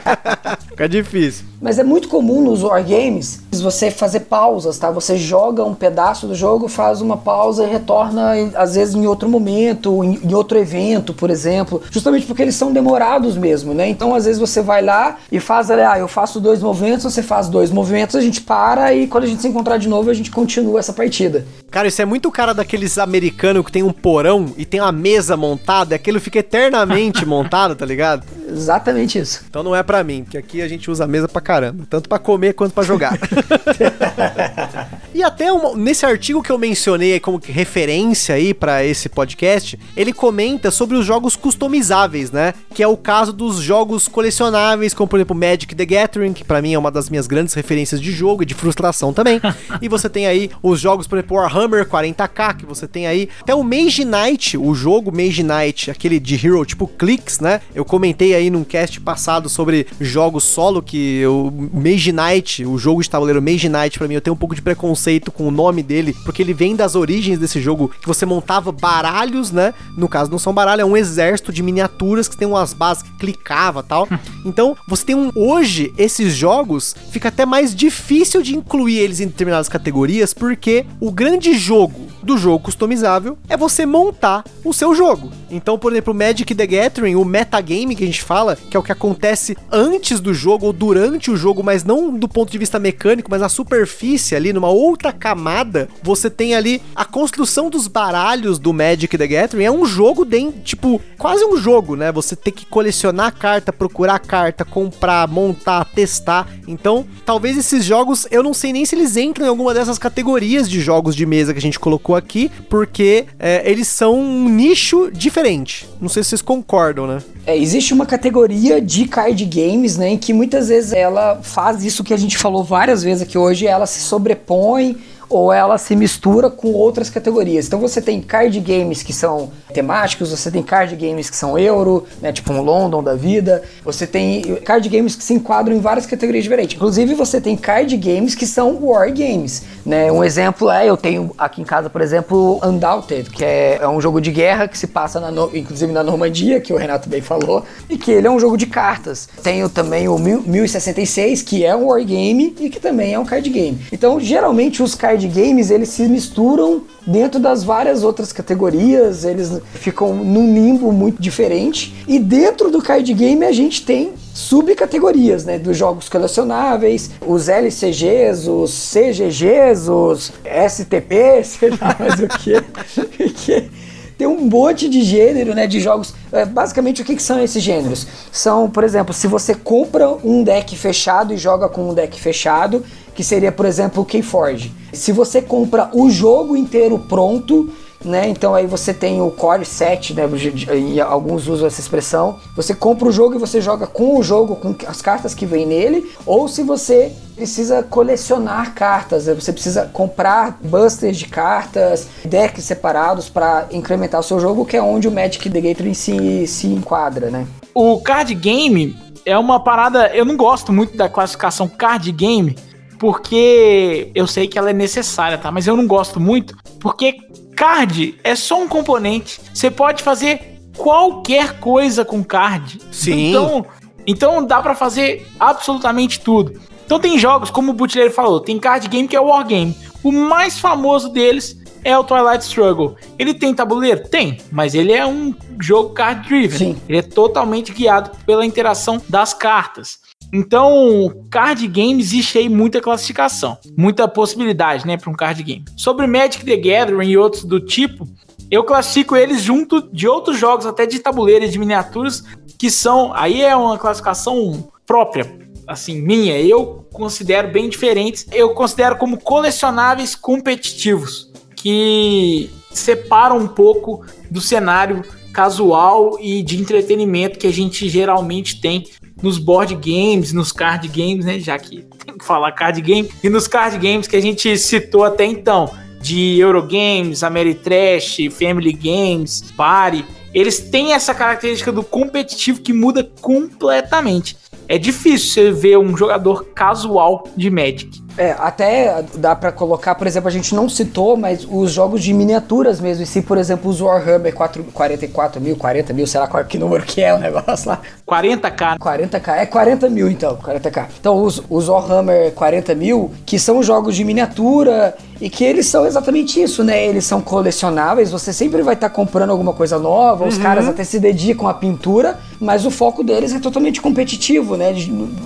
Fica 0.69 0.89
difícil. 0.89 1.45
Mas 1.61 1.79
é 1.79 1.85
muito 1.85 2.09
comum 2.09 2.43
nos 2.43 2.63
wargames 2.63 3.41
você 3.53 3.91
fazer 3.91 4.21
pausas, 4.21 4.77
tá? 4.79 4.91
Você 4.91 5.17
joga 5.17 5.65
um 5.65 5.75
pedaço 5.75 6.27
do 6.27 6.35
jogo, 6.35 6.69
faz 6.69 7.01
uma 7.01 7.17
pausa 7.17 7.65
e 7.65 7.71
retorna, 7.71 8.33
às 8.57 8.75
vezes, 8.75 8.95
em 8.95 9.07
outro 9.07 9.29
momento, 9.29 10.03
em, 10.03 10.21
em 10.23 10.35
outro 10.35 10.59
evento, 10.59 11.15
por 11.15 11.31
exemplo. 11.31 11.81
Justamente 11.91 12.27
porque 12.27 12.43
eles 12.43 12.57
são 12.57 12.73
demorados 12.73 13.37
mesmo, 13.37 13.73
né? 13.73 13.89
Então, 13.89 14.15
às 14.15 14.25
vezes, 14.25 14.41
você 14.41 14.61
vai 14.61 14.83
lá 14.83 15.17
e 15.31 15.39
faz, 15.39 15.71
ah, 15.71 15.99
eu 15.99 16.09
faço 16.09 16.41
dois 16.41 16.61
movimentos, 16.61 17.05
você 17.05 17.23
faz 17.23 17.49
dois 17.49 17.71
movimentos, 17.71 18.17
a 18.17 18.21
gente 18.21 18.41
para 18.41 18.64
e 18.95 19.07
quando 19.07 19.25
a 19.25 19.27
gente 19.27 19.43
se 19.43 19.49
encontrar 19.49 19.77
de 19.79 19.89
novo, 19.89 20.11
a 20.11 20.15
gente 20.15 20.31
continua 20.31 20.79
essa 20.81 20.93
partida. 20.93 21.45
Cara, 21.71 21.89
isso 21.89 22.01
é 22.01 22.05
muito 22.05 22.31
cara 22.31 22.55
daqueles 22.55 22.99
americanos 22.99 23.65
que 23.65 23.73
tem 23.73 23.83
um 23.83 23.93
porão 23.93 24.53
e 24.57 24.65
tem 24.65 24.81
uma 24.81 24.93
mesa 24.93 25.37
montada, 25.37 25.95
aquilo 25.95 26.21
fica 26.21 26.39
eternamente 26.39 27.27
montado, 27.27 27.75
tá 27.75 27.85
ligado? 27.85 28.25
Exatamente 28.49 29.19
isso. 29.19 29.45
Então 29.51 29.63
não 29.63 29.75
é 29.75 29.83
pra 29.83 30.05
mim, 30.05 30.23
porque 30.23 30.39
aqui 30.39 30.63
a 30.63 30.69
gente 30.69 30.91
usa 30.91 31.05
a 31.05 31.07
mesa 31.09 31.27
pra 31.29 31.41
caramba, 31.41 31.85
tanto 31.91 32.09
pra 32.09 32.19
comer 32.19 32.55
quanto 32.55 32.73
pra 32.73 32.85
jogar. 32.85 33.19
e 35.15 35.23
até 35.23 35.53
uma- 35.53 35.75
nesse 35.77 36.07
artigo 36.07 36.43
que 36.43 36.51
eu 36.51 36.59
mencionei 36.59 37.19
como 37.21 37.41
referência 37.43 38.35
aí 38.35 38.55
pra 38.55 38.85
esse 38.85 39.09
podcast, 39.09 39.79
ele 39.97 40.13
comenta 40.13 40.71
sobre 40.71 40.97
os 40.97 41.05
jogos 41.05 41.37
customizáveis, 41.37 42.31
né? 42.31 42.55
Que 42.73 42.83
é 42.83 42.89
o 42.89 42.97
caso 42.97 43.33
dos 43.33 43.57
jogos 43.59 44.07
colecionáveis, 44.09 44.95
como 44.95 45.09
por 45.09 45.19
exemplo 45.19 45.37
Magic 45.37 45.75
the 45.75 45.85
Gathering, 45.85 46.33
que 46.33 46.45
pra 46.45 46.63
mim 46.63 46.75
é 46.75 46.79
uma 46.79 46.91
das 46.91 47.11
minhas 47.11 47.27
grandes 47.27 47.55
referências 47.55 48.01
de 48.01 48.13
jogo 48.13 48.43
e 48.43 48.47
de 48.47 48.54
frustração 48.55 49.13
também. 49.13 49.41
e 49.83 49.89
você 49.89 50.09
tem 50.09 50.27
aí 50.27 50.51
os 50.63 50.81
jogos, 50.81 51.07
por 51.07 51.19
exemplo, 51.19 51.37
Warhammer 51.37 51.87
40k, 51.87 52.57
que 52.57 52.67
você 52.67 52.87
tem 52.87 53.07
aí 53.07 53.29
até 53.41 53.55
o 53.55 53.63
Mage 53.63 54.05
Knight, 54.05 54.57
o 54.57 54.75
jogo 54.75 55.13
Mage 55.13 55.43
Knight, 55.43 55.91
aquele 55.91 56.19
de 56.19 56.35
Hero 56.35 56.65
tipo 56.65 56.87
Clicks, 56.87 57.41
né? 57.41 57.61
Eu 57.75 57.85
comentei 57.85 58.35
aí 58.35 58.51
num 58.51 58.65
cast 58.65 59.01
passado 59.01 59.49
sobre 59.49 59.87
jogos 60.01 60.45
solo 60.45 60.83
que 60.83 61.25
o 61.27 61.53
Mage 61.73 62.13
Knight, 62.13 62.65
o 62.65 62.79
jogo 62.79 63.03
de 63.03 63.11
tabuleiro 63.11 63.43
Mage 63.43 63.69
Knight, 63.69 63.99
pra 63.99 64.09
mim 64.09 64.15
eu 64.15 64.21
tenho 64.21 64.35
um 64.35 64.39
pouco 64.39 64.55
de 64.55 64.63
preconceito 64.63 65.31
com 65.31 65.49
o 65.49 65.51
nome 65.51 65.83
dele, 65.83 66.15
porque 66.25 66.43
ele 66.43 66.55
vem 66.55 66.77
das 66.77 66.95
origens 66.95 67.39
desse 67.39 67.61
jogo 67.61 67.91
que 68.01 68.07
você 68.07 68.25
montava 68.25 68.73
baralhos, 68.73 69.51
né? 69.51 69.75
No 69.97 70.09
caso 70.09 70.31
não 70.31 70.39
são 70.39 70.53
baralhos, 70.53 70.83
é 70.83 70.85
um 70.85 70.97
exército 70.97 71.53
de 71.53 71.63
miniaturas 71.63 72.29
que 72.29 72.37
tem 72.37 72.47
umas 72.47 72.73
bases 72.73 73.03
que 73.03 73.13
clicava, 73.19 73.83
tal. 73.83 74.09
Então, 74.45 74.77
você 74.87 75.07
tem 75.07 75.15
um 75.15 75.31
hoje 75.35 75.93
esses 75.97 76.35
jogos 76.35 76.95
fica 77.11 77.29
até 77.29 77.47
mais 77.47 77.75
difícil 77.75 78.43
de 78.45 78.57
incluir 78.57 78.99
eles 78.99 79.21
em 79.21 79.27
determinadas 79.27 79.69
categorias, 79.69 80.33
porque 80.33 80.87
o 81.01 81.11
grande 81.11 81.55
jogo 81.55 82.15
do 82.23 82.39
jogo 82.39 82.65
customizável 82.65 83.37
é 83.49 83.57
você 83.57 83.85
montar 83.85 84.45
o 84.65 84.73
seu 84.73 84.95
jogo. 84.95 85.31
Então, 85.51 85.79
por 85.79 85.93
exemplo, 85.93 86.13
o 86.13 86.17
Magic 86.17 86.55
the 86.55 86.67
Gathering, 86.67 87.15
o 87.15 87.25
metagame 87.25 87.95
que 87.95 88.03
a 88.03 88.07
gente 88.07 88.23
fala, 88.23 88.57
que 88.57 88.77
é 88.77 88.81
o 88.81 88.83
que 88.83 88.93
acontece 88.93 89.57
antes 89.71 90.21
do 90.21 90.33
jogo 90.33 90.67
ou 90.67 90.73
durante 90.73 91.31
o 91.31 91.37
jogo, 91.37 91.63
mas 91.63 91.85
não 91.85 92.17
do 92.17 92.29
ponto 92.29 92.51
de 92.51 92.59
vista 92.59 92.79
mecânico, 92.79 93.31
mas 93.31 93.41
na 93.41 93.49
superfície 93.49 94.35
ali, 94.35 94.53
numa 94.53 94.71
outra 94.71 95.13
camada, 95.13 95.89
você 96.03 96.31
tem 96.31 96.55
ali 96.55 96.81
a 96.95 97.05
construção 97.05 97.69
dos 97.69 97.87
baralhos 97.87 98.59
do 98.59 98.73
Magic 98.73 99.17
the 99.17 99.27
Gathering. 99.27 99.65
É 99.65 99.71
um 99.71 99.85
jogo 99.85 100.25
dentro, 100.25 100.61
tipo, 100.63 101.01
quase 101.19 101.45
um 101.45 101.57
jogo, 101.57 101.95
né? 101.95 102.11
Você 102.11 102.35
tem 102.35 102.53
que 102.53 102.67
colecionar 102.67 103.35
carta, 103.35 103.73
procurar 103.73 104.19
carta, 104.19 104.65
comprar, 104.65 105.29
montar, 105.29 105.85
testar. 105.85 106.49
Então, 106.67 107.07
talvez 107.25 107.57
esses 107.57 107.85
jogos, 107.85 108.27
eu 108.35 108.43
não 108.43 108.53
sei 108.53 108.73
nem 108.73 108.85
se 108.85 108.97
eles 108.97 109.17
entram 109.17 109.47
em 109.47 109.49
alguma 109.49 109.73
dessas 109.73 109.97
categorias 109.97 110.69
de 110.69 110.81
jogos 110.81 111.15
de 111.15 111.25
mesa 111.25 111.53
que 111.53 111.59
a 111.59 111.63
gente 111.63 111.79
colocou 111.79 112.17
aqui, 112.17 112.51
porque 112.69 113.27
é, 113.39 113.63
eles 113.71 113.87
são 113.87 114.19
um 114.19 114.49
nicho 114.49 115.09
diferente. 115.13 115.89
Não 116.01 116.09
sei 116.09 116.23
se 116.25 116.31
vocês 116.31 116.43
concordam, 116.43 117.07
né? 117.07 117.23
É, 117.47 117.57
existe 117.57 117.95
uma 117.95 118.07
categoria 118.07 118.81
de 118.81 119.07
card 119.07 119.45
games, 119.45 119.97
né, 119.97 120.09
em 120.11 120.19
que 120.19 120.33
muitas 120.33 120.69
vezes 120.69 120.93
ela 120.93 121.41
faz 121.43 121.85
isso 121.85 122.03
que 122.03 122.13
a 122.13 122.17
gente 122.17 122.37
falou 122.37 122.65
várias 122.65 123.03
vezes 123.03 123.23
aqui 123.23 123.39
hoje, 123.39 123.67
ela 123.67 123.87
se 123.87 124.01
sobrepõe 124.01 124.97
ou 125.29 125.53
ela 125.53 125.79
se 125.79 125.95
mistura 125.97 126.51
com 126.51 126.73
outras 126.73 127.11
categorias. 127.11 127.67
Então 127.67 127.81
você 127.81 128.01
tem 128.01 128.21
card 128.21 128.59
games 128.61 129.03
que 129.03 129.13
são 129.13 129.51
temáticos, 129.73 130.31
você 130.31 130.51
tem 130.51 130.63
card 130.63 130.95
games 130.97 131.29
que 131.29 131.37
são 131.37 131.59
euro, 131.59 132.05
né, 132.21 132.33
tipo 132.33 132.53
um 132.53 132.61
London 132.61 133.03
da 133.03 133.15
vida, 133.15 133.63
você 133.85 134.07
tem 134.07 134.57
card 134.57 134.89
games 134.89 135.17
que 135.17 135.25
se 135.25 135.35
enquadram 135.35 135.75
em 135.75 135.81
várias 135.81 136.07
categorias 136.07 136.45
diferentes. 136.45 136.77
Inclusive 136.77 137.15
você 137.15 137.41
tem 137.41 137.57
card 137.57 137.97
games 137.97 138.35
que 138.35 138.47
são 138.47 138.79
war 138.81 139.13
games, 139.13 139.63
né? 139.85 140.11
Um 140.11 140.23
exemplo 140.23 140.71
é, 140.71 140.89
eu 140.89 140.97
tenho 140.97 141.33
aqui 141.37 141.61
em 141.61 141.65
casa, 141.65 141.91
por 141.91 142.01
exemplo, 142.01 142.61
Undaunted, 142.63 143.31
que 143.31 143.45
é, 143.45 143.79
é 143.81 143.89
um 143.89 144.01
jogo 144.01 144.21
de 144.21 144.31
guerra 144.31 144.69
que 144.69 144.79
se 144.79 144.87
passa 144.87 145.19
na, 145.21 145.31
inclusive 145.53 145.93
na 145.93 146.03
Normandia, 146.03 146.61
que 146.61 146.73
o 146.73 146.77
Renato 146.77 147.09
bem 147.09 147.21
falou, 147.21 147.65
e 147.89 147.97
que 147.99 148.11
ele 148.11 148.27
é 148.27 148.31
um 148.31 148.39
jogo 148.39 148.57
de 148.57 148.67
cartas. 148.67 149.29
Tenho 149.43 149.69
também 149.69 150.09
o 150.09 150.19
1000 150.19 150.45
1066, 150.47 151.43
que 151.43 151.65
é 151.65 151.75
um 151.75 151.87
war 151.87 152.05
game 152.05 152.55
e 152.61 152.71
que 152.71 152.81
também 152.81 153.15
é 153.15 153.19
um 153.19 153.25
card 153.25 153.49
game. 153.51 153.79
Então, 153.93 154.21
geralmente 154.21 154.83
os 154.83 154.95
card 154.95 155.14
games, 155.23 155.71
eles 155.71 155.89
se 155.89 156.09
misturam 156.09 156.83
dentro 157.07 157.39
das 157.39 157.63
várias 157.63 158.03
outras 158.03 158.33
categorias, 158.33 159.25
eles 159.25 159.61
ficam 159.75 160.15
num 160.15 160.53
limbo 160.53 160.93
muito 160.93 161.21
diferente. 161.21 161.95
E 162.09 162.19
dentro 162.19 162.71
do 162.71 162.83
card 162.83 163.13
game 163.15 163.45
a 163.45 163.53
gente 163.53 163.85
tem 163.85 164.13
subcategorias, 164.35 165.45
né, 165.45 165.59
dos 165.59 165.77
jogos 165.77 166.09
colecionáveis, 166.09 167.11
os 167.25 167.49
LCGs, 167.49 168.49
os 168.51 168.73
CGGs, 168.93 169.89
os 169.89 170.33
STP, 170.69 171.45
sei 171.45 171.71
lá 171.71 171.97
mais 171.99 172.21
o 172.21 172.27
que. 172.39 173.84
Tem 174.17 174.27
um 174.27 174.41
monte 174.41 174.89
de 174.89 175.03
gênero, 175.03 175.55
né, 175.55 175.67
de 175.67 175.81
jogos. 175.81 176.15
É, 176.33 176.45
basicamente, 176.45 177.03
o 177.03 177.05
que, 177.05 177.17
que 177.17 177.23
são 177.23 177.43
esses 177.43 177.63
gêneros? 177.63 178.07
São, 178.31 178.71
por 178.71 178.85
exemplo, 178.85 179.13
se 179.13 179.27
você 179.27 179.55
compra 179.55 180.09
um 180.25 180.43
deck 180.43 180.77
fechado 180.77 181.35
e 181.35 181.37
joga 181.37 181.69
com 181.69 181.89
um 181.91 181.95
deck 181.95 182.21
fechado, 182.21 182.85
que 183.15 183.25
seria, 183.25 183.53
por 183.53 183.67
exemplo, 183.67 184.03
o 184.03 184.07
Keyforge. 184.07 184.73
Se 184.93 185.13
você 185.13 185.43
compra 185.43 185.91
o 185.93 186.11
jogo 186.11 186.57
inteiro 186.57 186.99
pronto, 186.99 187.71
né? 188.05 188.29
Então 188.29 188.55
aí 188.55 188.67
você 188.67 188.93
tem 188.93 189.21
o 189.21 189.31
core 189.31 189.65
set, 189.65 190.15
né? 190.15 190.29
E 190.75 191.01
alguns 191.01 191.49
usam 191.49 191.67
essa 191.67 191.81
expressão. 191.81 192.39
Você 192.57 192.75
compra 192.75 193.09
o 193.09 193.13
jogo 193.13 193.35
e 193.35 193.39
você 193.39 193.61
joga 193.61 193.87
com 193.87 194.19
o 194.19 194.23
jogo, 194.23 194.57
com 194.57 194.75
as 194.87 195.01
cartas 195.01 195.35
que 195.35 195.47
vem 195.47 195.67
nele, 195.67 196.11
ou 196.27 196.49
se 196.49 196.63
você 196.63 197.13
precisa 197.35 197.83
colecionar 197.83 198.75
cartas, 198.75 199.27
né, 199.27 199.35
você 199.35 199.53
precisa 199.53 199.91
comprar 199.93 200.59
busters 200.63 201.17
de 201.17 201.27
cartas, 201.27 202.09
decks 202.25 202.65
separados 202.65 203.29
para 203.29 203.67
incrementar 203.73 204.21
o 204.21 204.23
seu 204.23 204.39
jogo, 204.39 204.65
que 204.65 204.77
é 204.77 204.83
onde 204.83 205.09
o 205.09 205.11
Magic 205.11 205.51
the 205.51 205.61
Gathering 205.61 205.95
se, 205.95 206.47
se 206.47 206.69
enquadra, 206.69 207.31
né? 207.31 207.47
O 207.75 208.01
card 208.01 208.33
game 208.35 208.97
é 209.27 209.37
uma 209.37 209.59
parada. 209.59 210.09
Eu 210.15 210.25
não 210.25 210.37
gosto 210.37 210.73
muito 210.73 210.97
da 210.97 211.09
classificação 211.09 211.67
card 211.67 212.11
game, 212.13 212.57
porque 212.99 214.11
eu 214.15 214.27
sei 214.27 214.47
que 214.47 214.59
ela 214.59 214.71
é 214.71 214.73
necessária, 214.73 215.37
tá? 215.37 215.51
Mas 215.51 215.67
eu 215.67 215.77
não 215.77 215.87
gosto 215.87 216.21
muito, 216.21 216.57
porque 216.79 217.17
card 217.55 218.19
é 218.23 218.35
só 218.35 218.63
um 218.63 218.69
componente. 218.69 219.41
Você 219.53 219.71
pode 219.71 220.03
fazer 220.03 220.61
qualquer 220.77 221.59
coisa 221.61 222.05
com 222.05 222.23
card. 222.23 222.81
Sim. 222.91 223.31
Então, 223.31 223.67
então 224.07 224.47
dá 224.47 224.63
pra 224.63 224.75
fazer 224.75 225.27
absolutamente 225.39 226.21
tudo. 226.21 226.61
Então 226.85 226.99
tem 227.01 227.19
jogos, 227.19 227.51
como 227.51 227.71
o 227.71 227.75
Butler 227.75 228.13
falou, 228.13 228.41
tem 228.41 228.59
card 228.59 228.89
game 228.89 229.09
que 229.09 229.17
é 229.17 229.21
o 229.21 229.27
Wargame. 229.27 229.77
O 230.03 230.13
mais 230.13 230.59
famoso 230.59 231.09
deles 231.09 231.57
é 231.83 231.97
o 231.97 232.05
Twilight 232.05 232.45
Struggle. 232.45 232.97
Ele 233.19 233.35
tem 233.35 233.55
tabuleiro? 233.55 234.09
Tem, 234.09 234.39
mas 234.51 234.75
ele 234.75 234.93
é 234.93 235.07
um 235.07 235.35
jogo 235.61 235.91
card 235.91 236.27
driven. 236.29 236.59
Sim. 236.59 236.77
Ele 236.89 236.99
é 236.99 237.03
totalmente 237.03 237.73
guiado 237.73 238.11
pela 238.27 238.45
interação 238.45 239.01
das 239.09 239.33
cartas. 239.33 239.99
Então, 240.33 241.25
card 241.31 241.67
game 241.69 242.01
existe 242.01 242.39
aí 242.39 242.49
muita 242.49 242.81
classificação, 242.81 243.57
muita 243.77 244.09
possibilidade, 244.09 244.87
né, 244.87 244.97
para 244.97 245.11
um 245.11 245.15
card 245.15 245.43
game. 245.43 245.65
Sobre 245.77 246.07
Magic 246.07 246.45
the 246.45 246.57
Gathering 246.57 247.09
e 247.09 247.17
outros 247.17 247.45
do 247.45 247.61
tipo, 247.61 248.09
eu 248.51 248.65
classifico 248.65 249.17
eles 249.17 249.43
junto 249.43 249.83
de 249.93 250.07
outros 250.09 250.39
jogos, 250.39 250.67
até 250.67 250.87
de 250.87 250.99
tabuleiro 250.99 251.45
e 251.45 251.49
de 251.49 251.59
miniaturas, 251.59 252.25
que 252.59 252.71
são, 252.71 253.13
aí 253.15 253.43
é 253.43 253.55
uma 253.55 253.79
classificação 253.79 254.69
própria. 254.87 255.45
assim, 255.67 256.01
minha, 256.01 256.39
eu 256.41 256.87
considero 256.93 257.51
bem 257.51 257.69
diferentes. 257.69 258.27
Eu 258.31 258.51
considero 258.51 258.97
como 258.97 259.17
colecionáveis 259.19 260.15
competitivos, 260.15 261.31
que 261.57 262.51
separam 262.71 263.39
um 263.39 263.47
pouco 263.47 264.05
do 264.31 264.41
cenário 264.41 265.03
casual 265.33 266.19
e 266.21 266.43
de 266.43 266.61
entretenimento 266.61 267.39
que 267.39 267.47
a 267.47 267.53
gente 267.53 267.89
geralmente 267.89 268.61
tem 268.61 268.85
nos 269.25 269.39
board 269.39 269.75
games, 269.75 270.35
nos 270.35 270.53
card 270.53 270.87
games, 270.89 271.25
né? 271.25 271.39
Já 271.41 271.59
que 271.59 271.83
tem 272.05 272.19
que 272.19 272.25
falar 272.25 272.53
card 272.53 272.81
game, 272.83 273.09
e 273.23 273.31
nos 273.31 273.49
card 273.49 273.79
games 273.79 274.07
que 274.07 274.17
a 274.17 274.21
gente 274.21 274.57
citou 274.59 275.03
até 275.03 275.25
então, 275.25 275.71
de 275.99 276.39
Eurogames, 276.39 277.23
Ameritrash, 277.23 278.29
Family 278.31 278.75
Games, 278.75 279.51
Party, 279.57 280.05
eles 280.35 280.61
têm 280.61 280.93
essa 280.93 281.15
característica 281.15 281.73
do 281.73 281.83
competitivo 281.83 282.61
que 282.61 282.75
muda 282.75 283.03
completamente. 283.23 284.37
É 284.69 284.77
difícil 284.77 285.31
você 285.31 285.51
ver 285.51 285.79
um 285.79 285.97
jogador 285.97 286.45
casual 286.55 287.27
de 287.35 287.49
Magic. 287.49 288.04
É, 288.17 288.35
até 288.39 289.05
dá 289.17 289.35
para 289.35 289.51
colocar, 289.51 289.95
por 289.95 290.07
exemplo, 290.07 290.29
a 290.29 290.33
gente 290.33 290.55
não 290.55 290.69
citou, 290.69 291.17
mas 291.17 291.47
os 291.51 291.73
jogos 291.73 292.03
de 292.03 292.13
miniaturas 292.13 292.81
mesmo. 292.81 293.03
E 293.03 293.07
se, 293.07 293.21
por 293.23 293.39
exemplo, 293.39 293.71
os 293.71 293.81
Warhammer 293.81 294.33
4, 294.33 294.65
44 294.73 295.41
mil, 295.41 295.57
40 295.57 295.93
mil, 295.93 296.07
sei 296.07 296.21
lá 296.21 296.27
qual 296.29 296.45
que 296.45 296.59
número 296.59 296.85
que 296.85 297.03
é 297.03 297.13
o 297.13 297.19
negócio 297.19 297.69
lá. 297.69 297.81
40k. 298.09 298.79
40k, 298.79 299.37
é 299.39 299.47
40 299.47 299.89
mil 299.89 300.09
então, 300.09 300.37
40k. 300.37 300.87
Então 301.01 301.23
os, 301.23 301.43
os 301.51 301.69
Warhammer 301.69 302.33
40 302.33 302.75
mil, 302.75 303.11
que 303.27 303.39
são 303.39 303.63
jogos 303.63 303.97
de 303.97 304.05
miniatura 304.05 304.95
e 305.21 305.31
que 305.31 305.45
eles 305.45 305.67
são 305.67 305.87
exatamente 305.87 306.41
isso, 306.41 306.63
né? 306.63 306.85
Eles 306.87 307.05
são 307.05 307.21
colecionáveis, 307.21 308.11
você 308.11 308.33
sempre 308.33 308.63
vai 308.63 308.75
estar 308.75 308.89
tá 308.89 308.95
comprando 308.95 309.31
alguma 309.31 309.53
coisa 309.53 309.79
nova, 309.79 310.25
uhum. 310.25 310.29
os 310.29 310.39
caras 310.39 310.69
até 310.69 310.85
se 310.85 311.01
dedicam 311.01 311.49
à 311.49 311.55
pintura, 311.55 312.19
mas 312.41 312.67
o 312.67 312.71
foco 312.71 313.03
deles 313.03 313.33
é 313.33 313.39
totalmente 313.39 313.81
competitivo, 313.81 314.57
né? 314.57 314.75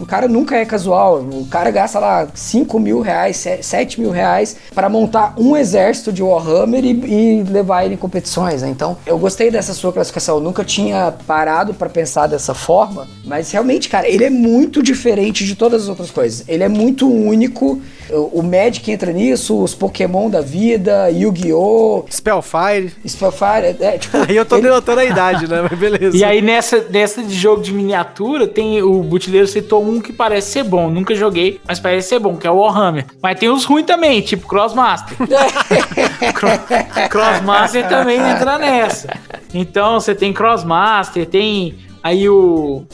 O 0.01 0.07
cara 0.07 0.29
nunca 0.29 0.57
é 0.57 0.65
casual, 0.65 1.21
o 1.21 1.47
cara 1.51 1.71
gasta 1.71 1.99
lá 1.99 2.29
5 2.33 2.78
mil 2.79 3.01
reais, 3.01 3.45
7 3.61 4.01
mil 4.01 4.11
reais 4.11 4.57
para 4.75 4.89
montar 4.89 5.35
um 5.37 5.57
exército 5.57 6.13
de 6.13 6.23
Warhammer 6.23 6.85
e, 6.85 6.91
e 6.91 7.43
levar 7.43 7.85
ele 7.85 7.95
em 7.95 7.99
competições, 7.99 8.63
né? 8.63 8.69
Então, 8.69 8.97
eu 9.07 9.19
gostei 9.19 9.51
dessa 9.51 9.75
sua 9.75 9.93
classificação, 9.93 10.37
eu 10.37 10.43
nunca 10.43 10.65
tinha 10.65 11.13
parado 11.27 11.75
para 11.75 11.89
pensar 11.89 12.27
dessa 12.27 12.55
forma, 12.55 13.07
mas 13.25 13.51
realmente, 13.51 13.89
cara, 13.89 14.09
ele 14.09 14.25
é 14.25 14.31
muito 14.31 14.83
diferente 14.83 15.45
de 15.45 15.55
todas 15.55 15.83
as 15.83 15.89
outras 15.89 16.11
coisas. 16.11 16.45
Ele 16.49 16.63
é 16.63 16.69
muito 16.69 17.11
único, 17.11 17.81
o 18.11 18.43
Magic 18.43 18.91
entra 18.91 19.13
nisso, 19.13 19.63
os 19.63 19.75
Pokémon 19.75 20.31
da 20.31 20.41
vida, 20.41 21.11
Yu-Gi-Oh! 21.11 22.05
Spellfire. 22.11 22.93
Spellfire, 23.07 23.77
é, 23.81 23.99
tipo. 23.99 24.17
aí 24.29 24.37
eu 24.37 24.45
tô 24.45 24.57
ele... 24.57 24.69
denotando 24.69 25.01
a 25.01 25.05
idade, 25.05 25.49
né? 25.49 25.67
Mas 25.69 25.79
beleza. 25.79 26.17
E 26.17 26.25
aí 26.25 26.41
nessa, 26.41 26.85
nessa 26.91 27.23
de 27.23 27.35
jogo 27.35 27.63
de 27.63 27.73
miniatura, 27.73 28.47
tem 28.47 28.83
o 28.83 29.03
Butileiro 29.03 29.47
citou 29.47 29.85
um 29.85 30.01
que 30.01 30.13
parece 30.13 30.53
ser 30.53 30.65
bom. 30.65 30.91
Nunca 30.91 31.15
joguei, 31.15 31.61
mas 31.67 31.79
parece 31.79 32.09
ser 32.09 32.19
bom, 32.19 32.37
que 32.37 32.47
é 32.47 32.51
o 32.51 32.57
Warhammer. 32.57 33.07
Mas 33.23 33.39
tem 33.39 33.49
os 33.49 33.65
ruins 33.65 33.87
também, 33.87 34.21
tipo 34.21 34.47
Crossmaster. 34.47 35.17
Crossmaster 37.11 37.89
também 37.89 38.19
entra 38.19 38.59
nessa. 38.59 39.09
Então 39.53 40.01
você 40.01 40.15
tem 40.15 40.33
Crossmaster, 40.33 41.27
tem 41.27 41.79
aí 42.03 42.29
o 42.29 42.85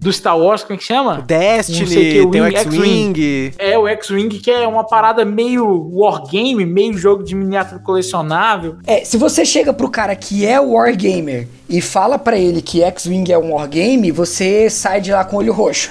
do 0.00 0.12
Star 0.12 0.38
Wars, 0.38 0.62
como 0.62 0.74
é 0.74 0.76
que 0.78 0.84
chama? 0.84 1.20
Destiny, 1.26 2.12
que, 2.12 2.20
o 2.20 2.30
tem 2.30 2.40
o 2.40 2.46
X-Wing. 2.46 3.52
É, 3.58 3.76
o 3.76 3.88
X-Wing, 3.88 4.28
que 4.38 4.50
é 4.50 4.66
uma 4.66 4.84
parada 4.84 5.24
meio 5.24 5.90
wargame, 5.92 6.64
meio 6.64 6.96
jogo 6.96 7.24
de 7.24 7.34
miniatura 7.34 7.80
colecionável. 7.80 8.76
É, 8.86 9.04
se 9.04 9.16
você 9.16 9.44
chega 9.44 9.72
pro 9.72 9.90
cara 9.90 10.14
que 10.14 10.46
é 10.46 10.60
wargamer 10.60 11.48
e 11.68 11.80
fala 11.80 12.18
para 12.18 12.38
ele 12.38 12.62
que 12.62 12.82
X-Wing 12.82 13.30
é 13.30 13.38
um 13.38 13.52
wargame, 13.52 14.10
você 14.10 14.70
sai 14.70 15.00
de 15.00 15.12
lá 15.12 15.24
com 15.24 15.36
o 15.36 15.38
olho 15.40 15.52
roxo. 15.52 15.90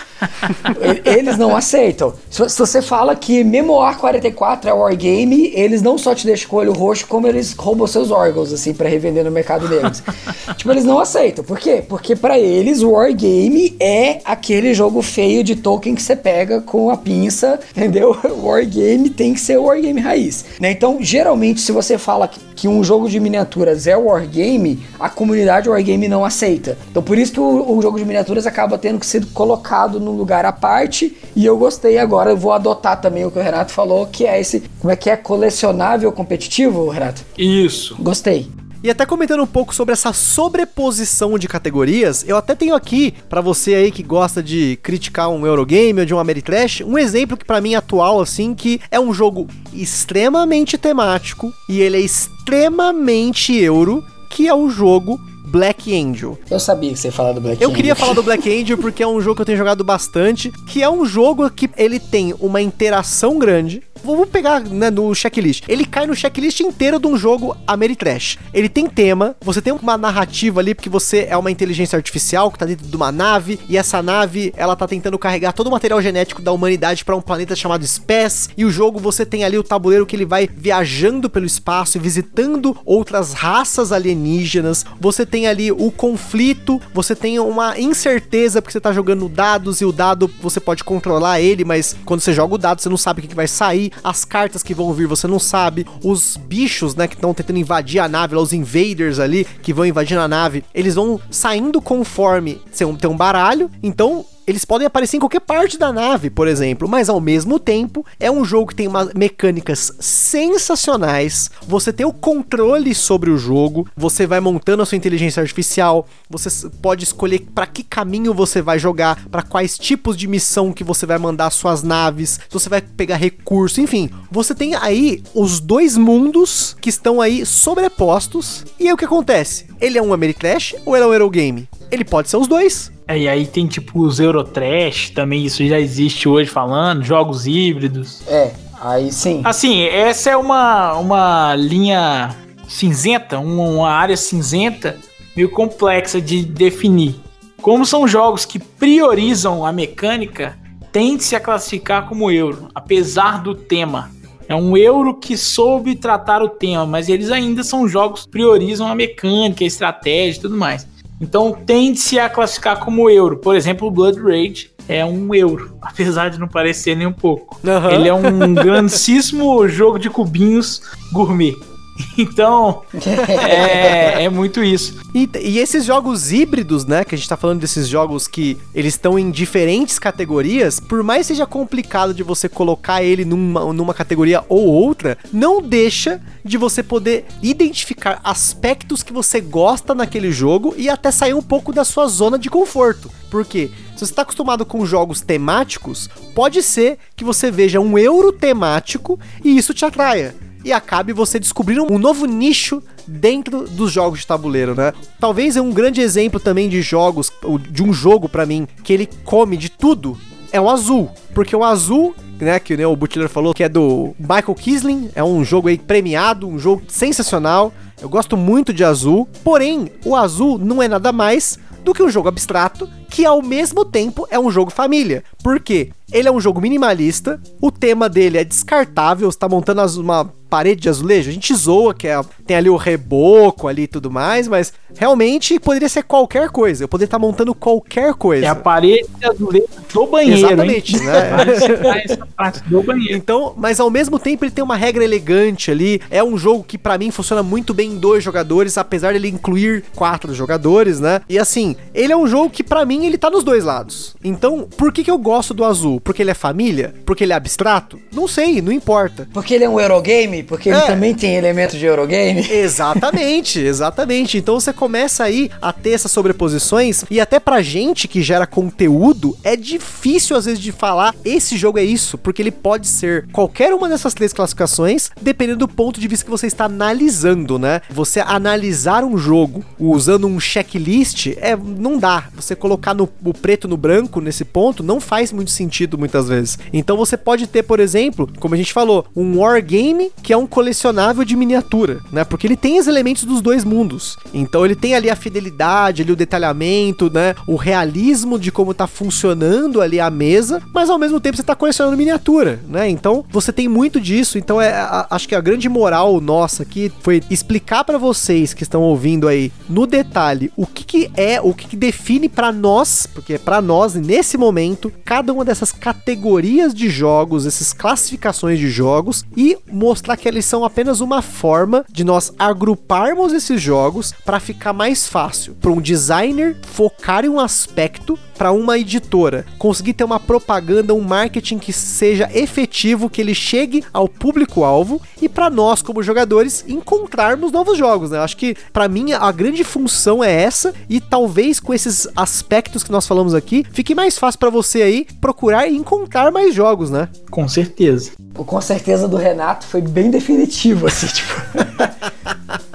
eles 1.06 1.38
não 1.38 1.56
aceitam. 1.56 2.14
Se, 2.30 2.42
você 2.42 2.82
fala 2.82 3.16
que 3.16 3.44
Memoir 3.44 3.98
44 3.98 4.70
é 4.70 4.74
wargame, 4.74 5.52
eles 5.54 5.82
não 5.82 5.98
só 5.98 6.16
te 6.16 6.26
deixam 6.26 6.50
com 6.50 6.56
o 6.56 6.60
olho 6.60 6.74
roxo, 6.74 7.06
como 7.08 7.28
eles 7.28 7.54
roubam 7.54 7.86
seus 7.86 8.10
órgãos, 8.10 8.52
assim, 8.52 8.74
para 8.74 8.90
revender 8.90 9.24
no 9.24 9.32
mercado 9.32 9.68
deles. 9.68 10.02
tipo, 10.58 10.72
eles 10.72 10.84
não 10.84 11.00
aceitam. 11.00 11.44
Por 11.44 11.60
quê? 11.60 11.84
Porque 11.88 12.16
para 12.16 12.40
eles 12.40 12.82
o 12.82 12.92
wargame 12.92 13.76
é 13.80 14.20
aquele 14.26 14.74
jogo 14.74 15.02
feio 15.02 15.44
de 15.44 15.56
Tolkien 15.56 15.96
que 15.96 16.02
você 16.02 16.16
pega 16.16 16.62
com 16.62 16.90
a 16.90 16.98
pinça, 16.98 17.60
entendeu? 17.72 18.18
O 18.38 18.48
wargame 18.48 19.10
tem 19.10 19.34
que 19.34 19.40
ser 19.40 19.58
o 19.58 19.64
wargame 19.64 20.00
raiz. 20.00 20.46
Né? 20.60 20.72
Então, 20.72 20.98
geralmente, 21.02 21.60
se 21.60 21.72
você 21.72 21.98
fala 21.98 22.30
que 22.56 22.68
um 22.68 22.84
jogo 22.84 23.10
de 23.10 23.20
miniaturas 23.20 23.88
é 23.88 23.96
wargame, 23.96 24.80
a 25.00 25.10
comunidade 25.10 25.67
o 25.68 25.72
Wargame 25.72 26.08
não 26.08 26.26
aceita. 26.26 26.78
Então 26.90 27.02
por 27.04 27.18
isso 27.18 27.34
que 27.34 27.40
o, 27.40 27.78
o, 27.78 27.82
jogo 27.82 27.98
de 27.98 28.06
miniaturas 28.06 28.48
acaba 28.48 28.78
tendo 28.78 29.00
que 29.00 29.06
ser 29.06 29.26
colocado 29.28 30.00
num 30.00 30.12
lugar 30.12 30.46
à 30.46 30.52
parte. 30.52 31.18
E 31.36 31.46
eu 31.46 31.58
gostei 31.58 31.98
agora, 31.98 32.32
eu 32.32 32.38
vou 32.38 32.52
adotar 32.52 33.00
também 33.00 33.26
o 33.26 33.32
que 33.32 33.40
o 33.40 33.42
Renato 33.42 33.72
falou, 33.72 34.08
que 34.08 34.26
é 34.26 34.40
esse. 34.40 34.64
Como 34.80 34.92
é 34.92 34.96
que 34.96 35.10
é? 35.10 35.18
Colecionável 35.18 36.12
competitivo, 36.12 36.90
Renato? 36.90 37.24
Isso. 37.38 37.96
Gostei. 38.00 38.50
E 38.84 38.92
até 38.92 39.06
comentando 39.06 39.42
um 39.42 39.48
pouco 39.48 39.74
sobre 39.74 39.94
essa 39.94 40.14
sobreposição 40.14 41.38
de 41.40 41.48
categorias, 41.48 42.24
eu 42.28 42.38
até 42.38 42.54
tenho 42.54 42.76
aqui 42.76 43.14
para 43.28 43.42
você 43.42 43.74
aí 43.74 43.92
que 43.92 44.04
gosta 44.04 44.42
de 44.42 44.78
criticar 44.84 45.30
um 45.30 45.46
Eurogame 45.46 46.02
ou 46.02 46.06
de 46.06 46.14
um 46.14 46.20
Ameritrash, 46.20 46.84
um 46.84 46.98
exemplo 46.98 47.36
que 47.36 47.44
para 47.44 47.60
mim 47.60 47.74
é 47.74 47.78
atual 47.78 48.22
assim, 48.22 48.54
que 48.54 48.80
é 48.92 49.00
um 49.00 49.14
jogo 49.14 49.48
extremamente 49.74 50.78
temático 50.78 51.52
e 51.68 51.82
ele 51.82 51.98
é 51.98 52.02
extremamente 52.02 53.56
euro, 53.56 54.06
que 54.30 54.48
é 54.48 54.54
o 54.54 54.70
jogo 54.70 55.20
Black 55.48 55.96
Angel. 55.96 56.38
Eu 56.52 56.60
sabia 56.60 56.92
que 56.92 57.00
você 57.00 57.08
ia 57.08 57.12
falar 57.12 57.32
do 57.32 57.40
Black 57.40 57.62
eu 57.62 57.68
Angel. 57.68 57.70
Eu 57.70 57.76
queria 57.76 57.96
falar 57.96 58.14
do 58.14 58.24
Black 58.24 58.48
Angel 58.62 58.78
porque 58.78 59.02
é 59.02 59.08
um 59.08 59.22
jogo 59.22 59.36
que 59.38 59.42
eu 59.42 59.46
tenho 59.46 59.58
jogado 59.58 59.84
bastante, 59.84 60.52
que 60.68 60.84
é 60.84 60.90
um 60.90 61.06
jogo 61.06 61.50
que 61.50 61.70
ele 61.78 62.00
tem 62.00 62.34
uma 62.40 62.62
interação 62.62 63.40
grande, 63.40 63.82
Vamos 64.04 64.30
pegar 64.30 64.62
né, 64.62 64.90
no 64.90 65.14
checklist. 65.14 65.64
Ele 65.68 65.86
cai 65.86 66.06
no 66.06 66.16
checklist 66.16 66.60
inteiro 66.60 67.00
de 67.00 67.08
um 67.08 67.18
jogo 67.18 67.56
Ameritrash. 67.66 68.38
Ele 68.54 68.70
tem 68.70 68.88
tema, 68.88 69.36
você 69.42 69.62
tem 69.62 69.74
uma 69.74 69.98
narrativa 69.98 70.60
ali, 70.60 70.74
porque 70.74 70.90
você 70.90 71.28
é 71.30 71.38
uma 71.38 71.52
inteligência 71.52 71.96
artificial 71.96 72.52
que 72.52 72.60
tá 72.60 72.66
dentro 72.66 72.88
de 72.88 72.96
uma 72.96 73.12
nave, 73.12 73.60
e 73.70 73.78
essa 73.78 74.02
nave, 74.02 74.54
ela 74.56 74.76
tá 74.76 74.88
tentando 74.88 75.18
carregar 75.18 75.54
todo 75.54 75.68
o 75.68 75.72
material 75.72 76.02
genético 76.02 76.42
da 76.42 76.52
humanidade 76.52 77.04
para 77.04 77.16
um 77.16 77.22
planeta 77.22 77.56
chamado 77.56 77.86
Spes, 77.86 78.50
e 78.58 78.66
o 78.66 78.72
jogo 78.72 79.00
você 79.00 79.26
tem 79.26 79.44
ali 79.44 79.58
o 79.58 79.64
tabuleiro 79.64 80.06
que 80.06 80.16
ele 80.16 80.26
vai 80.26 80.50
viajando 80.52 81.30
pelo 81.30 81.46
espaço 81.46 81.98
e 81.98 82.02
visitando 82.02 82.78
outras 82.86 83.34
raças 83.34 83.92
alienígenas. 83.92 84.86
Você 85.00 85.26
tem 85.26 85.48
ali 85.48 85.72
o 85.72 85.92
conflito, 85.92 86.82
você 86.94 87.16
tem 87.16 87.40
uma 87.40 87.80
incerteza 87.80 88.62
porque 88.62 88.74
você 88.74 88.80
tá 88.80 88.92
jogando 88.92 89.30
dados 89.30 89.82
e 89.82 89.86
o 89.86 89.92
dado 89.92 90.30
você 90.42 90.60
pode 90.60 90.84
controlar 90.84 91.42
ele, 91.42 91.64
mas 91.64 91.96
quando 92.06 92.22
você 92.22 92.34
joga 92.34 92.56
o 92.56 92.58
dado 92.58 92.82
você 92.82 92.90
não 92.90 92.98
sabe 92.98 93.22
o 93.22 93.28
que 93.28 93.36
vai 93.36 93.48
sair 93.48 93.87
as 94.04 94.26
cartas 94.26 94.64
que 94.64 94.74
vão 94.74 94.94
vir 94.94 95.08
você 95.08 95.28
não 95.28 95.40
sabe, 95.40 95.86
os 96.04 96.38
bichos, 96.38 96.96
né, 96.96 97.08
que 97.08 97.16
estão 97.16 97.34
tentando 97.34 97.60
invadir 97.60 98.00
a 98.00 98.08
nave, 98.08 98.36
os 98.36 98.54
invaders 98.54 99.20
ali, 99.20 99.46
que 99.62 99.74
vão 99.74 99.86
invadir 99.86 100.18
a 100.18 100.28
nave, 100.28 100.64
eles 100.74 100.96
vão 100.96 101.20
saindo 101.30 101.82
conforme 101.82 102.62
tem 103.00 103.10
um 103.10 103.18
baralho, 103.18 103.70
então 103.82 104.26
eles 104.48 104.64
podem 104.64 104.88
aparecer 104.88 105.18
em 105.18 105.20
qualquer 105.20 105.42
parte 105.42 105.78
da 105.78 105.92
nave, 105.92 106.30
por 106.30 106.48
exemplo, 106.48 106.88
mas 106.88 107.10
ao 107.10 107.20
mesmo 107.20 107.60
tempo 107.60 108.06
é 108.18 108.32
um 108.32 108.46
jogo 108.46 108.68
que 108.68 108.76
tem 108.76 108.88
umas 108.88 109.14
mecânicas 109.14 109.92
sensacionais. 110.00 111.52
Você 111.68 111.92
tem 111.92 112.06
o 112.06 112.14
controle 112.14 112.96
sobre 112.96 113.30
o 113.30 113.38
jogo, 113.38 113.86
você 113.96 114.26
vai 114.26 114.40
montando 114.40 114.82
a 114.82 114.86
sua 114.86 114.96
inteligência 114.96 115.42
artificial, 115.42 116.08
você 116.30 116.70
pode 116.82 117.04
escolher 117.04 117.46
para 117.54 117.68
que 117.68 117.84
caminho 117.84 118.34
você 118.34 118.62
vai 118.62 118.80
jogar, 118.80 119.28
para 119.30 119.44
quais 119.44 119.78
tipos 119.78 120.16
de 120.16 120.28
missão 120.28 120.72
que 120.72 120.84
você 120.84 121.06
vai 121.06 121.18
mandar 121.18 121.50
suas 121.50 121.84
naves, 121.84 122.40
se 122.48 122.54
você 122.54 122.70
vai 122.70 122.82
pegar 122.82 123.18
recurso, 123.18 123.82
enfim, 123.82 124.10
você 124.32 124.56
tem 124.56 124.76
aí 124.76 125.22
os 125.36 125.60
dois 125.60 125.98
mundos 125.98 126.78
que 126.80 126.90
estão 126.90 127.20
aí 127.20 127.46
sobrepostos. 127.46 128.64
E 128.80 128.88
aí 128.88 128.94
o 128.94 128.98
que 128.98 129.06
acontece? 129.06 129.66
Ele 129.82 129.98
é 129.98 130.02
um 130.02 130.14
Ameritrash 130.14 130.76
ou 130.86 130.96
ele 130.96 131.04
é 131.04 131.08
um 131.08 131.14
Eurogame? 131.14 131.68
Ele 131.92 132.06
pode 132.06 132.30
ser 132.30 132.38
os 132.38 132.48
dois. 132.48 132.97
É, 133.08 133.18
e 133.18 133.28
aí 133.28 133.46
tem 133.48 133.66
tipo 133.66 134.02
os 134.02 134.20
Eurotrash, 134.20 135.12
também 135.12 135.46
isso 135.46 135.66
já 135.66 135.80
existe 135.80 136.28
hoje 136.28 136.50
falando, 136.50 137.04
jogos 137.04 137.48
híbridos. 137.48 138.22
É, 138.28 138.52
aí 138.82 139.12
sim. 139.12 139.42
Assim, 139.46 139.84
essa 139.84 140.30
é 140.30 140.36
uma, 140.36 140.94
uma 140.96 141.56
linha 141.56 142.36
cinzenta, 142.68 143.40
uma 143.40 143.90
área 143.90 144.18
cinzenta 144.18 144.98
meio 145.36 145.50
complexa 145.50 146.20
de 146.20 146.44
definir. 146.44 147.16
Como 147.62 147.86
são 147.86 148.08
jogos 148.08 148.44
que 148.44 148.60
priorizam 148.60 149.66
a 149.66 149.72
mecânica, 149.72 150.58
tende-se 150.92 151.36
a 151.36 151.40
classificar 151.40 152.08
como 152.08 152.32
euro, 152.32 152.70
apesar 152.74 153.42
do 153.42 153.56
tema. 153.56 154.12
É 154.50 154.56
um 154.56 154.76
euro 154.76 155.14
que 155.14 155.38
soube 155.38 155.96
tratar 155.96 156.42
o 156.42 156.50
tema, 156.50 156.86
mas 156.86 157.10
eles 157.10 157.32
ainda 157.32 157.64
são 157.64 157.88
jogos 157.88 158.24
que 158.24 158.32
priorizam 158.32 158.88
a 158.88 158.96
mecânica, 158.96 159.64
a 159.64 159.68
estratégia 159.68 160.40
e 160.40 160.42
tudo 160.42 160.58
mais. 160.58 160.88
Então 161.20 161.52
tende-se 161.52 162.20
a 162.20 162.30
classificar 162.30 162.80
como 162.80 163.10
euro. 163.10 163.38
Por 163.38 163.56
exemplo, 163.56 163.88
o 163.88 163.92
Blood 163.92 164.20
Rage 164.20 164.72
é 164.88 165.04
um 165.04 165.34
euro, 165.34 165.76
apesar 165.82 166.30
de 166.30 166.40
não 166.40 166.48
parecer 166.48 166.96
nem 166.96 167.08
um 167.08 167.14
pouco. 167.14 167.60
Uhum. 167.64 167.90
Ele 167.90 168.08
é 168.08 168.14
um 168.14 168.54
grandíssimo 168.54 169.68
jogo 169.70 169.98
de 169.98 170.10
cubinhos 170.10 170.82
gourmet. 171.12 171.56
Então, 172.18 172.82
é, 173.28 174.24
é, 174.24 174.30
muito 174.30 174.64
isso. 174.64 175.00
E, 175.14 175.30
e, 175.40 175.60
esses 175.60 175.86
jogos 175.86 176.32
híbridos, 176.32 176.86
né? 176.86 177.04
Que 177.04 177.14
a 177.14 177.18
gente 177.18 177.30
tá 177.30 177.38
falando 177.38 177.60
desses 177.60 177.88
jogos 177.88 178.28
que 178.28 178.58
eles 178.74 178.96
estão 178.96 179.20
em 179.20 179.30
diferentes 179.30 180.00
categorias, 180.00 180.80
por 180.80 181.04
mais 181.04 181.28
seja 181.28 181.46
complicado 181.46 182.14
de 182.14 182.24
você 182.24 182.50
colocar 182.50 183.04
ele 183.04 183.24
numa, 183.24 183.72
numa 183.72 183.94
categoria 183.94 184.44
ou 184.50 184.66
outra, 184.66 185.18
não 185.32 185.62
deixa 185.62 186.20
de 186.44 186.58
você 186.58 186.82
poder 186.82 187.26
identificar 187.42 188.20
aspectos 188.24 189.04
que 189.04 189.14
você 189.14 189.40
gosta 189.40 189.94
naquele 189.94 190.32
jogo 190.32 190.74
e 190.78 190.90
até 190.90 191.12
sair 191.12 191.34
um 191.34 191.42
pouco 191.42 191.72
da 191.72 191.86
sua 191.86 192.08
zona 192.08 192.40
de 192.40 192.50
conforto. 192.50 193.12
Porque 193.30 193.70
se 193.94 194.00
você 194.00 194.06
está 194.06 194.24
acostumado 194.24 194.66
com 194.66 194.86
jogos 194.86 195.22
temáticos, 195.22 196.10
pode 196.34 196.64
ser 196.64 196.98
que 197.16 197.24
você 197.24 197.52
veja 197.52 197.80
um 197.80 197.98
euro 197.98 198.32
temático 198.32 199.20
e 199.44 199.56
isso 199.58 199.74
te 199.74 199.86
atraia 199.86 200.48
e 200.68 200.74
acabe 200.74 201.14
você 201.14 201.40
descobrindo 201.40 201.92
um 201.92 201.98
novo 201.98 202.26
nicho 202.26 202.84
dentro 203.08 203.68
dos 203.68 203.90
jogos 203.90 204.20
de 204.20 204.28
tabuleiro, 204.28 204.76
né? 204.76 204.92
Talvez 205.18 205.56
é 205.56 205.62
um 205.62 205.72
grande 205.72 206.02
exemplo 206.02 206.42
também 206.42 206.68
de 206.68 206.82
jogos, 206.82 207.32
de 207.72 207.82
um 207.82 207.94
jogo 207.94 208.28
para 208.28 208.46
mim, 208.46 208.68
que 208.84 208.92
ele 208.92 209.08
come 209.24 209.56
de 209.56 209.70
tudo, 209.70 210.18
é 210.52 210.60
o 210.60 210.70
azul. 210.70 211.10
Porque 211.34 211.56
o 211.56 211.64
azul 211.64 212.14
né, 212.38 212.60
que 212.60 212.76
né, 212.76 212.86
o 212.86 212.96
Butler 212.96 213.30
falou, 213.30 213.54
que 213.54 213.64
é 213.64 213.70
do 213.70 214.14
Michael 214.20 214.56
Kisling, 214.56 215.10
é 215.16 215.24
um 215.24 215.44
jogo 215.44 215.70
aí 215.70 215.78
premiado, 215.78 216.48
um 216.48 216.60
jogo 216.60 216.84
sensacional. 216.90 217.74
Eu 218.02 218.10
gosto 218.10 218.36
muito 218.36 218.74
de 218.74 218.84
azul, 218.84 219.28
porém, 219.44 219.90
o 220.06 220.16
azul 220.16 220.60
não 220.60 220.84
é 220.84 220.88
nada 220.88 221.14
mais 221.14 221.58
do 221.84 221.94
que 221.94 222.04
um 222.04 222.10
jogo 222.10 222.28
abstrato 222.28 222.90
que 223.10 223.26
ao 223.26 223.42
mesmo 223.42 223.86
tempo 223.86 224.28
é 224.30 224.40
um 224.40 224.52
jogo 224.52 224.72
família. 224.72 225.24
Por 225.44 225.60
quê? 225.60 225.92
Ele 226.12 226.28
é 226.28 226.32
um 226.32 226.40
jogo 226.40 226.62
minimalista, 226.62 227.40
o 227.62 227.70
tema 227.70 228.08
dele 228.08 228.38
é 228.38 228.44
descartável, 228.44 229.30
você 229.30 229.38
tá 229.38 229.50
montando 229.50 229.82
uma 230.00 230.32
parede 230.50 230.82
de 230.82 230.90
azulejo, 230.90 231.30
a 231.30 231.34
gente 231.34 231.54
zoa 231.54 231.94
que 231.94 232.08
é, 232.08 232.20
tem 232.46 232.56
ali 232.56 232.70
o 232.70 232.76
reboco 232.76 233.68
ali 233.68 233.84
e 233.84 233.88
tudo 233.88 234.10
mais, 234.10 234.48
mas 234.48 234.74
realmente 234.96 235.60
poderia 235.60 235.90
ser 235.90 236.04
qualquer 236.04 236.50
coisa, 236.50 236.84
eu 236.84 236.88
poderia 236.88 237.08
estar 237.08 237.20
tá 237.20 237.22
montando 237.22 237.54
qualquer 237.54 238.14
coisa. 238.14 238.46
É 238.46 238.50
a 238.50 238.56
parede 238.56 239.08
de 239.20 239.26
azulejo 239.26 239.68
do 239.94 240.08
banheiro, 240.08 240.48
Exatamente, 240.48 240.96
hein? 240.96 241.04
né? 241.04 242.02
essa 242.06 242.26
parte 242.26 242.64
do 242.64 242.82
banheiro. 242.82 243.16
Então, 243.16 243.54
mas 243.58 243.80
ao 243.80 243.90
mesmo 243.90 244.18
tempo 244.18 244.46
ele 244.46 244.52
tem 244.52 244.64
uma 244.64 244.78
regra 244.78 245.04
elegante 245.04 245.70
ali, 245.70 246.02
é 246.10 246.24
um 246.24 246.38
jogo 246.38 246.64
que 246.64 246.78
para 246.78 246.98
mim 246.98 247.12
funciona 247.12 247.44
muito 247.44 247.74
bem 247.74 247.92
em 247.92 247.98
dois 247.98 248.24
jogadores, 248.24 248.78
apesar 248.78 249.14
dele 249.14 249.28
incluir 249.28 249.84
quatro 249.96 250.34
jogadores, 250.34 251.00
né? 251.00 251.22
E 251.28 251.38
assim, 251.38 251.76
ele 251.94 252.14
é 252.14 252.18
um 252.18 252.28
jogo 252.28 252.50
que 252.50 252.64
para 252.64 252.86
mim 252.86 252.97
ele 253.06 253.18
tá 253.18 253.30
nos 253.30 253.44
dois 253.44 253.64
lados. 253.64 254.16
Então, 254.24 254.68
por 254.78 254.92
que 254.92 255.04
que 255.04 255.12
eu 255.12 255.18
gosto 255.18 255.54
do 255.54 255.64
azul? 255.64 256.00
Porque 256.00 256.22
ele 256.22 256.32
é 256.32 256.34
família? 256.34 256.94
Porque 257.06 257.24
ele 257.24 257.34
é 257.34 257.36
abstrato? 257.36 258.00
Não 258.12 258.28
sei, 258.28 258.62
não 258.62 258.72
importa. 258.72 259.28
Porque 259.34 259.54
ele 259.54 259.64
é 259.64 259.70
um 259.70 259.80
Eurogame? 259.80 260.44
Porque 260.44 260.70
ele 260.70 260.78
é. 260.78 260.86
também 260.86 261.14
tem 261.14 261.36
elementos 261.36 261.78
de 261.78 261.86
Eurogame? 261.86 262.48
Exatamente, 262.50 263.60
exatamente. 263.60 264.38
Então 264.38 264.60
você 264.60 264.74
começa 264.74 265.24
aí 265.24 265.50
a 265.62 265.72
ter 265.72 265.92
essas 265.92 266.12
sobreposições 266.12 267.04
e 267.10 267.20
até 267.20 267.40
pra 267.40 267.62
gente 267.62 268.08
que 268.08 268.22
gera 268.22 268.48
conteúdo, 268.48 269.38
é 269.44 269.56
difícil 269.56 270.36
às 270.36 270.46
vezes 270.46 270.60
de 270.60 270.72
falar 270.72 271.14
esse 271.24 271.58
jogo 271.58 271.80
é 271.80 271.84
isso, 271.84 272.18
porque 272.18 272.42
ele 272.42 272.52
pode 272.52 272.88
ser 272.88 273.28
qualquer 273.32 273.74
uma 273.74 273.90
dessas 273.90 274.14
três 274.14 274.34
classificações, 274.34 275.10
dependendo 275.22 275.60
do 275.60 275.68
ponto 275.68 276.00
de 276.00 276.08
vista 276.08 276.26
que 276.26 276.32
você 276.32 276.48
está 276.48 276.66
analisando, 276.66 277.60
né? 277.60 277.82
Você 277.90 278.20
analisar 278.20 279.04
um 279.04 279.18
jogo 279.18 279.64
usando 279.80 280.28
um 280.28 280.40
checklist, 280.40 281.28
é 281.38 281.56
não 281.56 281.98
dá. 281.98 282.26
Você 282.36 282.56
colocar 282.56 282.87
no, 282.94 283.10
o 283.24 283.34
preto 283.34 283.68
no 283.68 283.78
branco 283.78 284.22
nesse 284.22 284.46
ponto 284.46 284.84
não 284.84 285.00
faz 285.00 285.32
muito 285.32 285.52
sentido 285.52 285.98
muitas 285.98 286.28
vezes. 286.28 286.58
Então 286.72 286.98
você 286.98 287.18
pode 287.18 287.48
ter, 287.48 287.64
por 287.64 287.80
exemplo, 287.80 288.30
como 288.40 288.54
a 288.54 288.58
gente 288.58 288.74
falou, 288.74 289.06
um 289.16 289.40
wargame 289.40 290.12
que 290.22 290.34
é 290.34 290.38
um 290.38 290.48
colecionável 290.48 291.24
de 291.24 291.36
miniatura, 291.36 292.00
né? 292.12 292.24
Porque 292.24 292.48
ele 292.48 292.58
tem 292.58 292.80
os 292.80 292.88
elementos 292.88 293.24
dos 293.24 293.42
dois 293.42 293.64
mundos. 293.64 294.18
Então 294.34 294.66
ele 294.66 294.76
tem 294.76 294.96
ali 294.96 295.10
a 295.10 295.16
fidelidade, 295.16 296.02
ali 296.02 296.12
o 296.12 296.16
detalhamento, 296.16 297.12
né? 297.12 297.36
O 297.48 297.56
realismo 297.56 298.40
de 298.40 298.52
como 298.52 298.74
tá 298.74 298.88
funcionando 298.88 299.82
ali 299.82 300.00
a 300.00 300.10
mesa, 300.10 300.62
mas 300.74 300.90
ao 300.90 300.98
mesmo 300.98 301.20
tempo 301.20 301.38
você 301.38 301.44
tá 301.44 301.56
colecionando 301.56 301.98
miniatura, 301.98 302.60
né? 302.68 302.90
Então 302.90 303.26
você 303.30 303.52
tem 303.52 303.68
muito 303.68 304.00
disso. 304.00 304.38
Então 304.38 304.62
é, 304.62 304.72
a, 304.72 305.08
acho 305.10 305.28
que 305.28 305.36
a 305.36 305.42
grande 305.42 305.70
moral 305.70 306.20
nossa 306.20 306.64
aqui 306.64 306.92
foi 307.02 307.22
explicar 307.30 307.84
para 307.84 307.98
vocês 307.98 308.54
que 308.54 308.64
estão 308.64 308.82
ouvindo 308.82 309.28
aí 309.28 309.52
no 309.70 309.86
detalhe 309.86 310.52
o 310.56 310.66
que, 310.66 310.84
que 310.84 311.12
é, 311.16 311.40
o 311.42 311.54
que, 311.54 311.68
que 311.68 311.76
define 311.76 312.30
para 312.30 312.52
nós, 312.52 312.77
porque 313.14 313.34
é 313.34 313.38
para 313.38 313.62
nós 313.62 313.96
nesse 313.96 314.38
momento, 314.38 314.92
cada 315.04 315.34
uma 315.34 315.46
dessas 315.46 315.72
categorias 315.72 316.74
de 316.74 316.90
jogos, 316.90 317.46
essas 317.46 317.74
classificações 317.74 318.60
de 318.60 318.70
jogos 318.70 319.26
e 319.36 319.58
mostrar 319.72 320.18
que 320.18 320.28
eles 320.28 320.46
são 320.46 320.64
apenas 320.64 321.02
uma 321.02 321.22
forma 321.22 321.86
de 321.92 322.04
nós 322.04 322.32
agruparmos 322.38 323.34
esses 323.34 323.62
jogos 323.62 324.14
para 324.26 324.40
ficar 324.40 324.74
mais 324.74 325.08
fácil 325.08 325.56
para 325.56 325.72
um 325.72 325.82
designer 325.82 326.58
focar 326.68 327.26
em 327.26 327.30
um 327.30 327.40
aspecto 327.40 328.18
para 328.38 328.52
uma 328.52 328.78
editora 328.78 329.46
conseguir 329.58 329.94
ter 329.94 330.04
uma 330.04 330.20
propaganda, 330.20 330.94
um 330.94 331.02
marketing 331.02 331.58
que 331.58 331.74
seja 331.74 332.30
efetivo, 332.34 333.10
que 333.10 333.20
ele 333.20 333.34
chegue 333.34 333.84
ao 333.92 334.08
público-alvo 334.08 335.02
e 335.22 335.28
para 335.28 335.50
nós 335.50 335.82
como 335.82 336.04
jogadores 336.04 336.64
encontrarmos 336.68 337.52
novos 337.52 337.78
jogos, 337.78 338.12
né? 338.12 338.20
Acho 338.20 338.38
que 338.38 338.56
para 338.72 338.88
mim 338.88 339.12
a 339.14 339.32
grande 339.32 339.64
função 339.64 340.24
é 340.24 340.32
essa 340.32 340.74
e 340.90 341.02
talvez 341.02 341.60
com 341.60 341.74
esses 341.74 342.08
aspectos 342.16 342.84
que 342.84 342.92
nós 342.92 343.08
falamos 343.08 343.34
aqui, 343.34 343.66
fique 343.72 343.96
mais 343.96 344.18
fácil 344.18 344.40
para 344.40 344.50
você 344.50 344.82
aí 344.82 345.08
procurar 345.20 345.68
e 345.68 345.76
encontrar 345.76 346.32
mais 346.32 346.54
jogos, 346.54 346.90
né? 346.90 347.10
Com 347.32 347.48
certeza. 347.48 348.12
O 348.38 348.44
com 348.44 348.62
certeza 348.62 349.08
do 349.08 349.18
Renato 349.18 349.66
foi 349.66 349.82
bem 349.82 350.12
definitivo, 350.12 350.86
assim, 350.86 351.08
tipo. 351.12 351.34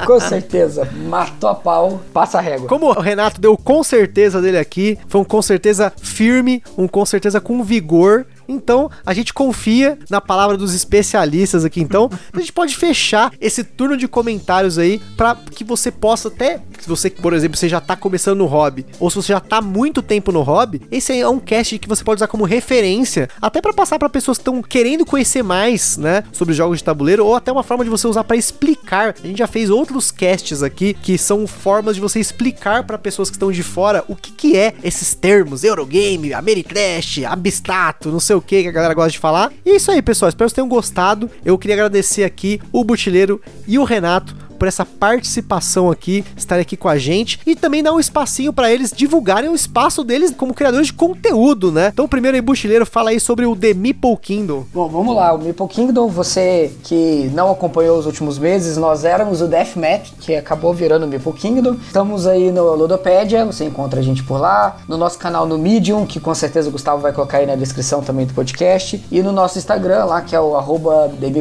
Com 0.06 0.20
certeza, 0.20 0.88
matou 1.08 1.48
a 1.48 1.54
pau, 1.54 2.00
passa 2.12 2.38
a 2.38 2.40
régua. 2.40 2.68
Como 2.68 2.86
o 2.86 3.00
Renato 3.00 3.40
deu 3.40 3.56
com 3.56 3.82
certeza 3.82 4.40
dele 4.40 4.58
aqui, 4.58 4.98
foi 5.08 5.20
um 5.20 5.24
com 5.24 5.40
certeza 5.42 5.92
firme, 6.00 6.62
um 6.76 6.88
com 6.88 7.04
certeza 7.04 7.40
com 7.40 7.62
vigor 7.62 8.26
então, 8.52 8.90
a 9.04 9.14
gente 9.14 9.32
confia 9.32 9.98
na 10.10 10.20
palavra 10.20 10.56
dos 10.56 10.74
especialistas 10.74 11.64
aqui. 11.64 11.80
Então, 11.80 12.10
a 12.32 12.38
gente 12.38 12.52
pode 12.52 12.76
fechar 12.76 13.32
esse 13.40 13.64
turno 13.64 13.96
de 13.96 14.06
comentários 14.06 14.78
aí 14.78 15.00
para 15.16 15.34
que 15.34 15.64
você 15.64 15.90
possa 15.90 16.28
até, 16.28 16.60
se 16.80 16.88
você, 16.88 17.10
por 17.10 17.32
exemplo, 17.32 17.56
você 17.56 17.68
já 17.68 17.80
tá 17.80 17.96
começando 17.96 18.38
no 18.38 18.46
hobby, 18.46 18.86
ou 19.00 19.10
se 19.10 19.16
você 19.16 19.32
já 19.32 19.40
tá 19.40 19.60
muito 19.60 20.02
tempo 20.02 20.32
no 20.32 20.42
hobby, 20.42 20.82
esse 20.90 21.18
é 21.18 21.28
um 21.28 21.38
cast 21.38 21.78
que 21.78 21.88
você 21.88 22.04
pode 22.04 22.18
usar 22.18 22.26
como 22.26 22.44
referência, 22.44 23.28
até 23.40 23.60
para 23.60 23.72
passar 23.72 23.98
para 23.98 24.08
pessoas 24.08 24.38
que 24.38 24.42
estão 24.42 24.62
querendo 24.62 25.04
conhecer 25.04 25.42
mais, 25.42 25.96
né, 25.96 26.24
sobre 26.32 26.54
jogos 26.54 26.78
de 26.78 26.84
tabuleiro, 26.84 27.24
ou 27.24 27.34
até 27.34 27.50
uma 27.50 27.62
forma 27.62 27.84
de 27.84 27.90
você 27.90 28.06
usar 28.06 28.24
para 28.24 28.36
explicar. 28.36 29.14
A 29.22 29.26
gente 29.26 29.38
já 29.38 29.46
fez 29.46 29.70
outros 29.70 30.10
casts 30.10 30.62
aqui 30.62 30.94
que 30.94 31.16
são 31.16 31.46
formas 31.46 31.94
de 31.94 32.00
você 32.00 32.20
explicar 32.20 32.84
para 32.84 32.98
pessoas 32.98 33.30
que 33.30 33.36
estão 33.36 33.50
de 33.50 33.62
fora 33.62 34.04
o 34.08 34.16
que 34.16 34.32
que 34.32 34.56
é 34.56 34.74
esses 34.82 35.14
termos, 35.14 35.64
Eurogame, 35.64 36.34
Ameritrash, 36.34 37.24
abstrato, 37.24 38.10
não 38.10 38.20
sei 38.20 38.36
o 38.36 38.41
que 38.42 38.62
que 38.62 38.68
a 38.68 38.72
galera 38.72 38.94
gosta 38.94 39.10
de 39.10 39.18
falar. 39.18 39.52
E 39.64 39.70
é 39.70 39.76
isso 39.76 39.90
aí, 39.90 40.02
pessoal. 40.02 40.28
Espero 40.28 40.48
que 40.48 40.50
vocês 40.50 40.56
tenham 40.56 40.68
gostado. 40.68 41.30
Eu 41.44 41.56
queria 41.58 41.76
agradecer 41.76 42.24
aqui 42.24 42.60
o 42.72 42.84
Butileiro 42.84 43.40
e 43.66 43.78
o 43.78 43.84
Renato 43.84 44.36
por 44.62 44.68
essa 44.68 44.86
participação 44.86 45.90
aqui, 45.90 46.24
estar 46.36 46.60
aqui 46.60 46.76
com 46.76 46.88
a 46.88 46.96
gente 46.96 47.40
e 47.44 47.56
também 47.56 47.82
dar 47.82 47.92
um 47.92 47.98
espacinho 47.98 48.52
para 48.52 48.70
eles 48.70 48.92
divulgarem 48.92 49.50
o 49.50 49.56
espaço 49.56 50.04
deles 50.04 50.32
como 50.38 50.54
criadores 50.54 50.86
de 50.86 50.92
conteúdo, 50.92 51.72
né? 51.72 51.90
Então, 51.92 52.06
primeiro 52.06 52.36
aí, 52.36 52.40
Buchileiro, 52.40 52.86
fala 52.86 53.10
aí 53.10 53.18
sobre 53.18 53.44
o 53.44 53.56
The 53.56 53.74
Meeple 53.74 54.16
Kingdom. 54.18 54.64
Bom, 54.72 54.88
vamos 54.88 55.16
lá. 55.16 55.32
O 55.32 55.38
Meeple 55.38 55.66
Kingdom, 55.66 56.06
você 56.06 56.72
que 56.84 57.28
não 57.34 57.50
acompanhou 57.50 57.98
os 57.98 58.06
últimos 58.06 58.38
meses, 58.38 58.76
nós 58.76 59.04
éramos 59.04 59.42
o 59.42 59.48
Deathmatch, 59.48 60.12
que 60.20 60.36
acabou 60.36 60.72
virando 60.72 61.06
o 61.06 61.08
Meeple 61.08 61.32
Kingdom. 61.32 61.74
Estamos 61.84 62.28
aí 62.28 62.52
no 62.52 62.72
Ludopédia, 62.76 63.44
você 63.44 63.64
encontra 63.64 63.98
a 63.98 64.02
gente 64.04 64.22
por 64.22 64.40
lá. 64.40 64.76
No 64.86 64.96
nosso 64.96 65.18
canal 65.18 65.44
no 65.44 65.58
Medium, 65.58 66.06
que 66.06 66.20
com 66.20 66.32
certeza 66.36 66.68
o 66.68 66.72
Gustavo 66.72 67.02
vai 67.02 67.12
colocar 67.12 67.38
aí 67.38 67.46
na 67.46 67.56
descrição 67.56 68.00
também 68.00 68.26
do 68.26 68.32
podcast. 68.32 69.04
E 69.10 69.22
no 69.24 69.32
nosso 69.32 69.58
Instagram 69.58 70.04
lá, 70.04 70.20
que 70.20 70.36
é 70.36 70.40
o 70.40 70.56
arroba. 70.56 71.10
Tem 71.18 71.32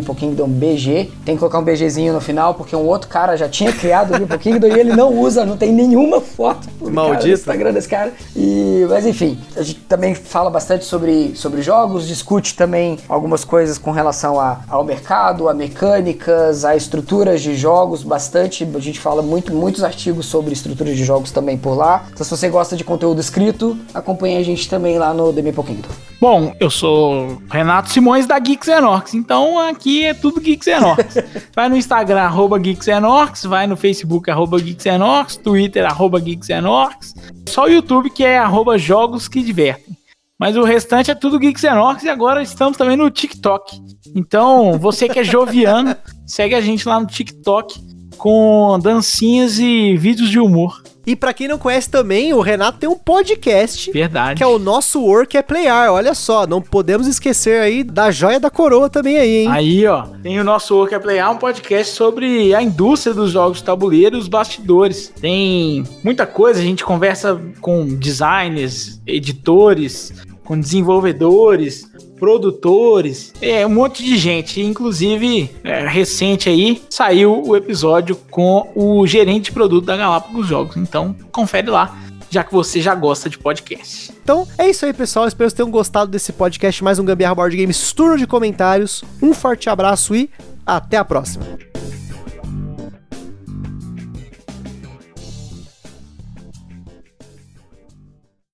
que 1.36 1.38
colocar 1.38 1.60
um 1.60 1.64
BGzinho 1.64 2.14
no 2.14 2.20
final, 2.20 2.56
porque 2.56 2.74
é 2.74 2.78
um 2.80 2.88
outro 2.88 3.11
cara 3.12 3.36
já 3.36 3.50
tinha 3.50 3.72
criado 3.74 4.16
o 4.16 4.18
Meeple 4.18 4.38
Kingdom 4.38 4.68
e 4.68 4.80
ele 4.80 4.96
não 4.96 5.14
usa, 5.14 5.46
não 5.46 5.58
tem 5.58 5.72
nenhuma 5.72 6.22
foto 6.22 6.68
Maldito. 6.80 7.28
no 7.28 7.34
Instagram 7.34 7.74
desse 7.74 7.90
cara. 7.90 8.14
E, 8.36 8.86
mas 8.90 9.06
enfim, 9.06 9.38
a 9.56 9.62
gente 9.62 9.80
também 9.82 10.16
fala 10.16 10.50
bastante 10.50 10.86
sobre, 10.86 11.36
sobre 11.36 11.62
jogos, 11.62 12.08
discute 12.08 12.56
também 12.56 12.98
algumas 13.10 13.44
coisas 13.44 13.78
com 13.78 13.92
relação 13.92 14.40
a, 14.40 14.62
ao 14.70 14.84
mercado, 14.84 15.50
a 15.50 15.54
mecânicas, 15.54 16.64
a 16.64 16.76
estruturas 16.76 17.42
de 17.42 17.56
jogos, 17.56 18.02
bastante. 18.02 18.68
A 18.74 18.80
gente 18.80 19.00
fala 19.00 19.22
muito, 19.22 19.54
muitos 19.54 19.84
artigos 19.84 20.26
sobre 20.26 20.54
estruturas 20.54 20.96
de 20.96 21.04
jogos 21.04 21.32
também 21.32 21.58
por 21.58 21.76
lá. 21.76 22.06
Então 22.14 22.24
se 22.24 22.32
você 22.32 22.50
gosta 22.50 22.78
de 22.78 22.84
conteúdo 22.84 23.20
escrito, 23.20 23.78
acompanhe 23.94 24.38
a 24.38 24.44
gente 24.44 24.70
também 24.70 24.98
lá 24.98 25.14
no 25.14 25.34
The 25.34 25.42
Meeple 25.42 25.64
Kingdom. 25.64 25.90
Bom, 26.22 26.54
eu 26.60 26.70
sou 26.70 27.42
Renato 27.50 27.90
Simões 27.90 28.28
da 28.28 28.38
Geeks 28.38 28.68
Enox, 28.68 29.16
então 29.16 29.58
aqui 29.58 30.06
é 30.06 30.14
tudo 30.14 30.40
Geeks 30.40 30.68
Enox. 30.68 31.18
Vai 31.56 31.68
no 31.68 31.76
Instagram, 31.76 32.22
arroba 32.22 32.60
Geeks 32.60 32.88
Enox, 32.92 33.44
vai 33.44 33.66
no 33.66 33.76
Facebook, 33.76 34.30
arroba 34.30 34.60
Geeks 34.60 34.86
Enox, 34.86 35.38
Twitter, 35.38 35.86
arroba 35.86 36.20
Geeks 36.20 36.50
Enox, 36.50 37.14
só 37.50 37.66
o 37.66 37.70
YouTube 37.70 38.10
que 38.10 38.24
é 38.24 38.38
arroba 38.38 38.78
Jogos 38.78 39.28
que 39.28 39.42
Divertem. 39.42 39.98
Mas 40.42 40.58
o 40.58 40.64
restante 40.64 41.12
é 41.12 41.14
tudo 41.14 41.38
Geeks 41.38 41.64
Orcs 41.64 42.04
e 42.04 42.10
agora 42.10 42.42
estamos 42.42 42.76
também 42.76 42.98
no 42.98 43.12
TikTok. 43.12 43.80
Então, 44.16 44.76
você 44.80 45.08
que 45.08 45.20
é 45.20 45.24
joviano, 45.24 45.96
segue 46.26 46.56
a 46.56 46.62
gente 46.62 46.88
lá 46.90 47.00
no 47.00 47.06
TikTok 47.06 47.80
com 48.18 48.80
dancinhas 48.80 49.60
e 49.60 49.96
vídeos 49.96 50.32
de 50.32 50.40
humor. 50.40 50.82
E 51.06 51.16
para 51.16 51.34
quem 51.34 51.48
não 51.48 51.58
conhece 51.58 51.90
também, 51.90 52.34
o 52.34 52.42
Renato 52.42 52.78
tem 52.78 52.88
um 52.90 52.98
podcast. 52.98 53.92
Verdade. 53.92 54.38
Que 54.38 54.44
é 54.44 54.48
o 54.48 54.60
nosso 54.60 55.02
Work 55.02 55.36
é 55.36 55.42
Playar. 55.42 55.92
Olha 55.92 56.14
só, 56.14 56.46
não 56.46 56.62
podemos 56.62 57.08
esquecer 57.08 57.62
aí 57.62 57.84
da 57.84 58.12
joia 58.12 58.40
da 58.40 58.50
coroa 58.50 58.90
também 58.90 59.18
aí, 59.18 59.36
hein? 59.38 59.48
Aí, 59.50 59.88
ó. 59.88 60.04
Tem 60.22 60.40
o 60.40 60.44
nosso 60.44 60.76
Work 60.76 60.94
é 60.94 61.00
Playar, 61.00 61.32
um 61.32 61.38
podcast 61.38 61.96
sobre 61.96 62.54
a 62.54 62.62
indústria 62.62 63.14
dos 63.16 63.32
jogos 63.32 63.58
de 63.58 63.64
tabuleiro 63.64 64.16
e 64.16 64.20
os 64.20 64.28
bastidores. 64.28 65.12
Tem 65.20 65.84
muita 66.04 66.28
coisa, 66.28 66.60
a 66.60 66.64
gente 66.64 66.84
conversa 66.84 67.40
com 67.60 67.88
designers, 67.88 69.02
editores, 69.08 70.14
com 70.44 70.60
desenvolvedores, 70.60 71.90
produtores, 72.20 73.34
é 73.42 73.66
um 73.66 73.70
monte 73.70 74.04
de 74.04 74.18
gente. 74.18 74.62
Inclusive, 74.62 75.50
é, 75.64 75.88
recente 75.88 76.50
aí, 76.50 76.82
saiu 76.90 77.44
o 77.46 77.56
episódio 77.56 78.16
com 78.30 78.72
o 78.76 79.06
gerente 79.08 79.46
de 79.46 79.52
produto 79.52 79.86
da 79.86 79.98
Galápagos 79.98 80.48
Jogos. 80.48 80.78
Então, 80.78 81.16
confere 81.32 81.70
lá, 81.70 81.98
já 82.30 82.44
que 82.44 82.54
você 82.54 82.80
já 82.80 82.94
gosta 82.94 83.30
de 83.30 83.38
podcast. 83.38 84.12
Então, 84.24 84.48
é 84.58 84.70
isso 84.70 84.86
aí, 84.86 84.94
pessoal. 84.94 85.28
Espero 85.28 85.50
que 85.50 85.56
tenham 85.56 85.72
gostado 85.72 86.12
desse 86.12 86.32
podcast. 86.32 86.84
Mais 86.84 87.00
um 87.00 87.06
Gambiarra 87.06 87.36
Board 87.36 87.58
Games 87.58 87.92
turno 87.92 88.18
de 88.18 88.28
comentários. 88.28 89.04
Um 89.22 89.34
forte 89.34 89.70
abraço 89.70 90.16
e 90.16 90.30
até 90.66 90.98
a 90.98 91.06
próxima. 91.06 91.71